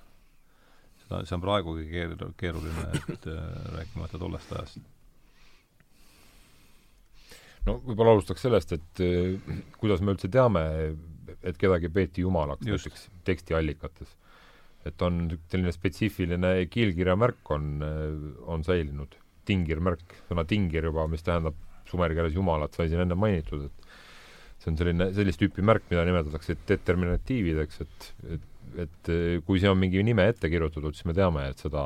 seda, 1.02 1.20
see 1.26 1.36
on 1.36 1.44
praegugi 1.44 1.88
keer-, 1.90 2.32
keeruline, 2.40 2.86
et 3.02 3.28
äh, 3.28 3.44
rääkimata 3.76 4.20
tollest 4.20 4.52
ajast. 4.54 4.80
No 7.68 7.76
võib-olla 7.84 8.16
alustaks 8.16 8.44
sellest, 8.46 8.74
et 8.76 9.02
eh, 9.04 9.54
kuidas 9.80 10.02
me 10.04 10.14
üldse 10.14 10.30
teame, 10.32 10.64
et 11.46 11.58
kedagi 11.60 11.90
peeti 11.92 12.24
jumalaks 12.24 12.66
Just. 12.66 12.88
näiteks 12.88 13.06
tekstiallikates. 13.28 14.16
et 14.88 15.02
on 15.04 15.26
selline 15.52 15.72
spetsiifiline 15.76 16.52
kiilkirjamärk 16.72 17.50
on, 17.52 17.82
on 18.48 18.62
säilinud, 18.64 19.12
tingirmärk, 19.44 20.14
sõna 20.30 20.46
tingir 20.48 20.86
juba, 20.88 21.04
mis 21.10 21.24
tähendab 21.26 21.58
sumeri 21.90 22.16
keeles 22.16 22.32
jumalat, 22.32 22.72
sai 22.72 22.88
siin 22.88 23.02
enne 23.04 23.18
mainitud, 23.18 23.66
et 23.66 24.62
see 24.62 24.72
on 24.72 24.78
selline, 24.80 25.10
sellist 25.16 25.40
tüüpi 25.42 25.64
märk, 25.66 25.84
mida 25.92 26.06
nimetatakse 26.08 26.56
determinatiivideks, 26.68 27.82
et, 27.84 28.10
et, 28.36 28.48
et 28.86 29.12
eh, 29.12 29.36
kui 29.44 29.60
siia 29.60 29.74
on 29.74 29.80
mingi 29.80 30.00
nime 30.06 30.30
ette 30.32 30.48
kirjutatud, 30.52 30.96
siis 30.96 31.08
me 31.10 31.16
teame, 31.18 31.44
et 31.52 31.60
seda, 31.60 31.84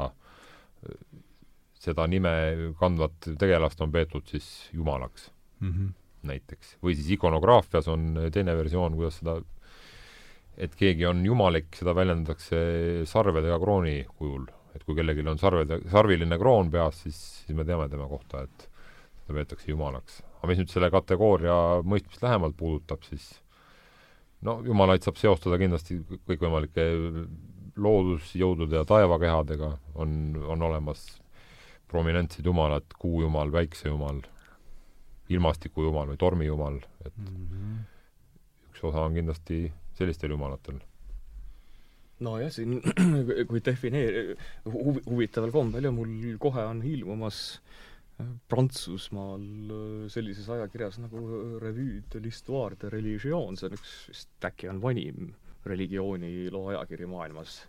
seda 1.83 2.07
nime 2.11 2.35
kandvat 2.79 3.33
tegelast 3.41 3.83
on 3.83 3.91
peetud 3.95 4.31
siis 4.31 4.69
jumalaks 4.71 5.33
Mm 5.65 5.73
-hmm. 5.73 5.93
näiteks. 6.28 6.77
või 6.82 6.95
siis 6.95 7.11
ikonograafias 7.16 7.89
on 7.89 8.19
teine 8.32 8.57
versioon, 8.57 8.95
kuidas 8.95 9.19
seda, 9.19 9.41
et 10.57 10.74
keegi 10.77 11.07
on 11.07 11.24
jumalik, 11.27 11.73
seda 11.74 11.95
väljendatakse 11.95 12.59
sarvede 13.11 13.49
ja 13.49 13.59
krooni 13.59 14.05
kujul. 14.19 14.47
et 14.74 14.82
kui 14.85 14.95
kellelgi 14.95 15.23
on 15.28 15.39
sarvede, 15.39 15.78
sarviline 15.91 16.39
kroon 16.39 16.70
peas, 16.70 17.03
siis, 17.03 17.19
siis 17.47 17.57
me 17.57 17.65
teame 17.65 17.89
tema 17.89 18.09
kohta, 18.09 18.43
et 18.43 18.69
seda 19.23 19.35
peetakse 19.39 19.70
jumalaks. 19.70 20.23
aga 20.39 20.47
mis 20.51 20.59
nüüd 20.59 20.70
selle 20.70 20.91
kategooria 20.91 21.82
mõistmist 21.82 22.23
lähemalt 22.23 22.57
puudutab, 22.57 23.03
siis 23.03 23.41
no 24.43 24.61
jumalaid 24.66 25.03
saab 25.03 25.16
seostada 25.16 25.59
kindlasti 25.59 26.01
kõikvõimalike 26.28 26.86
loodusjõudude 27.77 28.77
ja 28.77 28.85
taevakehadega, 28.85 29.70
on, 29.95 30.36
on 30.47 30.62
olemas 30.62 31.07
prominentsed 31.91 32.47
jumalad, 32.47 32.86
kuujumal, 32.99 33.51
päiksejumal, 33.55 34.23
ilmastikujumal 35.33 36.11
või 36.13 36.21
tormijumal, 36.21 36.81
et 37.05 37.17
Mm 37.17 37.47
-hmm. 37.51 37.79
üks 38.71 38.85
osa 38.85 39.07
on 39.07 39.15
kindlasti 39.15 39.73
sellistel 39.95 40.31
jumalatel. 40.31 40.81
nojah, 42.21 42.51
siin 42.53 42.81
kui 43.49 43.61
defineeri- 43.61 44.37
huvi, 44.65 45.01
huvitaval 45.07 45.51
kombel 45.53 45.85
ja 45.85 45.91
mul 45.91 46.37
kohe 46.39 46.63
on 46.65 46.83
ilmumas 46.83 47.61
äh, 48.21 48.27
Prantsusmaal 48.49 49.43
äh, 49.43 50.09
sellises 50.09 50.49
ajakirjas 50.49 50.99
nagu 50.99 51.19
äh, 51.19 51.61
Revue 51.63 52.03
de 52.13 52.21
l'Histoire 52.21 52.77
de 52.81 52.91
Religion, 52.91 53.57
see 53.57 53.67
on 53.67 53.75
üks 53.77 54.09
vist 54.09 54.45
äkki 54.45 54.69
on 54.71 54.83
vanim 54.83 55.35
religiooniloo 55.67 56.69
ajakiri 56.69 57.07
maailmas. 57.07 57.67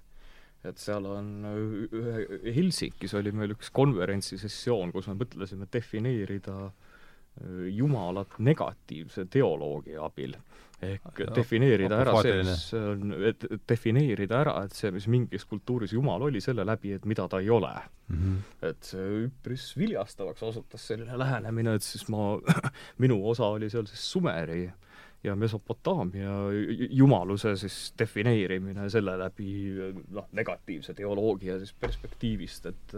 et 0.64 0.78
seal 0.78 1.06
on 1.06 1.28
ühe, 1.46 2.54
Helsingis 2.56 3.14
oli 3.14 3.32
meil 3.32 3.52
üks 3.54 3.70
konverentsisessioon, 3.72 4.92
kus 4.92 5.08
me 5.08 5.14
mõtlesime 5.14 5.68
defineerida 5.74 6.56
äh, 6.66 6.95
Jumalat 7.68 8.40
negatiivse 8.40 9.26
teoloogia 9.32 10.06
abil 10.06 10.38
ehk 10.84 11.20
Ja, 11.20 11.28
defineerida 11.36 12.00
ära 12.04 12.14
see, 12.22 12.40
mis 12.44 12.64
on, 12.78 13.14
et 13.30 13.46
defineerida 13.70 14.40
ära, 14.44 14.56
et 14.68 14.76
see, 14.76 14.92
mis 14.96 15.08
mingis 15.12 15.46
kultuuris 15.50 15.94
Jumal 15.96 16.28
oli, 16.28 16.42
selle 16.44 16.66
läbi, 16.68 16.94
et 16.96 17.06
mida 17.08 17.28
ta 17.32 17.40
ei 17.44 17.50
ole. 17.50 17.74
Mm 18.08 18.18
-hmm. 18.18 18.66
et 18.70 18.84
see 18.84 19.06
üpris 19.26 19.78
viljastavaks 19.78 20.44
osutus 20.44 20.88
selline 20.88 21.18
lähenemine, 21.18 21.76
et 21.76 21.84
siis 21.84 22.08
ma, 22.10 22.38
minu 23.04 23.18
osa 23.30 23.46
oli 23.46 23.70
seal 23.70 23.86
siis 23.86 24.12
Sumeri 24.12 24.72
ja 25.24 25.36
Mesopotaamia 25.36 26.34
ju- 26.54 26.88
jumaluse 27.02 27.56
siis 27.58 27.94
defineerimine 28.00 28.90
selle 28.94 29.16
läbi 29.18 29.50
noh, 30.14 30.28
negatiivse 30.38 30.94
teoloogia 30.94 31.58
siis 31.62 31.74
perspektiivist, 31.80 32.66
et 32.72 32.96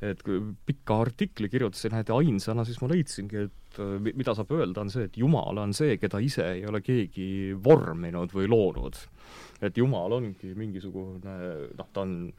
et 0.00 0.22
kui 0.24 0.38
pika 0.64 0.96
artikli 1.04 1.50
kirjutasin 1.52 1.92
näete 1.92 2.14
ainsana, 2.16 2.64
siis 2.64 2.78
ma 2.80 2.88
leidsingi, 2.88 3.36
et 3.44 3.80
mi- 4.00 4.14
mida 4.16 4.32
saab 4.34 4.48
öelda, 4.56 4.80
on 4.80 4.88
see, 4.90 5.04
et 5.04 5.16
Jumal 5.20 5.58
on 5.60 5.74
see, 5.76 5.98
keda 6.00 6.18
ise 6.24 6.46
ei 6.54 6.64
ole 6.66 6.80
keegi 6.80 7.52
vorminud 7.64 8.32
või 8.32 8.48
loonud. 8.48 8.96
et 9.60 9.76
Jumal 9.76 10.12
ongi 10.16 10.54
mingisugune 10.56 11.36
noh, 11.76 11.90
ta 11.92 12.00
on 12.00 12.32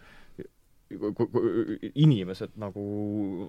inimesed, 1.95 2.57
nagu 2.59 2.81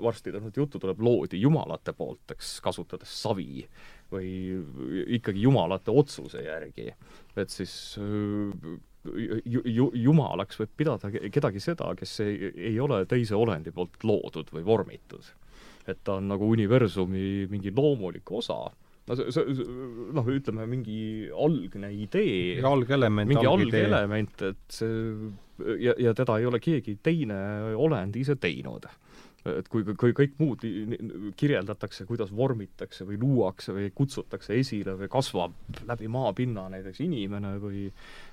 varsti 0.03 0.31
tõenäoliselt 0.31 0.61
juttu 0.63 0.79
tuleb, 0.83 1.01
loodi 1.03 1.41
jumalate 1.43 1.95
poolt, 1.97 2.35
eks, 2.37 2.61
kasutades 2.65 3.11
savi 3.23 3.65
või 4.13 4.31
ikkagi 5.19 5.43
jumalate 5.43 5.91
otsuse 5.91 6.45
järgi. 6.45 6.93
et 7.37 7.51
siis 7.51 7.97
öö, 7.99 8.77
ju, 9.45 9.63
ju, 9.65 9.89
jumalaks 9.95 10.61
võib 10.61 10.73
pidada 10.79 11.11
ke- 11.13 11.31
kedagi 11.35 11.63
seda, 11.63 11.91
kes 11.99 12.15
ei, 12.25 12.53
ei 12.71 12.79
ole 12.81 13.03
teise 13.11 13.35
olendi 13.39 13.73
poolt 13.75 14.05
loodud 14.07 14.53
või 14.55 14.65
vormitud. 14.67 15.33
et 15.87 15.99
ta 16.05 16.21
on 16.21 16.29
nagu 16.31 16.47
universumi 16.47 17.49
mingi 17.51 17.73
loomulik 17.75 18.31
osa. 18.31 18.71
no 19.09 19.17
see, 19.19 19.33
see, 19.35 19.65
noh, 20.15 20.29
ütleme 20.31 20.67
mingi 20.71 21.31
algne 21.35 21.91
idee 22.05 22.61
algelement, 22.63 23.29
mingi 23.29 23.47
algelement, 23.51 24.43
et 24.43 24.63
see 24.69 25.33
ja, 25.83 25.95
ja 25.99 26.15
teda 26.15 26.39
ei 26.39 26.47
ole 26.47 26.61
keegi 26.63 26.99
teine 27.03 27.75
olend 27.77 28.17
ise 28.17 28.37
teinud. 28.41 28.87
Et 29.49 29.69
kui, 29.69 29.83
kui 29.99 30.13
kõik 30.15 30.37
muud 30.39 30.65
kirjeldatakse, 31.39 32.07
kuidas 32.07 32.31
vormitakse 32.35 33.07
või 33.09 33.19
luuakse 33.19 33.75
või 33.75 33.89
kutsutakse 33.95 34.55
esile 34.55 34.95
või 34.99 35.09
kasvab 35.11 35.83
läbi 35.89 36.11
maapinna 36.13 36.69
näiteks 36.71 37.03
inimene 37.03 37.57
või 37.63 37.89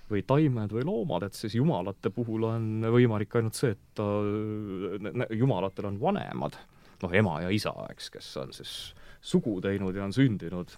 või 0.09 0.23
taimed 0.25 0.73
või 0.73 0.85
loomad, 0.87 1.27
et 1.27 1.37
siis 1.37 1.55
jumalate 1.55 2.09
puhul 2.13 2.47
on 2.49 2.85
võimalik 2.89 3.35
ainult 3.37 3.57
see, 3.57 3.75
et 3.75 3.81
ta, 3.97 4.07
jumalatel 5.37 5.89
on 5.91 5.99
vanemad, 6.01 6.57
noh, 7.03 7.13
ema 7.13 7.39
ja 7.45 7.51
isa, 7.53 7.73
eks, 7.93 8.09
kes 8.15 8.29
on 8.41 8.53
siis 8.55 8.73
sugu 9.21 9.59
teinud 9.61 9.95
ja 9.95 10.07
on 10.07 10.15
sündinud. 10.15 10.77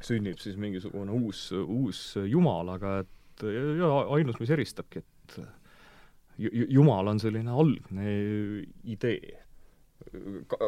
sünnib 0.00 0.38
siis 0.40 0.56
mingisugune 0.56 1.12
uus, 1.12 1.50
uus 1.52 2.16
jumal, 2.24 2.68
aga 2.72 3.00
et 3.02 3.42
ja, 3.44 3.90
ainus, 4.16 4.38
mis 4.40 4.50
eristabki, 4.50 5.02
et 5.04 5.40
jumal 6.48 7.12
on 7.12 7.20
selline 7.20 7.50
algne 7.52 8.12
idee. 8.84 9.38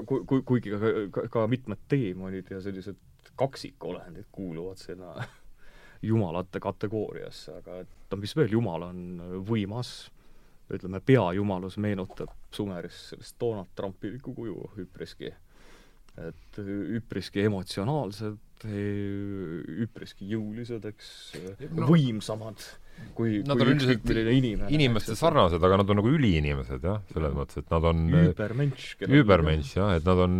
Ku-, 0.06 0.24
ku-, 0.28 0.42
kuigi 0.44 0.70
ka, 0.74 0.90
ka, 1.10 1.28
ka 1.32 1.46
mitmed 1.48 1.80
teemonid 1.88 2.50
ja 2.52 2.60
sellised 2.60 2.98
kaksikolendid 3.36 4.28
kuuluvad 4.32 4.76
sinna 4.76 5.14
jumalate 6.02 6.60
kategooriasse, 6.60 7.56
aga 7.62 7.78
et 7.84 8.10
no 8.10 8.18
mis 8.20 8.34
veel, 8.36 8.52
Jumal 8.52 8.84
on 8.88 9.00
võimas, 9.48 10.10
ütleme, 10.72 11.00
peajumalus 11.04 11.78
meenutab 11.80 12.32
Sumeris 12.52 12.98
sellist 13.12 13.38
Donald 13.40 13.72
Trumpilikku 13.76 14.34
kuju 14.34 14.70
üpriski. 14.82 15.32
Et 16.20 16.62
üpriski 16.98 17.46
emotsionaalsed, 17.46 18.38
üpriski 19.82 20.28
jõulised, 20.30 20.84
eks 20.92 21.08
no,, 21.72 21.88
võimsamad 21.88 22.60
kui, 23.16 23.40
kui 23.42 23.72
ükskõik 23.72 24.04
milline 24.06 24.36
inimene. 24.38 24.70
inimeste 24.76 25.16
sarnased, 25.18 25.62
aga 25.64 25.80
nad 25.80 25.90
on 25.90 25.98
nagu 26.02 26.12
üliinimesed 26.12 26.84
jah, 26.86 27.00
selles 27.10 27.34
mõttes, 27.34 27.64
et 27.64 27.72
nad 27.72 27.88
on 27.90 28.04
übermensch. 28.12 28.94
übermensch 29.08 29.74
jah, 29.80 29.96
et 29.96 30.06
nad 30.06 30.22
on 30.28 30.38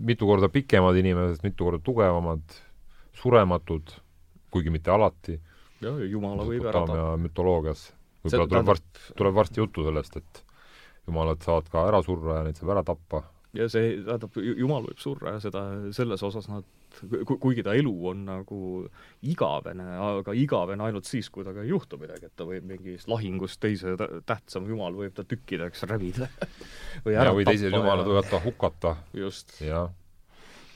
mitu 0.00 0.28
korda 0.28 0.50
pikemad 0.52 0.98
inimesed, 1.00 1.40
mitu 1.46 1.70
korda 1.70 1.80
tugevamad, 1.86 2.60
surematud 3.20 3.94
kuigi 4.50 4.70
mitte 4.74 4.90
alati. 4.90 5.38
jah, 5.80 5.98
jumala 6.10 6.44
võib 6.46 6.66
ära 6.66 6.84
tappa. 6.84 7.16
mütoloogias. 7.22 7.90
võib-olla 8.24 8.48
tuleb 8.52 8.70
varsti, 8.72 9.04
tuleb 9.16 9.36
varsti 9.38 9.62
juttu 9.62 9.84
sellest, 9.86 10.16
et 10.20 10.42
jumalad 11.08 11.42
saavad 11.46 11.70
ka 11.72 11.86
ära 11.88 12.02
surra 12.04 12.40
ja 12.40 12.48
neid 12.48 12.58
saab 12.60 12.74
ära 12.76 12.84
tappa. 12.86 13.22
Ja 13.56 13.66
see, 13.70 13.96
tähendab, 14.06 14.36
jumal 14.38 14.84
võib 14.86 15.00
surra 15.02 15.34
ja 15.36 15.42
seda, 15.42 15.64
selles 15.96 16.22
osas 16.26 16.46
nad 16.50 16.66
ku-, 17.26 17.38
kuigi 17.42 17.64
ta 17.66 17.74
elu 17.78 17.92
on 18.12 18.24
nagu 18.28 18.60
igavene, 19.26 19.86
aga 20.20 20.34
igavene 20.38 20.86
ainult 20.86 21.08
siis, 21.08 21.30
kui 21.32 21.44
temaga 21.44 21.64
ei 21.64 21.72
juhtu 21.72 21.98
midagi, 22.00 22.30
et 22.30 22.36
ta 22.38 22.46
võib 22.48 22.66
mingis 22.70 23.08
lahingus 23.10 23.58
teise 23.62 23.96
tähtsam 24.28 24.68
jumal 24.70 24.94
võib 24.98 25.16
ta 25.16 25.26
tükkideks 25.26 25.86
rävida 25.90 26.30
või 27.06 27.16
ära 27.16 27.32
ja, 27.32 27.38
või 27.38 27.48
teised 27.48 27.74
jumalad 27.74 28.06
võivad 28.06 28.30
ta 28.30 28.42
hukata. 28.44 28.94
just. 29.18 29.56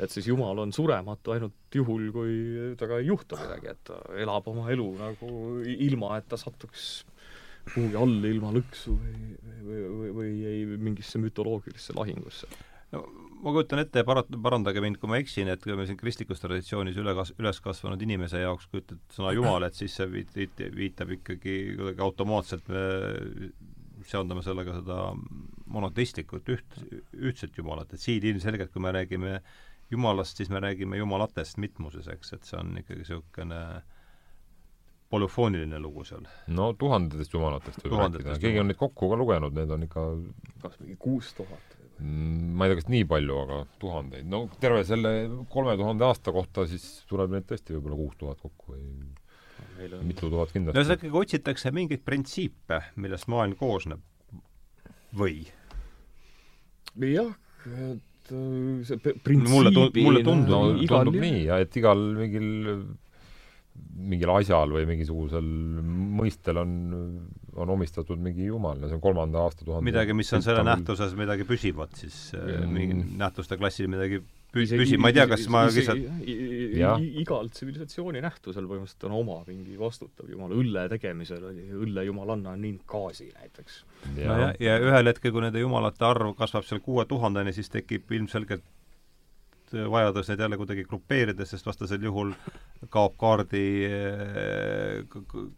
et 0.03 0.11
siis 0.11 0.27
Jumal 0.27 0.59
on 0.59 0.75
surematu 0.75 1.37
ainult 1.37 1.79
juhul, 1.79 2.09
kui 2.15 2.37
temaga 2.79 3.01
ei 3.03 3.11
juhtu 3.11 3.39
midagi, 3.39 3.71
et 3.71 3.83
ta 3.87 4.01
elab 4.19 4.51
oma 4.51 4.67
elu 4.75 4.89
nagu 4.99 5.35
ilma, 5.63 6.17
et 6.19 6.27
ta 6.31 6.39
satuks 6.41 7.05
kuhugi 7.73 7.99
allilma 7.99 8.53
lõksu 8.55 8.95
või, 8.99 9.37
või, 9.65 9.83
või, 9.85 10.15
või 10.19 10.33
ei 10.51 10.65
mingisse 10.77 11.21
mütoloogilisse 11.23 11.97
lahingusse. 11.97 12.51
no 12.93 13.05
ma 13.45 13.53
kujutan 13.53 13.83
ette 13.83 14.01
ja 14.01 14.09
parat-, 14.09 14.33
parandage 14.43 14.81
mind, 14.85 14.99
kui 15.01 15.11
ma 15.11 15.21
eksin, 15.21 15.51
et 15.53 15.63
kui 15.63 15.77
me 15.77 15.87
siin 15.89 15.99
kristlikus 16.01 16.41
traditsioonis 16.43 16.97
üle 17.01 17.15
kas-, 17.17 17.35
üles 17.41 17.61
kasvanud 17.65 18.03
inimese 18.07 18.41
jaoks 18.41 18.69
kujutad 18.73 19.01
sõna 19.13 19.35
Jumal, 19.37 19.67
et 19.69 19.77
siis 19.77 19.97
see 19.99 20.09
viit-, 20.11 20.33
viit-, 20.37 20.65
viitab 20.77 21.13
ikkagi 21.19 21.59
kuidagi 21.77 22.05
automaatselt 22.05 22.71
me 22.73 22.85
seondame 24.09 24.43
sellega 24.45 24.79
seda 24.81 24.99
monoteistlikut 25.75 26.49
üht, 26.53 26.81
ühtset 27.17 27.57
Jumalat, 27.59 27.95
et 27.95 28.03
siin 28.03 28.25
ilmselgelt, 28.33 28.73
kui 28.73 28.83
me 28.85 28.93
räägime 28.95 29.39
jumalast, 29.93 30.37
siis 30.41 30.51
me 30.53 30.61
räägime 30.61 30.99
jumalatest 30.99 31.61
mitmuses, 31.61 32.09
eks, 32.13 32.33
et 32.37 32.49
see 32.49 32.59
on 32.61 32.73
ikkagi 32.81 33.03
niisugune 33.03 33.61
polüfooniline 35.15 35.81
lugu 35.83 36.05
seal. 36.09 36.27
no 36.59 36.73
tuhandetest 36.79 37.35
jumalatest 37.35 37.85
võib 37.85 37.97
rääkida, 38.03 38.37
keegi 38.43 38.63
on 38.63 38.71
neid 38.71 38.81
kokku 38.81 39.11
ka 39.13 39.19
lugenud, 39.21 39.57
need 39.57 39.73
on 39.75 39.87
ikka 39.87 40.05
kas 40.65 40.77
mingi 40.83 40.99
kuus 41.01 41.33
tuhat? 41.39 41.75
Mm, 42.03 42.55
ma 42.59 42.67
ei 42.67 42.73
tea, 42.73 42.81
kas 42.83 42.89
nii 42.91 43.09
palju, 43.11 43.41
aga 43.47 43.59
tuhandeid. 43.83 44.31
no 44.31 44.45
terve 44.63 44.83
selle 44.87 45.13
kolme 45.53 45.77
tuhande 45.81 46.09
aasta 46.09 46.35
kohta 46.35 46.67
siis 46.71 46.89
tuleb 47.11 47.35
neid 47.35 47.47
tõesti 47.51 47.77
võib-olla 47.77 48.01
kuus 48.01 48.17
tuhat 48.21 48.41
kokku 48.43 48.75
või 48.75 48.89
on... 49.91 50.01
mitu 50.07 50.31
tuhat 50.31 50.55
kindlasti. 50.55 50.77
no 50.77 50.83
ühesõnaga 50.83 51.01
ikkagi 51.01 51.23
otsitakse 51.23 51.75
mingeid 51.75 52.03
printsiipe, 52.07 52.81
millest 53.01 53.31
maailm 53.33 53.55
koosneb, 53.59 54.03
või? 55.15 55.45
jah, 56.95 57.31
et 57.65 58.11
Äh, 58.33 58.85
see 58.89 58.97
printsiibi 58.97 59.51
mulle 59.53 59.71
tund-, 59.75 59.99
mulle 60.01 60.23
tundub 60.25 60.49
no,, 60.49 60.87
tundub 60.89 61.17
nii, 61.21 61.43
ja 61.51 61.59
et 61.61 61.75
igal 61.77 62.01
mingil 62.17 62.47
mingil 63.95 64.31
asjal 64.35 64.73
või 64.75 64.85
mingisugusel 64.89 65.47
mõistel 66.19 66.61
on, 66.61 66.73
on 67.59 67.75
omistatud 67.75 68.21
mingi 68.23 68.49
jumal 68.49 68.81
ja 68.83 68.91
see 68.91 68.99
on 68.99 69.03
kolmanda 69.05 69.43
aastatuhande 69.47 69.87
midagi, 69.87 70.17
mis 70.17 70.33
on 70.37 70.45
selle 70.45 70.65
nähtuses 70.67 71.15
midagi 71.19 71.47
püsivat 71.49 71.95
siis 71.99 72.19
mm., 72.39 72.73
mingi 72.75 72.99
nähtuste 73.21 73.59
klassil 73.61 73.91
midagi 73.93 74.21
püsi-, 74.55 74.99
ma 75.01 75.11
ei 75.11 75.17
tea, 75.17 75.27
kas 75.31 75.47
ma 75.53 75.65
lihtsalt 75.69 76.29
igal 77.23 77.51
tsivilisatsiooni 77.51 78.23
nähtusel 78.25 78.69
põhimõtteliselt 78.71 79.09
on 79.09 79.17
oma 79.19 79.41
mingi 79.49 79.79
vastutav 79.81 80.31
jumal, 80.31 80.55
õlle 80.55 80.87
tegemisel 80.93 81.49
oli 81.51 81.67
õlle 81.87 82.07
jumalanna 82.09 82.55
Ninkasi 82.61 83.31
näiteks. 83.33 83.81
ja, 84.19 84.29
no 84.29 84.39
ja, 84.43 84.53
ja 84.63 84.79
ühel 84.83 85.11
hetkel, 85.11 85.35
kui 85.35 85.45
nende 85.45 85.63
jumalate 85.63 86.07
arv 86.07 86.35
kasvab 86.39 86.67
seal 86.69 86.83
kuue 86.85 87.07
tuhandeni, 87.11 87.55
siis 87.57 87.73
tekib 87.73 88.11
ilmselgelt 88.15 88.65
vajadus 89.91 90.29
neid 90.31 90.43
jälle 90.45 90.59
kuidagi 90.61 90.85
grupeerida, 90.89 91.47
sest 91.49 91.67
vastasel 91.67 92.03
juhul 92.05 92.33
kaob 92.93 93.17
kaardi, 93.21 93.65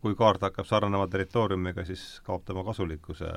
kui 0.01 0.17
kaart 0.19 0.47
hakkab 0.49 0.69
sarnanema 0.69 1.09
territooriumiga, 1.11 1.85
siis 1.89 2.05
kaob 2.27 2.45
tema 2.47 2.65
kasulikkuse 2.67 3.31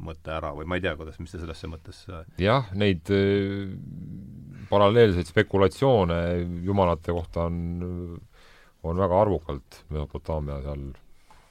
mõte 0.00 0.32
ära 0.34 0.52
või 0.56 0.68
ma 0.68 0.78
ei 0.78 0.84
tea, 0.84 0.94
kuidas, 0.98 1.18
mis 1.20 1.32
te 1.32 1.40
sellesse 1.40 1.68
mõttesse 1.70 2.24
jah, 2.40 2.70
neid 2.78 3.10
äh, 3.14 3.72
paralleelseid 4.70 5.28
spekulatsioone 5.28 6.20
jumalate 6.66 7.14
kohta 7.14 7.46
on, 7.50 8.18
on 8.82 9.00
väga 9.04 9.20
arvukalt 9.20 9.82
Mesopotaamia 9.90 10.60
seal, 10.64 10.86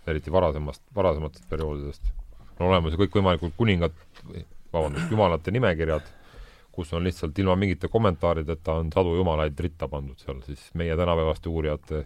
eriti 0.10 0.34
varasemast, 0.34 0.84
varasematest 0.96 1.50
perioodidest. 1.50 2.14
on 2.60 2.68
olemas 2.72 2.96
ju 2.96 3.04
kõikvõimalikud 3.04 3.54
kuningad, 3.58 3.94
vabandust, 4.74 5.12
jumalate 5.12 5.54
nimekirjad 5.54 6.08
kus 6.80 6.94
on 6.96 7.04
lihtsalt 7.04 7.38
ilma 7.44 7.58
mingite 7.60 7.92
kommentaarideta 7.92 8.80
on 8.80 8.94
sadu 8.96 9.18
jumalaid 9.20 9.60
ritta 9.60 9.90
pandud 9.92 10.20
seal, 10.24 10.40
siis 10.48 10.70
meie 10.80 10.96
tänapäevaste 10.98 11.52
uurijate 11.52 12.06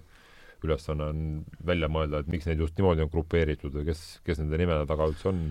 ülesanne 0.63 1.05
on 1.11 1.21
välja 1.65 1.89
mõelda, 1.91 2.23
et 2.23 2.31
miks 2.31 2.47
neid 2.47 2.61
just 2.63 2.77
niimoodi 2.79 3.03
on 3.03 3.11
grupeeritud 3.13 3.73
või 3.75 3.87
kes, 3.91 4.03
kes 4.25 4.41
nende 4.41 4.59
nimede 4.61 4.87
taga 4.89 5.07
üldse 5.11 5.29
on, 5.29 5.45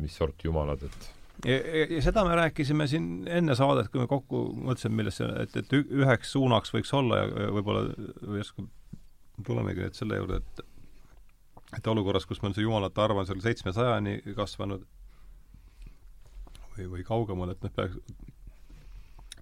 mis 0.00 0.16
sorti 0.16 0.48
jumalad, 0.48 0.82
et 0.88 1.10
ja, 1.44 1.56
ja, 1.56 1.86
ja 1.96 2.02
seda 2.04 2.24
me 2.26 2.36
rääkisime 2.38 2.86
siin 2.90 3.10
enne 3.28 3.56
saadet, 3.58 3.90
kui 3.92 4.02
me 4.02 4.08
kokku 4.10 4.42
mõtlesime, 4.56 4.96
millest 5.00 5.20
see, 5.20 5.30
et, 5.44 5.56
et 5.62 5.76
üheks 5.80 6.34
suunaks 6.34 6.74
võiks 6.74 6.92
olla 6.96 7.22
ja 7.22 7.50
võib-olla 7.56 7.86
või 8.24 8.40
järsku 8.40 8.66
tulemegi 9.46 9.86
nüüd 9.86 9.96
selle 9.98 10.20
juurde, 10.20 10.40
et 10.42 10.66
et 11.78 11.86
olukorras, 11.86 12.26
kus 12.26 12.40
meil 12.42 12.54
see 12.56 12.64
jumalate 12.64 12.98
arv 12.98 13.20
on 13.20 13.28
seal 13.28 13.42
seitsmesajani 13.44 14.16
kasvanud 14.34 14.82
või, 16.74 16.88
või 16.96 17.04
kaugemal, 17.06 17.52
et 17.54 17.62
noh, 17.62 17.72
peaks 17.76 18.00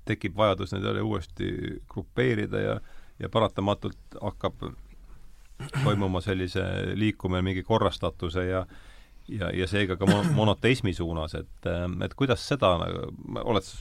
tekib 0.08 0.36
vajadus 0.36 0.72
neid 0.74 0.86
jälle 0.88 1.04
uuesti 1.04 1.52
grupeerida 1.90 2.60
ja, 2.64 2.76
ja 3.20 3.28
paratamatult 3.32 4.20
hakkab 4.22 4.70
toimuma 5.82 6.20
sellise 6.24 6.62
liikumine 6.94 7.42
mingi 7.42 7.62
korrastatuse 7.66 8.46
ja 8.48 8.66
ja, 9.28 9.50
ja 9.52 9.66
seega 9.68 9.96
ka 10.00 10.08
monoteismi 10.34 10.94
suunas, 10.96 11.34
et, 11.38 11.68
et 12.04 12.14
kuidas 12.18 12.44
seda, 12.48 12.74
oled, 13.42 13.72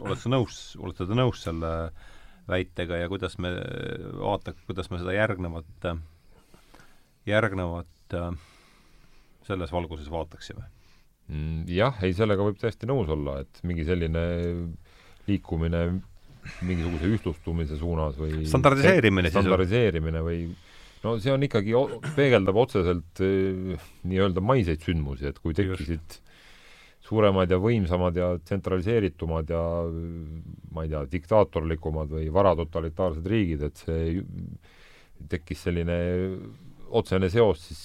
oled 0.00 0.20
sa 0.20 0.32
nõus, 0.32 0.60
olete 0.80 1.06
te 1.08 1.18
nõus 1.18 1.42
selle 1.44 1.72
väitega 2.48 3.02
ja 3.02 3.10
kuidas 3.10 3.36
me 3.42 3.52
vaata-, 4.20 4.56
kuidas 4.66 4.90
me 4.92 5.00
seda 5.02 5.16
järgnevat, 5.16 5.90
järgnevat 7.28 8.16
selles 9.46 9.74
valguses 9.74 10.10
vaataksime? 10.10 10.64
Mm, 11.26 11.64
jah, 11.70 11.96
ei, 12.06 12.14
sellega 12.14 12.44
võib 12.46 12.58
täiesti 12.60 12.86
nõus 12.86 13.10
olla, 13.10 13.40
et 13.42 13.62
mingi 13.66 13.84
selline 13.86 14.22
liikumine 15.28 15.82
mingisuguse 16.66 17.10
ühtlustumise 17.16 17.78
suunas 17.80 18.18
või 18.20 18.44
standardiseerimine 18.46 19.32
standardiseerimine 19.32 20.22
või 20.22 20.44
no 21.02 21.16
see 21.22 21.32
on 21.34 21.42
ikkagi, 21.46 21.74
peegeldab 22.16 22.60
otseselt 22.62 23.24
eh, 23.24 23.88
nii-öelda 24.06 24.42
maiseid 24.44 24.84
sündmusi, 24.86 25.28
et 25.30 25.40
kui 25.42 25.56
tekkisid 25.56 26.20
suuremad 27.06 27.50
ja 27.50 27.58
võimsamad 27.62 28.16
ja 28.18 28.32
tsentraliseeritumad 28.42 29.50
ja 29.52 29.62
ma 30.74 30.84
ei 30.84 30.90
tea, 30.90 31.04
diktaatorlikumad 31.12 32.10
või 32.16 32.26
varatotalitaaarsed 32.34 33.28
riigid, 33.30 33.62
et 33.68 33.82
see 33.84 34.24
tekkis 35.30 35.62
selline 35.68 35.98
otsene 36.96 37.30
seos 37.32 37.62
siis 37.68 37.84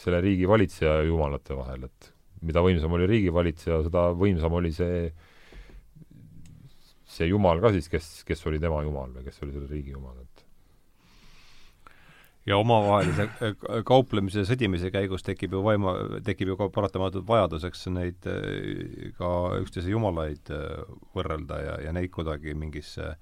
selle 0.00 0.20
riigi 0.24 0.48
valitseja 0.48 1.00
ja 1.00 1.04
jumalate 1.08 1.56
vahel, 1.56 1.86
et 1.88 2.08
mida 2.42 2.64
võimsam 2.64 2.96
oli 2.96 3.06
riigivalitseja, 3.10 3.82
seda 3.86 4.08
võimsam 4.18 4.56
oli 4.58 4.72
see 4.74 5.04
see 7.12 7.28
jumal 7.28 7.60
ka 7.62 7.72
siis, 7.74 7.90
kes, 7.92 8.14
kes 8.28 8.46
oli 8.48 8.60
tema 8.62 8.82
jumal 8.86 9.12
või 9.12 9.26
kes 9.26 9.42
oli 9.44 9.54
selle 9.56 9.68
riigi 9.70 9.94
jumal, 9.94 10.16
et 10.22 10.46
ja 12.46 12.56
omavahelise 12.58 13.28
äh, 13.28 13.54
kauplemise 13.86 14.42
ja 14.42 14.48
sõdimise 14.48 14.90
käigus 14.94 15.22
tekib 15.26 15.54
ju 15.54 15.62
vaima, 15.62 15.94
tekib 16.26 16.52
ju 16.52 16.58
ka 16.58 16.68
paratamatult 16.74 17.26
vajaduseks 17.28 17.86
neid 17.94 18.26
äh, 18.30 19.12
ka 19.18 19.30
üksteise 19.62 19.92
jumalaid 19.92 20.50
äh, 20.54 20.82
võrrelda 21.14 21.60
ja, 21.62 21.78
ja 21.86 21.94
neid 21.94 22.10
kuidagi 22.14 22.56
mingisse 22.58 23.14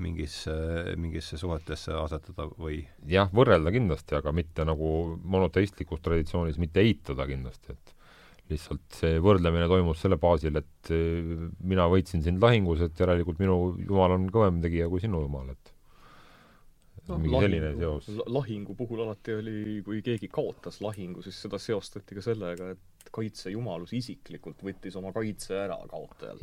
mingisse, 0.00 0.52
mingisse 0.96 1.36
suhetesse 1.36 1.92
asetada 1.98 2.46
või 2.56 2.78
jah, 3.10 3.28
võrrelda 3.34 3.74
kindlasti, 3.74 4.16
aga 4.16 4.32
mitte 4.32 4.64
nagu 4.64 5.18
monoteistlikus 5.20 6.00
traditsioonis 6.00 6.56
mitte 6.62 6.80
eitada 6.80 7.26
kindlasti, 7.28 7.74
et 7.74 7.91
lihtsalt 8.52 8.98
see 9.00 9.20
võrdlemine 9.22 9.68
toimus 9.70 10.02
selle 10.04 10.18
baasil, 10.20 10.56
et 10.60 10.92
eh, 10.94 11.46
mina 11.64 11.88
võitsin 11.90 12.24
sind 12.24 12.42
lahingus, 12.42 12.84
et 12.86 13.04
järelikult 13.04 13.42
minu 13.42 13.58
jumal 13.82 14.18
on 14.18 14.28
kõvem 14.32 14.62
tegija 14.64 14.88
kui 14.92 15.02
sinu 15.02 15.24
jumal, 15.24 15.52
et 15.54 15.72
no, 17.08 17.18
mingi 17.18 17.34
lahingu, 17.34 17.42
selline 17.46 17.72
seos. 17.80 18.08
lahingu 18.30 18.76
puhul 18.78 19.04
alati 19.04 19.36
oli, 19.38 19.58
kui 19.86 20.02
keegi 20.04 20.30
kaotas 20.32 20.80
lahingu, 20.84 21.24
siis 21.24 21.38
seda 21.44 21.60
seostati 21.62 22.18
ka 22.18 22.24
sellega, 22.24 22.72
et 22.76 23.12
kaitsejumalus 23.12 23.92
isiklikult 23.98 24.62
võttis 24.64 24.96
oma 25.00 25.12
kaitse 25.14 25.56
ära 25.58 25.78
kaotajalt 25.90 26.42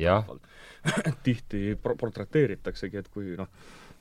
tihti 1.26 1.74
pro-, 1.80 1.96
portreteeritaksegi, 2.00 3.00
et 3.00 3.08
kui 3.12 3.34
noh, 3.38 3.48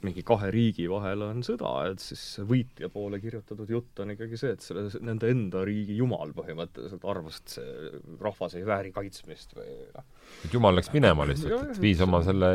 mingi 0.06 0.24
kahe 0.28 0.50
riigi 0.54 0.86
vahel 0.92 1.26
on 1.26 1.42
sõda, 1.46 1.72
et 1.92 2.04
siis 2.04 2.24
võitja 2.48 2.90
poole 2.94 3.20
kirjutatud 3.22 3.70
jutt 3.74 4.00
on 4.04 4.14
ikkagi 4.16 4.40
see, 4.40 4.54
et 4.56 4.64
selle, 4.64 4.86
nende 5.04 5.32
enda 5.34 5.64
riigi 5.68 5.98
jumal 6.00 6.32
põhimõtteliselt 6.38 7.04
arvas, 7.10 7.42
et 7.42 7.56
see 7.58 7.92
rahvas 8.22 8.56
ei 8.60 8.68
vääri 8.68 8.94
kaitsmist 8.96 9.58
või 9.58 9.74
noh, 9.96 10.08
et 10.46 10.56
jumal 10.56 10.78
läks 10.80 10.94
minema 10.96 11.28
lihtsalt, 11.30 11.74
et 11.74 11.82
viis 11.84 12.04
oma 12.06 12.22
selle 12.28 12.54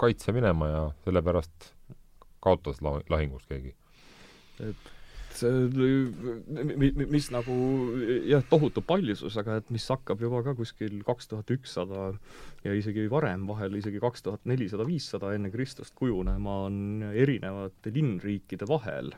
kaitse 0.00 0.36
minema 0.36 0.70
ja 0.72 0.82
sellepärast 1.06 1.72
kaotas 2.44 2.82
la-, 2.84 3.00
lahingus 3.12 3.48
keegi. 3.48 3.72
see 4.58 4.74
mi- 5.44 6.92
mi- 6.96 7.06
mis 7.10 7.28
nagu 7.34 7.54
jah, 8.28 8.42
tohutu 8.50 8.82
paljusus, 8.86 9.36
aga 9.40 9.58
et 9.60 9.70
mis 9.74 9.86
hakkab 9.92 10.20
juba 10.22 10.42
ka 10.46 10.54
kuskil 10.58 11.02
kaks 11.06 11.28
tuhat 11.32 11.50
ükssada 11.56 12.08
ja 12.64 12.72
isegi 12.74 13.06
varem, 13.10 13.46
vahel 13.48 13.76
isegi 13.78 14.00
kaks 14.02 14.22
tuhat 14.26 14.40
nelisada, 14.48 14.86
viissada 14.88 15.34
enne 15.36 15.50
Kristust 15.52 15.94
kujunema, 15.98 16.56
on 16.70 16.80
erinevate 17.14 17.92
linnriikide 17.94 18.68
vahel. 18.68 19.12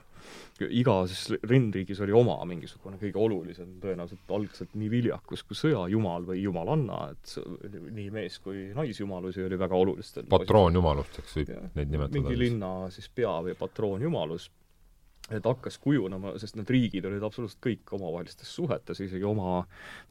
iga 0.59 1.07
siis 1.07 1.39
linnriigis 1.47 2.01
oli 2.03 2.13
oma 2.13 2.35
mingisugune 2.45 2.99
kõige 2.99 3.21
olulisem, 3.23 3.77
tõenäoliselt 3.81 4.33
algselt 4.35 4.73
nii 4.75 4.89
viljakus 4.91 5.45
kui 5.47 5.55
sõjajumal 5.57 6.27
või 6.27 6.43
jumalanna, 6.43 7.13
et 7.15 7.37
nii 7.95 8.11
mees- 8.11 8.41
kui 8.43 8.73
naisjumalusi 8.75 9.45
oli 9.47 9.57
väga 9.59 9.79
olulistel 9.79 10.27
patroonjumalusteks 10.29 11.37
võib 11.39 11.53
Jah, 11.55 11.71
neid 11.79 11.89
nimetada. 11.95 12.19
mingi 12.19 12.37
linna 12.37 12.73
siis 12.91 13.07
pea 13.15 13.37
või 13.47 13.55
patroonjumalus, 13.55 14.51
et 15.31 15.45
hakkas 15.45 15.77
kujunema, 15.83 16.35
sest 16.41 16.57
need 16.57 16.71
riigid 16.73 17.07
olid 17.09 17.25
absoluutselt 17.27 17.61
kõik 17.65 17.93
omavahelistes 17.99 18.51
suhetes, 18.57 19.03
isegi 19.05 19.27
oma 19.29 19.63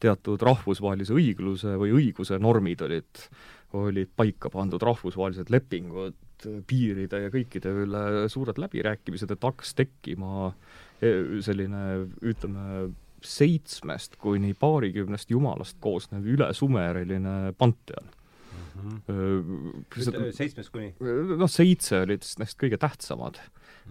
teatud 0.04 0.42
rahvusvahelise 0.46 1.16
õigluse 1.18 1.74
või 1.82 1.96
õiguse 1.98 2.38
normid 2.42 2.84
olid, 2.86 3.24
olid 3.78 4.14
paika 4.16 4.52
pandud, 4.54 4.84
rahvusvahelised 4.84 5.50
lepingud, 5.54 6.18
piiride 6.70 7.24
ja 7.26 7.34
kõikide 7.34 7.74
üle 7.86 8.04
suured 8.30 8.60
läbirääkimised, 8.62 9.34
et 9.34 9.50
hakkas 9.50 9.74
tekkima 9.78 10.52
eh, 11.02 11.40
selline, 11.46 11.84
ütleme, 12.22 12.92
seitsmest 13.26 14.20
kuni 14.22 14.54
paarikümnest 14.54 15.34
jumalast 15.34 15.80
koosnev 15.82 16.28
ülesumeeriline 16.30 17.56
panteon. 17.58 18.14
Seda- 19.98 20.28
seitsmest 20.38 20.70
kuni? 20.70 20.92
Noh, 21.02 21.50
seitse 21.50 22.04
olid 22.06 22.26
neist 22.38 22.60
kõige 22.62 22.78
tähtsamad 22.82 23.42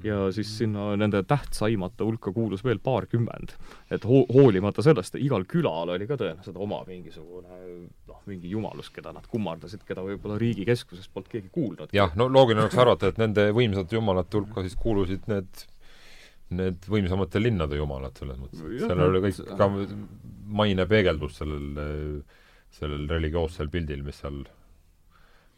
ja 0.05 0.32
siis 0.32 0.51
sinna 0.59 0.90
nende 0.98 1.23
tähtsaimate 1.28 2.05
hulka 2.05 2.32
kuulus 2.32 2.64
veel 2.64 2.78
paarkümmend. 2.82 3.55
et 3.90 4.05
ho-, 4.05 4.27
hoolimata 4.32 4.82
sellest, 4.85 5.14
igal 5.20 5.47
külal 5.48 5.94
oli 5.94 6.09
ka 6.09 6.18
tõenäoliselt 6.20 6.59
oma 6.60 6.82
mingisugune 6.89 7.60
noh, 8.09 8.20
mingi 8.27 8.51
jumalus, 8.51 8.90
keda 8.94 9.14
nad 9.16 9.27
kummardasid, 9.31 9.85
keda 9.89 10.05
võib-olla 10.06 10.39
riigi 10.40 10.66
keskusest 10.68 11.12
polnud 11.14 11.32
keegi 11.32 11.52
kuulnud. 11.52 11.94
jah, 11.97 12.12
no 12.16 12.28
loogiline 12.28 12.66
oleks 12.66 12.78
arvata, 12.82 13.12
et 13.12 13.23
nende 13.23 13.48
võimsate 13.56 13.97
jumalate 13.98 14.40
hulka 14.40 14.66
siis 14.66 14.77
kuulusid 14.81 15.27
need 15.32 15.66
need 16.55 16.85
võimsamate 16.86 17.40
linnade 17.43 17.78
jumalad 17.78 18.18
selles 18.18 18.39
mõttes, 18.39 18.60
et 18.62 18.85
sellel 18.85 19.09
oli 19.10 19.23
kõik 19.24 19.56
ka 19.59 19.66
maine 20.60 20.86
peegeldus 20.86 21.40
sellel, 21.40 22.20
sellel 22.77 23.09
religioossel 23.10 23.70
pildil, 23.73 24.05
mis 24.06 24.20
seal 24.23 24.44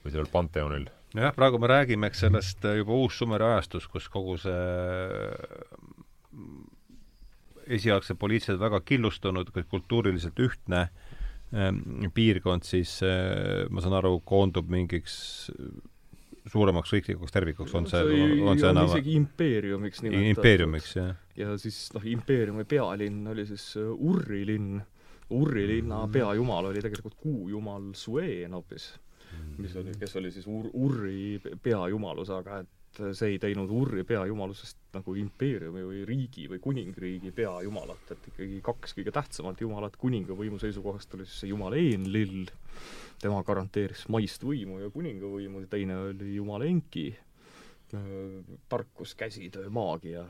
või 0.04 0.14
sellel 0.14 0.30
panteonil. 0.32 0.86
Nojah, 1.16 1.34
praegu 1.36 1.60
me 1.60 1.70
räägime, 1.70 2.10
eks 2.10 2.24
sellest 2.26 2.64
äh, 2.68 2.80
juba 2.80 2.96
uus-Sumeri 2.98 3.46
ajastus, 3.52 3.86
kus 3.90 4.08
kogu 4.12 4.36
see 4.40 4.64
mm, 6.32 6.66
esialgselt 7.78 8.18
poliitiliselt 8.20 8.60
väga 8.60 8.80
killustunud, 8.80 9.52
kultuuriliselt 9.70 10.40
ühtne 10.40 10.88
ähm, 11.52 12.08
piirkond 12.14 12.64
siis 12.68 12.98
äh, 13.04 13.66
ma 13.70 13.84
saan 13.84 13.98
aru, 14.00 14.18
koondub 14.24 14.68
mingiks 14.72 15.18
suuremaks 16.48 16.92
riiklikuks 16.94 17.32
tervikuks, 17.34 17.74
on 17.76 17.86
see, 17.90 18.20
on 18.40 18.56
see 18.60 18.70
enam 18.70 18.88
isegi 18.88 19.16
impeeriumiks 19.18 20.00
nimetatud. 20.04 20.30
impeeriumiks, 20.36 20.94
jah? 20.96 21.10
ja 21.36 21.56
siis 21.60 21.88
noh, 21.96 22.06
impeeriumi 22.08 22.64
pealinn 22.68 23.26
oli 23.34 23.44
siis 23.48 23.74
äh, 23.80 23.90
Urri 23.92 24.44
linn. 24.48 24.78
Urri 25.28 25.66
linna 25.68 26.06
Mm. 26.06 26.12
peajumal 26.14 26.70
oli 26.70 26.80
tegelikult 26.80 27.18
kuujumal 27.20 27.90
Suen 27.92 28.54
hoopis, 28.56 28.86
mis 29.58 29.76
oli, 29.76 29.94
kes 29.98 30.16
oli 30.16 30.30
siis 30.34 30.46
Ur-, 30.46 30.70
Urri 30.74 31.38
pe- 31.42 31.56
peajumalus, 31.62 32.30
aga 32.30 32.60
et 32.64 33.00
see 33.14 33.34
ei 33.34 33.38
teinud 33.42 33.70
Urri 33.70 34.04
peajumalusest 34.08 34.78
nagu 34.96 35.14
impeeriumi 35.20 35.82
või 35.84 36.04
riigi 36.08 36.46
või 36.50 36.60
kuningriigi 36.62 37.32
peajumalat, 37.36 38.14
et 38.14 38.30
ikkagi 38.32 38.60
kaks 38.64 38.96
kõige 38.96 39.12
tähtsamat 39.14 39.60
jumalat 39.60 39.96
kuningavõimu 40.00 40.58
seisukohast 40.62 41.14
oli 41.14 41.26
siis 41.28 41.44
see 41.44 41.52
jumal 41.52 41.76
Enlil, 41.78 42.48
tema 43.22 43.42
garanteeris 43.46 44.06
maist 44.08 44.44
võimu 44.46 44.80
ja 44.82 44.90
kuningavõimu, 44.94 45.66
teine 45.70 45.98
oli 46.08 46.34
jumal 46.38 46.64
Enki, 46.66 47.10
tarkus, 48.68 49.14
käsitöö, 49.18 49.70
maagia. 49.72 50.24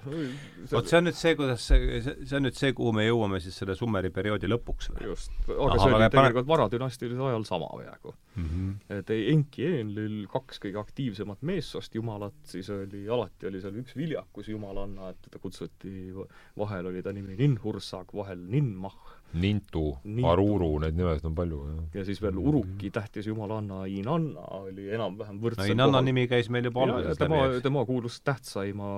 vot 0.73 0.87
see 0.89 0.99
on 0.99 1.09
nüüd 1.09 1.17
see, 1.19 1.35
kuidas 1.39 1.65
see, 1.67 2.01
see 2.03 2.37
on 2.39 2.47
nüüd 2.47 2.59
see, 2.59 2.73
kuhu 2.77 2.93
me 2.95 3.07
jõuame 3.07 3.41
siis 3.43 3.59
selle 3.59 3.75
Summeri 3.79 4.11
perioodi 4.15 4.51
lõpuks 4.51 4.93
või? 4.93 5.09
just, 5.11 5.35
aga 5.49 5.57
Ahah, 5.67 5.81
see 5.83 5.91
oli 5.91 5.97
aga 5.97 5.99
pane- 5.99 6.11
tegelikult 6.15 6.51
varadünastilisel 6.53 7.31
ajal 7.33 7.47
sama 7.49 7.71
peaaegu. 7.75 8.15
mm? 8.37 8.49
-hmm. 8.49 8.99
et 8.99 9.11
Enki 9.19 9.65
ja 9.65 9.81
Enlil, 9.83 10.19
kaks 10.31 10.63
kõige 10.63 10.81
aktiivsemat 10.83 11.43
meessoost 11.43 11.95
jumalat, 11.95 12.39
siis 12.45 12.71
oli, 12.71 13.05
alati 13.09 13.51
oli 13.51 13.63
seal 13.65 13.83
üks 13.83 13.97
viljakus 13.99 14.49
jumalanna, 14.55 15.11
et 15.11 15.23
teda 15.27 15.43
kutsuti, 15.43 16.13
vahel 16.59 16.93
oli 16.93 17.03
ta 17.03 17.13
nimi 17.13 17.37
Ninhursag, 17.39 18.15
vahel 18.15 18.39
Ninmah 18.39 19.18
Nintu, 19.37 19.83
Nintu. 20.09 20.25
Aruru, 20.31 20.71
neid 20.81 20.97
nimesid 20.97 21.27
on 21.29 21.35
palju, 21.37 21.59
ja 21.93 22.05
siis 22.07 22.21
veel 22.23 22.39
Uruki 22.41 22.89
tähtis 22.95 23.27
jumalanna 23.29 23.83
Inanna 23.93 24.47
oli 24.57 24.87
enam-vähem 24.97 25.37
no 25.37 25.45
võrdsel 25.45 25.75
Inanna 25.75 26.01
nimi 26.05 26.25
käis 26.31 26.49
meil 26.53 26.71
juba 26.71 26.87
alguses 26.87 27.21
tema 27.21 27.43
läbi, 27.43 27.59
eks. 27.59 27.65
tema 27.67 27.85
kuulus 27.89 28.17
tähtsaima, 28.25 28.89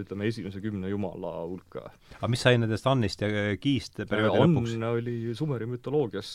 ütleme, 0.00 0.26
esimese 0.32 0.62
kümne 0.64 0.90
jumala 0.90 1.36
hulka. 1.44 1.84
aga 2.18 2.30
mis 2.32 2.42
sai 2.42 2.58
nendest 2.58 2.88
Annist 2.90 3.22
ja 3.22 3.30
Kiist 3.62 4.02
perioodi 4.02 4.42
lõpuks? 4.42 4.74
Ann 4.74 4.88
oli 4.90 5.16
Sumeri 5.38 5.70
mütoloogias, 5.70 6.30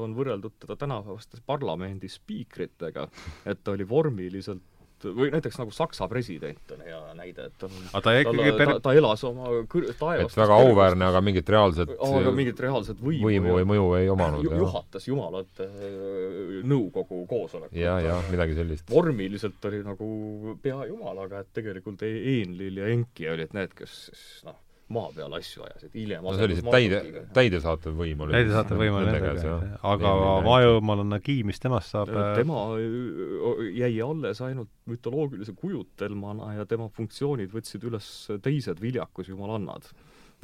on 0.00 0.16
võrreldud 0.16 0.56
teda 0.64 0.78
tänapäevaste 0.86 1.42
parlamendi 1.44 2.08
spiikritega, 2.08 3.10
et 3.44 3.60
ta 3.60 3.76
oli 3.76 3.84
vormiliselt 3.88 4.64
või 5.12 5.30
näiteks 5.34 5.58
nagu 5.60 5.74
Saksa 5.74 6.08
president 6.10 6.72
on 6.74 6.80
hea 6.86 7.00
näide, 7.18 7.48
et 7.50 7.56
ta 7.60 7.68
on 7.68 7.76
aga 7.92 8.02
ta 8.06 8.14
ikkagi 8.20 8.54
per- 8.58 8.72
ta, 8.72 8.78
ta 8.88 8.94
elas 8.96 9.24
oma 9.28 9.50
kõr-, 9.70 9.88
et 9.90 9.98
taevastes 10.00 10.38
väga 10.40 10.58
auväärne, 10.64 11.08
aga 11.10 11.22
mingit 11.24 11.48
reaalset 11.54 11.92
aga 11.98 12.32
mingit 12.36 12.60
reaalset 12.64 13.00
võimu, 13.04 13.28
võimu 13.28 13.54
või 13.58 13.68
mõju 13.72 13.86
ei 14.00 14.10
omanud, 14.14 14.44
ju, 14.46 14.54
juhatas 14.64 15.08
jumalate 15.08 15.68
äh, 15.68 16.58
nõukogu 16.64 17.24
koosolekut. 17.30 17.76
jah, 17.78 18.00
jah, 18.04 18.24
midagi 18.32 18.56
sellist. 18.58 18.88
vormiliselt 18.90 19.70
oli 19.70 19.82
nagu 19.84 20.56
peajumal, 20.62 21.24
aga 21.26 21.44
et 21.44 21.52
tegelikult 21.60 22.02
E- 22.08 22.40
Enlil 22.40 22.82
ja 22.82 22.90
Enki 22.92 23.28
olid 23.30 23.52
need, 23.56 23.74
kes 23.76 23.98
siis 24.10 24.44
noh, 24.48 24.56
maa 24.92 25.08
peal 25.16 25.32
asju 25.38 25.62
ajasid, 25.64 25.92
hiljem 25.96 26.24
no 26.26 26.34
sellised 26.36 26.66
täide, 26.68 26.98
täidesaatev 27.36 27.94
võim 27.96 28.20
oli 28.26 28.34
täidesaatev 28.36 28.80
võim 28.82 28.98
oli 28.98 29.06
nende 29.08 29.20
käes, 29.22 29.78
aga 29.80 30.10
maajumalana 30.44 31.20
Ki, 31.24 31.38
mis 31.48 31.60
temast 31.62 31.94
saab? 31.94 32.12
äh, 32.12 32.34
tema 32.36 32.66
öö, 32.76 33.70
jäi 33.72 33.94
alles 34.04 34.42
ainult 34.44 34.68
mütoloogilise 34.90 35.54
kujutelmana 35.56 36.52
ja 36.58 36.66
tema 36.68 36.90
funktsioonid 36.92 37.54
võtsid 37.54 37.86
üles 37.88 38.10
teised 38.44 38.82
viljakusjumalannad, 38.84 39.88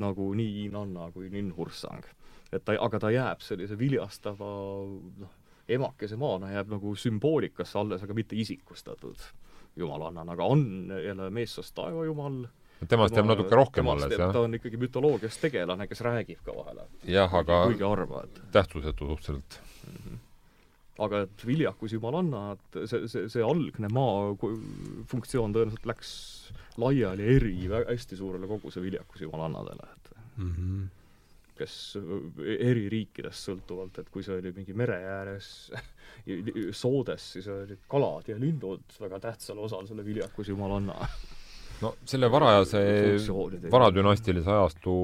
nagu 0.01 0.31
nii 0.35 0.65
Inanna 0.71 1.11
kui 1.12 1.29
Ninhursang. 1.33 2.09
et 2.53 2.65
ta, 2.65 2.75
aga 2.81 2.99
ta 2.99 3.11
jääb 3.12 3.45
sellise 3.45 3.77
viljastava 3.79 4.49
noh, 5.21 5.37
emakese 5.69 6.17
maana 6.19 6.51
jääb 6.55 6.73
nagu 6.73 6.97
sümboolikasse 6.97 7.79
alles, 7.79 8.03
aga 8.03 8.17
mitte 8.17 8.37
isikustatud 8.41 9.21
jumalannana, 9.77 10.33
aga 10.33 10.45
on 10.45 10.65
jälle 11.05 11.29
meessoost 11.31 11.75
taevajumal, 11.77 12.47
temast 12.89 13.16
jääb 13.16 13.28
natuke 13.28 13.57
rohkem 13.57 13.89
alles, 13.93 14.15
jah 14.16 14.32
ta 14.32 14.44
on 14.47 14.57
ikkagi 14.57 14.81
mütoloogias 14.81 15.39
tegelane, 15.43 15.86
kes 15.90 16.01
räägib 16.07 16.43
ka 16.47 16.55
vahele. 16.57 16.86
jah, 17.05 17.35
aga 17.43 17.65
kuigi 17.69 17.86
harva, 17.86 18.24
et 18.24 18.40
tähtsusetu 18.52 19.11
suhteliselt. 19.12 19.61
aga 21.01 21.24
et 21.27 21.47
viljakus 21.47 21.93
jumalanna, 21.97 22.44
et 22.57 22.81
see, 22.90 23.09
see, 23.09 23.28
see 23.32 23.44
algne 23.44 23.89
maa 23.93 24.32
funktsioon 25.11 25.55
tõenäoliselt 25.57 25.89
läks 25.89 26.15
laiali 26.81 27.28
eri 27.36 27.55
hästi 27.73 28.16
suurele 28.16 28.48
koguse 28.48 28.82
viljakus 28.82 29.27
jumalannadele, 29.27 29.93
et 29.93 30.11
mm 30.36 30.52
-hmm. 30.55 30.89
kes 31.59 31.98
eri 32.59 32.89
riikidest 32.89 33.48
sõltuvalt, 33.48 33.98
et 33.98 34.09
kui 34.09 34.23
see 34.23 34.39
oli 34.39 34.52
mingi 34.57 34.73
mere 34.73 34.97
ääres 35.19 35.73
soodes, 36.82 37.32
siis 37.32 37.48
olid 37.48 37.85
kalad 37.89 38.28
ja 38.28 38.40
linnud 38.40 38.97
väga 39.01 39.20
tähtsal 39.20 39.59
osal 39.59 39.86
selle 39.86 40.05
viljakusjumalanna. 40.05 41.09
No 41.82 41.93
selle 42.09 42.31
varajase, 42.32 42.81
varadünastilise 43.73 44.51
ajastu 44.51 44.94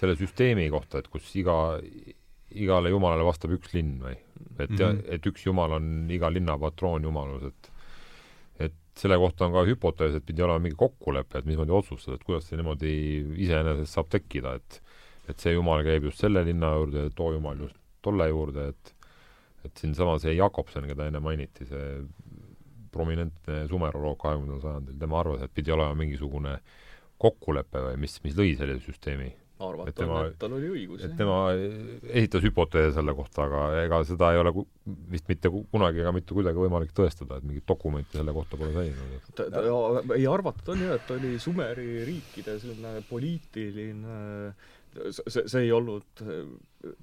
selle 0.00 0.16
süsteemi 0.16 0.68
kohta, 0.72 1.00
et 1.00 1.08
kus 1.12 1.28
iga, 1.36 1.56
igale 2.56 2.92
jumalale 2.92 3.26
vastab 3.26 3.54
üks 3.56 3.74
linn 3.76 3.98
või? 4.02 4.16
et 4.60 4.70
mm, 4.70 4.78
-hmm. 4.78 5.02
et 5.14 5.26
üks 5.28 5.44
jumal 5.46 5.76
on 5.76 6.08
iga 6.12 6.30
linna 6.32 6.56
patroonjumalus, 6.58 7.50
et 7.50 7.70
et 8.68 8.76
selle 8.96 9.16
kohta 9.20 9.46
on 9.46 9.52
ka 9.56 9.64
hüpotees, 9.68 10.16
et 10.16 10.24
pidi 10.26 10.42
olema 10.44 10.60
mingi 10.64 10.76
kokkulepe, 10.76 11.38
et 11.38 11.48
mismoodi 11.48 11.72
otsustada, 11.72 12.16
et 12.16 12.24
kuidas 12.24 12.48
see 12.48 12.58
niimoodi 12.60 12.94
iseenesest 13.46 13.96
saab 13.96 14.10
tekkida, 14.12 14.56
et 14.60 14.80
et 15.30 15.38
see 15.38 15.52
jumal 15.54 15.84
käib 15.86 16.08
just 16.08 16.18
selle 16.18 16.42
linna 16.44 16.72
juurde, 16.74 17.10
too 17.14 17.32
jumal 17.36 17.60
just 17.66 17.76
tolle 18.02 18.28
juurde, 18.28 18.68
et 18.72 18.94
et 19.64 19.76
siinsama 19.76 20.16
see 20.18 20.32
Jakobson, 20.34 20.86
keda 20.88 21.10
enne 21.10 21.20
mainiti, 21.20 21.66
see 21.68 21.88
prominentne 22.92 23.64
sumeroloog 23.70 24.18
kahekümnendal 24.20 24.62
sajandil, 24.64 24.98
tema 25.00 25.20
arvas, 25.20 25.44
et 25.44 25.54
pidi 25.54 25.74
olema 25.74 25.96
mingisugune 25.98 26.56
kokkulepe 27.20 27.84
või 27.90 28.00
mis, 28.06 28.16
mis 28.24 28.36
lõi 28.38 28.54
selle 28.58 28.78
süsteemi 28.84 29.30
arvata 29.60 30.06
on, 30.06 30.28
et 30.30 30.36
tal 30.40 30.54
oli 30.56 30.68
õigus. 30.72 31.02
et 31.04 31.14
tema 31.18 31.52
esitas 31.52 32.44
hüpoteese 32.46 32.94
selle 32.96 33.14
kohta, 33.16 33.44
aga 33.44 33.82
ega 33.82 34.00
seda 34.08 34.30
ei 34.32 34.40
ole 34.40 34.52
vist 35.12 35.28
mitte 35.28 35.50
kunagi 35.52 36.02
ega 36.02 36.12
mitte 36.16 36.36
kuidagi 36.36 36.62
võimalik 36.62 36.94
tõestada, 36.96 37.38
et 37.38 37.46
mingit 37.46 37.66
dokumenti 37.68 38.18
selle 38.18 38.34
kohta 38.36 38.60
pole 38.60 38.72
säilinud. 38.76 40.14
ei, 40.16 40.26
arvatud 40.30 40.72
on 40.74 40.84
jah, 40.86 40.96
et 40.96 41.14
oli 41.16 41.34
Sumeri 41.42 41.88
riikide 42.08 42.56
selline 42.62 42.94
poliitiline 43.10 44.54
see, 45.10 45.44
see 45.44 45.66
ei 45.66 45.74
olnud, 45.74 46.24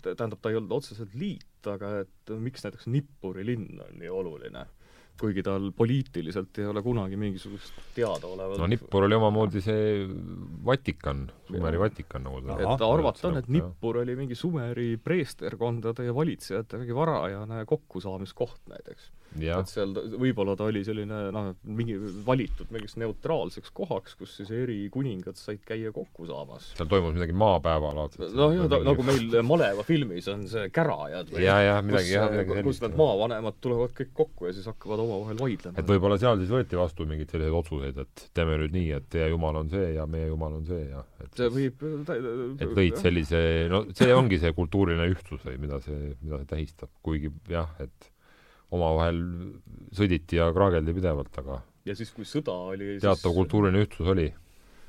tähendab, 0.01 0.39
ta 0.41 0.51
ei 0.51 0.59
olnud 0.59 0.73
otseselt 0.79 1.13
liit, 1.17 1.61
aga 1.69 2.01
et 2.03 2.35
miks 2.41 2.65
näiteks 2.65 2.89
Nippuri 2.91 3.45
linn 3.47 3.79
on 3.83 4.01
nii 4.01 4.11
oluline 4.11 4.65
kuigi 5.19 5.43
tal 5.45 5.69
poliitiliselt 5.75 6.59
ei 6.61 6.69
ole 6.69 6.81
kunagi 6.85 7.19
mingisugust 7.19 7.81
teadaolevat 7.95 8.61
no 8.61 8.69
Nippur 8.69 9.07
oli 9.07 9.17
omamoodi 9.17 9.61
see 9.65 10.07
Vatikan, 10.65 11.25
Sumeri 11.49 11.79
Vatikan 11.81 12.27
nagu 12.27 12.41
ta 12.45 12.57
et 12.61 12.85
arvata 12.87 13.27
on, 13.31 13.37
et 13.41 13.51
Nippur 13.51 14.01
oli 14.03 14.15
mingi 14.19 14.37
Sumeri 14.37 14.95
preesterkondade 15.01 16.07
ja 16.07 16.15
valitsejate 16.15 16.81
mingi 16.81 16.95
varajane 16.95 17.63
kokkusaamiskoht 17.69 18.61
näiteks 18.73 19.11
et 19.45 19.71
seal 19.71 19.93
võib-olla 20.17 20.55
ta 20.57 20.67
oli 20.67 20.83
selline 20.87 21.21
noh, 21.33 21.49
mingi 21.63 21.97
valitud 22.27 22.71
mingiks 22.73 22.97
neutraalseks 23.01 23.73
kohaks, 23.77 24.15
kus 24.19 24.37
siis 24.39 24.51
eri 24.55 24.79
kuningad 24.93 25.39
said 25.39 25.61
käia 25.67 25.91
kokku 25.95 26.27
saamas. 26.29 26.71
seal 26.77 26.89
toimus 26.91 27.15
midagi 27.17 27.35
maapäevalaadset. 27.37 28.33
noh, 28.37 28.55
jah, 28.55 28.77
nagu 28.87 29.07
meil 29.07 29.39
Maleva 29.47 29.85
filmis 29.87 30.27
on 30.31 30.47
see 30.51 30.69
Kärajad 30.73 31.31
või 31.33 31.45
ja, 31.45 31.59
ja 31.63 31.77
midagi, 31.85 32.15
jah, 32.15 32.29
midagi 32.33 32.55
sellist. 32.55 32.69
kus 32.69 32.81
need 32.85 32.97
maavanemad 32.99 33.59
tulevad 33.63 33.95
kõik 33.97 34.13
kokku 34.17 34.49
ja 34.49 34.55
siis 34.57 34.67
hakkavad 34.69 35.03
omavahel 35.05 35.41
vaidlema. 35.41 35.77
et 35.79 35.91
võib-olla 35.93 36.19
seal 36.21 36.41
siis 36.41 36.53
võeti 36.53 36.79
vastu 36.79 37.07
mingeid 37.09 37.33
selliseid 37.33 37.59
otsuseid, 37.61 38.01
et 38.03 38.27
teeme 38.37 38.57
nüüd 38.63 38.75
nii, 38.75 38.91
et 38.97 39.09
teie 39.13 39.29
jumal 39.31 39.61
on 39.61 39.71
see 39.71 39.93
ja 39.95 40.07
meie 40.09 40.29
jumal 40.31 40.59
on 40.59 40.67
see 40.67 40.83
ja 40.89 41.03
et 41.23 41.39
see 41.39 41.49
võib 41.53 41.87
et 41.87 42.75
lõid 42.77 42.99
sellise, 43.01 43.41
no 43.71 43.83
see 43.97 44.13
ongi 44.15 44.39
see 44.41 44.53
kultuuriline 44.57 45.09
ühtsus 45.13 45.43
või 45.45 45.57
mida 45.61 45.79
see, 45.83 46.13
mida 46.21 46.41
see 46.41 46.51
tähistab, 46.53 46.91
kuigi 47.05 47.31
jah, 47.51 47.69
et 47.83 48.11
omavahel 48.75 49.21
sõditi 49.95 50.39
ja 50.39 50.49
kraageldi 50.55 50.95
pidevalt, 50.97 51.37
aga 51.39 51.61
ja 51.87 51.95
siis, 51.97 52.11
kui 52.15 52.27
sõda 52.27 52.55
oli 52.73 52.97
teatav 52.99 53.31
siis... 53.31 53.37
kultuuriline 53.39 53.85
ühtsus 53.85 54.11
oli. 54.13 54.27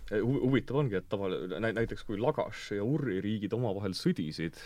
Eh, 0.09 0.19
hu-, 0.19 0.43
huvitav 0.47 0.81
ongi, 0.83 0.99
et 0.99 1.09
tavale-, 1.11 1.61
näiteks 1.63 2.07
kui 2.09 2.19
Lagash 2.21 2.75
ja 2.77 2.87
Urri 2.87 3.21
riigid 3.25 3.55
omavahel 3.57 3.97
sõdisid, 3.99 4.59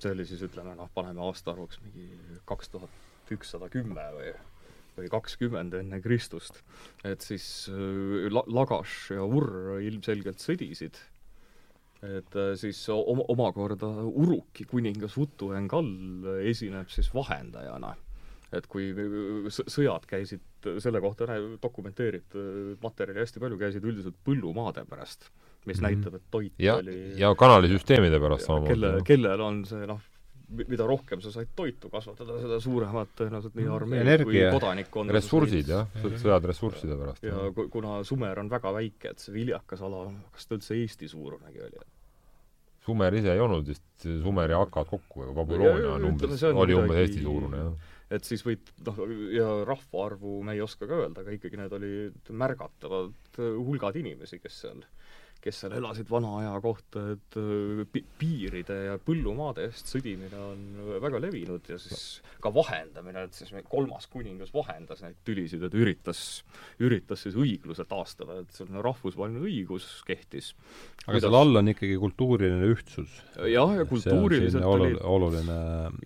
see 0.00 0.12
oli 0.14 0.26
siis 0.28 0.42
ütleme 0.46 0.74
noh, 0.78 0.90
paneme 0.94 1.22
aastaarvuks 1.28 1.80
mingi 1.84 2.08
kaks 2.48 2.72
tuhat 2.74 3.30
ükssada 3.30 3.70
kümme 3.72 4.06
või 4.16 4.32
või 4.96 5.06
kakskümmend 5.08 5.72
enne 5.78 6.00
Kristust, 6.02 6.58
et 7.06 7.22
siis 7.24 7.44
äh, 7.70 8.26
La-, 8.32 8.44
Lagash 8.50 9.14
ja 9.14 9.24
Urr 9.24 9.78
ilmselgelt 9.86 10.42
sõdisid, 10.42 10.98
et 12.04 12.36
äh, 12.36 12.52
siis 12.58 12.82
oma, 12.92 13.24
omakorda 13.32 13.88
Uruki 14.10 14.66
kuningas 14.68 15.16
Utu 15.22 15.52
Engall 15.56 16.42
esineb 16.42 16.90
siis 16.92 17.08
vahendajana 17.14 17.94
et 18.56 18.66
kui 18.70 18.90
sõjad 19.50 20.06
käisid, 20.10 20.42
selle 20.82 21.00
kohta 21.02 21.28
dokumenteeritud 21.62 22.80
materjali 22.82 23.22
hästi 23.22 23.42
palju, 23.42 23.58
käisid 23.60 23.86
üldiselt 23.86 24.16
põllumaade 24.26 24.84
pärast, 24.88 25.28
mis 25.64 25.78
mm 25.78 25.86
-hmm. 25.86 25.86
näitab, 25.86 26.14
et 26.18 26.30
toit 26.30 26.54
ja, 26.58 26.76
oli 26.82 26.96
ja 27.20 27.34
kanalisüsteemide 27.34 28.20
pärast 28.20 28.46
samamoodi. 28.46 28.74
kelle, 28.74 29.02
kellel 29.06 29.40
on 29.40 29.64
see 29.64 29.86
noh, 29.86 30.00
mida 30.50 30.86
rohkem 30.86 31.20
sa 31.22 31.30
said 31.30 31.52
toitu 31.56 31.88
kasvatada, 31.90 32.40
seda 32.42 32.58
suuremad 32.60 33.12
tõenäoliselt 33.18 33.54
nii 33.54 33.68
armee 33.70 34.18
kui 34.24 34.42
kodanikkond 34.50 35.14
ressursid 35.14 35.70
jah, 35.70 35.86
sõjad 36.02 36.50
ressursside 36.50 36.98
pärast. 36.98 37.22
ja 37.22 37.52
kuna 37.70 38.02
Sumer 38.04 38.42
on 38.42 38.50
väga 38.50 38.74
väike, 38.74 39.14
et 39.14 39.22
see 39.22 39.32
viljakas 39.34 39.82
ala, 39.86 40.08
kas 40.34 40.46
ta 40.46 40.58
üldse 40.58 40.74
Eesti 40.74 41.08
suurunegi 41.08 41.62
oli? 41.62 41.86
Sumer 42.80 43.14
ise 43.14 43.32
ei 43.32 43.40
olnud 43.40 43.66
vist, 43.68 43.86
Sumeri 44.00 44.56
hakkad 44.56 44.88
kokku, 44.88 45.22
aga 45.22 45.32
Babyloonia 45.36 45.94
on 45.94 46.04
umbes, 46.04 46.42
oli 46.50 46.74
umbes 46.74 46.96
Eesti 46.96 47.22
suurune, 47.22 47.56
jah 47.56 47.96
et 48.10 48.26
siis 48.26 48.42
võid 48.46 48.72
noh, 48.86 49.02
ja 49.34 49.48
rahvaarvu 49.68 50.40
me 50.46 50.56
ei 50.56 50.62
oska 50.64 50.88
ka 50.90 51.02
öelda, 51.04 51.22
aga 51.22 51.34
ikkagi 51.36 51.60
need 51.60 51.76
olid 51.76 52.32
märgatavad 52.42 53.38
hulgad 53.38 53.98
inimesi, 54.00 54.40
kes 54.42 54.62
seal 54.64 54.82
kes 55.40 55.62
seal 55.62 55.74
elasid 55.78 56.08
vana 56.10 56.32
aja 56.40 56.52
kohta, 56.62 57.02
et 57.14 57.36
äh, 57.40 57.82
pi-, 57.92 58.04
piiride 58.20 58.76
ja 58.86 58.96
põllumaade 59.00 59.64
eest 59.68 59.88
sõdimine 59.92 60.40
on 60.44 60.64
väga 61.02 61.20
levinud 61.22 61.70
ja 61.70 61.78
siis 61.80 62.20
ka 62.44 62.52
vahendamine, 62.54 63.24
et 63.26 63.36
siis 63.36 63.52
kolmas 63.70 64.08
kuningas 64.12 64.52
vahendas 64.54 65.00
neid 65.04 65.16
tülisid, 65.26 65.64
et 65.66 65.76
üritas, 65.76 66.42
üritas 66.82 67.24
siis 67.26 67.38
õigluse 67.40 67.86
taastada, 67.88 68.40
et 68.42 68.52
selline 68.56 68.84
rahvusvaheline 68.84 69.40
õigus 69.46 69.88
kehtis. 70.08 70.52
aga 71.06 71.16
Kuidas... 71.16 71.26
seal 71.26 71.38
all 71.40 71.62
on 71.62 71.72
ikkagi 71.72 71.96
kultuuriline 72.04 72.70
ühtsus? 72.74 73.16
jah, 73.40 73.74
ja 73.78 73.88
kultuuriliselt 73.88 74.68
oli 74.68 74.92
oluline 75.00 75.58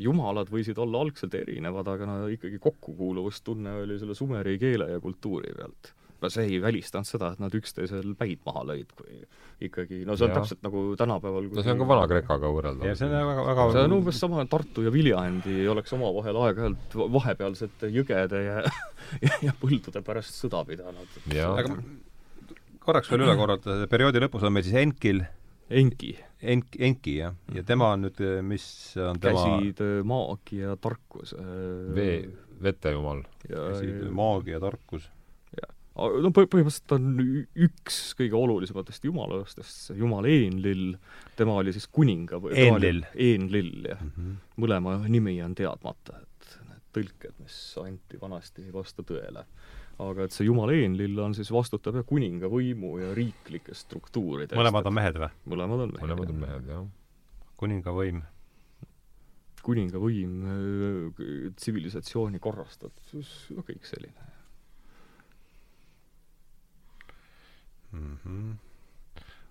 jumalad 0.03 0.51
võisid 0.53 0.79
olla 0.79 1.03
algselt 1.05 1.35
erinevad, 1.39 1.91
aga 1.91 2.09
no 2.09 2.17
ikkagi 2.31 2.63
kokkukuuluvustunne 2.63 3.81
oli 3.83 3.99
selle 3.99 4.15
sumeri 4.19 4.57
keele 4.63 4.93
ja 4.95 5.03
kultuuri 5.03 5.55
pealt 5.59 5.95
aga 6.25 6.33
see 6.33 6.47
ei 6.49 6.61
välistanud 6.63 7.09
seda, 7.09 7.33
et 7.35 7.43
nad 7.43 7.55
üksteisel 7.55 8.15
päid 8.19 8.41
maha 8.47 8.65
lõid, 8.71 8.95
kui 8.97 9.21
ikkagi, 9.65 10.01
no 10.09 10.17
see 10.17 10.27
on 10.27 10.33
ja. 10.33 10.39
täpselt 10.41 10.65
nagu 10.65 10.85
tänapäeval 10.99 11.51
kui 11.51 11.59
no 11.59 11.65
see 11.67 11.75
on 11.75 11.83
ka 11.83 11.89
Vana-Kreekaga 11.91 12.51
võrreldav. 12.57 12.89
ja 12.89 12.97
see 12.99 13.09
on 13.11 13.29
väga, 13.31 13.45
väga 13.51 13.69
see 13.77 13.85
on 13.89 13.97
umbes 13.99 14.19
sama, 14.25 14.47
Tartu 14.51 14.87
ja 14.87 14.93
Viljandi 14.95 15.69
oleks 15.71 15.95
omavahel 15.97 16.41
aeg-ajalt 16.47 16.99
vahepealsete 17.19 17.93
jõgede 17.95 18.43
ja 18.47 18.59
ja, 19.27 19.39
ja 19.51 19.55
põldude 19.61 20.05
pärast 20.07 20.37
sõda 20.41 20.65
pidanud. 20.69 21.17
aga 21.45 21.79
korraks 22.85 23.13
veel 23.13 23.27
üle 23.29 23.39
korrata, 23.39 23.81
perioodi 23.91 24.25
lõpus 24.25 24.47
on 24.49 24.57
meil 24.57 24.67
siis 24.67 24.81
Enkil 24.81 25.25
Enki. 25.75 26.11
Enk, 26.45 26.75
Enki, 26.77 27.15
jah. 27.23 27.33
ja 27.49 27.63
mhm. 27.63 27.67
tema 27.67 27.87
on 27.95 28.03
nüüd, 28.05 28.19
mis 28.45 28.67
on 29.01 29.17
tema 29.21 29.47
käsitöö, 29.47 30.03
maagia, 30.05 30.75
tarkus. 30.77 31.33
vee, 31.97 32.19
vetejumal. 32.63 33.25
käsitöö, 33.49 34.11
maagia, 34.13 34.61
tarkus 34.61 35.09
no 35.95 36.31
põhimõtteliselt 36.35 36.87
ta 36.91 36.99
on 36.99 37.21
üks 37.67 37.99
kõige 38.19 38.39
olulisematest 38.39 39.07
jumalastest, 39.07 39.77
see 39.89 40.01
jumal 40.01 40.27
Enlil, 40.27 40.97
tema 41.39 41.55
oli 41.61 41.75
siis 41.75 41.87
kuninga 41.87 42.41
või 42.43 42.57
Enlil. 42.67 43.05
Enlil, 43.15 43.71
jah 43.87 44.03
mm. 44.03 44.11
-hmm. 44.17 44.35
mõlema 44.65 44.97
nimi 45.07 45.37
on 45.45 45.55
teadmata, 45.59 46.19
et 46.19 46.59
need 46.67 46.83
tõlked, 46.99 47.39
mis 47.45 47.61
anti 47.85 48.21
vanasti, 48.21 48.67
ei 48.67 48.75
vasta 48.75 49.07
tõele. 49.07 49.47
aga 50.03 50.27
et 50.27 50.35
see 50.35 50.49
jumal 50.49 50.75
Enlil 50.75 51.19
on 51.23 51.35
siis 51.39 51.51
vastutav 51.55 51.95
jah, 51.95 52.07
kuninga 52.07 52.51
võimu 52.51 52.99
ja 52.99 53.15
riiklike 53.15 53.75
struktuuride 53.75 54.59
mõlemad 54.59 54.91
on 54.91 54.95
mehed 54.95 55.19
või? 55.23 55.33
mõlemad 55.47 55.87
on 55.87 55.95
mehed. 55.95 56.07
mõlemad 56.09 56.31
on 56.35 56.41
mehed, 56.43 56.71
jah. 56.75 56.87
kuninga 57.57 57.95
võim 57.95 58.23
kuninga 59.65 59.97
võim, 59.97 60.43
tsivilisatsiooni 61.57 62.37
korrastatus, 62.43 63.31
no 63.55 63.63
kõik 63.65 63.87
selline 63.89 64.34
mm. 67.95 68.17
-hmm. 68.25 68.55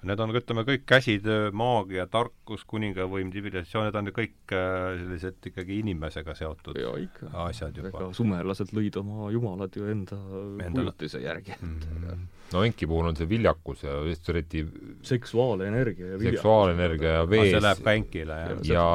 Need 0.03 0.19
on, 0.19 0.33
ütleme, 0.35 0.63
kõik 0.67 0.81
käsitöö, 0.87 1.51
maagia, 1.55 2.03
tarkus, 2.11 2.65
kuningavõim, 2.67 3.29
tsivilisatsioon, 3.31 3.85
need 3.87 3.97
on 3.99 4.09
ju 4.09 4.13
kõik 4.17 4.53
äh, 4.55 4.97
sellised 4.99 5.47
ikkagi 5.47 5.77
inimesega 5.79 6.35
seotud 6.35 6.79
ja, 6.79 6.91
ikka. 6.99 7.29
asjad 7.45 7.79
juba. 7.79 8.09
sumerlased 8.17 8.73
lõid 8.75 8.97
oma 8.99 9.29
jumalad 9.31 9.77
ju 9.79 9.87
enda 9.93 10.19
kujutise 10.59 11.23
järgi 11.23 11.55
mm. 11.55 11.77
-hmm. 11.85 12.25
no 12.51 12.63
Enki 12.67 12.89
puhul 12.89 13.07
on 13.13 13.19
see 13.19 13.29
viljakus 13.29 13.85
ja 13.87 13.95
just 14.09 14.27
eriti 14.29 14.65
seksuaalenergia 15.07 16.11
ja 16.11 16.19
viljakus. 16.19 16.41
seksuaalenergia 16.41 17.15
ja 17.21 17.29
vees. 17.29 17.51
see 17.51 17.63
läheb 17.63 17.83
ka 17.83 17.93
Enkile, 18.01 18.41
jah. 18.41 18.67
ja 18.73 18.87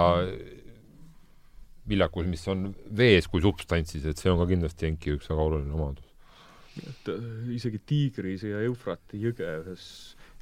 viljakus, 1.89 2.27
mis 2.27 2.45
on 2.53 2.69
vees 2.97 3.29
kui 3.33 3.41
substantsis, 3.41 4.05
et 4.05 4.20
see 4.20 4.31
on 4.33 4.45
ka 4.45 4.51
kindlasti 4.53 4.93
Enki 4.93 5.16
üks 5.16 5.33
väga 5.33 5.49
oluline 5.49 5.73
omadus 5.73 6.07
et 6.87 7.11
äh, 7.13 7.29
isegi 7.55 7.81
Tiigris 7.87 8.45
ja 8.47 8.63
Eufrati 8.67 9.21
jõge 9.23 9.49
ühes, 9.63 9.87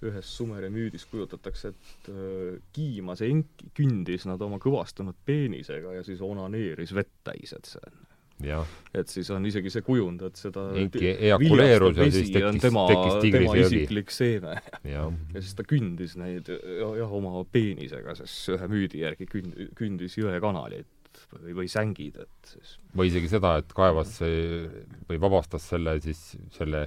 ühes 0.06 0.32
Sumeri 0.38 0.70
müüdis 0.72 1.06
kujutatakse, 1.10 1.72
et 1.72 2.10
äh, 2.12 2.58
kiimas 2.76 3.22
enki 3.26 3.70
kündis 3.76 4.26
nad 4.28 4.42
oma 4.44 4.60
kõvastunud 4.62 5.16
peenisega 5.24 5.96
ja 5.98 6.04
siis 6.06 6.20
onaneeris 6.24 6.94
vett 6.96 7.14
täis, 7.26 7.56
et 7.56 7.72
see 7.72 7.82
on 7.86 8.04
jah, 8.44 8.68
et 8.96 9.08
siis 9.08 9.28
on 9.32 9.46
isegi 9.48 9.70
see 9.72 9.84
kujund, 9.86 10.20
et 10.28 10.40
seda 10.40 10.66
Enki 10.76 11.08
eakuleerus 11.30 11.96
ja 11.96 12.08
siis 12.12 12.32
tekkis, 12.34 12.60
tema, 12.66 12.84
tekkis 12.90 13.14
tema 13.14 13.22
Tigrise 13.24 13.62
jõgi. 13.62 13.80
isiklik 13.80 14.12
seeme. 14.12 14.56
ja 14.84 15.06
siis 15.38 15.54
ta 15.56 15.64
kündis 15.68 16.16
neid 16.20 16.50
ja- 16.52 16.92
jah, 17.00 17.16
oma 17.16 17.40
peenisega, 17.52 18.16
sest 18.18 18.52
ühe 18.56 18.68
müüdi 18.72 19.00
järgi 19.04 19.28
künd-, 19.30 19.72
kündis 19.78 20.18
jõekanalit 20.20 20.88
või, 21.34 21.54
või 21.60 21.68
sängid, 21.70 22.18
et 22.24 22.50
siis 22.54 22.76
või 22.96 23.10
isegi 23.10 23.30
seda, 23.32 23.56
et 23.60 23.72
kaevas 23.76 24.16
see 24.20 24.66
või 25.08 25.20
vabastas 25.22 25.68
selle 25.72 25.98
siis, 26.04 26.22
selle 26.56 26.86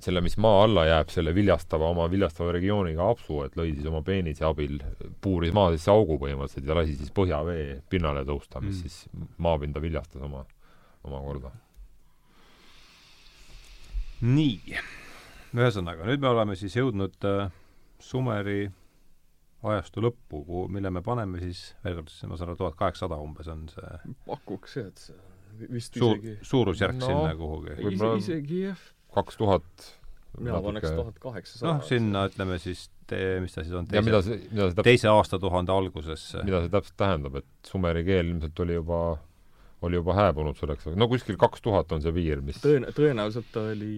selle, 0.00 0.20
mis 0.24 0.36
maa 0.40 0.62
alla 0.64 0.84
jääb, 0.88 1.10
selle 1.12 1.32
viljastava, 1.36 1.90
oma 1.92 2.06
viljastava 2.10 2.54
regiooniga 2.56 3.08
apsu, 3.12 3.42
et 3.44 3.56
lõi 3.58 3.74
siis 3.74 3.88
oma 3.90 4.02
peenise 4.04 4.46
abil, 4.48 4.78
puuris 5.20 5.52
maa 5.56 5.74
sisse 5.74 5.92
augu 5.92 6.16
põhimõtteliselt 6.20 6.68
ja 6.68 6.76
lasi 6.78 6.96
siis 6.98 7.12
põhjavee 7.16 7.80
pinnale 7.90 8.24
tõusta, 8.28 8.62
mis 8.64 8.70
Mm. 8.70 8.76
mm. 8.76 8.80
siis 8.80 9.36
maapinda 9.38 9.80
viljastas 9.80 10.22
oma, 10.22 10.44
omakorda. 11.04 11.50
nii, 14.20 14.76
ühesõnaga, 15.56 16.04
nüüd 16.04 16.20
me 16.20 16.28
oleme 16.28 16.56
siis 16.56 16.76
jõudnud 16.76 17.24
äh, 17.24 17.50
Sumeri 18.00 18.70
ajastu 19.62 20.00
lõppu, 20.04 20.44
kuhu, 20.46 20.68
mille 20.72 20.90
me 20.90 21.02
paneme 21.04 21.40
siis, 21.42 21.74
veel 21.84 21.98
kord, 22.00 22.12
ma 22.30 22.36
saan 22.40 22.48
aru, 22.50 22.56
tuhat 22.62 22.76
kaheksasada 22.80 23.18
umbes 23.20 23.48
on 23.52 23.66
see 23.68 24.14
pakuks 24.26 24.76
jah, 24.80 24.86
et 24.88 24.98
see 24.98 25.14
on 25.16 25.72
vist 25.74 25.98
suur 26.00 26.16
isegi, 26.16 26.36
suurusjärk 26.52 26.96
No, 27.00 27.06
sinna 27.10 27.34
kuhugi. 27.36 27.74
või- 27.76 27.88
võib-olla- 27.90 28.18
ise, 28.22 28.32
isegi 28.38 28.62
jah, 28.68 28.84
kaks 29.14 29.36
tuhat 29.36 29.88
mina 30.38 30.60
paneks 30.62 30.90
tuhat 30.94 31.18
kaheksasada. 31.20 31.72
noh, 31.74 31.82
sinna 31.84 32.28
ütleme 32.30 32.58
siis 32.62 32.88
mis 33.42 33.52
ta 33.56 33.64
siis 33.64 33.74
on, 33.74 33.86
ja 33.90 34.00
mida 34.06 34.20
teise, 34.22 34.36
see, 34.38 34.48
mida 34.54 34.68
see 34.68 34.74
täpselt, 34.78 34.84
teise 34.86 35.08
aastatuhande 35.10 35.72
algusesesse. 35.74 36.44
mida 36.46 36.60
see 36.62 36.70
täpselt 36.70 36.96
tähendab, 36.96 37.36
et 37.42 37.44
sumeri 37.66 38.04
keel 38.06 38.28
ilmselt 38.30 38.60
oli 38.62 38.76
juba, 38.78 39.18
oli 39.82 39.96
juba 39.98 40.14
hääbunud 40.14 40.56
selleks, 40.56 40.86
no 40.94 41.08
kuskil 41.10 41.36
kaks 41.36 41.60
tuhat 41.64 41.90
on 41.92 42.00
see 42.04 42.12
piir, 42.14 42.40
mis 42.40 42.60
tõen-, 42.62 42.86
tõenäoliselt 42.94 43.50
ta 43.52 43.60
oli, 43.72 43.90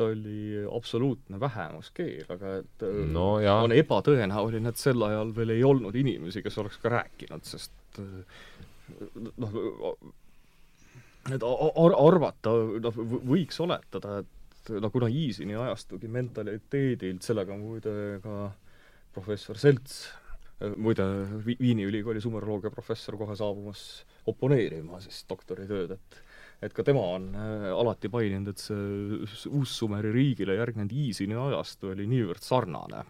ta 0.00 0.08
oli 0.08 0.62
absoluutne 0.64 1.40
vähemuskeel, 1.40 2.24
aga 2.32 2.54
et 2.62 2.84
no 3.12 3.26
jaa, 3.44 3.58
on 3.66 3.74
ebatõenäoline, 3.76 4.72
et 4.72 4.80
sel 4.80 5.02
ajal 5.04 5.34
veel 5.36 5.52
ei 5.58 5.64
olnud 5.66 5.96
inimesi, 6.00 6.42
kes 6.44 6.56
oleks 6.62 6.80
ka 6.80 6.94
rääkinud, 6.96 7.44
sest 7.44 8.00
noh, 9.36 9.58
et 11.28 11.44
ar-, 11.44 11.96
arvata, 11.98 12.54
noh, 12.86 13.02
võiks 13.28 13.60
oletada, 13.60 14.20
et 14.22 14.72
no 14.80 14.90
kuna 14.94 15.10
Iisini 15.12 15.58
ajastugi 15.58 16.08
mentaliteedilt, 16.12 17.22
sellega 17.26 17.56
muide 17.60 17.92
ka 18.24 18.48
professor 19.14 19.58
Selts, 19.60 20.00
muide 20.80 21.06
Vi-, 21.44 21.58
Viini 21.60 21.86
ülikooli 21.88 22.22
sumeroloogia 22.24 22.72
professor 22.72 23.18
kohe 23.20 23.36
saabumas 23.36 23.84
oponeerima 24.30 25.00
siis 25.04 25.24
doktoritööd, 25.28 25.96
et 25.96 26.20
et 26.62 26.76
ka 26.76 26.84
tema 26.86 27.02
on 27.16 27.30
äh, 27.34 27.66
alati 27.72 28.10
maininud, 28.12 28.52
et 28.52 28.62
see 28.62 29.50
Uus-Sumeri 29.50 30.12
riigile 30.14 30.58
järgnenud 30.58 30.92
Iisini 30.92 31.38
ajastu 31.38 31.94
oli 31.94 32.08
niivõrd 32.10 32.44
sarnane, 32.44 33.04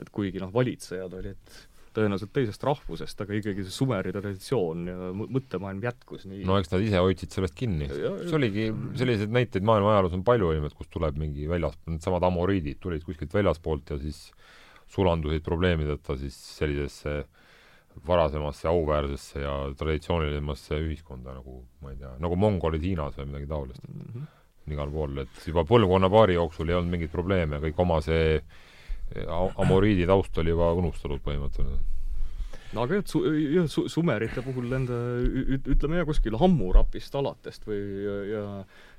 et 0.00 0.10
kuigi 0.14 0.42
noh, 0.42 0.52
valitsejad 0.54 1.14
olid 1.18 1.58
tõenäoliselt 1.98 2.32
teisest 2.34 2.62
rahvusest, 2.66 3.22
aga 3.24 3.36
ikkagi 3.38 3.64
see 3.64 3.74
Sumeri 3.74 4.12
traditsioon 4.14 4.84
ja 4.90 5.10
mõ- 5.16 5.28
mõttemaailm 5.38 5.82
jätkus 5.82 6.26
nii. 6.28 6.44
No 6.48 6.58
eks 6.60 6.70
nad 6.72 6.84
ise 6.84 7.00
hoidsid 7.02 7.34
sellest 7.34 7.56
kinni. 7.58 7.88
See 7.90 8.36
oligi, 8.38 8.68
selliseid 9.00 9.32
näiteid 9.34 9.66
maailma 9.66 9.94
ajaloos 9.96 10.18
on 10.18 10.24
palju 10.26 10.52
ilmselt, 10.54 10.76
kus 10.78 10.90
tuleb 10.94 11.18
mingi 11.20 11.48
väljas, 11.50 11.78
needsamad 11.88 12.26
amoriidid 12.28 12.80
tulid 12.82 13.06
kuskilt 13.06 13.34
väljaspoolt 13.34 13.94
ja 13.94 13.98
siis 14.02 14.28
sulandusid 14.92 15.44
probleemideta 15.44 16.16
siis 16.20 16.36
sellisesse 16.58 17.22
varasemasse 18.06 18.68
auväärsesse 18.68 19.42
ja 19.42 19.54
traditsioonilisemasse 19.78 20.78
ühiskonda 20.84 21.36
nagu 21.38 21.62
ma 21.82 21.92
ei 21.92 22.00
tea, 22.00 22.14
nagu 22.22 22.38
mongolid 22.38 22.84
Hiinas 22.84 23.18
või 23.18 23.30
midagi 23.32 23.50
taolist 23.50 23.84
mm. 23.88 24.08
-hmm. 24.14 24.72
igal 24.74 24.90
pool, 24.94 25.20
et 25.24 25.46
juba 25.46 25.64
põlvkonnapaari 25.68 26.38
jooksul 26.38 26.68
ei 26.68 26.78
olnud 26.78 26.96
mingeid 26.96 27.12
probleeme, 27.12 27.62
kõik 27.62 27.84
oma 27.84 28.00
see 28.04 28.40
a- 29.26 29.52
amoriidi 29.62 30.06
taust 30.06 30.36
oli 30.38 30.52
juba 30.54 30.72
unustatud 30.76 31.22
põhimõtteliselt. 31.24 31.96
no 32.72 32.84
aga 32.84 33.00
jah, 33.00 33.06
su-, 33.08 33.24
jah, 33.54 33.66
su-, 33.72 33.88
sumerite 33.88 34.44
puhul 34.44 34.68
nende 34.68 34.98
ütleme 35.58 36.02
jah, 36.02 36.06
kuskil 36.08 36.36
Hammurapist 36.40 37.14
alatest 37.14 37.66
või 37.68 37.82
ja, 38.04 38.16
ja 38.34 38.44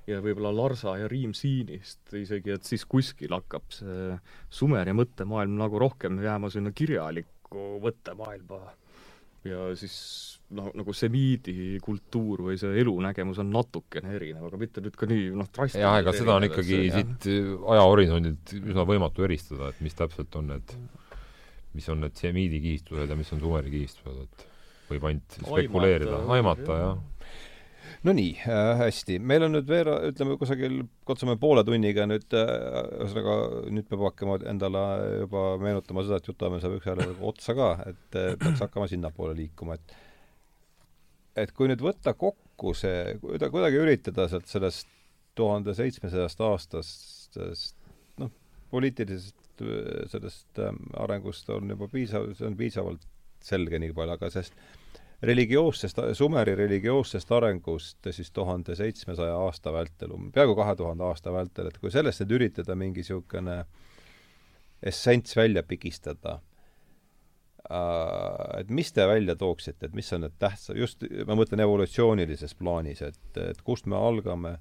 ja 0.10 0.20
võib-olla 0.24 0.52
Larsa 0.56 0.96
ja 1.00 1.08
Riim-Siinist 1.12 2.14
isegi, 2.18 2.54
et 2.56 2.68
siis 2.68 2.86
kuskil 2.90 3.34
hakkab 3.36 3.68
see 3.74 4.16
Sumeri 4.54 4.94
mõttemaailm 4.98 5.58
nagu 5.60 5.82
rohkem 5.82 6.20
jääma 6.24 6.50
sinna 6.54 6.74
kirjalikku 6.76 7.80
mõttemaailma 7.84 8.62
ja 9.48 9.70
siis 9.80 9.94
noh, 10.52 10.72
nagu 10.76 10.94
semiidi 10.98 11.78
kultuur 11.86 12.42
või 12.48 12.58
see 12.60 12.74
elunägemus 12.82 13.38
on 13.44 13.52
natukene 13.54 14.16
erinev, 14.18 14.48
aga 14.50 14.58
mitte 14.60 14.82
nüüd 14.84 14.96
ka 15.00 15.08
nii 15.10 15.30
noh, 15.38 15.48
drastiliselt 15.54 15.86
jah, 15.86 16.00
ega 16.02 16.14
seda 16.18 16.36
on 16.40 16.48
ikkagi 16.50 16.80
see- 16.80 16.90
siit 16.98 17.28
äh, 17.30 17.52
ajahorisondilt 17.76 18.56
üsna 18.64 18.86
võimatu 18.90 19.24
eristada, 19.28 19.70
et 19.74 19.80
mis 19.86 19.94
täpselt 20.00 20.36
on 20.42 20.48
need, 20.56 20.74
mis 21.78 21.88
on 21.94 22.02
need 22.02 22.18
semiidi 22.18 22.60
kihistused 22.66 23.10
ja 23.14 23.16
mis 23.20 23.30
on 23.36 23.40
sumeri 23.44 23.72
kihistused, 23.78 24.26
et 24.26 24.48
võib 24.90 25.06
ainult 25.12 25.38
spekuleerida, 25.46 26.18
Aimata, 26.26 26.34
aimata, 26.40 26.80
jah. 26.82 26.98
jah. 26.98 27.46
No 28.08 28.14
nii 28.16 28.34
äh,, 28.48 28.74
hästi, 28.80 29.18
meil 29.20 29.44
on 29.48 29.56
nüüd 29.58 29.68
veel, 29.70 29.90
ütleme 30.12 30.38
kusagil, 30.40 30.82
katsume 31.08 31.36
poole 31.42 31.66
tunniga 31.68 32.06
nüüd 32.10 32.36
äh,, 32.38 32.52
ühesõnaga 33.04 33.40
nüüd 33.76 33.90
peab 33.90 34.06
hakkama 34.10 34.38
endale 34.52 34.84
juba 35.26 35.44
meenutama 35.62 36.06
seda, 36.06 36.22
et 36.22 36.30
jutuajamine 36.32 36.64
saab 36.64 36.78
üksjärgu 36.78 37.18
otsa 37.32 37.58
ka, 37.58 37.72
et 37.92 38.20
äh, 38.20 38.32
peaks 38.40 38.64
hakkama 38.64 38.88
sinnapoole 38.92 39.36
liikuma, 39.40 39.80
et 39.80 39.98
et 41.40 41.52
kui 41.56 41.70
nüüd 41.72 41.84
võtta 41.84 42.16
kokku 42.20 42.74
see, 42.76 43.20
kuida-, 43.22 43.52
kuidagi 43.52 43.80
üritada 43.84 44.28
sealt 44.32 44.50
sellest 44.52 44.90
tuhande 45.40 45.76
seitsmesajast 45.78 46.42
aastast, 46.44 47.38
noh, 48.20 48.32
poliitilisest 48.72 49.64
äh, 49.64 50.04
sellest 50.12 50.64
ähm, 50.64 50.86
arengust 51.00 51.52
on 51.56 51.76
juba 51.76 51.92
piisav, 51.92 52.32
see 52.38 52.48
on 52.48 52.60
piisavalt 52.60 53.08
selge 53.44 53.80
nii 53.80 53.96
palju, 53.96 54.16
aga 54.16 54.32
sest 54.34 54.56
religioossest, 55.22 56.00
Sumeri 56.14 56.56
religioossest 56.56 57.32
arengust 57.32 58.12
siis 58.12 58.32
tuhande 58.32 58.76
seitsmesaja 58.76 59.36
aasta 59.36 59.74
vältel, 59.74 60.16
peaaegu 60.34 60.56
kahe 60.56 60.76
tuhande 60.80 61.04
aasta 61.04 61.34
vältel, 61.34 61.68
et 61.68 61.80
kui 61.82 61.92
sellest 61.92 62.24
nüüd 62.24 62.38
üritada 62.40 62.76
mingi 62.80 63.04
niisugune 63.04 63.64
essents 64.80 65.36
välja 65.36 65.64
pigistada, 65.68 66.40
et 68.60 68.72
mis 68.72 68.94
te 68.96 69.06
välja 69.08 69.36
tooksite, 69.36 69.90
et 69.90 69.94
mis 69.96 70.08
on 70.16 70.24
need 70.24 70.40
tähtsa, 70.40 70.74
just 70.78 71.04
ma 71.28 71.36
mõtlen 71.38 71.62
evolutsioonilises 71.66 72.56
plaanis, 72.58 73.04
et, 73.06 73.22
et 73.44 73.62
kust 73.68 73.90
me 73.92 74.00
algame, 74.00 74.56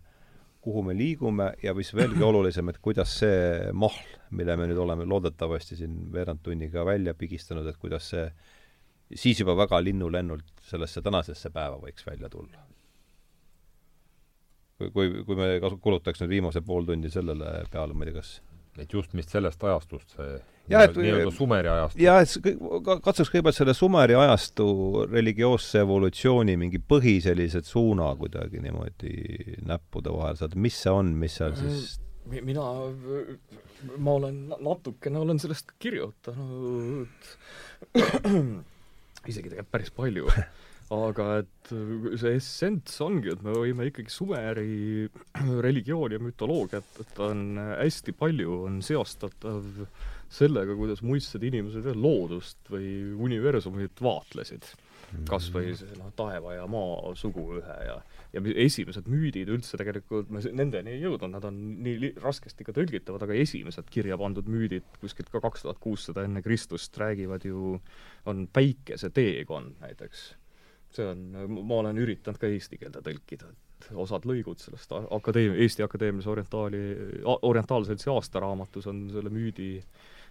kuhu 0.65 0.83
me 0.83 0.97
liigume 0.99 1.53
ja 1.63 1.73
mis 1.75 1.95
veelgi 1.95 2.23
olulisem, 2.31 2.69
et 2.69 2.83
kuidas 2.83 3.15
see 3.23 3.71
mahl, 3.73 4.03
mille 4.35 4.59
me 4.59 4.67
nüüd 4.69 4.83
oleme 4.83 5.07
loodetavasti 5.07 5.79
siin 5.79 6.01
veerand 6.13 6.43
tunniga 6.43 6.85
välja 6.85 7.15
pigistanud, 7.15 7.67
et 7.71 7.79
kuidas 7.79 8.11
see 8.11 8.27
siis 9.15 9.41
juba 9.41 9.55
väga 9.57 9.79
linnulennult 9.85 10.45
sellesse 10.69 11.01
tänasesse 11.03 11.51
päeva 11.51 11.79
võiks 11.81 12.05
välja 12.07 12.29
tulla. 12.29 12.65
kui, 14.79 14.91
kui, 14.95 15.25
kui 15.27 15.37
me 15.39 15.47
kasu-, 15.63 15.79
kulutaks 15.83 16.21
nüüd 16.23 16.31
viimase 16.37 16.61
pool 16.63 16.85
tundi 16.87 17.11
sellele 17.11 17.65
peale, 17.73 17.95
ma 17.95 18.05
ei 18.07 18.13
tea, 18.13 18.21
kas 18.21 18.37
et 18.79 18.93
just 18.95 19.11
vist 19.17 19.33
sellest 19.35 19.65
ajastust 19.67 20.13
see 20.15 20.37
Jah, 20.71 20.85
et- 20.85 20.95
nii-öelda 21.01 21.33
sumeri 21.35 21.67
ajastu. 21.73 21.99
jah, 22.05 22.21
et 22.23 23.01
katsuks 23.03 23.31
kõigepealt 23.33 23.57
selle 23.57 23.75
Sumeri 23.75 24.15
ajastu 24.15 24.67
religioosse 25.11 25.81
evolutsiooni 25.83 26.55
mingi 26.61 26.79
põhi 26.79 27.17
sellised 27.25 27.65
suuna 27.67 28.11
kuidagi 28.21 28.61
niimoodi 28.63 29.57
näppude 29.67 30.13
vahel 30.15 30.37
saada, 30.39 30.61
mis 30.61 30.77
see 30.85 30.93
on, 30.93 31.15
mis 31.25 31.35
seal 31.41 31.57
siis 31.59 31.97
Mi- 32.29 32.43
mina, 32.45 32.61
ma 34.05 34.15
olen 34.21 34.43
na- 34.51 34.59
natukene 34.61 35.17
olen 35.19 35.39
sellest 35.41 35.71
kirjutanud, 35.81 37.09
isegi 39.29 39.53
tegelikult 39.53 39.75
päris 39.75 39.95
palju, 39.95 40.27
aga 41.05 41.29
et 41.43 41.73
see 42.21 42.35
essents 42.39 43.01
ongi, 43.05 43.33
et 43.35 43.43
me 43.45 43.55
võime 43.57 43.89
ikkagi 43.91 44.13
Sumeri 44.13 45.09
religiooni 45.67 46.19
ja 46.19 46.23
mütoloogiat, 46.25 47.03
et 47.03 47.17
ta 47.17 47.31
on 47.33 47.61
hästi 47.61 48.17
palju, 48.19 48.63
on 48.69 48.81
seostatav 48.85 49.65
sellega, 50.33 50.77
kuidas 50.77 51.01
muistsed 51.05 51.45
inimesed 51.49 51.89
loodust 51.97 52.69
või 52.73 53.15
universumit 53.29 54.01
vaatlesid. 54.05 54.67
Kas 55.29 55.47
või 55.55 55.73
see 55.73 55.95
noh, 55.97 56.11
taeva 56.17 56.53
ja 56.59 56.67
maa 56.69 57.15
suguühe 57.17 57.77
ja 57.87 57.95
ja 58.33 58.43
esimesed 58.65 59.09
müüdid 59.09 59.49
üldse 59.53 59.79
tegelikult 59.81 60.29
me 60.33 60.43
nendeni 60.53 60.97
ei 60.97 61.05
jõudnud, 61.05 61.33
nad 61.33 61.47
on 61.49 61.61
nii 61.85 62.13
raskesti 62.21 62.67
ka 62.67 62.75
tõlgitavad, 62.77 63.25
aga 63.25 63.39
esimesed 63.41 63.89
kirja 63.93 64.19
pandud 64.21 64.49
müüdid 64.51 64.85
kuskilt 65.01 65.31
ka 65.33 65.41
kaks 65.45 65.65
tuhat 65.65 65.81
kuussada 65.83 66.27
enne 66.27 66.43
Kristust 66.45 66.97
räägivad 67.01 67.47
ju, 67.49 67.79
on 68.29 68.45
päikese 68.53 69.11
teekond 69.15 69.81
näiteks. 69.81 70.29
see 70.89 71.05
on, 71.05 71.19
ma 71.69 71.83
olen 71.83 71.99
üritanud 72.01 72.41
ka 72.41 72.49
eesti 72.49 72.79
keelde 72.81 73.03
tõlkida, 73.05 73.51
et 73.53 73.91
osad 73.93 74.25
lõigud 74.25 74.57
sellest 74.57 74.93
a- 74.97 75.03
akadeemia, 75.19 75.59
Eesti 75.61 75.85
Akadeemilise 75.85 76.31
Orientaali, 76.31 76.81
Orientaalseltsi 77.25 78.09
aastaraamatus 78.11 78.87
on 78.89 79.03
selle 79.13 79.29
müüdi 79.29 79.83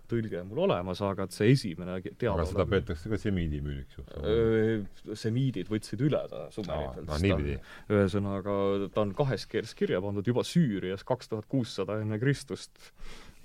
tõlge 0.10 0.42
mul 0.48 0.64
olemas, 0.68 1.02
aga 1.06 1.28
et 1.28 1.36
see 1.36 1.52
esimene 1.54 1.98
aga 1.98 2.14
teadaolev 2.14 2.50
seda 2.52 2.66
peetakse 2.70 3.12
ka 3.12 3.20
semiidi 3.22 3.62
müüdiks 3.64 4.00
ju. 4.00 5.16
Semiidid 5.18 5.70
võtsid 5.72 6.04
üle 6.08 6.24
ta 6.32 6.48
sumeritelt 6.54 7.12
aa, 7.12 7.22
niipidi. 7.24 7.60
ühesõnaga, 7.94 8.58
ta 8.94 9.04
on 9.04 9.14
kahes 9.18 9.48
keeles 9.52 9.76
kirja 9.78 10.02
pandud 10.04 10.28
juba 10.28 10.46
Süürias 10.48 11.06
kaks 11.08 11.32
tuhat 11.32 11.48
kuussada 11.52 12.02
enne 12.04 12.20
Kristust. 12.22 12.76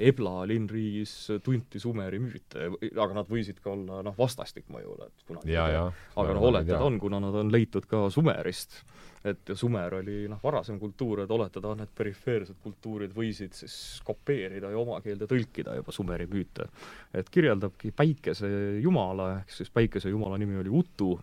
Ebla 0.03 0.47
linnriigis 0.49 1.13
tunti 1.45 1.79
Sumeri 1.79 2.19
müüte, 2.23 2.71
aga 2.91 3.13
nad 3.19 3.29
võisid 3.29 3.59
ka 3.63 3.75
olla 3.75 4.01
noh, 4.07 4.15
vastastik 4.17 4.65
mõjule, 4.73 5.11
et 5.11 5.27
kunagi 5.29 5.53
ja, 5.53 5.67
ja. 5.69 5.83
aga 6.17 6.37
noh, 6.39 6.47
oletada 6.49 6.81
on, 6.87 6.97
kuna 7.03 7.21
nad 7.23 7.37
on 7.43 7.53
leitud 7.53 7.85
ka 7.91 8.07
Sumerist, 8.11 8.81
et 9.25 9.53
Sumer 9.55 9.95
oli 10.01 10.27
noh, 10.31 10.41
varasem 10.43 10.79
kultuur, 10.81 11.25
et 11.25 11.31
oletada 11.31 11.73
on, 11.73 11.83
et 11.85 11.91
perifeersed 11.95 12.59
kultuurid 12.63 13.13
võisid 13.15 13.55
siis 13.57 13.75
kopeerida 14.07 14.73
ja 14.73 14.79
oma 14.81 15.01
keelde 15.05 15.29
tõlkida 15.31 15.77
juba 15.79 15.95
Sumeri 15.95 16.27
müüte. 16.31 16.69
et 17.15 17.29
kirjeldabki 17.31 17.93
päikese 17.97 18.49
jumala, 18.83 19.37
ehk 19.41 19.55
siis 19.55 19.71
päikese 19.71 20.11
jumala 20.11 20.39
nimi 20.39 20.59
oli 20.59 20.73
Utu, 20.83 21.15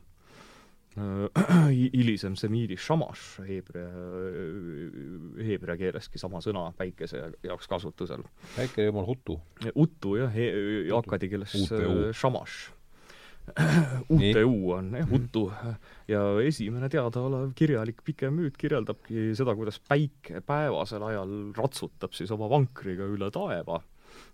hilisem 1.98 2.36
semiidi 2.40 2.78
shamash 2.78 3.40
heebrea, 3.46 3.90
heebrea 5.46 5.78
keeleski 5.80 6.20
sama 6.22 6.42
sõna 6.44 6.66
päikese 6.78 7.22
jaoks 7.46 7.70
kasutusel. 7.70 8.26
väike 8.58 8.90
jumal 8.90 9.08
Hutu. 9.08 9.40
Utu 9.76 10.16
jah, 10.20 10.36
akkadi 11.00 11.30
keeles 11.30 11.56
UTU. 11.56 12.12
UTU 14.14 14.72
on 14.76 14.92
jah, 14.94 15.14
Utu. 15.16 15.46
Ja 16.08 16.22
esimene 16.46 16.90
teadaolev 16.92 17.54
kirjalik 17.58 18.04
pikem 18.06 18.36
müüt 18.38 18.58
kirjeldabki 18.60 19.32
seda, 19.38 19.56
kuidas 19.58 19.80
päike 19.90 20.44
päevasel 20.46 21.06
ajal 21.10 21.34
ratsutab 21.58 22.14
siis 22.18 22.32
oma 22.36 22.50
vankriga 22.52 23.08
üle 23.10 23.32
taeva. 23.34 23.82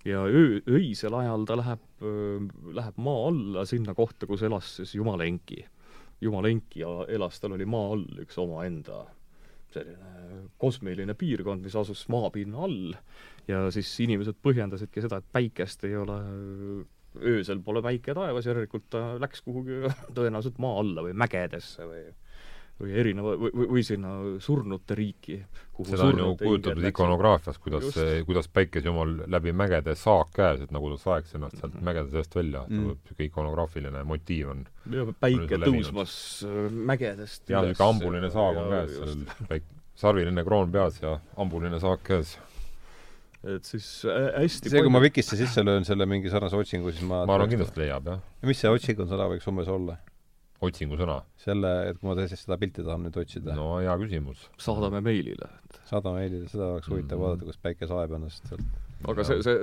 Ja 0.06 0.24
öö, 0.28 0.60
öisel 0.78 1.16
ajal 1.18 1.46
ta 1.48 1.58
läheb, 1.60 1.84
läheb 2.76 3.00
maa 3.02 3.28
alla 3.30 3.66
sinna 3.70 3.96
kohta, 3.98 4.28
kus 4.30 4.44
elas 4.46 4.76
siis 4.80 4.96
Jumala 4.96 5.28
enki. 5.28 5.66
Jumala 6.22 6.50
enki 6.52 6.82
ja 6.84 7.04
elas, 7.12 7.40
tal 7.40 7.58
oli 7.58 7.68
maa 7.68 7.94
all 7.96 8.24
üks 8.24 8.38
omaenda 8.42 9.04
selline 9.76 10.48
kosmiline 10.62 11.16
piirkond, 11.20 11.64
mis 11.66 11.76
asus 11.76 12.06
maapinna 12.12 12.64
all. 12.68 12.94
Ja 13.50 13.66
siis 13.74 13.92
inimesed 14.02 14.40
põhjendasidki 14.44 15.04
seda, 15.04 15.20
et 15.22 15.34
päikest 15.36 15.84
ei 15.86 15.98
ole 16.00 16.18
öösel 17.22 17.64
pole 17.66 17.82
päike 17.86 18.14
taevas, 18.18 18.46
järelikult 18.50 18.90
ta 18.94 19.08
läks 19.22 19.42
kuhugi 19.46 19.84
tõenäoliselt 20.18 20.62
maa 20.64 20.80
alla 20.82 21.06
või 21.06 21.16
mägedesse 21.18 21.88
või 21.90 22.06
või 22.80 22.92
erineva, 23.00 23.36
või, 23.40 23.52
või, 23.56 23.68
või 23.72 23.84
sinna 23.88 24.10
surnute 24.44 24.96
riiki. 25.00 25.38
seda 25.88 26.10
on 26.10 26.20
ju 26.20 26.32
kujutatud 26.40 26.88
ikonograafias, 26.90 27.60
kuidas, 27.64 28.00
kuidas 28.28 28.50
päikesejumal 28.52 29.14
läbi 29.32 29.54
mägede 29.56 29.96
saak 29.96 30.34
käes, 30.36 30.66
et 30.66 30.74
nagu 30.76 30.92
ta 30.92 31.00
saeks 31.04 31.38
ennast 31.38 31.62
sealt 31.62 31.78
mägede 31.82 32.12
seest 32.12 32.36
välja 32.36 32.66
mm., 32.68 32.90
niisugune 32.90 33.30
ikonograafiline 33.30 34.04
motiiv 34.04 34.52
on. 34.52 34.66
päike 35.20 35.62
tõusmas 35.64 36.18
mägedest 36.92 37.48
jah, 37.50 37.64
niisugune 37.64 37.96
ambuline 37.96 38.34
saag 38.34 38.60
on 38.60 38.70
käes, 38.76 38.98
sellel 39.00 39.48
päik-, 39.54 39.72
sarviline 39.96 40.44
kroon 40.44 40.76
peas 40.76 41.00
ja 41.02 41.16
ambuline 41.40 41.80
saak 41.80 42.04
käes 42.04 42.36
et 43.46 43.68
siis 43.68 43.88
hästi 44.08 44.72
see, 44.74 44.82
kui 44.82 44.94
ma 44.94 45.04
Vikisse 45.04 45.38
sisse 45.40 45.64
löön 45.66 45.86
selle 45.88 46.08
mingi 46.10 46.32
sarnase 46.34 46.58
otsingu, 46.58 46.92
siis 46.92 47.06
ma 47.06 47.24
ma 47.30 47.38
arvan, 47.38 47.52
kindlasti 47.52 47.84
leiab, 47.84 48.12
jah. 48.12 48.28
mis 48.50 48.62
see 48.62 48.72
otsingu 48.74 49.08
sõna 49.10 49.30
võiks 49.32 49.48
umbes 49.52 49.72
olla? 49.72 50.00
otsingusõna? 50.64 51.20
selle, 51.40 51.72
et 51.90 52.00
kui 52.00 52.10
ma 52.10 52.16
tõesti 52.18 52.40
seda 52.40 52.58
pilti 52.62 52.84
tahan 52.86 53.06
nüüd 53.06 53.20
otsida. 53.20 53.56
no 53.58 53.76
hea 53.78 53.96
küsimus. 54.02 54.48
saadame 54.62 55.02
meilile. 55.06 55.50
saadame 55.90 56.24
meilile, 56.24 56.50
seda 56.52 56.72
oleks 56.76 56.90
huvitav 56.90 57.18
mm 57.18 57.22
-hmm. 57.22 57.28
vaadata, 57.28 57.50
kus 57.52 57.62
päike 57.68 57.90
saeb 57.92 58.16
ennast 58.18 58.50
sealt. 58.50 58.80
aga 59.12 59.28
see, 59.28 59.42
see 59.46 59.56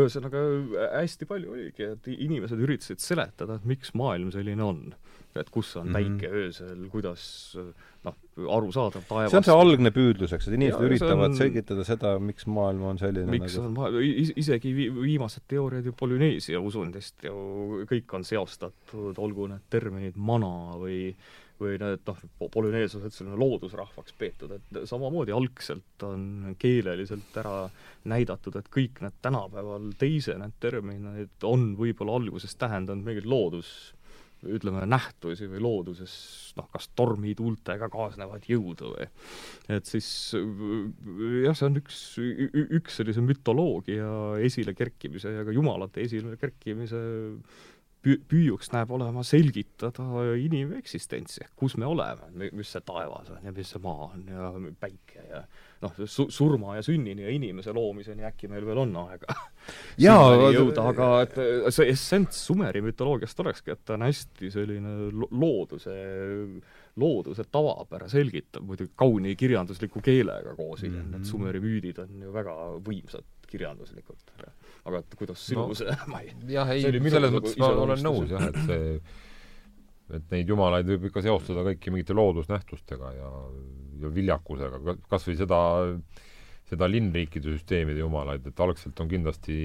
ühesõnaga 0.00 0.44
hästi 1.00 1.30
palju 1.30 1.56
oligi, 1.56 1.90
et 1.96 2.08
inimesed 2.14 2.60
üritasid 2.66 3.02
seletada, 3.02 3.56
et 3.56 3.64
miks 3.64 3.94
maailm 3.94 4.30
selline 4.34 4.62
on. 4.62 4.94
Et 5.40 5.50
kus 5.50 5.74
on 5.76 5.88
mm 5.88 5.94
-hmm. 5.94 6.18
päike 6.18 6.30
öösel, 6.30 6.88
kuidas 6.92 7.24
noh, 8.04 8.16
arusaadav 8.56 9.06
taevas 9.08 9.30
see 9.30 9.40
on 9.40 9.46
see 9.48 9.56
algne 9.64 9.90
püüdlus, 9.94 10.34
eks, 10.36 10.48
et 10.48 10.56
inimesed 10.58 10.80
ja, 10.80 10.88
üritavad 10.88 11.30
on... 11.30 11.36
selgitada 11.36 11.84
seda, 11.84 12.16
miks 12.18 12.46
maailm 12.46 12.82
on 12.92 12.98
selline 12.98 13.30
miks 13.30 13.56
nagu... 13.56 13.66
on 13.66 13.78
maailm, 13.78 14.34
isegi 14.36 14.74
vi-, 14.76 14.90
viimased 14.94 15.46
teooriad 15.48 15.86
ju 15.88 15.94
Polüneesia 15.98 16.60
usundist 16.60 17.24
ju 17.24 17.84
kõik 17.90 18.18
on 18.18 18.24
seostatud, 18.24 19.18
olgu 19.18 19.48
need 19.54 19.64
terminid 19.70 20.16
mana 20.16 20.52
või 20.80 21.14
või 21.60 21.76
need 21.78 22.02
noh, 22.08 22.22
polüneeslased 22.52 23.14
selline 23.14 23.36
loodusrahvaks 23.38 24.14
peetud, 24.18 24.56
et 24.56 24.80
samamoodi 24.90 25.34
algselt 25.34 26.02
on 26.06 26.54
keeleliselt 26.58 27.36
ära 27.40 27.68
näidatud, 28.10 28.56
et 28.58 28.70
kõik 28.74 28.98
need 29.04 29.20
tänapäeval 29.22 29.92
teise 30.00 30.34
need 30.40 30.56
terminid 30.62 31.46
on 31.46 31.72
võib-olla 31.78 32.18
alguses 32.18 32.56
tähendanud 32.58 33.06
mingit 33.06 33.28
loodus 33.30 33.70
ütleme, 34.56 34.84
nähtusi 34.90 35.48
või 35.50 35.62
looduses 35.64 36.14
noh, 36.58 36.68
kas 36.72 36.88
tormituultega 36.96 37.88
kaasnevat 37.92 38.48
jõudu 38.50 38.94
või 38.94 39.08
et 39.74 39.90
siis 39.90 40.08
jah, 40.34 41.54
see 41.56 41.68
on 41.68 41.80
üks, 41.80 42.00
üks 42.80 43.00
sellise 43.00 43.24
mütoloogia 43.24 44.08
esilekerkimise 44.44 45.38
ja 45.38 45.46
ka 45.46 45.54
jumalate 45.54 46.04
esilekerkimise 46.04 47.00
püü-, 48.04 48.20
püüuks 48.28 48.70
näeb 48.74 48.92
olema 48.94 49.24
selgitada 49.26 50.06
inimeksistentsi, 50.40 51.48
kus 51.58 51.76
me 51.80 51.88
oleme, 51.88 52.50
mis 52.52 52.72
see 52.74 52.84
taevas 52.86 53.32
on 53.34 53.48
ja 53.48 53.54
mis 53.54 53.72
see 53.74 53.82
maa 53.84 54.10
on 54.10 54.26
ja 54.28 54.50
päike 54.80 55.28
ja 55.30 55.44
noh, 55.84 56.04
su-, 56.10 56.30
surma 56.32 56.78
ja 56.78 56.84
sünnini 56.84 57.26
ja 57.26 57.34
inimese 57.34 57.74
loomiseni 57.76 58.26
äkki 58.28 58.50
meil 58.52 58.66
veel 58.66 58.82
on 58.84 58.96
aega 59.04 59.36
jaa, 60.06 60.50
jõuda, 60.54 60.88
aga 60.92 61.10
et 61.26 61.36
see 61.74 61.90
essents 61.92 62.44
Sumeri 62.48 62.82
mütoloogiast 62.84 63.44
olekski, 63.44 63.76
et 63.76 63.84
ta 63.84 63.98
on 63.98 64.06
hästi 64.08 64.50
selline 64.54 64.96
lo-, 65.12 65.30
looduse 65.30 65.98
looduse 67.00 67.44
tavapära 67.50 68.08
selgitab 68.08 68.62
muidugi 68.66 68.92
kauni 68.96 69.34
kirjandusliku 69.36 70.02
keelega 70.04 70.54
koos 70.54 70.82
hiljem 70.82 71.00
mm, 71.00 71.06
-hmm. 71.06 71.16
need 71.18 71.30
Sumeri 71.30 71.60
müüdid 71.60 71.98
on 72.02 72.22
ju 72.22 72.32
väga 72.32 72.54
võimsad 72.86 73.26
kirjanduslikult. 73.50 74.32
aga 74.84 74.98
et 74.98 75.14
kuidas 75.18 75.46
sinu 75.46 75.68
no, 75.68 75.74
see, 75.74 75.96
ma 76.12 76.20
ei 76.20 76.34
jah, 76.48 76.70
ei, 76.70 76.82
selles 77.10 77.32
mõttes 77.32 77.56
ma 77.58 77.70
olen 77.86 78.02
nõus 78.04 78.30
jah, 78.30 78.48
et 78.50 78.60
see 78.68 79.00
et 80.12 80.32
neid 80.32 80.50
jumalaid 80.50 80.88
võib 80.88 81.08
ikka 81.08 81.22
seostada 81.24 81.64
kõiki 81.70 81.92
mingite 81.92 82.16
loodusnähtustega 82.16 83.12
ja, 83.16 83.30
ja 84.02 84.10
viljakusega, 84.12 84.96
kas 85.08 85.24
või 85.28 85.36
seda, 85.38 85.60
seda 86.68 86.88
linnriikide 86.90 87.54
süsteemide 87.54 88.02
jumalaid, 88.02 88.44
et 88.50 88.60
algselt 88.60 89.00
on 89.00 89.08
kindlasti 89.08 89.56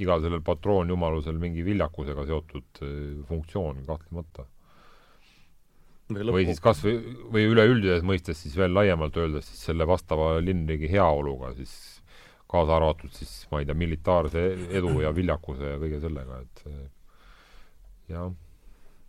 igal 0.00 0.22
sellel 0.22 0.40
patroonjumalusel 0.46 1.40
mingi 1.40 1.64
viljakusega 1.66 2.26
seotud 2.28 2.82
äh, 2.86 2.92
funktsioon 3.28 3.82
kahtlemata. 3.88 4.46
või 6.12 6.44
siis 6.46 6.60
kas 6.60 6.82
või, 6.84 7.00
või 7.32 7.48
üleüldises 7.50 8.06
mõistes 8.06 8.40
siis 8.44 8.54
veel 8.56 8.72
laiemalt 8.74 9.16
öeldes 9.16 9.48
siis 9.48 9.66
selle 9.70 9.86
vastava 9.88 10.36
linnriigi 10.44 10.90
heaoluga 10.92 11.52
siis 11.56 11.74
kaasa 12.52 12.76
arvatud 12.76 13.12
siis 13.16 13.46
ma 13.50 13.62
ei 13.62 13.68
tea, 13.68 13.76
militaarse 13.76 14.42
edu 14.76 14.98
ja 15.00 15.12
viljakuse 15.16 15.74
ja 15.74 15.78
kõige 15.80 16.00
sellega, 16.04 16.42
et 16.44 16.64
jah 18.12 18.28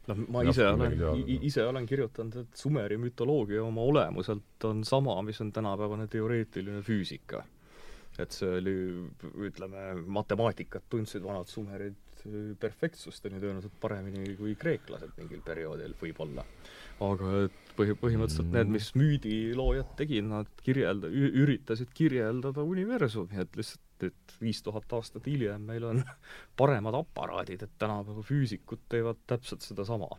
noh, 0.09 0.21
ma 0.35 0.43
ise 0.49 0.67
olen, 0.67 0.95
ise 1.47 1.65
olen 1.67 1.87
kirjutanud, 1.89 2.39
et 2.43 2.59
Sumeri 2.59 2.97
mütoloogia 3.01 3.63
oma 3.63 3.85
olemuselt 3.87 4.67
on 4.69 4.83
sama, 4.87 5.15
mis 5.25 5.41
on 5.41 5.51
tänapäevane 5.55 6.07
teoreetiline 6.11 6.81
füüsika. 6.85 7.43
et 8.19 8.31
see 8.31 8.49
oli, 8.59 8.73
ütleme, 9.41 9.93
matemaatikat 10.05 10.83
tundsid 10.89 11.23
vanad 11.25 11.47
sumerid 11.49 11.95
perfektsusteni 12.59 13.39
tõenäoliselt 13.41 13.73
paremini 13.81 14.35
kui 14.37 14.53
kreeklased 14.59 15.15
mingil 15.17 15.41
perioodil 15.45 15.95
võib-olla. 15.99 16.45
aga 17.03 17.31
et 17.47 17.73
põhi, 17.75 17.95
põhimõtteliselt 17.99 18.47
mm. 18.47 18.55
need, 18.59 18.71
mis 18.75 18.91
müüdiloojad 18.99 19.95
tegid, 19.99 20.27
nad 20.29 20.51
kirjelda-, 20.63 21.09
üritasid 21.09 21.91
kirjeldada 21.97 22.63
universumi, 22.63 23.41
et 23.41 23.57
lihtsalt 23.59 23.83
et 24.09 24.35
viis 24.41 24.61
tuhat 24.63 24.93
aastat 24.97 25.27
hiljem 25.29 25.65
meil 25.69 25.87
on 25.89 26.03
paremad 26.59 26.97
aparaadid, 26.99 27.65
et 27.65 27.79
tänapäeva 27.79 28.25
füüsikud 28.25 28.85
teevad 28.89 29.23
täpselt 29.27 29.65
sedasama. 29.65 30.09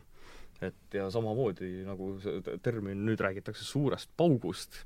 et 0.63 0.93
ja 0.95 1.09
samamoodi 1.11 1.83
nagu 1.83 2.13
see 2.23 2.57
termin, 2.63 3.01
nüüd 3.05 3.19
räägitakse 3.19 3.65
suurest 3.67 4.09
paugust, 4.17 4.77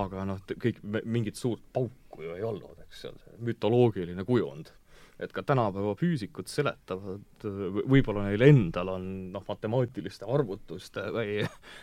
aga 0.00 0.24
noh, 0.24 0.40
kõik, 0.48 0.80
mingit 1.04 1.36
suurt 1.36 1.62
pauku 1.72 2.24
ju 2.24 2.32
ei 2.34 2.44
olnud, 2.48 2.80
eks, 2.86 3.02
see 3.02 3.10
on 3.12 3.18
see 3.24 3.40
mütoloogiline 3.50 4.24
kujund 4.24 4.72
et 5.18 5.32
ka 5.34 5.42
tänapäeva 5.42 5.94
füüsikud 5.98 6.46
seletavad, 6.50 7.46
võib-olla 7.90 8.28
neil 8.28 8.44
endal 8.46 8.92
on 8.92 9.06
noh, 9.34 9.42
matemaatiliste 9.48 10.26
arvutuste 10.30 11.08
või, 11.14 11.40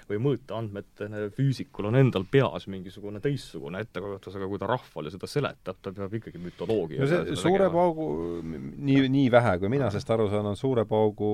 või 0.10 0.22
mõõteandmete 0.30 1.10
füüsikul 1.36 1.90
on 1.92 2.00
endal 2.00 2.28
peas 2.32 2.70
mingisugune 2.72 3.20
teistsugune 3.24 3.84
ettekujutus, 3.84 4.38
aga 4.40 4.50
kui 4.52 4.62
ta 4.62 4.70
rahvale 4.72 5.12
seda 5.14 5.30
seletab, 5.30 5.82
ta 5.84 5.94
peab 5.96 6.16
ikkagi 6.20 6.42
mütoloogia 6.42 7.04
no 7.04 7.10
see 7.12 7.36
suure 7.36 7.66
tegema. 7.66 7.74
paugu, 7.76 8.10
nii, 8.44 9.08
nii 9.18 9.32
vähe, 9.34 9.58
kui 9.60 9.72
mina 9.76 9.92
sellest 9.92 10.16
aru 10.16 10.30
saan, 10.32 10.52
on 10.52 10.60
suure 10.60 10.88
paugu 10.90 11.32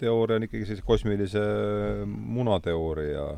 teooria 0.00 0.40
on 0.40 0.48
ikkagi 0.48 0.68
sellise 0.68 0.86
kosmilise 0.86 1.46
munateooria 2.06 3.30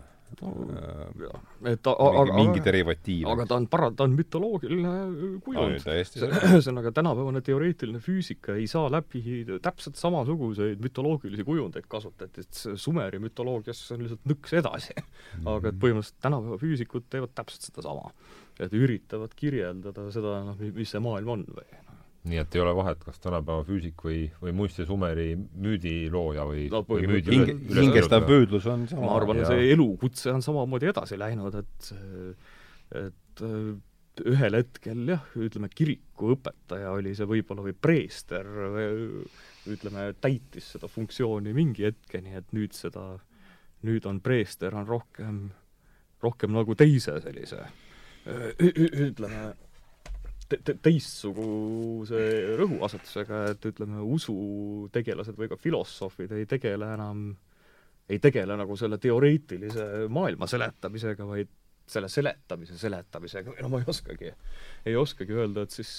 äh, 0.43 1.73
et 1.73 1.89
aga, 1.93 2.25
mingi 2.37 2.63
derivatiiv. 2.65 3.29
aga 3.33 3.47
ta 3.51 3.59
on 3.61 3.67
para-, 3.71 3.91
ta 3.97 4.07
on 4.09 4.17
mütoloogiline 4.17 4.95
kujund. 5.45 5.79
täiesti 5.85 6.23
ühesõnaga, 6.27 6.93
tänapäevane 6.97 7.43
teoreetiline 7.45 8.03
füüsika 8.03 8.57
ei 8.59 8.67
saa 8.71 8.91
läbi 8.93 9.45
täpselt 9.63 10.01
samasuguseid 10.01 10.83
mütoloogilisi 10.85 11.47
kujundeid 11.49 11.89
kasutati, 11.91 12.47
et 12.47 12.63
Sumeri 12.81 13.21
mütoloogias 13.23 13.85
on 13.95 14.05
lihtsalt 14.07 14.27
nõks 14.33 14.57
edasi. 14.59 14.97
aga 15.45 15.73
et 15.73 15.81
põhimõtteliselt 15.83 16.21
tänapäeva 16.23 16.61
füüsikud 16.63 17.09
teevad 17.13 17.35
täpselt 17.37 17.71
sedasama. 17.71 18.13
et 18.61 18.73
üritavad 18.77 19.33
kirjeldada 19.35 20.11
seda, 20.15 20.43
noh, 20.47 20.59
mis 20.77 20.93
see 20.93 21.01
maailm 21.03 21.37
on 21.37 21.49
või 21.49 21.67
noh. 21.73 21.92
Nii 22.29 22.39
et 22.39 22.55
ei 22.55 22.63
ole 22.63 22.73
vahet, 22.77 23.01
kas 23.03 23.19
tänapäeva 23.23 23.65
füüsik 23.67 24.03
või, 24.07 24.21
või 24.43 24.53
muistse 24.55 24.87
Sumeri 24.87 25.33
müüdilooja 25.37 26.45
või 26.47 26.69
No 26.71 26.85
või 26.87 27.09
müüdi 27.11 27.33
põhimõtteliselt 27.33 27.65
Hinge, 27.67 27.81
hingestav 27.81 28.27
püüdlus 28.29 28.69
on 28.71 28.85
sama. 28.91 29.09
ma 29.09 29.17
arvan, 29.19 29.43
see 29.49 29.73
elukutse 29.75 30.31
on 30.31 30.45
samamoodi 30.45 30.93
edasi 30.93 31.19
läinud, 31.19 31.59
et 31.59 31.93
et 33.03 33.45
ühel 34.29 34.59
hetkel 34.59 35.09
jah, 35.09 35.25
ütleme 35.41 35.71
kirikuõpetaja 35.73 36.93
oli 36.93 37.15
see 37.17 37.27
võib-olla 37.29 37.65
või 37.65 37.75
preester 37.75 38.47
või 38.47 38.87
ütleme, 39.73 40.11
täitis 40.21 40.75
seda 40.75 40.91
funktsiooni 40.91 41.55
mingi 41.57 41.87
hetkeni, 41.89 42.37
et 42.39 42.53
nüüd 42.55 42.77
seda, 42.77 43.17
nüüd 43.89 44.07
on 44.07 44.21
preester 44.23 44.77
on 44.77 44.87
rohkem, 44.87 45.43
rohkem 46.23 46.53
nagu 46.55 46.77
teise 46.79 47.17
sellise 47.25 47.65
ütleme, 48.29 49.47
teistsuguse 50.83 52.21
rõhuasetusega, 52.61 53.43
et 53.55 53.71
ütleme, 53.73 54.03
usutegelased 54.17 55.39
või 55.39 55.51
ka 55.53 55.59
filosoofid 55.61 56.35
ei 56.37 56.47
tegele 56.51 56.93
enam, 56.97 57.31
ei 58.11 58.21
tegele 58.23 58.57
nagu 58.59 58.77
selle 58.79 58.99
teoreetilise 59.03 60.07
maailma 60.13 60.49
seletamisega, 60.51 61.27
vaid 61.29 61.53
selle 61.93 62.09
seletamise 62.11 62.77
seletamisega, 62.79 63.53
või 63.53 63.65
no 63.65 63.71
ma 63.73 63.81
ei 63.83 63.89
oskagi, 63.91 64.31
ei 64.89 64.97
oskagi 64.99 65.35
öelda, 65.37 65.65
et 65.67 65.75
siis 65.75 65.93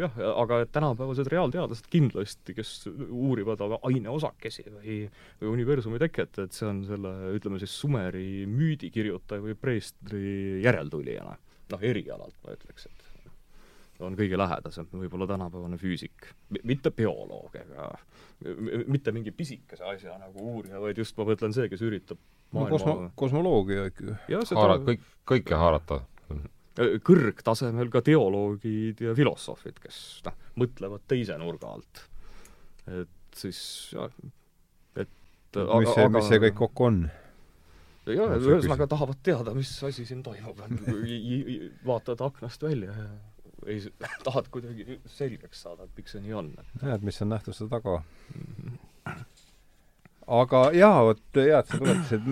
jah, 0.00 0.16
aga 0.34 0.60
tänapäevased 0.72 1.30
reaalteadlased 1.30 1.88
kindlasti, 1.92 2.54
kes 2.56 2.74
uurivad 2.90 3.62
aineosakesi 3.78 4.66
või, 4.68 4.96
või 5.40 5.52
universumi 5.54 6.00
teket, 6.02 6.42
et 6.44 6.56
see 6.56 6.68
on 6.68 6.82
selle, 6.88 7.14
ütleme 7.36 7.60
siis 7.62 7.76
Sumeri 7.80 8.46
müüdi 8.50 8.90
kirjutaja 8.94 9.44
või 9.44 9.56
preestri 9.58 10.60
järeltulijana. 10.64 11.38
noh, 11.70 11.82
erialalt 11.86 12.34
ma 12.42 12.56
ütleks, 12.56 12.88
et 12.90 12.99
on 14.04 14.16
kõige 14.18 14.38
lähedasem 14.38 14.88
võib-olla 14.92 15.26
tänapäevane 15.30 15.78
füüsik. 15.80 16.30
mitte 16.62 16.90
bioloog 16.90 17.54
ega 17.60 17.90
m- 18.44 18.84
mitte 18.90 19.12
mingi 19.12 19.32
pisikese 19.36 19.84
asja 19.84 20.16
nagu 20.18 20.44
uurija, 20.54 20.80
vaid 20.80 20.98
just 20.98 21.16
ma 21.18 21.26
mõtlen 21.28 21.54
see, 21.56 21.68
kes 21.72 21.82
üritab 21.86 22.18
no 22.18 22.62
maailma 22.62 22.76
kosmo-, 22.76 23.10
kosmoloogia 23.22 23.86
ikka. 23.90 24.16
jah, 24.30 24.42
haara-, 24.42 24.78
seda 24.80 24.80
kõik, 24.88 25.06
kõike 25.28 25.60
haarata. 25.60 26.00
kõrgtasemel 27.04 27.90
ka 27.92 28.00
teoloogid 28.06 29.00
ja 29.04 29.14
filosoofid, 29.18 29.80
kes 29.82 30.02
noh, 30.26 30.36
mõtlevad 30.62 31.04
teise 31.10 31.36
nurga 31.40 31.74
alt. 31.76 32.04
et 32.88 33.40
siis 33.40 33.62
jah, 33.94 34.12
et 34.96 35.10
mis 35.58 35.94
see, 35.94 36.08
mis 36.08 36.30
see 36.30 36.44
kõik 36.46 36.60
kokku 36.62 36.88
on? 36.88 37.02
jah, 38.08 38.36
see 38.38 38.54
ühesõnaga 38.54 38.88
tahavad 38.90 39.20
teada, 39.22 39.54
mis 39.54 39.70
asi 39.86 40.06
siin 40.08 40.22
toimub. 40.26 40.62
vaatad 41.90 42.22
aknast 42.24 42.62
välja 42.64 42.94
ja 42.96 43.10
ei, 43.66 43.82
tahad 44.26 44.48
kuidagi 44.52 45.00
selgeks 45.10 45.66
saada, 45.66 45.86
et 45.86 46.00
miks 46.00 46.16
see 46.16 46.24
nii 46.24 46.36
on. 46.42 46.54
näed, 46.82 47.04
mis 47.06 47.20
on 47.24 47.32
nähtuste 47.34 47.68
taga. 47.70 48.00
aga 50.40 50.62
jaa, 50.76 51.02
vot 51.08 51.40
hea, 51.40 51.58
et 51.58 51.70
sa 51.72 51.80
tuletasid 51.80 52.28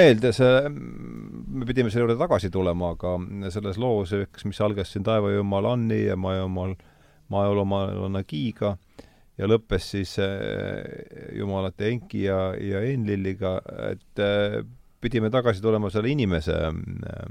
meelde, 0.00 0.32
see, 0.36 0.68
me 0.70 1.68
pidime 1.68 1.92
selle 1.92 2.06
juurde 2.06 2.18
tagasi 2.20 2.50
tulema, 2.50 2.94
aga 2.96 3.16
selles 3.54 3.78
loos, 3.80 4.14
eks, 4.16 4.48
mis 4.48 4.60
algas 4.64 4.92
siin 4.92 5.06
taevajumal 5.06 5.72
Anni 5.72 6.02
ja 6.04 6.16
maajumal, 6.18 6.74
maajumalana 7.32 8.22
Kiiga 8.26 8.76
ja 9.36 9.48
lõppes 9.48 9.90
siis 9.92 10.16
äh, 10.22 10.82
jumalate 11.36 11.90
Enki 11.92 12.24
ja, 12.24 12.40
ja 12.56 12.82
Enlilliga, 12.88 13.58
et 13.92 14.22
äh, 14.22 14.62
pidime 15.06 15.30
tagasi 15.32 15.62
tulema 15.64 15.90
selle 15.94 16.10
inimese 16.12 16.58
äh, 16.66 17.22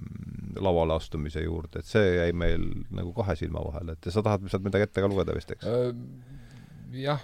lavale 0.64 0.96
astumise 0.96 1.44
juurde, 1.44 1.84
et 1.84 1.90
see 1.90 2.16
jäi 2.16 2.32
meil 2.38 2.64
nagu 2.96 3.12
kahe 3.18 3.36
silma 3.40 3.64
vahele, 3.68 3.98
et 3.98 4.12
sa 4.12 4.24
tahad 4.26 4.48
sealt 4.50 4.66
midagi 4.66 4.88
ette 4.88 5.04
ka 5.04 5.12
lugeda 5.12 5.36
vist, 5.36 5.52
eks? 5.56 5.68
jah, 6.96 7.22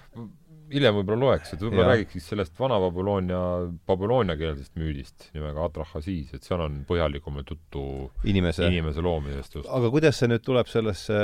hiljem 0.72 0.96
võib-olla 0.98 1.28
loeks, 1.32 1.54
et 1.54 1.62
võib-olla 1.62 1.92
räägiks 1.92 2.16
siis 2.16 2.28
sellest 2.32 2.54
vana-Babyloonia, 2.60 3.40
babyloonia-keelsest 3.88 4.76
müüdist 4.80 5.28
nimega 5.36 5.66
Atrahasiis, 5.68 6.32
et 6.36 6.46
seal 6.46 6.62
on 6.64 6.80
põhjalikumalt 6.88 7.52
juttu 7.54 7.84
inimese 8.28 8.68
inimese 8.68 9.04
loomisest 9.04 9.58
just. 9.58 9.70
aga 9.72 9.90
kuidas 9.94 10.20
see 10.20 10.30
nüüd 10.32 10.44
tuleb 10.46 10.70
sellesse, 10.70 11.18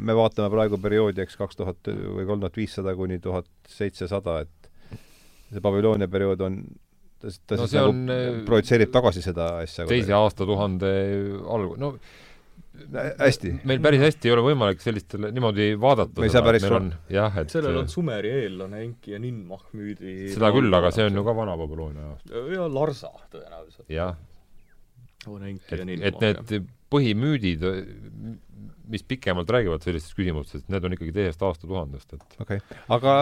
me 0.00 0.16
vaatame 0.18 0.50
praegu 0.52 0.80
perioodi, 0.82 1.24
eks, 1.24 1.38
kaks 1.40 1.60
tuhat 1.60 1.92
või 1.92 2.26
kolm 2.28 2.44
tuhat 2.44 2.60
viissada 2.60 2.96
kuni 2.98 3.20
tuhat 3.24 3.48
seitsesada, 3.72 4.42
et 4.46 5.00
see 5.48 5.64
Babyloonia 5.64 6.10
periood 6.12 6.44
on 6.44 6.62
ta, 7.20 7.32
ta 7.46 7.58
No 7.58 7.66
siis 7.66 7.74
see 7.74 7.82
nagu 7.82 7.92
on, 7.94 8.14
eh, 8.14 8.40
projitseerib 8.46 8.94
tagasi 8.94 9.24
seda 9.24 9.50
asja 9.64 9.86
teise 9.90 10.16
aastatuhande 10.16 10.94
alg-, 11.44 11.76
no 11.80 11.94
hästi. 13.18 13.52
meil 13.68 13.82
päris 13.82 14.02
hästi 14.02 14.30
ei 14.30 14.34
ole 14.34 14.44
võimalik 14.46 14.82
sellistele 14.82 15.32
niimoodi 15.34 15.72
vaadata 15.80 16.22
Me 16.22 16.28
ei 16.28 16.34
saa 16.34 16.44
päris 16.46 16.64
meil 16.66 16.76
on 16.78 16.88
jah, 17.12 17.38
et 17.42 17.52
sellel 17.52 17.80
on 17.82 17.90
Sumeri 17.90 18.32
eellane 18.44 18.82
Enki 18.84 19.14
ja 19.16 19.20
Ninmah 19.22 19.64
müüdi 19.76 20.32
seda 20.34 20.52
küll, 20.54 20.70
aga 20.78 20.92
see 20.94 21.08
on 21.08 21.18
ju 21.18 21.24
ka 21.26 21.34
vana-Babyloonia 21.36 22.10
aasta. 22.12 22.44
ja 22.54 22.68
Larsa 22.72 23.12
tõenäoliselt 23.34 23.92
jah, 23.92 24.14
on 25.26 25.46
Enki 25.50 25.74
et 25.74 25.78
ja, 25.78 25.84
et 25.84 26.20
Ninmah. 26.20 26.36
need 26.38 26.68
põhimüüdid, 26.88 27.64
mis 28.88 29.04
pikemalt 29.08 29.50
räägivad 29.52 29.84
sellistest 29.84 30.16
küsimustest, 30.18 30.66
need 30.72 30.84
on 30.84 30.96
ikkagi 30.96 31.14
teisest 31.16 31.42
aastatuhandest, 31.48 32.14
et 32.16 32.38
okei 32.44 32.60
okay., 32.62 32.78
aga 32.96 33.16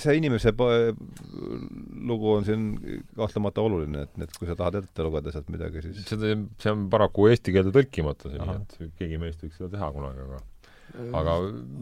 see 0.00 0.16
inimese 0.20 0.52
lugu 2.10 2.34
on 2.36 2.46
siin 2.46 2.68
kahtlemata 3.16 3.64
oluline, 3.66 4.06
et, 4.06 4.22
et 4.26 4.38
kui 4.38 4.50
sa 4.50 4.58
tahad 4.58 4.80
ette 4.82 5.06
lugeda 5.06 5.34
sealt 5.34 5.50
midagi, 5.52 5.84
siis 5.88 6.06
seda, 6.14 6.36
see 6.62 6.74
on 6.74 6.88
paraku 6.92 7.30
eesti 7.32 7.56
keelde 7.56 7.74
tõlkimata, 7.76 8.32
nii 8.36 8.56
et 8.56 8.80
keegi 9.00 9.20
meist 9.22 9.44
võiks 9.44 9.60
seda 9.60 9.72
teha 9.76 9.92
kunagi, 9.96 10.26
aga 10.28 10.42
aga 11.14 11.34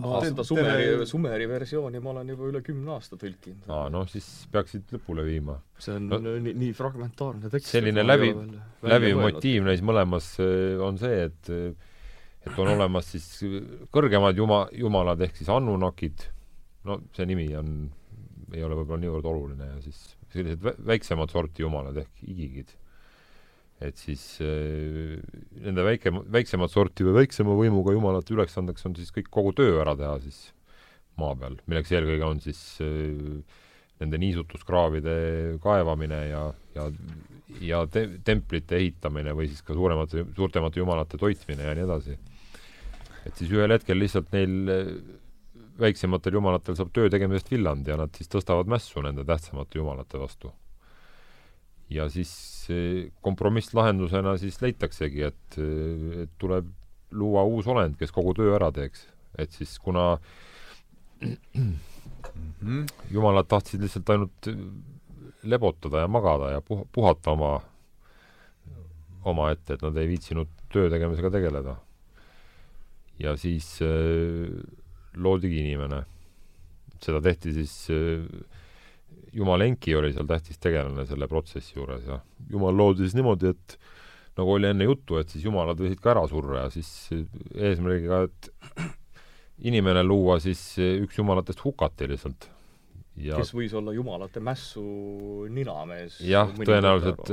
ma 0.02 0.20
seda 0.24 0.44
Sumeri, 0.44 1.06
Sumeri 1.08 1.48
versiooni 1.48 2.00
ma 2.02 2.12
olen 2.12 2.32
juba 2.34 2.48
üle 2.50 2.62
kümne 2.64 2.94
aasta 2.96 3.18
tõlkinud. 3.20 3.68
aa, 3.72 3.88
noh, 3.92 4.06
siis 4.10 4.26
peaksid 4.52 4.92
lõpule 4.94 5.24
viima. 5.26 5.58
see 5.80 5.96
on 5.96 6.08
no- 6.12 6.20
nii, 6.20 6.54
nii 6.64 6.72
fragmentaarne 6.76 7.50
tekst. 7.52 7.70
selline 7.72 8.04
läbi- 8.04 8.34
läbiv 8.84 9.20
motiiv 9.22 9.68
neis 9.68 9.84
mõlemas 9.84 10.34
eh, 10.44 10.76
on 10.84 11.00
see, 11.00 11.28
et 11.28 11.52
et 12.48 12.58
on 12.60 12.72
olemas 12.72 13.12
siis 13.12 13.28
kõrgemad 13.94 14.38
juma-, 14.38 14.66
jumalad 14.76 15.22
ehk 15.24 15.38
siis 15.38 15.50
Anunnakid, 15.52 16.26
no 16.88 17.00
see 17.16 17.28
nimi 17.28 17.48
on, 17.58 17.72
ei 18.54 18.64
ole 18.64 18.80
võib-olla 18.80 19.02
niivõrd 19.04 19.28
oluline 19.28 19.70
ja 19.74 19.78
siis 19.84 20.02
sellised 20.32 20.64
vä- 20.64 20.76
väiksemat 20.92 21.32
sorti 21.32 21.64
jumalad 21.64 21.96
ehk 22.00 22.24
igigid. 22.26 22.74
et 23.80 23.94
siis 24.00 24.40
äh, 24.42 25.20
nende 25.62 25.84
väike, 25.86 26.10
väiksemat 26.10 26.72
sorti 26.72 27.06
või 27.06 27.20
väiksema 27.20 27.54
võimuga 27.54 27.94
jumalate 27.94 28.34
ülesandeks 28.34 28.88
on 28.88 28.96
siis 28.98 29.12
kõik 29.14 29.30
kogu 29.30 29.52
töö 29.54 29.78
ära 29.84 29.94
teha 29.96 30.16
siis 30.24 30.48
maa 31.18 31.36
peal, 31.38 31.60
milleks 31.66 31.92
eelkõige 31.94 32.26
on 32.26 32.42
siis 32.42 32.60
äh, 32.82 33.38
nende 33.98 34.18
niisutuskraavide 34.18 35.14
kaevamine 35.62 36.20
ja, 36.30 36.42
ja 36.74 36.88
ja 37.60 37.82
te-, 37.90 38.08
templite 38.24 38.78
ehitamine 38.78 39.32
või 39.36 39.48
siis 39.50 39.62
ka 39.64 39.76
suuremate, 39.76 40.26
suurtemate 40.36 40.80
jumalate 40.80 41.20
toitmine 41.20 41.68
ja 41.68 41.74
nii 41.76 41.86
edasi. 41.86 42.18
Et 43.28 43.40
siis 43.40 43.52
ühel 43.52 43.74
hetkel 43.74 44.00
lihtsalt 44.00 44.32
neil 44.34 44.72
eh, 44.72 44.94
väiksematel 45.78 46.38
jumalatel 46.38 46.78
saab 46.78 46.90
töö 46.94 47.10
tegemisest 47.12 47.52
villand 47.52 47.88
ja 47.88 47.98
nad 48.00 48.14
siis 48.16 48.30
tõstavad 48.32 48.70
mässu 48.70 49.02
nende 49.04 49.24
tähtsamate 49.28 49.78
jumalate 49.78 50.20
vastu. 50.20 50.52
ja 51.90 52.08
siis 52.12 52.32
eh, 52.72 53.12
kompromisslahendusena 53.24 54.36
siis 54.40 54.60
leitaksegi, 54.62 55.22
et, 55.30 55.60
et 56.24 56.34
tuleb 56.38 56.72
luua 57.10 57.44
uus 57.48 57.66
olend, 57.66 57.96
kes 57.96 58.12
kogu 58.12 58.34
töö 58.36 58.54
ära 58.56 58.72
teeks. 58.72 59.06
et 59.38 59.52
siis 59.52 59.78
kuna 59.78 60.18
mm, 61.22 62.84
jumalad 63.10 63.48
tahtsid 63.48 63.82
lihtsalt 63.84 64.10
ainult 64.10 64.52
lebotada 65.42 66.04
ja 66.04 66.08
magada 66.08 66.50
ja 66.50 66.60
puh-, 66.60 66.86
puhata 66.92 67.30
oma, 67.32 67.58
omaette, 69.24 69.74
et 69.74 69.82
nad 69.82 69.96
ei 69.96 70.08
viitsinud 70.10 70.50
töö 70.72 70.90
tegemisega 70.90 71.30
tegeleda. 71.30 71.76
Ja 73.18 73.34
siis 73.36 73.78
äh, 73.82 74.48
loodigi 75.18 75.60
inimene. 75.64 76.04
seda 77.02 77.20
tehti 77.22 77.52
siis 77.54 77.74
äh, 77.94 78.26
jumal 79.32 79.62
Enki 79.66 79.94
oli 79.96 80.12
seal 80.14 80.26
tähtis 80.26 80.58
tegelane 80.58 81.06
selle 81.06 81.28
protsessi 81.30 81.76
juures 81.76 82.06
ja 82.06 82.20
jumal 82.50 82.76
loodi 82.76 83.06
siis 83.06 83.16
niimoodi, 83.18 83.52
et 83.54 83.78
nagu 84.38 84.54
oli 84.54 84.70
enne 84.70 84.86
juttu, 84.86 85.18
et 85.18 85.30
siis 85.30 85.44
jumalad 85.46 85.80
võisid 85.80 86.00
ka 86.02 86.14
ära 86.14 86.24
surra 86.30 86.66
ja 86.66 86.70
siis 86.74 86.90
eesmärgiga, 87.54 88.22
et 88.28 88.50
inimene 89.70 90.04
luua, 90.06 90.38
siis 90.42 90.62
üks 90.78 91.18
jumalatest 91.18 91.62
hukati 91.64 92.08
lihtsalt. 92.10 92.50
ja 93.18 93.38
kes 93.40 93.50
võis 93.54 93.74
olla 93.74 93.94
jumalate 93.94 94.40
mässu 94.40 94.84
ninamees. 95.50 96.20
jah, 96.22 96.50
tõenäoliselt 96.58 97.32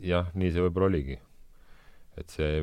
jah, 0.00 0.30
nii 0.34 0.52
see 0.52 0.64
võib-olla 0.64 0.88
oligi. 0.92 1.18
et 2.20 2.32
see 2.32 2.60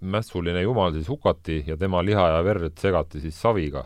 mässuline 0.00 0.62
jumal 0.62 0.92
siis 0.92 1.08
hukati 1.08 1.62
ja 1.66 1.76
tema 1.76 2.02
liha 2.04 2.28
ja 2.36 2.42
verd 2.44 2.74
segati 2.78 3.20
siis 3.20 3.40
saviga. 3.40 3.84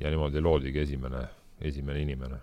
ja 0.00 0.10
niimoodi 0.10 0.40
loodigi 0.40 0.78
esimene, 0.78 1.28
esimene 1.60 2.00
inimene 2.02 2.40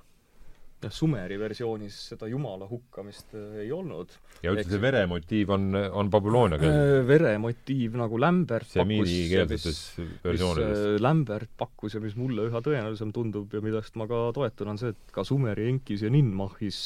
jah, 0.81 0.93
Sumeri 0.93 1.37
versioonis 1.39 1.95
seda 2.11 2.27
jumala 2.29 2.67
hukkamist 2.69 3.35
äh, 3.37 3.61
ei 3.65 3.71
olnud. 3.73 4.13
ja 4.43 4.53
üldse 4.53 4.73
see 4.73 4.81
veremotiiv 4.81 5.53
on, 5.53 5.69
on 5.75 6.09
Babyloonia 6.13 6.59
keeles? 6.61 6.93
Äh, 6.97 7.05
veremotiiv 7.07 7.97
nagu 8.01 8.19
Lämbert 8.21 8.69
semiinikeelsetes 8.71 9.81
versioonides. 10.25 10.83
Äh, 10.95 10.97
Lämbert 11.03 11.51
pakkus 11.57 11.97
ja 11.97 12.03
mis 12.03 12.17
mulle 12.19 12.47
üha 12.49 12.63
tõenäolisem 12.65 13.13
tundub 13.15 13.53
ja 13.53 13.63
millest 13.63 13.97
ma 13.99 14.07
ka 14.09 14.27
toetun, 14.35 14.73
on 14.73 14.81
see, 14.81 14.95
et 14.95 15.15
ka 15.15 15.25
Sumeri 15.27 15.69
enkis 15.71 16.05
ja 16.05 16.13
Ninmahis 16.13 16.81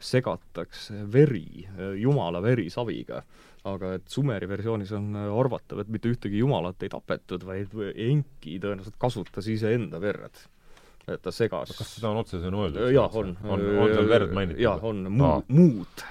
segatakse 0.00 1.04
veri, 1.12 1.66
jumala 2.00 2.40
veri 2.42 2.70
saviga. 2.72 3.22
aga 3.64 3.90
et 3.98 4.06
Sumeri 4.08 4.46
versioonis 4.48 4.92
on 4.96 5.16
arvatav, 5.16 5.82
et 5.82 5.88
mitte 5.92 6.08
ühtegi 6.08 6.38
jumalat 6.40 6.80
ei 6.82 6.88
tapetud, 6.88 7.42
vaid 7.44 7.74
enki 7.92 8.54
tõenäoliselt 8.56 8.96
kasutas 8.96 9.50
iseenda 9.52 10.00
verd 10.00 10.40
et 11.14 11.22
ta 11.22 11.32
segas. 11.34 11.74
kas 11.76 11.96
seda 11.96 12.10
on 12.12 12.20
otsesõnu 12.22 12.64
öeldud? 12.64 12.88
jah, 12.94 13.16
on. 13.16 13.34
on, 13.44 13.66
on 13.82 13.92
seal 13.94 14.08
verd 14.10 14.34
mainitud? 14.36 14.62
jah, 14.62 14.82
on, 14.84 15.04
muu, 15.10 15.36
muud. 15.48 16.06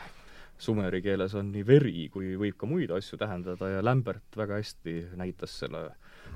Sumeri 0.59 0.99
keeles 0.99 1.33
on 1.39 1.53
nii 1.53 1.63
veri 1.63 2.09
kui 2.11 2.33
võib 2.39 2.57
ka 2.59 2.67
muid 2.67 2.91
asju 2.91 3.17
tähendada 3.19 3.69
ja 3.77 3.83
Lämbert 3.85 4.35
väga 4.35 4.57
hästi 4.59 4.95
näitas 5.19 5.53
selle 5.61 5.85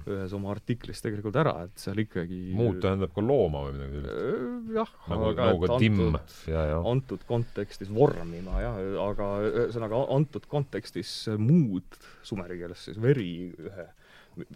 ühes 0.09 0.35
oma 0.35 0.51
artiklis 0.53 1.01
tegelikult 1.03 1.37
ära, 1.39 1.53
et 1.67 1.79
seal 1.81 2.01
ikkagi 2.03 2.39
muud 2.57 2.79
tähendab 2.83 3.13
ka 3.15 3.23
looma 3.23 3.63
või 3.67 3.77
midagi 3.77 4.01
sellist? 4.01 4.19
Äh, 4.19 4.75
jah, 4.77 4.93
nagu, 5.13 5.29
aga 5.31 5.49
nagu 5.53 6.09
ja, 6.51 6.65
ja. 6.73 6.83
antud 6.93 7.25
kontekstis 7.29 7.91
vormima 7.93 8.61
jah, 8.63 8.79
aga 9.07 9.31
ühesõnaga 9.49 10.03
antud 10.17 10.47
kontekstis 10.51 11.15
muud 11.39 11.99
sumeri 12.25 12.59
keeles 12.61 12.87
siis 12.89 13.01
veri 13.01 13.33
ühe 13.53 13.89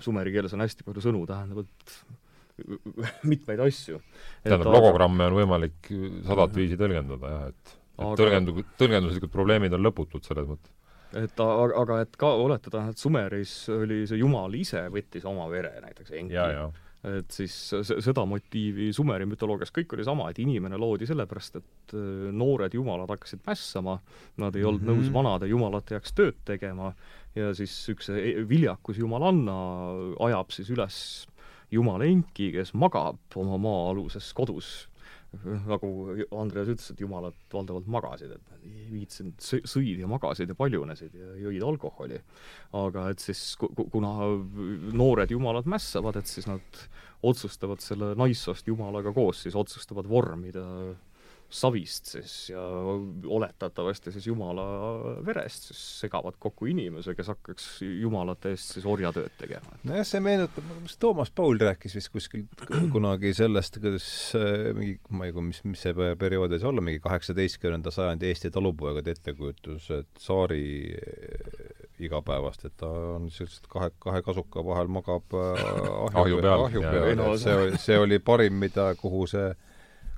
sumeri 0.02 0.34
keeles 0.34 0.56
on 0.58 0.64
hästi 0.66 0.86
palju 0.88 1.04
sõnu, 1.06 1.26
tähendavad 1.30 1.90
mitmeid 3.32 3.60
asju. 3.68 4.00
tähendab, 4.44 4.72
logogramme 4.74 5.28
on 5.30 5.36
võimalik 5.38 5.92
sadat 6.26 6.56
viisi 6.58 6.80
tõlgendada 6.80 7.34
jah, 7.34 7.52
et 7.54 7.78
et 7.98 8.06
aga... 8.06 8.18
tõlgendu-, 8.22 8.66
tõlgenduslikud 8.80 9.34
probleemid 9.34 9.74
on 9.74 9.86
lõputud 9.88 10.26
selles 10.26 10.48
mõttes. 10.50 10.74
Et 11.14 11.40
aga, 11.40 11.70
aga 11.82 12.02
et 12.04 12.18
ka 12.20 12.34
oletada, 12.42 12.88
et 12.92 13.00
Sumeris 13.00 13.54
oli 13.74 14.04
see 14.10 14.20
jumal 14.20 14.54
ise 14.60 14.88
võttis 14.94 15.26
oma 15.30 15.48
vere 15.52 15.78
näiteks 15.84 16.12
enki. 16.20 16.36
et 17.08 17.32
siis 17.32 17.54
seda 18.04 18.26
motiivi 18.28 18.90
Sumeri 18.96 19.28
mütoloogias 19.30 19.72
kõik 19.72 19.94
oli 19.96 20.04
sama, 20.08 20.32
et 20.32 20.42
inimene 20.44 20.80
loodi 20.82 21.08
sellepärast, 21.08 21.62
et 21.62 21.96
äh, 21.96 22.28
noored 22.36 22.74
jumalad 22.74 23.14
hakkasid 23.14 23.46
mässama, 23.48 24.00
nad 24.42 24.56
ei 24.56 24.66
olnud 24.66 24.84
mm 24.84 24.90
-hmm. 24.90 25.08
nõus 25.08 25.14
vanade 25.14 25.48
jumalate 25.48 25.96
heaks 25.96 26.14
tööd 26.18 26.42
tegema 26.46 26.94
ja 27.36 27.54
siis 27.54 27.74
üks 27.94 28.10
viljakus 28.50 28.98
jumalanna 28.98 29.58
ajab 30.28 30.52
siis 30.52 30.70
üles 30.74 31.28
jumala 31.72 32.06
enki, 32.08 32.52
kes 32.52 32.74
magab 32.74 33.20
oma 33.36 33.58
maa-aluses 33.58 34.34
kodus 34.34 34.88
nagu 35.68 35.90
Andreas 36.40 36.70
ütles, 36.72 36.92
et 36.94 37.02
jumalad 37.04 37.36
valdavalt 37.54 37.90
magasid, 37.92 38.32
et 38.36 38.52
nad 38.52 38.68
ei 38.68 38.86
viitsinud, 38.92 39.36
sõid 39.44 40.02
ja 40.02 40.10
magasid 40.10 40.52
ja 40.52 40.56
paljunesid 40.58 41.18
ja 41.18 41.34
jõid 41.48 41.66
alkoholi. 41.68 42.22
aga 42.78 43.10
et 43.12 43.24
siis, 43.24 43.42
kuna 43.58 44.14
noored 44.94 45.32
jumalad 45.32 45.68
mässavad, 45.70 46.20
et 46.20 46.32
siis 46.32 46.48
nad 46.48 46.82
otsustavad 47.28 47.82
selle 47.84 48.14
naissoost 48.16 48.68
jumalaga 48.68 49.14
koos, 49.14 49.44
siis 49.44 49.56
otsustavad 49.56 50.08
vormida 50.10 50.64
savist 51.50 52.12
siis 52.12 52.32
ja 52.50 52.62
oletatavasti 53.26 54.12
siis 54.12 54.28
jumala 54.28 54.66
verest 55.26 55.70
siis 55.70 55.84
segavad 56.02 56.36
kokku 56.40 56.68
inimese, 56.68 57.16
kes 57.16 57.30
hakkaks 57.32 57.68
jumalate 58.02 58.52
eest 58.52 58.74
siis 58.76 58.88
orjatööd 58.90 59.32
tegema. 59.40 59.78
nojah, 59.88 60.04
see 60.08 60.20
meenutab, 60.24 60.68
kas 60.84 60.98
Toomas 61.00 61.32
Paul 61.32 61.62
rääkis 61.62 61.96
vist 61.96 62.12
kuskil 62.12 62.44
kunagi 62.96 63.32
sellest, 63.38 63.80
kuidas 63.80 64.08
äh, 64.36 64.74
mingi, 64.76 64.98
ma 65.10 65.30
ei 65.30 65.36
tea, 65.36 65.46
mis, 65.48 65.62
mis 65.68 65.86
see 65.88 65.96
periood 66.20 66.52
võis 66.52 66.68
olla, 66.68 66.84
mingi 66.84 67.00
kaheksateistkümnenda 67.04 67.94
sajandi 67.96 68.28
Eesti 68.28 68.52
talupoegade 68.52 69.16
ettekujutus, 69.16 69.88
et 69.96 70.10
tsaari 70.20 70.66
äh, 71.00 71.72
igapäevast, 72.04 72.68
et 72.68 72.76
ta 72.78 72.90
on 73.16 73.30
niisugused 73.30 73.72
kahe, 73.72 73.94
kahe 74.04 74.20
kasuka 74.26 74.66
vahel 74.68 74.92
magab 74.92 75.32
äh, 75.32 75.64
ahju, 75.64 76.26
ahju 76.26 76.44
peal, 76.44 76.66
ahju 76.68 76.84
peal, 76.84 77.24
et 77.32 77.42
see, 77.46 77.72
see 77.88 78.04
oli 78.04 78.20
parim, 78.20 78.60
mida, 78.68 78.92
kuhu 79.00 79.24
see 79.32 79.48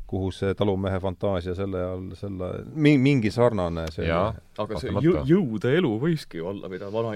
kuhu 0.10 0.31
see 0.34 0.56
talumehe 0.57 0.98
fantaasia 1.03 1.53
selle 1.57 1.81
all, 1.86 2.06
selle, 2.18 2.49
mingi 2.76 3.31
sarnane 3.34 3.86
see 3.94 4.07
jaa, 4.07 4.31
aga 4.64 4.81
see 4.81 4.94
jõ, 5.06 5.22
jõude 5.30 5.73
elu 5.77 5.91
võiski 6.02 6.41
olla, 6.41 6.69
mida 6.72 6.90
vana 6.94 7.14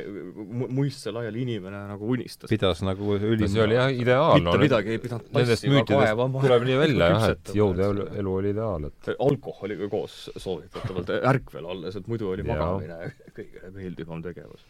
muistsel 0.78 1.18
ajal 1.24 1.40
inimene 1.42 1.84
nagu 1.90 2.12
unistas. 2.16 2.52
pidas 2.52 2.84
nagu 2.86 3.18
ülim- 3.18 3.50
see 3.50 3.66
oli 3.66 3.80
jah 3.80 3.90
ideaal. 3.90 4.38
mitte 4.38 4.58
no, 4.58 4.62
midagi 4.62 4.96
ei 4.96 5.02
pidanud 5.02 5.30
tassima, 5.34 5.86
kaevama. 5.90 6.46
tuleb 6.46 6.68
nii 6.70 6.80
välja 6.84 7.12
jah, 7.16 7.28
et 7.34 7.54
jõude 7.58 7.88
elu, 7.90 8.08
elu 8.24 8.38
oli 8.42 8.54
ideaal, 8.54 8.90
et 8.92 9.14
alkoholiga 9.18 9.90
koos 9.92 10.18
soovitatavalt 10.38 11.14
ärkvel 11.34 11.70
alles, 11.76 11.98
et 11.98 12.10
muidu 12.12 12.30
oli 12.34 12.46
magamine 12.48 13.14
kõige 13.34 13.74
meeldivam 13.74 14.22
tegevus 14.26 14.68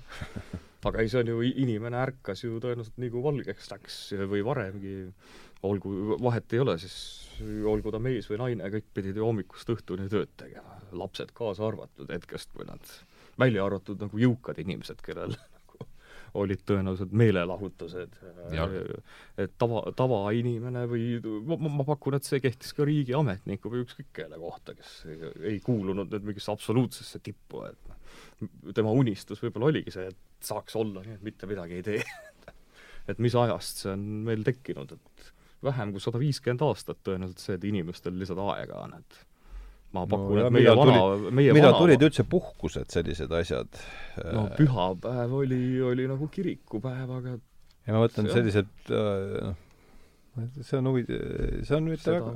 aga 0.89 1.03
ei, 1.03 1.09
see 1.11 1.21
on 1.23 1.31
ju, 1.31 1.39
inimene 1.63 1.99
ärkas 2.01 2.43
ju 2.43 2.57
tõenäoliselt 2.63 2.99
nii 2.99 3.11
kui 3.13 3.23
valgeks 3.23 3.69
läks 3.71 3.99
või 4.31 4.43
varemgi, 4.45 4.95
olgu, 5.63 6.17
vahet 6.23 6.53
ei 6.53 6.61
ole, 6.63 6.77
siis 6.81 6.97
olgu 7.69 7.91
ta 7.93 8.01
mees 8.03 8.27
või 8.31 8.41
naine, 8.41 8.69
kõik 8.73 8.91
pidid 8.95 9.17
ju 9.17 9.25
hommikust 9.27 9.71
õhtuni 9.73 10.09
tööd 10.11 10.31
tegema, 10.39 10.77
lapsed 10.95 11.33
kaasa 11.35 11.67
arvatud 11.67 12.11
hetkest, 12.13 12.51
kui 12.55 12.67
nad, 12.67 12.93
välja 13.39 13.65
arvatud 13.65 14.01
nagu 14.03 14.21
jõukad 14.21 14.59
inimesed, 14.63 15.01
kellel 15.05 15.35
nagu 15.57 15.87
olid 16.43 16.63
tõenäoliselt 16.67 17.13
meelelahutused. 17.15 18.19
et 19.37 19.55
tava, 19.61 19.83
tavainimene 19.97 20.85
või 20.89 21.07
ma, 21.47 21.57
ma 21.79 21.87
pakun, 21.87 22.17
et 22.17 22.27
see 22.27 22.41
kehtis 22.43 22.73
ka 22.75 22.87
riigiametniku 22.89 23.71
või 23.71 23.85
ükskõik 23.85 24.11
kelle 24.21 24.39
kohta, 24.41 24.75
kes 24.77 24.99
ei, 25.09 25.33
ei 25.53 25.63
kuulunud 25.63 26.11
nüüd 26.13 26.29
mingisse 26.31 26.53
absoluutsesse 26.53 27.21
tippu, 27.23 27.65
et 27.69 28.75
tema 28.75 28.91
unistus 28.91 29.41
võib-olla 29.43 29.71
oligi 29.71 29.93
see, 29.93 30.09
et 30.11 30.43
saaks 30.43 30.75
olla 30.75 31.05
nii, 31.05 31.17
et 31.17 31.25
mitte 31.25 31.49
midagi 31.49 31.79
ei 31.79 31.89
tee. 31.93 32.03
Et 33.03 33.17
mis 33.19 33.33
ajast 33.35 33.81
see 33.81 33.89
on 33.91 34.03
meil 34.23 34.45
tekkinud, 34.47 34.93
et 34.95 35.32
vähem 35.63 35.93
kui 35.93 36.03
sada 36.03 36.21
viiskümmend 36.21 36.63
aastat 36.65 36.99
tõenäoliselt 37.05 37.43
see, 37.43 37.59
et 37.59 37.69
inimestel 37.69 38.17
lihtsalt 38.19 38.41
aega 38.53 38.81
on, 38.83 38.97
et 38.99 39.21
ma 39.93 40.05
pakun 40.09 40.39
no,, 40.39 40.45
et 40.47 40.55
meie 40.55 40.75
vana, 40.77 41.31
meie 41.39 41.55
millal 41.55 41.77
tulid 41.77 42.03
üldse 42.07 42.25
puhkused, 42.29 42.89
sellised 42.93 43.33
asjad? 43.37 43.81
no 44.33 44.47
pühapäev 44.57 45.35
oli, 45.43 45.63
oli 45.85 46.07
nagu 46.09 46.29
kirikupäev, 46.33 47.13
aga 47.19 47.35
ja 47.37 47.95
ma 47.95 48.03
mõtlen, 48.05 48.29
sellised 48.33 48.91
äh, 48.91 49.53
noh, 50.37 50.51
see 50.61 50.79
on 50.79 50.91
huvi-, 50.91 51.07
see 51.61 51.77
on 51.77 51.89
nüüd 51.89 52.07
väga 52.07 52.33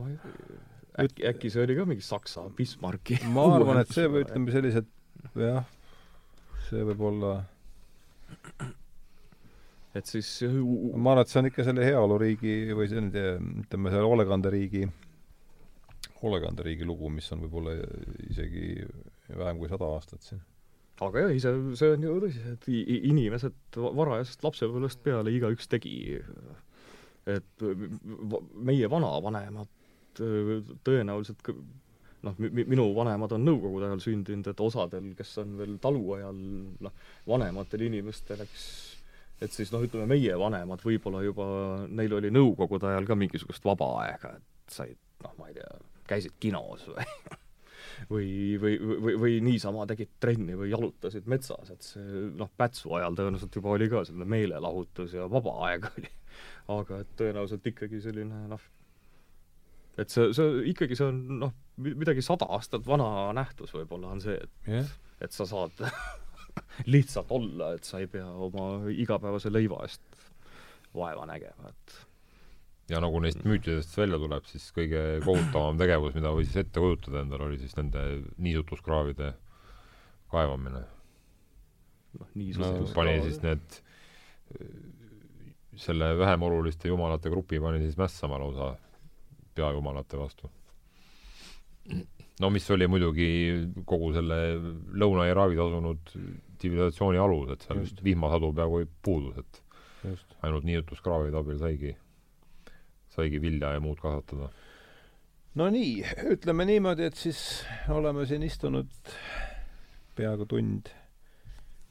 äkki, 1.06 1.26
äkki 1.32 1.54
see 1.54 1.64
oli 1.66 1.78
ka 1.78 1.88
mingi 1.90 2.06
Saksa 2.06 2.48
Bismarcki 2.58 3.20
ma 3.36 3.48
arvan, 3.58 3.82
et 3.84 3.94
see 3.96 4.10
või 4.12 4.26
ütleme 4.26 4.54
sellised 4.54 4.90
jah, 5.38 5.66
see 6.70 6.86
võib 6.92 7.08
olla 7.12 7.34
et 9.98 10.10
siis 10.10 10.30
ma 10.48 11.14
arvan, 11.14 11.24
et 11.24 11.32
see 11.32 11.42
on 11.42 11.50
ikka 11.50 11.66
selle 11.68 11.86
heaoluriigi 11.88 12.76
või 12.78 12.90
see, 12.92 13.02
ütleme, 13.02 13.94
selle 13.94 14.04
hoolekanderiigi, 14.06 14.84
hoolekanderiigi 16.22 16.88
lugu, 16.88 17.10
mis 17.14 17.30
on 17.36 17.46
võib-olla 17.46 17.78
isegi 18.30 18.86
vähem 19.34 19.62
kui 19.62 19.72
sada 19.72 19.90
aastat 19.96 20.26
siin. 20.26 20.44
aga 21.06 21.26
jah, 21.26 21.34
ise, 21.38 21.54
see 21.80 21.96
on 21.96 22.06
ju 22.08 22.20
tõsi, 22.26 22.44
et 22.54 22.70
inimesed 22.74 23.82
varajasest 24.02 24.46
lapsepõlvest 24.46 25.04
peale 25.06 25.34
igaüks 25.34 25.70
tegi, 25.72 25.98
et 27.28 27.68
meie 28.56 28.90
vanavanemad 28.90 29.74
tõenäoliselt 30.18 31.52
noh, 32.26 32.38
minu 32.40 32.88
vanemad 32.98 33.36
on 33.36 33.46
nõukogude 33.46 33.90
ajal 33.90 34.02
sündinud, 34.04 34.50
et 34.50 34.62
osadel, 34.64 35.12
kes 35.18 35.36
on 35.44 35.54
veel 35.60 35.76
taluajal, 35.82 36.40
noh, 36.88 36.96
vanematel 37.30 37.86
inimestel, 37.88 38.42
eks 38.48 38.66
et 39.42 39.54
siis 39.54 39.72
noh, 39.74 39.84
ütleme 39.86 40.08
meie 40.10 40.38
vanemad 40.40 40.82
võib-olla 40.86 41.24
juba, 41.26 41.48
neil 41.90 42.16
oli 42.18 42.32
nõukogude 42.34 42.90
ajal 42.92 43.10
ka 43.10 43.18
mingisugust 43.20 43.66
vaba 43.68 43.92
aega, 44.04 44.38
et 44.40 44.78
said 44.80 44.98
noh, 45.24 45.34
ma 45.40 45.52
ei 45.52 45.58
tea, 45.58 45.82
käisid 46.10 46.38
kinos 46.42 46.88
või 46.90 47.06
või, 48.12 48.30
või, 48.62 48.78
või, 48.82 49.18
või 49.20 49.36
niisama 49.46 49.86
tegid 49.90 50.16
trenni 50.22 50.58
või 50.58 50.72
jalutasid 50.72 51.28
metsas, 51.30 51.72
et 51.74 51.86
see 51.86 52.28
noh, 52.38 52.50
Pätsu 52.58 52.94
ajal 52.98 53.18
tõenäoliselt 53.18 53.58
juba 53.60 53.74
oli 53.76 53.90
ka 53.92 54.04
selline 54.08 54.28
meelelahutus 54.30 55.16
ja 55.18 55.28
vaba 55.32 55.56
aeg 55.70 55.88
oli. 55.94 56.12
aga 56.74 57.02
et 57.04 57.16
tõenäoliselt 57.20 57.72
ikkagi 57.74 58.02
selline 58.04 58.44
noh, 58.52 58.68
et 59.98 60.14
see, 60.14 60.30
see 60.38 60.62
ikkagi 60.74 60.98
see 61.00 61.10
on 61.10 61.24
noh, 61.46 61.58
midagi 61.78 62.26
sada 62.26 62.50
aastat 62.58 62.86
vana 62.88 63.32
nähtus 63.38 63.74
võib-olla 63.76 64.14
on 64.16 64.24
see, 64.24 64.38
et 64.38 64.72
yeah. 64.72 64.96
et 65.22 65.34
sa 65.34 65.48
saad 65.50 65.78
lihtsalt 66.94 67.32
olla, 67.36 67.74
et 67.78 67.88
sa 67.88 68.02
ei 68.04 68.10
pea 68.12 68.28
oma 68.28 68.90
igapäevase 68.92 69.52
leiva 69.54 69.84
eest 69.88 70.04
vaeva 70.98 71.26
nägema, 71.30 71.72
et 71.72 71.98
ja 72.92 73.02
nagu 73.04 73.20
neist 73.24 73.44
müütidest 73.46 73.98
välja 74.00 74.20
tuleb, 74.22 74.46
siis 74.50 74.70
kõige 74.76 75.02
kohutavam 75.26 75.78
tegevus, 75.82 76.16
mida 76.18 76.32
võis 76.36 76.56
ette 76.56 76.84
kujutada 76.84 77.24
endale, 77.24 77.50
oli 77.52 77.60
siis 77.62 77.76
nende 77.80 78.06
niisutuskraavide 78.38 79.34
kaevamine 80.32 80.84
noh, 82.18 82.30
nii 82.36 82.56
No, 82.58 82.72
pani 82.96 83.20
siis 83.26 83.42
need 83.44 83.82
selle 85.78 86.12
vähem 86.18 86.42
oluliste 86.48 86.90
jumalate 86.90 87.30
grupi 87.30 87.60
pani 87.62 87.84
siis 87.84 87.98
mässama 87.98 88.40
lausa 88.42 88.76
peajumalate 89.56 90.18
vastu. 90.18 90.50
no 92.40 92.50
mis 92.50 92.72
oli 92.72 92.88
muidugi 92.88 93.30
kogu 93.86 94.12
selle 94.14 94.38
Lõuna-Iraagis 94.94 95.62
asunud 95.62 96.14
tsivilisatsiooni 96.58 97.22
alus, 97.22 97.52
et 97.54 97.66
seal 97.66 97.82
Just. 97.84 98.04
vihmasadu 98.04 98.52
peaaegu 98.54 98.84
ei 98.84 98.88
puudus, 99.06 99.38
et 99.38 99.64
just. 100.04 100.38
ainult 100.44 100.68
niiutuskraavide 100.68 101.38
abil 101.38 101.60
saigi, 101.62 101.96
saigi 103.14 103.42
vilja 103.42 103.74
ja 103.76 103.84
muud 103.84 104.00
kasvatada. 104.02 104.50
no 105.56 105.70
nii, 105.74 106.06
ütleme 106.36 106.66
niimoodi, 106.70 107.10
et 107.12 107.20
siis 107.20 107.42
oleme 107.90 108.26
siin 108.26 108.44
istunud 108.44 109.14
peaaegu 110.18 110.46
tund 110.50 110.90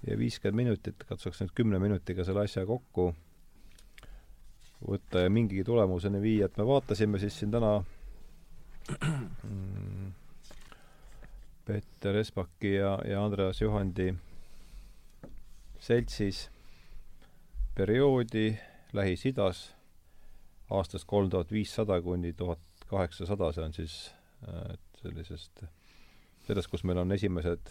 ja 0.07 0.19
viiskümmend 0.19 0.63
minutit, 0.63 1.07
katsuks 1.09 1.43
nüüd 1.43 1.55
kümne 1.55 1.79
minutiga 1.83 2.25
selle 2.27 2.45
asja 2.47 2.67
kokku 2.67 3.13
võtta 4.87 5.25
ja 5.25 5.33
mingigi 5.33 5.65
tulemuseni 5.65 6.21
viia, 6.23 6.47
et 6.47 6.59
me 6.59 6.67
vaatasime 6.69 7.19
siis 7.19 7.39
siin 7.41 7.51
täna 7.55 7.73
mm, 8.93 10.13
Peeter 11.67 12.17
Espaki 12.21 12.75
ja, 12.77 12.99
ja 13.09 13.25
Andreas 13.25 13.61
Juhandi 13.61 14.13
seltsis 15.87 16.49
perioodi 17.77 18.57
Lähis-Idas 18.97 19.77
aastast 20.71 21.07
kolm 21.07 21.31
tuhat 21.31 21.53
viissada 21.53 22.01
kuni 22.03 22.33
tuhat 22.33 22.63
kaheksasada, 22.91 23.53
see 23.53 23.65
on 23.65 23.75
siis 23.77 23.97
äh, 24.49 24.73
et 24.75 25.03
sellisest, 25.03 25.63
sellest, 26.47 26.71
kus 26.73 26.83
meil 26.85 26.99
on 27.03 27.15
esimesed 27.15 27.71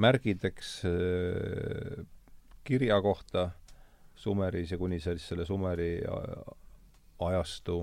märgid, 0.00 0.44
eks 0.52 0.74
äh, 0.86 2.04
kirja 2.64 3.00
kohta 3.02 3.50
Sumeris 4.14 4.70
ja 4.70 4.78
kuni 4.78 5.00
siis 5.00 5.26
selle 5.28 5.46
Sumeri 5.48 5.96
a- 6.04 6.54
ajastu 7.26 7.82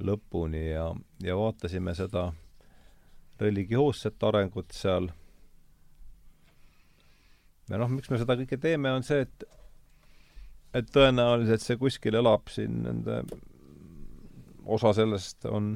lõpuni 0.00 0.70
ja, 0.70 0.86
ja 1.22 1.36
vaatasime 1.36 1.92
seda 1.94 2.30
religioosset 3.40 4.22
arengut 4.22 4.72
seal. 4.72 5.10
Ja 7.70 7.78
noh, 7.78 7.90
miks 7.92 8.10
me 8.10 8.18
seda 8.20 8.36
kõike 8.40 8.58
teeme, 8.60 8.92
on 8.92 9.06
see, 9.06 9.24
et 9.26 9.46
et 10.74 10.86
tõenäoliselt 10.94 11.64
see 11.64 11.78
kuskil 11.80 12.14
elab 12.20 12.50
siin 12.50 12.82
nende, 12.84 13.22
osa 14.70 14.92
sellest 14.94 15.46
on, 15.50 15.72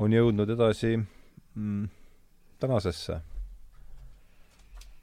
on 0.00 0.14
jõudnud 0.14 0.48
edasi 0.54 0.94
mm, 0.96 1.88
tänasesse, 2.62 3.18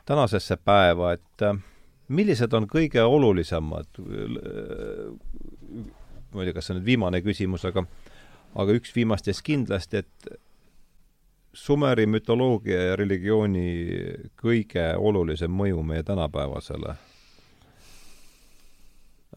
tänasesse 0.09 0.57
päeva, 0.57 1.13
et 1.13 1.45
äh, 1.45 1.59
millised 2.13 2.53
on 2.57 2.65
kõige 2.69 3.03
olulisemad, 3.05 4.01
ma 6.33 6.41
ei 6.41 6.49
tea, 6.49 6.55
kas 6.57 6.65
see 6.67 6.73
on 6.73 6.81
nüüd 6.81 6.89
viimane 6.89 7.21
küsimus, 7.25 7.65
aga 7.69 7.85
aga 8.59 8.75
üks 8.77 8.91
viimastest 8.93 9.41
kindlasti, 9.45 10.03
et 10.03 10.33
Sumeri 11.53 12.07
mütoloogia 12.09 12.79
ja 12.89 12.93
religiooni 12.97 13.67
kõige 14.41 14.87
olulisem 14.97 15.53
mõju 15.53 15.83
meie 15.85 16.03
tänapäevasele 16.03 16.95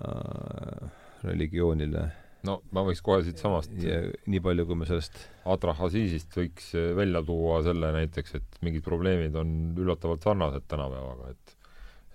äh, 0.01 0.95
religioonile 1.25 2.07
no 2.47 2.57
ma 2.75 2.85
võiks 2.87 3.03
kohe 3.05 3.23
siitsamast 3.27 3.75
nii 3.77 4.43
palju, 4.45 4.67
kui 4.69 4.79
me 4.79 4.89
sellest 4.89 5.19
Adrahasisist 5.53 6.37
võiks 6.39 6.73
eh, 6.77 6.91
välja 6.97 7.23
tuua 7.27 7.61
selle 7.67 7.93
näiteks, 7.97 8.37
et 8.39 8.59
mingid 8.67 8.85
probleemid 8.87 9.37
on 9.39 9.53
üllatavalt 9.79 10.27
sarnased 10.27 10.67
tänapäevaga, 10.71 11.35
et 11.35 11.55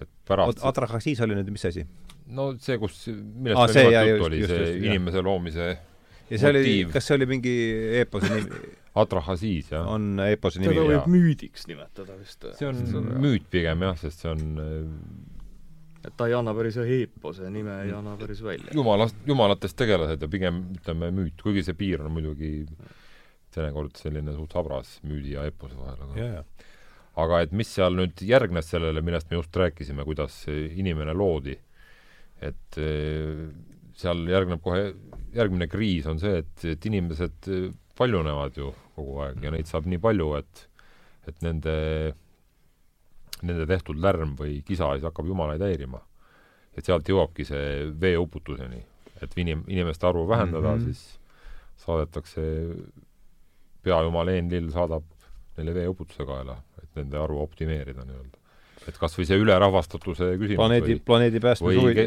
et 0.02 0.10
pärast 0.26 0.64
Adrahasiis 0.66 1.22
oli 1.26 1.38
nüüd 1.38 1.52
mis 1.54 1.68
asi? 1.70 1.86
no 2.32 2.52
see, 2.62 2.78
kus, 2.82 3.04
millest 3.12 3.76
see, 3.76 3.88
meil 3.90 4.14
juttu 4.14 4.30
oli, 4.30 4.44
see 4.46 4.62
just, 4.62 4.86
inimese 4.88 5.26
loomise 5.26 5.68
ja 5.72 6.38
see 6.38 6.54
oli 6.54 6.64
Motiiv., 6.64 6.94
kas 6.96 7.10
see 7.10 7.18
oli 7.20 7.30
mingi 7.30 7.56
eepose 8.02 8.32
nimi, 8.32 8.62
Adrahasiis, 8.92 9.70
jah. 9.72 9.88
on 9.88 10.20
eepose 10.26 10.60
nimi 10.60 10.74
teda 10.74 10.82
või? 10.84 10.96
võib 10.98 11.12
müüdiks 11.14 11.68
nimetada 11.70 12.18
vist. 12.20 12.44
see 12.58 12.68
on 12.68 12.82
müüt 13.24 13.46
pigem 13.54 13.86
jah, 13.88 13.96
sest 14.02 14.26
see 14.26 14.32
on 14.34 14.42
eh, 14.60 15.30
et 16.08 16.18
ta 16.18 16.28
ei 16.28 16.36
anna 16.36 16.54
päris 16.58 16.80
eepose 16.82 17.50
nime, 17.54 17.78
ei 17.86 17.94
anna 17.96 18.18
päris 18.20 18.42
välja. 18.44 18.74
jumalast, 18.76 19.18
jumalatest 19.28 19.78
tegelased 19.80 20.22
ja 20.24 20.30
pigem 20.32 20.64
ütleme 20.76 21.12
müüt, 21.16 21.40
kuigi 21.42 21.64
see 21.68 21.78
piir 21.78 22.04
on 22.04 22.16
muidugi 22.16 22.66
teinekord 23.56 23.98
selline 24.00 24.34
suht 24.36 24.56
habras 24.58 24.98
müüdi 25.08 25.36
ja 25.36 25.46
epose 25.50 25.78
vahel, 25.80 26.00
aga 26.08 26.26
jaa. 26.26 26.46
aga 27.24 27.42
et 27.46 27.56
mis 27.56 27.72
seal 27.72 27.96
nüüd 27.98 28.24
järgnes 28.26 28.72
sellele, 28.74 29.04
millest 29.06 29.32
me 29.32 29.40
just 29.40 29.56
rääkisime, 29.62 30.06
kuidas 30.08 30.42
see 30.48 30.70
inimene 30.82 31.16
loodi, 31.16 31.58
et 32.42 32.82
eh, 32.82 33.46
seal 34.02 34.24
järgneb 34.32 34.64
kohe, 34.64 34.92
järgmine 35.36 35.68
kriis 35.72 36.08
on 36.10 36.20
see, 36.20 36.42
et, 36.42 36.68
et 36.74 36.92
inimesed 36.92 37.52
eh, 37.52 37.70
paljunevad 38.02 38.58
ju 38.58 38.74
kogu 38.98 39.22
aeg 39.26 39.46
ja 39.46 39.54
neid 39.54 39.70
saab 39.70 39.88
nii 39.90 40.02
palju, 40.02 40.34
et 40.42 40.68
et 41.30 41.44
nende, 41.46 41.76
nende 43.46 43.68
tehtud 43.70 44.00
lärm 44.02 44.34
või 44.40 44.60
kisa 44.66 44.90
siis 44.96 45.06
hakkab 45.06 45.30
jumalaid 45.30 45.62
häirima. 45.62 46.02
et 46.78 46.88
sealt 46.88 47.08
jõuabki 47.08 47.46
see 47.46 47.92
veeuputuseni. 48.02 48.84
et 49.22 49.34
inim-, 49.38 49.66
inimeste 49.68 50.08
arvu 50.08 50.28
vähendada 50.28 50.76
mm. 50.76 50.80
-hmm. 50.80 50.84
siis 50.84 51.20
saadetakse 51.78 52.42
peajumal 53.84 54.28
Enlil 54.28 54.70
saadab 54.72 55.04
neile 55.58 55.74
veeuputuse 55.74 56.26
kaela, 56.26 56.58
et 56.82 56.90
nende 56.96 57.18
arvu 57.18 57.42
optimeerida 57.42 58.06
nii-öelda. 58.06 58.38
et 58.88 58.98
kas 58.98 59.18
või 59.18 59.28
see 59.30 59.38
ülerahvastatuse 59.38 60.34
küsimus 60.42 60.58
planeedi, 60.58 61.00
planeedi 61.06 61.40
päästmise 61.40 61.80
huvi 61.80 62.06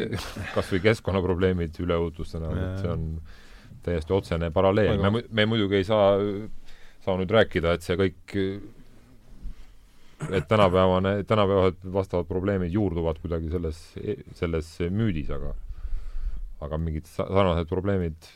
kas 0.55 0.71
või 0.73 0.81
keskkonnaprobleemid 0.89 1.79
üleujutuste 1.79 2.41
näol, 2.43 2.57
et 2.57 2.83
see 2.83 2.91
on 2.91 3.05
täiesti 3.85 4.15
otsene 4.15 4.51
paralleel. 4.51 5.01
Me, 5.01 5.23
me 5.29 5.45
muidugi 5.49 5.79
ei 5.81 5.87
saa, 5.87 6.15
saa 7.05 7.19
nüüd 7.19 7.31
rääkida, 7.31 7.75
et 7.77 7.85
see 7.85 7.97
kõik 7.99 8.37
et 10.31 10.47
tänapäevane, 10.47 11.17
tänapäevased 11.27 11.85
vastavad 11.93 12.27
probleemid 12.29 12.73
juurduvad 12.73 13.19
kuidagi 13.21 13.51
selles, 13.51 13.81
selles 14.39 14.71
müüdis, 14.89 15.29
aga 15.35 15.53
aga 16.65 16.79
mingid 16.79 17.07
sa- 17.09 17.27
sarnased 17.27 17.67
probleemid 17.69 18.29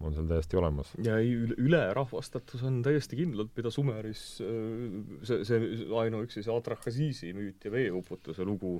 on 0.00 0.14
seal 0.14 0.28
täiesti 0.30 0.58
olemas. 0.60 0.92
ja 1.02 1.16
ei, 1.18 1.32
üle- 1.34 1.56
ülerahvastatus 1.58 2.62
on 2.62 2.82
täiesti 2.82 3.16
kindlalt, 3.18 3.50
mida 3.56 3.70
Sumeris 3.74 4.20
see, 4.38 5.40
see 5.44 5.88
ainuüksi 6.02 6.44
see 6.44 6.54
Adrahasiisi 6.54 7.32
müüt 7.34 7.64
ja 7.66 7.72
veeuputuse 7.74 8.46
lugu, 8.46 8.76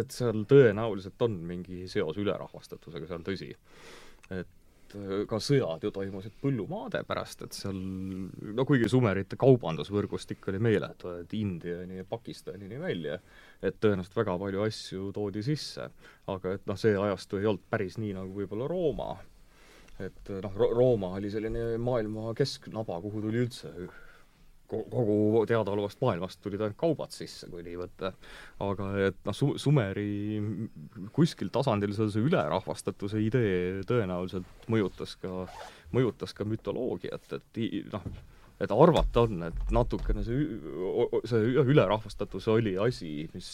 et 0.00 0.10
seal 0.10 0.42
tõenäoliselt 0.50 1.22
on 1.28 1.38
mingi 1.46 1.86
seos 1.92 2.18
ülerahvastatusega 2.18 3.06
seal, 3.12 3.22
tõsi. 3.26 3.52
et 4.34 4.48
ka 5.28 5.38
sõjad 5.42 5.84
ju 5.84 5.90
toimusid 5.94 6.34
põllumaade 6.40 7.02
pärast, 7.08 7.44
et 7.46 7.56
seal 7.56 7.76
no 7.76 8.66
kuigi 8.68 8.88
Sumerite 8.90 9.38
kaubandusvõrgustik 9.40 10.48
oli 10.52 10.60
meeletu, 10.62 11.12
et 11.22 11.32
Indiani 11.36 12.00
ja 12.00 12.08
Pakistanini 12.08 12.80
välja, 12.80 13.20
et 13.62 13.78
tõenäoliselt 13.82 14.18
väga 14.18 14.36
palju 14.42 14.66
asju 14.66 15.12
toodi 15.16 15.44
sisse. 15.46 15.88
aga 16.26 16.56
et 16.58 16.66
noh, 16.66 16.78
see 16.80 16.96
ajastu 16.98 17.40
ei 17.40 17.46
olnud 17.46 17.66
päris 17.70 17.98
nii, 18.02 18.14
nagu 18.16 18.34
võib-olla 18.40 18.68
Rooma 18.70 19.14
et 20.02 20.32
noh, 20.42 20.56
Rooma 20.56 21.14
oli 21.16 21.30
selline 21.32 21.76
maailma 21.80 22.34
kesknaba, 22.36 23.00
kuhu 23.04 23.22
tuli 23.24 23.40
üldse 23.46 23.72
kogu 24.70 25.44
teadaolevast 25.48 26.00
maailmast 26.02 26.40
tulid 26.44 26.62
ainult 26.62 26.78
kaubad 26.80 27.14
sisse, 27.14 27.48
kui 27.50 27.64
nii 27.66 27.76
võtta. 27.80 28.12
aga 28.66 28.90
et 29.08 29.18
noh, 29.26 29.36
Su-, 29.36 29.56
Sumeri 29.60 30.40
kuskil 31.16 31.50
tasandil 31.54 31.94
see, 31.96 32.10
see 32.12 32.26
ülerahvastatuse 32.26 33.22
idee 33.24 33.82
tõenäoliselt 33.88 34.68
mõjutas 34.72 35.16
ka, 35.22 35.46
mõjutas 35.96 36.34
ka 36.36 36.46
mütoloogiat, 36.48 37.38
et 37.38 37.62
noh, 37.92 38.06
et 38.60 38.72
arvata 38.72 39.26
on, 39.26 39.48
et 39.50 39.74
natukene 39.74 40.24
see, 40.26 40.46
see 41.28 41.50
ülerahvastatus 41.64 42.48
oli 42.52 42.76
asi, 42.80 43.18
mis 43.34 43.50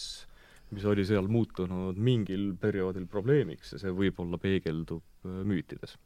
mis 0.73 0.85
oli 0.89 1.03
seal 1.05 1.27
muutunud 1.29 1.99
mingil 2.01 2.53
perioodil 2.57 3.05
probleemiks 3.05 3.75
ja 3.75 3.81
see 3.81 3.93
võib-olla 3.93 4.39
peegeldub 4.41 5.03
äh, 5.27 5.43
müütides 5.45 5.97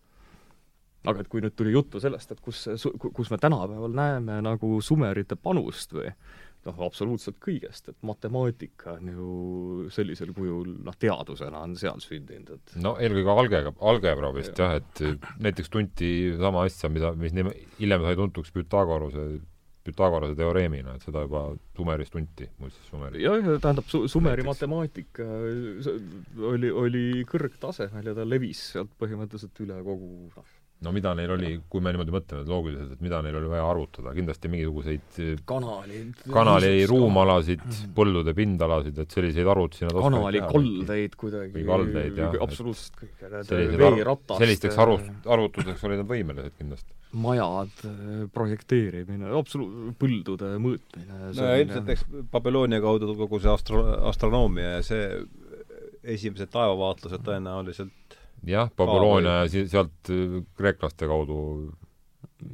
aga 1.06 1.22
et 1.22 1.30
kui 1.32 1.44
nüüd 1.44 1.56
tuli 1.56 1.72
juttu 1.76 2.02
sellest, 2.04 2.32
et 2.34 2.42
kus, 2.44 2.66
kus 3.14 3.32
me 3.32 3.38
tänapäeval 3.38 3.94
näeme 3.96 4.42
nagu 4.44 4.82
sumerite 4.82 5.38
panust 5.40 5.94
või 5.96 6.10
noh, 6.68 6.80
absoluutselt 6.88 7.38
kõigest, 7.44 7.92
et 7.92 7.98
matemaatika 8.06 8.98
on 8.98 9.12
ju 9.12 9.28
sellisel 9.94 10.34
kujul 10.36 10.74
noh, 10.84 10.96
teadusena 11.00 11.62
on 11.64 11.76
seal 11.80 12.02
sündinud, 12.04 12.58
et 12.58 12.80
no 12.84 12.96
eelkõige 13.00 13.36
algebra, 13.44 13.76
algebra 13.92 14.32
vist 14.36 14.60
jah, 14.60 14.78
et 14.82 15.04
näiteks 15.44 15.72
tunti 15.74 16.10
sama 16.40 16.66
asja, 16.68 16.92
mida, 16.92 17.14
mis 17.20 17.36
hiljem 17.80 18.04
sai 18.04 18.18
tuntuks 18.20 18.52
Pythagorase, 18.56 19.28
Pythagorase 19.88 20.36
teoreemina, 20.36 20.98
et 20.98 21.08
seda 21.08 21.24
juba 21.24 21.46
Sumeris 21.78 22.12
tunti, 22.12 22.50
muuseas 22.60 22.92
Sumeris. 22.92 23.24
jah, 23.24 23.50
tähendab 23.64 23.88
su-, 23.88 24.04
Sumeri 24.12 24.44
Näiteks. 24.44 24.52
matemaatika 24.52 25.28
oli, 26.52 26.72
oli 26.84 27.08
kõrgtasemel 27.30 28.12
ja 28.12 28.18
ta 28.18 28.28
levis 28.28 28.74
sealt 28.74 28.92
põhimõtteliselt 29.00 29.64
üle 29.64 29.80
kogu 29.88 30.12
noh, 30.36 30.57
no 30.86 30.92
mida 30.94 31.14
neil 31.18 31.32
oli, 31.34 31.52
kui 31.70 31.82
me 31.82 31.92
niimoodi 31.94 32.14
mõtleme 32.14 32.44
loogiliselt, 32.48 32.92
et 32.94 33.02
mida 33.02 33.20
neil 33.26 33.38
oli 33.40 33.50
vaja 33.50 33.64
arvutada, 33.66 34.12
kindlasti 34.14 34.52
mingisuguseid 34.54 35.22
kanalid, 35.50 36.20
kanali 36.30 36.84
ruumalasid, 36.90 37.64
põllude 37.98 38.36
pindalasid, 38.38 39.00
et 39.02 39.16
selliseid 39.16 39.50
arvutusi 39.50 39.88
nad 39.88 39.98
kanali 39.98 40.44
koldeid 40.46 41.18
kuidagi, 41.18 41.54
või 41.56 41.66
kaldeid, 41.72 42.22
jah. 42.22 42.38
absoluutselt 42.46 43.02
kõike, 43.02 43.32
need 43.34 43.74
veeratast 43.82 44.44
sellisteks 44.44 44.78
arvut-, 44.86 45.10
arvutusteks 45.38 45.88
olid 45.90 46.04
nad 46.04 46.12
võimelised 46.12 46.58
kindlasti. 46.60 46.94
majad, 47.26 47.82
projekteerimine, 48.38 49.34
absoluut-, 49.40 49.98
põldude 49.98 50.54
mõõtmine. 50.62 51.24
no 51.34 51.50
ja 51.50 51.58
ilmselt 51.64 51.90
eks 51.96 52.06
Babyloonia 52.32 52.84
kaudu 52.86 53.18
kogu 53.18 53.42
see 53.42 53.50
astro-, 53.50 53.88
astronoomia 54.12 54.78
ja 54.78 54.86
see 54.86 55.10
esimesed 56.08 56.54
taevavaatlused 56.54 57.26
tõenäoliselt 57.26 58.07
jah, 58.46 58.70
Babyloonia 58.78 59.44
ja 59.46 59.66
sealt 59.70 60.12
äh, 60.14 60.38
kreeklaste 60.58 61.10
kaudu 61.10 61.40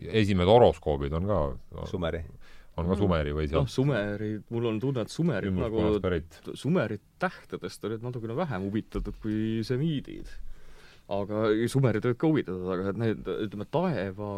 esimesed 0.08 0.50
horoskoobid 0.50 1.14
on 1.18 1.28
ka 1.28 1.42
Sumeri? 1.92 2.24
on 2.78 2.90
ka 2.90 2.98
Sumeri 2.98 3.36
või 3.36 3.50
sealt 3.50 3.68
noh, 3.68 3.70
Sumeri, 3.70 4.32
mul 4.54 4.72
on 4.72 4.80
tunne, 4.82 5.04
et 5.06 5.14
Sumerid 5.14 5.54
nagu, 5.58 5.92
Sumerid 6.58 7.04
tähtedest 7.22 7.86
olid 7.86 8.06
natukene 8.06 8.38
vähem 8.38 8.66
huvitatud 8.66 9.20
kui 9.22 9.62
semiidid. 9.68 10.32
aga 11.14 11.46
Sumerid 11.70 12.08
olid 12.08 12.18
ka 12.18 12.30
huvitatud, 12.32 12.70
aga 12.74 12.94
et 12.94 13.02
need, 13.02 13.30
ütleme, 13.46 13.68
taeva 13.70 14.32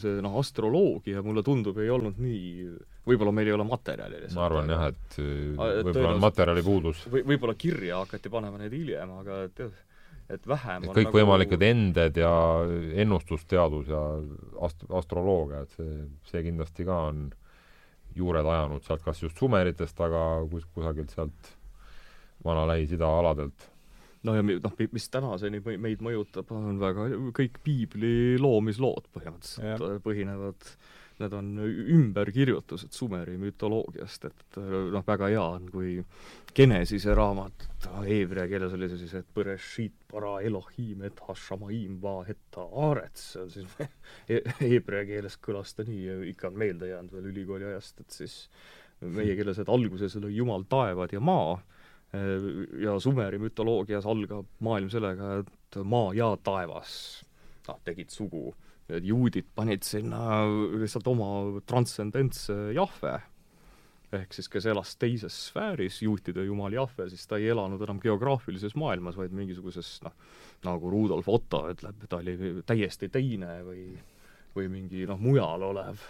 see 0.00 0.22
noh, 0.24 0.38
astroloogia 0.40 1.22
mulle 1.22 1.44
tundub, 1.46 1.78
ei 1.78 1.92
olnud 1.94 2.18
nii 2.18 2.72
võib-olla 3.08 3.34
meil 3.34 3.52
ei 3.52 3.56
ole 3.56 3.68
materjali 3.68 4.24
lihtsalt. 4.24 4.40
ma 4.40 4.48
arvan 4.48 4.72
jah, 4.74 4.88
et 4.90 5.20
võib-olla 5.20 6.16
on 6.16 6.24
materjali 6.24 6.64
puudus. 6.66 7.04
või 7.12 7.22
võib-olla 7.34 7.54
kirja 7.58 8.02
hakati 8.02 8.32
panema 8.32 8.58
neid 8.58 8.74
hiljem, 8.74 9.14
aga 9.22 9.44
et 9.46 9.62
jah, 9.62 9.84
et 10.28 10.48
vähem 10.48 10.84
et 10.84 10.96
kõikvõimalikud 11.00 11.60
nagu... 11.60 11.70
ended 11.72 12.20
ja 12.20 12.32
ennustusteadus 13.04 13.88
ja 13.92 14.02
ast-, 14.66 14.86
astroloogia, 15.00 15.64
et 15.64 15.76
see, 15.78 16.02
see 16.30 16.44
kindlasti 16.46 16.86
ka 16.88 16.98
on 17.10 17.28
juured 18.18 18.46
ajanud 18.46 18.84
sealt 18.84 19.04
kas 19.06 19.22
just 19.22 19.40
sumeritest, 19.40 19.98
aga 20.04 20.22
kus, 20.50 20.66
kusagilt 20.74 21.12
sealt 21.14 21.52
vana 22.44 22.66
Lähis-Ida 22.70 23.08
aladelt. 23.20 23.68
no 24.26 24.34
ja 24.34 24.44
noh, 24.44 24.78
mis 24.92 25.08
tänaseni 25.14 25.60
meid 25.64 26.02
mõjutab, 26.04 26.50
on 26.54 26.80
väga, 26.82 27.08
kõik 27.36 27.60
piibli 27.64 28.14
loomislood 28.42 29.10
põhimõtteliselt 29.14 30.02
põhinevad 30.04 30.72
need 31.22 31.34
on 31.34 31.48
ümberkirjutused 31.62 32.92
Sumeri 32.94 33.36
mütoloogiast, 33.40 34.24
et 34.28 34.58
noh, 34.58 35.04
väga 35.06 35.30
hea 35.32 35.42
on, 35.42 35.68
kui 35.72 35.96
Genesise 36.56 37.14
raamat, 37.16 37.68
heebrea 38.06 38.46
keeles 38.50 38.74
oli 38.76 38.88
see 38.90 39.02
siis, 39.02 39.14
et 39.20 39.30
Bereshit 39.34 39.94
bara 40.10 40.38
Elohim 40.46 41.04
et 41.06 41.20
hashamaim 41.28 41.98
va 42.02 42.20
hetta 42.28 42.64
aarets, 42.86 43.32
see 43.34 43.44
on 43.44 43.54
siis 43.54 43.78
heebrea 44.62 45.04
keeles 45.08 45.38
kõlas 45.44 45.74
ta 45.76 45.86
nii, 45.88 46.20
ikka 46.32 46.50
on 46.50 46.60
meelde 46.64 46.92
jäänud 46.92 47.16
veel 47.16 47.32
ülikooli 47.32 47.68
ajast, 47.72 48.04
et 48.04 48.20
siis 48.22 48.38
meie 49.00 49.36
keeles, 49.38 49.60
et 49.60 49.70
alguses 49.70 50.16
lõi 50.18 50.34
Jumal 50.38 50.66
taevad 50.70 51.12
ja 51.14 51.20
maa, 51.22 51.58
ja 52.80 52.96
Sumeri 53.02 53.38
mütoloogias 53.42 54.06
algab 54.08 54.46
maailm 54.64 54.88
sellega, 54.90 55.42
et 55.42 55.80
maa 55.84 56.14
ja 56.16 56.32
taevas 56.42 56.94
noh, 57.68 57.78
tegid 57.84 58.10
sugu 58.14 58.54
juudid 59.04 59.48
panid 59.54 59.84
sinna 59.84 60.44
lihtsalt 60.80 61.08
oma 61.10 61.60
transcendentse 61.68 62.54
Jahve, 62.76 63.18
ehk 64.16 64.32
siis 64.32 64.48
kes 64.48 64.66
elas 64.72 64.94
teises 64.96 65.34
sfääris, 65.48 66.00
juutide 66.02 66.46
jumal 66.46 66.72
Jahve, 66.72 67.08
siis 67.12 67.26
ta 67.28 67.36
ei 67.36 67.50
elanud 67.52 67.82
enam 67.84 68.00
geograafilises 68.00 68.76
maailmas, 68.80 69.18
vaid 69.20 69.34
mingisuguses 69.36 69.98
noh, 70.06 70.14
nagu 70.64 70.92
Rudolf 70.92 71.28
Otto 71.28 71.66
ütleb, 71.72 72.06
ta 72.08 72.22
oli 72.22 72.62
täiesti 72.66 73.10
teine 73.12 73.60
või 73.66 73.90
või 74.58 74.70
mingi 74.72 75.04
noh, 75.06 75.20
mujal 75.20 75.62
olev 75.68 76.02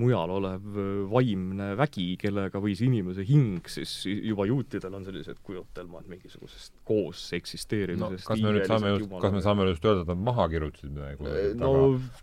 mujal 0.00 0.30
olev 0.32 0.76
vaimne 1.12 1.72
vägi, 1.76 2.06
kellega 2.20 2.60
võis 2.62 2.80
inimese 2.84 3.24
hing, 3.28 3.66
siis 3.68 3.90
juba 4.08 4.46
juutidel 4.48 4.94
on 4.96 5.04
sellised 5.04 5.42
kujutelmad 5.44 6.08
mingisugusest 6.08 6.78
koos 6.88 7.26
eksisteerimisest 7.36 8.24
no, 8.24 8.30
kas 8.30 8.40
me 8.40 8.54
nüüd 8.56 8.70
saame 8.70 8.94
just, 8.94 9.12
kas 9.24 9.36
me 9.36 9.42
saame 9.44 9.66
just 9.68 9.84
öelda, 9.84 10.06
et 10.06 10.12
nad 10.14 10.24
maha 10.30 10.48
kirjutasid 10.54 10.94
midagi 10.96 11.28
no, 11.60 11.74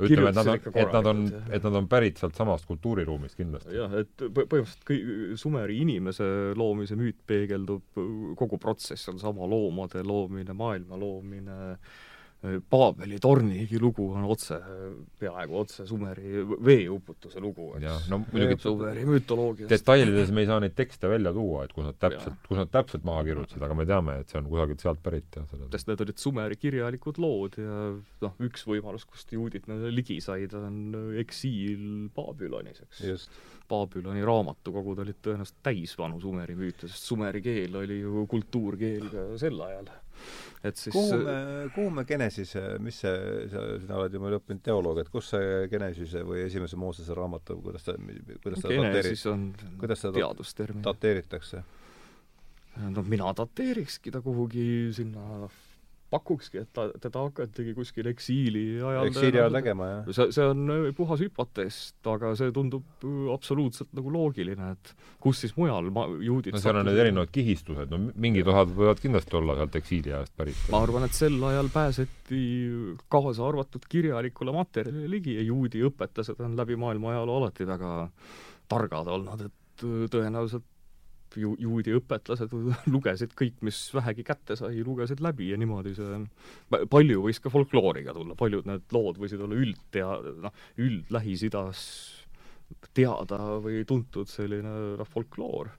ütleme, 0.01 0.31
et 0.31 0.39
nad 0.39 0.49
on, 0.49 0.59
et 0.73 0.97
nad 0.97 1.11
on, 1.13 1.23
et 1.59 1.69
nad 1.69 1.79
on 1.81 1.89
pärit 1.91 2.21
sealt 2.21 2.39
samast 2.39 2.65
kultuuriruumist 2.69 3.37
kindlasti. 3.37 3.77
jah, 3.77 3.93
et 4.01 4.25
põhimõtteliselt 4.25 4.85
kõi-, 4.89 5.37
Sumeri 5.39 5.77
inimese 5.83 6.25
loomise 6.57 6.97
müüt 6.99 7.21
peegeldub, 7.29 7.85
kogu 8.39 8.57
protsess 8.61 9.11
on 9.13 9.21
sama, 9.21 9.45
loomade 9.49 10.01
loomine, 10.05 10.57
maailma 10.57 10.97
loomine, 10.99 11.75
Paabeli 12.39 13.17
tornigi 13.19 13.75
lugu 13.83 14.05
on 14.15 14.23
otse, 14.31 14.55
peaaegu 15.19 15.57
otse 15.59 15.83
Sumeri 15.87 16.45
veeuputuse 16.63 17.41
lugu, 17.43 17.73
eks. 17.75 18.05
no 18.07 18.21
muidugi 18.21 18.55
Sumeri 18.63 19.03
mütoloogiast. 19.09 19.67
detailides 19.73 20.31
me 20.31 20.45
ei 20.45 20.47
saa 20.47 20.61
neid 20.63 20.77
tekste 20.77 21.11
välja 21.11 21.33
tuua, 21.35 21.65
et 21.67 21.73
kus 21.75 21.89
nad 21.89 21.99
täpselt, 21.99 22.39
kus 22.47 22.61
nad 22.61 22.71
täpselt 22.71 23.03
maha 23.09 23.25
kirjutasid, 23.27 23.65
aga 23.67 23.75
me 23.75 23.87
teame, 23.89 24.15
et 24.23 24.31
see 24.31 24.39
on 24.39 24.47
kusagilt 24.53 24.85
sealt 24.85 25.03
pärit, 25.03 25.27
jah. 25.35 25.51
sest 25.75 25.91
need 25.91 26.05
olid 26.07 26.23
Sumeri 26.23 26.59
kirjalikud 26.61 27.19
lood 27.19 27.59
ja 27.59 27.77
noh, 28.23 28.39
üks 28.47 28.63
võimalus, 28.71 29.03
kust 29.09 29.35
juudid 29.35 29.67
nendele 29.67 29.91
ligi 29.99 30.21
said, 30.23 30.55
on 30.55 31.17
eksiil 31.19 32.07
Babülonis, 32.15 32.85
eks. 32.87 33.27
Babüloni 33.69 34.23
raamatukogud 34.25 35.03
olid 35.03 35.19
tõenäoliselt 35.19 35.59
täis 35.67 35.91
vanu 35.99 36.23
Sumeri 36.23 36.55
müüte, 36.57 36.87
sest 36.87 37.11
sumeri 37.11 37.43
keel 37.43 37.75
oli 37.83 37.99
ju 37.99 38.23
kultuurkeel 38.31 39.11
ka 39.11 39.25
sel 39.43 39.59
ajal 39.67 39.91
et 40.63 40.79
siis 40.79 40.93
kuhu 40.93 41.17
me, 41.23 41.35
kuhu 41.75 41.91
me 41.93 42.03
Genesise, 42.07 42.63
mis 42.83 42.99
see, 43.03 43.15
sa, 43.51 43.63
sina 43.79 43.99
oled 44.01 44.15
ju 44.15 44.21
meil 44.23 44.37
õppinud 44.39 44.63
teoloog, 44.65 44.99
et 45.03 45.11
kus 45.13 45.31
see 45.33 45.65
Genesise 45.71 46.23
või 46.27 46.43
esimese 46.47 46.79
Moosese 46.79 47.15
raamatu, 47.15 47.59
kuidas 47.63 47.87
ta, 47.87 47.95
kuidas 48.43 48.65
ta 48.65 48.73
Genesis 48.73 49.25
on 49.31 49.49
kuidas 49.79 50.03
seda 50.03 50.19
teadustermin. 50.19 50.83
dateeritakse? 50.85 51.63
no 52.79 53.03
mina 53.03 53.31
dateerikski 53.35 54.11
ta 54.13 54.21
kuhugi 54.23 54.91
sinna 54.95 55.47
pakukski, 56.09 56.63
et 56.63 56.69
ta, 56.73 56.87
teda 57.01 57.23
hakatigi 57.27 57.75
kuskil 57.77 58.09
eksiili 58.09 58.63
ajal 58.81 59.09
eksiili 59.09 59.39
ajal 59.41 59.57
tegema, 59.59 59.89
jah? 59.89 60.09
see, 60.15 60.31
see 60.35 60.47
on 60.49 60.73
äh, 60.73 60.87
puhas 60.97 61.21
hüpotees, 61.23 61.77
aga 62.09 62.31
see 62.39 62.53
tundub 62.55 63.05
äh, 63.05 63.27
absoluutselt 63.33 63.91
nagu 63.97 64.13
loogiline, 64.13 64.71
et 64.73 64.93
kus 65.21 65.43
siis 65.43 65.53
mujal 65.57 65.91
ma-, 65.93 66.07
juudid 66.25 66.55
no 66.55 66.63
seal 66.63 66.81
on 66.81 66.89
need 66.89 67.01
erinevad 67.03 67.33
kihistused, 67.35 67.93
no 67.93 68.13
mingid 68.15 68.49
osad 68.49 68.73
võivad 68.77 69.03
kindlasti 69.03 69.39
olla 69.41 69.57
sealt 69.59 69.79
eksiili 69.81 70.15
ajast 70.15 70.35
pärit. 70.39 70.65
ma 70.73 70.81
arvan, 70.87 71.05
et 71.05 71.17
sel 71.17 71.37
ajal 71.51 71.71
pääseti 71.73 72.41
kaasa 73.11 73.45
arvatud 73.47 73.85
kirjalikule 73.89 74.55
materjalile 74.55 75.13
ligi 75.13 75.37
ja 75.37 75.45
juudi 75.45 75.85
õpetlased 75.89 76.41
on 76.45 76.57
läbi 76.59 76.79
maailma 76.79 77.13
ajaloo 77.13 77.43
alati 77.43 77.69
väga 77.69 77.93
targad 78.69 79.13
olnud, 79.13 79.47
et 79.49 79.85
äh, 79.85 80.03
tõenäoliselt 80.09 80.65
ju-, 81.37 81.55
juudi 81.61 81.93
õpetlased 81.97 82.53
lugesid 82.93 83.35
kõik, 83.37 83.59
mis 83.65 83.81
vähegi 83.93 84.25
kätte 84.27 84.57
sai, 84.59 84.83
lugesid 84.85 85.21
läbi 85.23 85.51
ja 85.51 85.59
niimoodi 85.59 85.95
see 85.97 86.21
palju 86.89 87.25
võis 87.25 87.41
ka 87.43 87.51
folklooriga 87.53 88.15
tulla, 88.15 88.37
paljud 88.39 88.69
need 88.69 88.95
lood 88.95 89.19
võisid 89.21 89.43
olla 89.45 89.59
üldtea-, 89.59 90.15
noh, 90.45 90.63
üld 90.81 91.13
Lähis-Idas 91.13 91.83
teada 92.93 93.59
või 93.63 93.83
tuntud 93.87 94.29
selline 94.29 94.73
noh, 94.99 95.09
folkloor. 95.09 95.71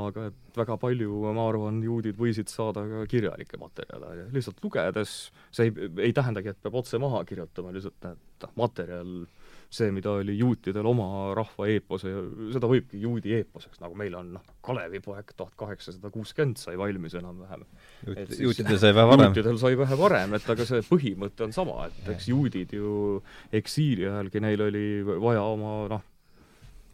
aga 0.00 0.28
et 0.30 0.56
väga 0.56 0.76
palju, 0.80 1.16
ma 1.34 1.48
arvan, 1.50 1.80
juudid 1.82 2.16
võisid 2.16 2.48
saada 2.48 2.84
ka 2.86 3.02
kirjalikke 3.10 3.58
materjale, 3.58 4.28
lihtsalt 4.32 4.62
lugedes, 4.62 5.32
see 5.50 5.66
ei, 5.68 5.88
ei 6.06 6.14
tähendagi, 6.14 6.52
et 6.52 6.60
peab 6.62 6.78
otse 6.78 7.00
maha 7.02 7.24
kirjutama, 7.26 7.72
lihtsalt 7.74 8.06
need 8.06 8.20
noh, 8.44 8.52
materjal 8.60 9.16
see, 9.70 9.90
mida 9.94 10.10
oli 10.18 10.34
juutidel 10.38 10.86
oma 10.90 11.30
rahva 11.36 11.68
eepose, 11.70 12.10
seda 12.50 12.70
võibki 12.70 12.98
juudi 13.04 13.36
eeposeks, 13.38 13.78
nagu 13.82 13.94
meil 13.98 14.16
on 14.18 14.32
noh, 14.34 14.46
Kalevipoeg 14.66 15.30
tuhat 15.36 15.54
kaheksasada 15.58 16.10
kuuskümmend 16.14 16.58
sai 16.58 16.76
valmis 16.78 17.14
enam-vähem. 17.18 17.62
juutidel 18.34 18.80
sai 18.82 18.94
vähe 18.96 19.06
varem. 19.12 19.28
juutidel 19.30 19.60
sai 19.62 19.78
vähe 19.78 19.98
varem, 20.00 20.34
et 20.38 20.50
aga 20.54 20.66
see 20.66 20.82
põhimõte 20.88 21.46
on 21.46 21.54
sama, 21.54 21.86
et 21.86 22.14
eks 22.16 22.30
juudid 22.32 22.74
ju 22.74 23.20
eksiili 23.60 24.08
ajalgi, 24.10 24.42
neil 24.42 24.66
oli 24.66 24.86
vaja 25.06 25.46
oma 25.46 25.76
noh, 25.94 26.06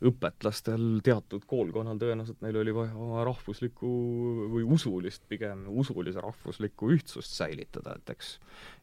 õpetlastel, 0.04 1.00
teatud 1.04 1.46
koolkonnal 1.48 1.96
tõenäoliselt 2.00 2.42
neil 2.44 2.58
oli 2.60 2.74
vaja 2.76 2.92
oma 3.00 3.24
rahvuslikku 3.24 3.90
või 4.52 4.64
usulist, 4.76 5.22
pigem 5.30 5.64
usulise 5.72 6.20
rahvuslikku 6.20 6.90
ühtsust 6.92 7.32
säilitada, 7.36 7.96
et 7.96 8.12
eks 8.12 8.36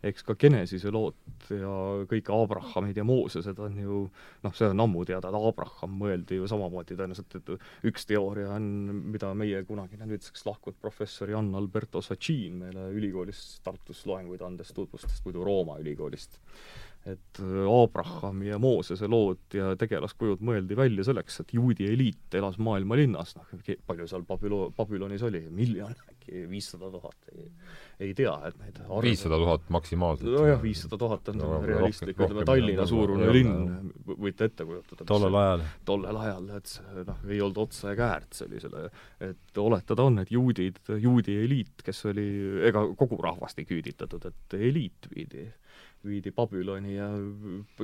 eks 0.03 0.25
ka 0.27 0.35
Genesise 0.39 0.91
lood 0.93 1.15
ja 1.53 1.73
kõik 2.09 2.31
Abrahamid 2.33 2.97
ja 2.97 3.05
Moosesed 3.07 3.59
on 3.63 3.77
ju 3.79 3.99
noh, 4.43 4.55
see 4.57 4.69
on 4.69 4.83
ammu 4.83 5.05
teada, 5.07 5.29
et 5.29 5.47
Abraham 5.49 5.97
mõeldi 6.01 6.39
ju 6.39 6.49
samamoodi 6.49 6.97
tõenäoliselt, 6.97 7.37
et 7.39 7.53
üks 7.89 8.07
teooria 8.09 8.51
on, 8.57 8.65
mida 9.13 9.31
meie 9.37 9.63
kunagine 9.67 10.07
nüüdseks 10.09 10.47
lahkunud 10.49 10.79
professor 10.81 11.29
Jan 11.31 11.53
Alberto 11.57 12.01
Sachin 12.03 12.59
meile 12.63 12.89
ülikoolis 12.95 13.43
Tartus 13.63 14.03
loenguid 14.09 14.41
andes 14.45 14.73
tutvustas, 14.75 15.21
muidu 15.25 15.45
Rooma 15.45 15.79
ülikoolist 15.83 16.39
et 17.05 17.39
äh, 17.39 17.83
Abrahami 17.83 18.47
ja 18.47 18.57
Moosese 18.61 19.09
lood 19.11 19.51
ja 19.57 19.73
tegelaskujud 19.79 20.43
mõeldi 20.45 20.75
välja 20.79 21.03
selleks, 21.03 21.41
et 21.43 21.53
juudi 21.57 21.89
eliit 21.91 22.35
elas 22.39 22.55
maailmalinnas, 22.63 23.33
noh, 23.35 23.49
palju 23.87 24.07
seal 24.07 24.23
Babülo-, 24.27 24.69
Babülonis 24.77 25.25
oli, 25.27 25.41
miljon 25.51 25.91
äkki, 25.91 26.45
viissada 26.47 26.87
tuhat, 26.93 27.27
ei, 27.35 27.49
ei 28.07 28.13
tea, 28.15 28.31
et 28.47 28.55
neid 28.61 28.79
viissada 29.03 29.39
tuhat 29.41 29.67
maksimaalselt? 29.75 30.31
nojah, 30.31 30.61
viissada 30.63 30.99
tuhat 31.01 31.33
on 31.33 31.41
no, 31.41 31.49
realistlik, 31.65 32.15
ütleme 32.15 32.45
Tallinna 32.47 32.85
suurune 32.87 33.27
linn, 33.35 33.91
võite 34.07 34.47
ette 34.47 34.67
kujutada. 34.69 35.07
tollel 35.09 35.39
ajal? 35.41 35.65
tollel 35.89 36.21
ajal, 36.21 36.47
et 36.55 36.71
see 36.71 37.03
noh, 37.09 37.25
ei 37.27 37.41
olnud 37.43 37.59
otsa 37.65 37.91
ega 37.91 38.13
äärt 38.13 38.39
sellisele, 38.39 38.85
et 39.27 39.59
oletada 39.59 40.07
on, 40.07 40.21
et 40.23 40.31
juudid, 40.31 40.79
juudi 41.03 41.35
eliit, 41.43 41.83
kes 41.83 41.99
oli, 42.13 42.29
ega 42.71 42.85
kogu 42.95 43.19
rahvast 43.19 43.59
ei 43.59 43.67
küüditatud, 43.67 44.31
et 44.31 44.57
eliit 44.61 45.11
viidi 45.11 45.49
viidi 46.05 46.31
Babyloni 46.35 46.95
ja 46.95 47.07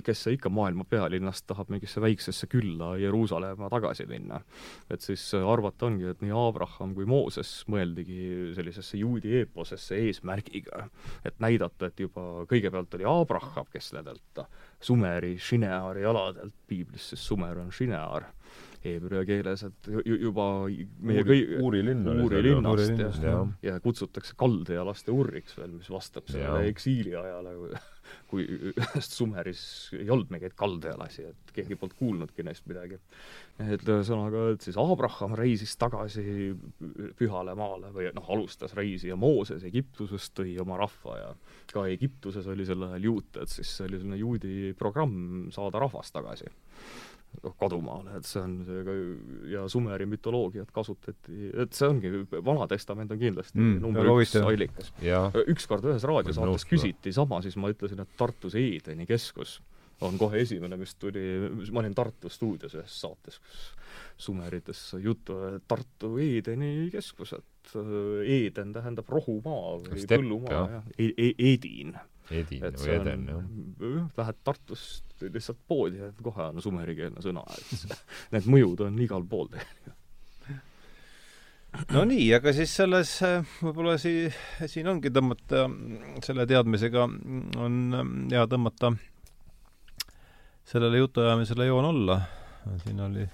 kes 0.03 0.23
see 0.25 0.35
ikka 0.37 0.51
maailma 0.53 0.83
pealinnast 0.89 1.45
tahab 1.47 1.71
mingisse 1.73 2.01
väiksesse 2.03 2.47
külla 2.51 2.93
Jeruusalemma 2.99 3.69
tagasi 3.71 4.05
minna. 4.09 4.41
et 4.89 5.01
siis 5.01 5.23
arvata 5.39 5.85
ongi, 5.85 6.07
et 6.09 6.21
nii 6.21 6.33
Abraham 6.35 6.95
kui 6.97 7.05
Mooses 7.09 7.51
mõeldigi 7.71 8.53
sellisesse 8.55 8.97
juudi 8.97 9.35
eeposesse 9.41 9.99
eesmärgiga, 10.07 10.87
et 11.25 11.39
näidata, 11.39 11.89
et 11.89 11.99
juba 11.99 12.45
kõigepealt 12.49 12.99
oli 12.99 13.07
Abraham, 13.07 13.69
kes 13.71 13.93
nendelt 13.97 14.43
Sumeri, 14.81 15.37
Shineari 15.39 16.05
aladelt, 16.05 16.53
piiblis 16.67 17.09
siis 17.11 17.23
Sumer 17.27 17.57
on 17.59 17.71
Shinear, 17.71 18.29
heebrea 18.83 19.25
keeles, 19.27 19.63
et 19.67 19.89
juba 20.05 20.45
meie 21.03 21.23
kõi-, 21.27 21.45
Uuri 21.59 21.81
linn 21.83 22.07
oli 22.07 22.23
Uuri 22.23 22.41
linnast 22.45 22.93
ja, 22.95 23.09
ja, 23.25 23.39
ja 23.65 23.79
kutsutakse 23.83 24.37
kaldealaste 24.39 25.11
urriks 25.11 25.57
veel, 25.59 25.73
mis 25.75 25.89
vastab 25.91 26.29
sellele 26.31 26.69
eksiili 26.71 27.15
ajale, 27.19 27.55
kui 28.29 28.45
ühest 28.71 29.15
Sumeris 29.17 29.61
ei 29.97 30.09
olnud 30.09 30.31
mingeid 30.33 30.55
kaldealasi, 30.59 31.27
et 31.31 31.53
keegi 31.55 31.77
polnud 31.79 31.97
kuulnudki 31.99 32.45
neist 32.45 32.67
midagi. 32.69 32.99
et 33.59 33.83
ühesõnaga, 33.83 34.45
et 34.53 34.65
siis 34.65 34.77
Abraham 34.79 35.35
reisis 35.39 35.75
tagasi 35.79 36.23
pühale 37.19 37.55
maale 37.59 37.93
või 37.95 38.09
noh, 38.15 38.31
alustas 38.31 38.75
reisi 38.77 39.11
ja 39.11 39.17
Mooses 39.19 39.65
Egiptusest 39.67 40.35
tõi 40.39 40.55
oma 40.61 40.79
rahva 40.79 41.17
ja 41.19 41.29
ka 41.73 41.85
Egiptuses 41.91 42.47
oli 42.47 42.65
sel 42.65 42.87
ajal 42.87 43.09
juute, 43.11 43.43
et 43.43 43.53
siis 43.53 43.77
see 43.77 43.89
oli 43.89 43.99
selline 43.99 44.19
juudi 44.19 44.73
programm 44.79 45.49
saada 45.53 45.81
rahvas 45.83 46.13
tagasi 46.15 46.49
noh, 47.43 47.55
kodumaale, 47.59 48.17
et 48.19 48.27
see 48.27 48.41
on 48.41 48.55
ja 49.51 49.65
Sumeri 49.71 50.07
mütoloogiat 50.09 50.71
kasutati, 50.75 51.51
et 51.63 51.75
see 51.77 51.89
ongi, 51.89 52.11
Vana 52.45 52.67
Testament 52.71 53.11
on 53.15 53.21
kindlasti 53.21 53.59
mm, 53.59 53.81
number 53.83 54.11
üks 54.15 54.35
allikas. 54.41 54.93
ükskord 55.53 55.89
ühes 55.89 56.05
raadiosaates 56.09 56.67
küsiti 56.69 57.13
sama, 57.15 57.41
siis 57.45 57.57
ma 57.59 57.71
ütlesin, 57.73 58.01
et 58.03 58.15
Tartus 58.19 58.57
Eedeni 58.59 59.07
keskus 59.09 59.59
on 60.05 60.17
kohe 60.19 60.39
esimene, 60.43 60.77
mis 60.79 60.93
tuli, 60.95 61.21
ma 61.73 61.81
olin 61.83 61.95
Tartu 61.95 62.31
stuudios 62.31 62.75
ühes 62.77 62.99
saates, 63.01 63.39
kus 63.43 63.65
Sumerites 64.19 64.83
juttu, 65.03 65.35
Tartu 65.67 66.15
Eedeni 66.23 66.89
keskus, 66.93 67.33
et 67.37 67.73
Eeden 68.25 68.73
tähendab 68.75 69.09
rohumaa 69.11 69.77
või 69.83 70.03
Stepp, 70.03 70.23
põllumaa, 70.23 70.61
jah, 70.77 70.87
e-, 70.97 71.13
e-, 71.15 71.35
Edin 72.31 72.65
Edin 72.69 72.81
või 72.81 72.91
Eden, 72.95 73.23
jah. 73.31 74.09
Lähed 74.17 74.41
Tartust 74.43 75.23
lihtsalt 75.25 75.61
poodi 75.67 76.01
ja 76.01 76.11
kohe 76.23 76.49
on 76.51 76.61
sumerikeelne 76.63 77.23
sõna, 77.23 77.43
et 77.57 77.95
need 78.35 78.49
mõjud 78.51 78.85
on 78.87 78.99
igal 79.03 79.25
pool 79.29 79.49
no 81.93 82.03
nii, 82.09 82.27
aga 82.37 82.53
siis 82.55 82.71
selles 82.75 83.11
võib-olla 83.61 83.97
sii-, 84.01 84.31
siin 84.69 84.89
ongi 84.89 85.11
tõmmata, 85.13 85.67
selle 86.25 86.47
teadmisega 86.49 87.05
on 87.05 88.27
hea 88.31 88.45
tõmmata 88.49 88.93
sellele 90.69 91.01
jutuajamisele 91.01 91.65
joon 91.65 91.85
alla. 91.85 92.21
siin 92.83 92.99
oli 93.01 93.25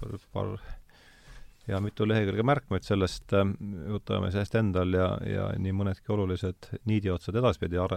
paar, 0.00 0.18
paar 0.32 0.77
ja 1.68 1.80
mitu 1.84 2.06
lehekülge 2.08 2.44
märkmeid 2.46 2.86
sellest 2.86 3.32
äh, 3.36 3.44
jutuajamisest 3.92 4.56
endal 4.60 4.94
ja, 4.96 5.08
ja 5.28 5.48
nii 5.60 5.74
mõnedki 5.76 6.12
olulised 6.14 6.70
niidiotsad 6.88 7.36
edaspidi 7.40 7.80
ar-, 7.80 7.96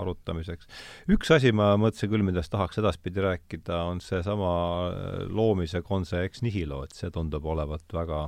arutamiseks. 0.00 0.68
üks 1.14 1.32
asi 1.34 1.52
ma 1.52 1.72
mõtlesin 1.80 2.12
küll, 2.12 2.26
millest 2.26 2.52
tahaks 2.52 2.80
edaspidi 2.82 3.24
rääkida, 3.24 3.82
on 3.90 4.02
seesama 4.04 4.52
äh, 4.88 5.22
loomise 5.28 5.82
konse 5.86 6.22
ex 6.28 6.44
nihilo, 6.44 6.82
et 6.84 6.96
see 6.98 7.10
tundub 7.14 7.46
olevat 7.48 7.96
väga 7.96 8.26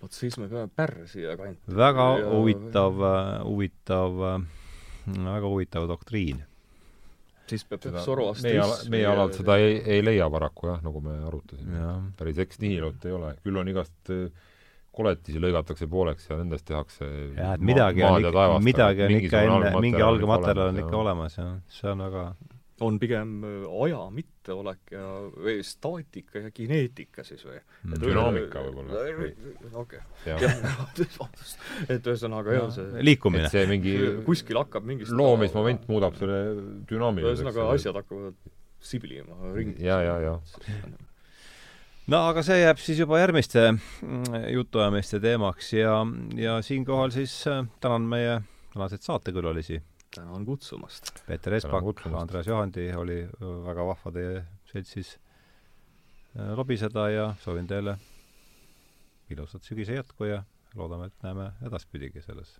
vot 0.00 0.16
siis 0.16 0.38
me 0.40 0.48
peame 0.48 0.72
Pärsia 0.76 1.36
kanti 1.36 1.76
väga 1.76 2.12
ja... 2.18 2.30
huvitav, 2.32 3.02
äh, 3.04 3.34
huvitav, 3.44 4.22
väga 5.06 5.48
huvitav 5.48 5.90
doktriin 5.90 6.46
siis 7.50 7.66
peab 7.68 7.88
Zoroastrism 8.04 8.48
meie 8.48 8.62
ala, 8.62 8.78
meie 8.92 9.08
alal 9.10 9.34
seda 9.34 9.58
ei, 9.60 9.80
ei 9.96 10.04
leia 10.04 10.28
paraku 10.32 10.70
jah, 10.70 10.80
nagu 10.86 11.02
me 11.04 11.16
arutasime. 11.28 11.90
päris 12.18 12.40
eks 12.46 12.62
nihilot 12.62 13.04
ei 13.08 13.16
ole, 13.16 13.34
küll 13.44 13.60
on 13.60 13.72
igast 13.72 14.14
äh, 14.14 14.28
koletisi 14.94 15.42
lõigatakse 15.42 15.88
pooleks 15.90 16.30
ja 16.30 16.38
nendest 16.40 16.66
tehakse 16.68 17.06
jah, 17.06 17.54
et 17.54 17.64
midagi 17.64 18.04
on 18.06 18.62
midagi 18.64 19.06
on 19.06 19.18
ikka 19.18 19.44
enne, 19.46 19.74
mingi 19.82 20.02
algmaterjal 20.02 20.72
on 20.72 20.80
ikka 20.84 21.02
olemas, 21.04 21.36
jah. 21.38 21.52
see 21.70 21.92
on 21.92 22.06
väga 22.06 22.24
on 22.80 22.98
pigem 23.00 23.32
äh, 23.44 23.64
aja 23.84 24.00
mitteolek 24.14 24.94
ja 24.94 25.06
või 25.34 25.58
staatika 25.66 26.44
ja 26.46 26.52
kineetika 26.54 27.24
siis 27.26 27.42
või 27.46 27.58
mm.? 27.58 27.98
dünaamika 28.02 28.62
võib-olla. 28.64 29.02
okei, 29.82 30.00
jah, 30.26 30.46
vabandust. 31.18 31.60
et 31.88 32.08
ühesõnaga 32.12 32.56
jah, 32.56 32.72
see 32.74 33.04
liikumine. 33.10 33.50
see 33.52 33.66
mingi 33.70 33.96
kuskil 34.26 34.60
hakkab 34.62 34.88
mingist 34.88 35.14
loomismoment 35.16 35.86
muudab 35.90 36.16
selle 36.20 36.40
dünaamiliseks. 36.88 37.40
ühesõnaga 37.40 37.68
asjad 37.74 38.00
hakkavad 38.00 38.40
siblima 38.80 39.54
ringi. 39.54 39.84
ja, 39.84 40.00
ja, 40.04 40.16
ja 40.24 40.34
no 42.10 42.22
aga 42.30 42.44
see 42.46 42.62
jääb 42.62 42.80
siis 42.82 43.02
juba 43.02 43.20
järgmiste 43.20 43.66
mm, 43.74 44.48
jutuajamiste 44.56 45.20
teemaks 45.22 45.74
ja, 45.76 46.00
ja 46.38 46.58
siinkohal 46.64 47.12
siis 47.14 47.36
äh, 47.50 47.64
tänan 47.80 48.08
meie 48.08 48.40
tänaseid 48.72 49.04
saatekülalisi 49.04 49.82
tänan 50.14 50.46
kutsumast! 50.46 51.12
Peeter 51.26 51.54
Espak, 51.54 51.84
Andreas 52.18 52.46
Johandi 52.46 52.92
oli 52.96 53.20
väga 53.40 53.86
vahva 53.86 54.12
teie 54.14 54.44
seltsis 54.72 55.12
äh, 56.36 56.52
lobiseda 56.58 57.08
ja 57.10 57.26
soovin 57.42 57.68
teile 57.70 57.96
ilusat 59.30 59.66
sügise 59.66 59.98
jätku 60.00 60.26
ja 60.30 60.42
loodame, 60.74 61.10
et 61.10 61.26
näeme 61.26 61.50
edaspidigi 61.66 62.22
selles, 62.26 62.56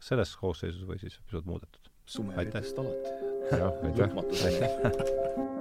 selles 0.00 0.36
koosseisus 0.36 0.86
või 0.88 0.98
siis 1.02 1.20
pisut 1.26 1.46
muudetud. 1.46 1.92
sumeritest 2.06 2.78
alati. 2.78 3.14
jah, 3.50 4.18
aitäh! 4.46 5.46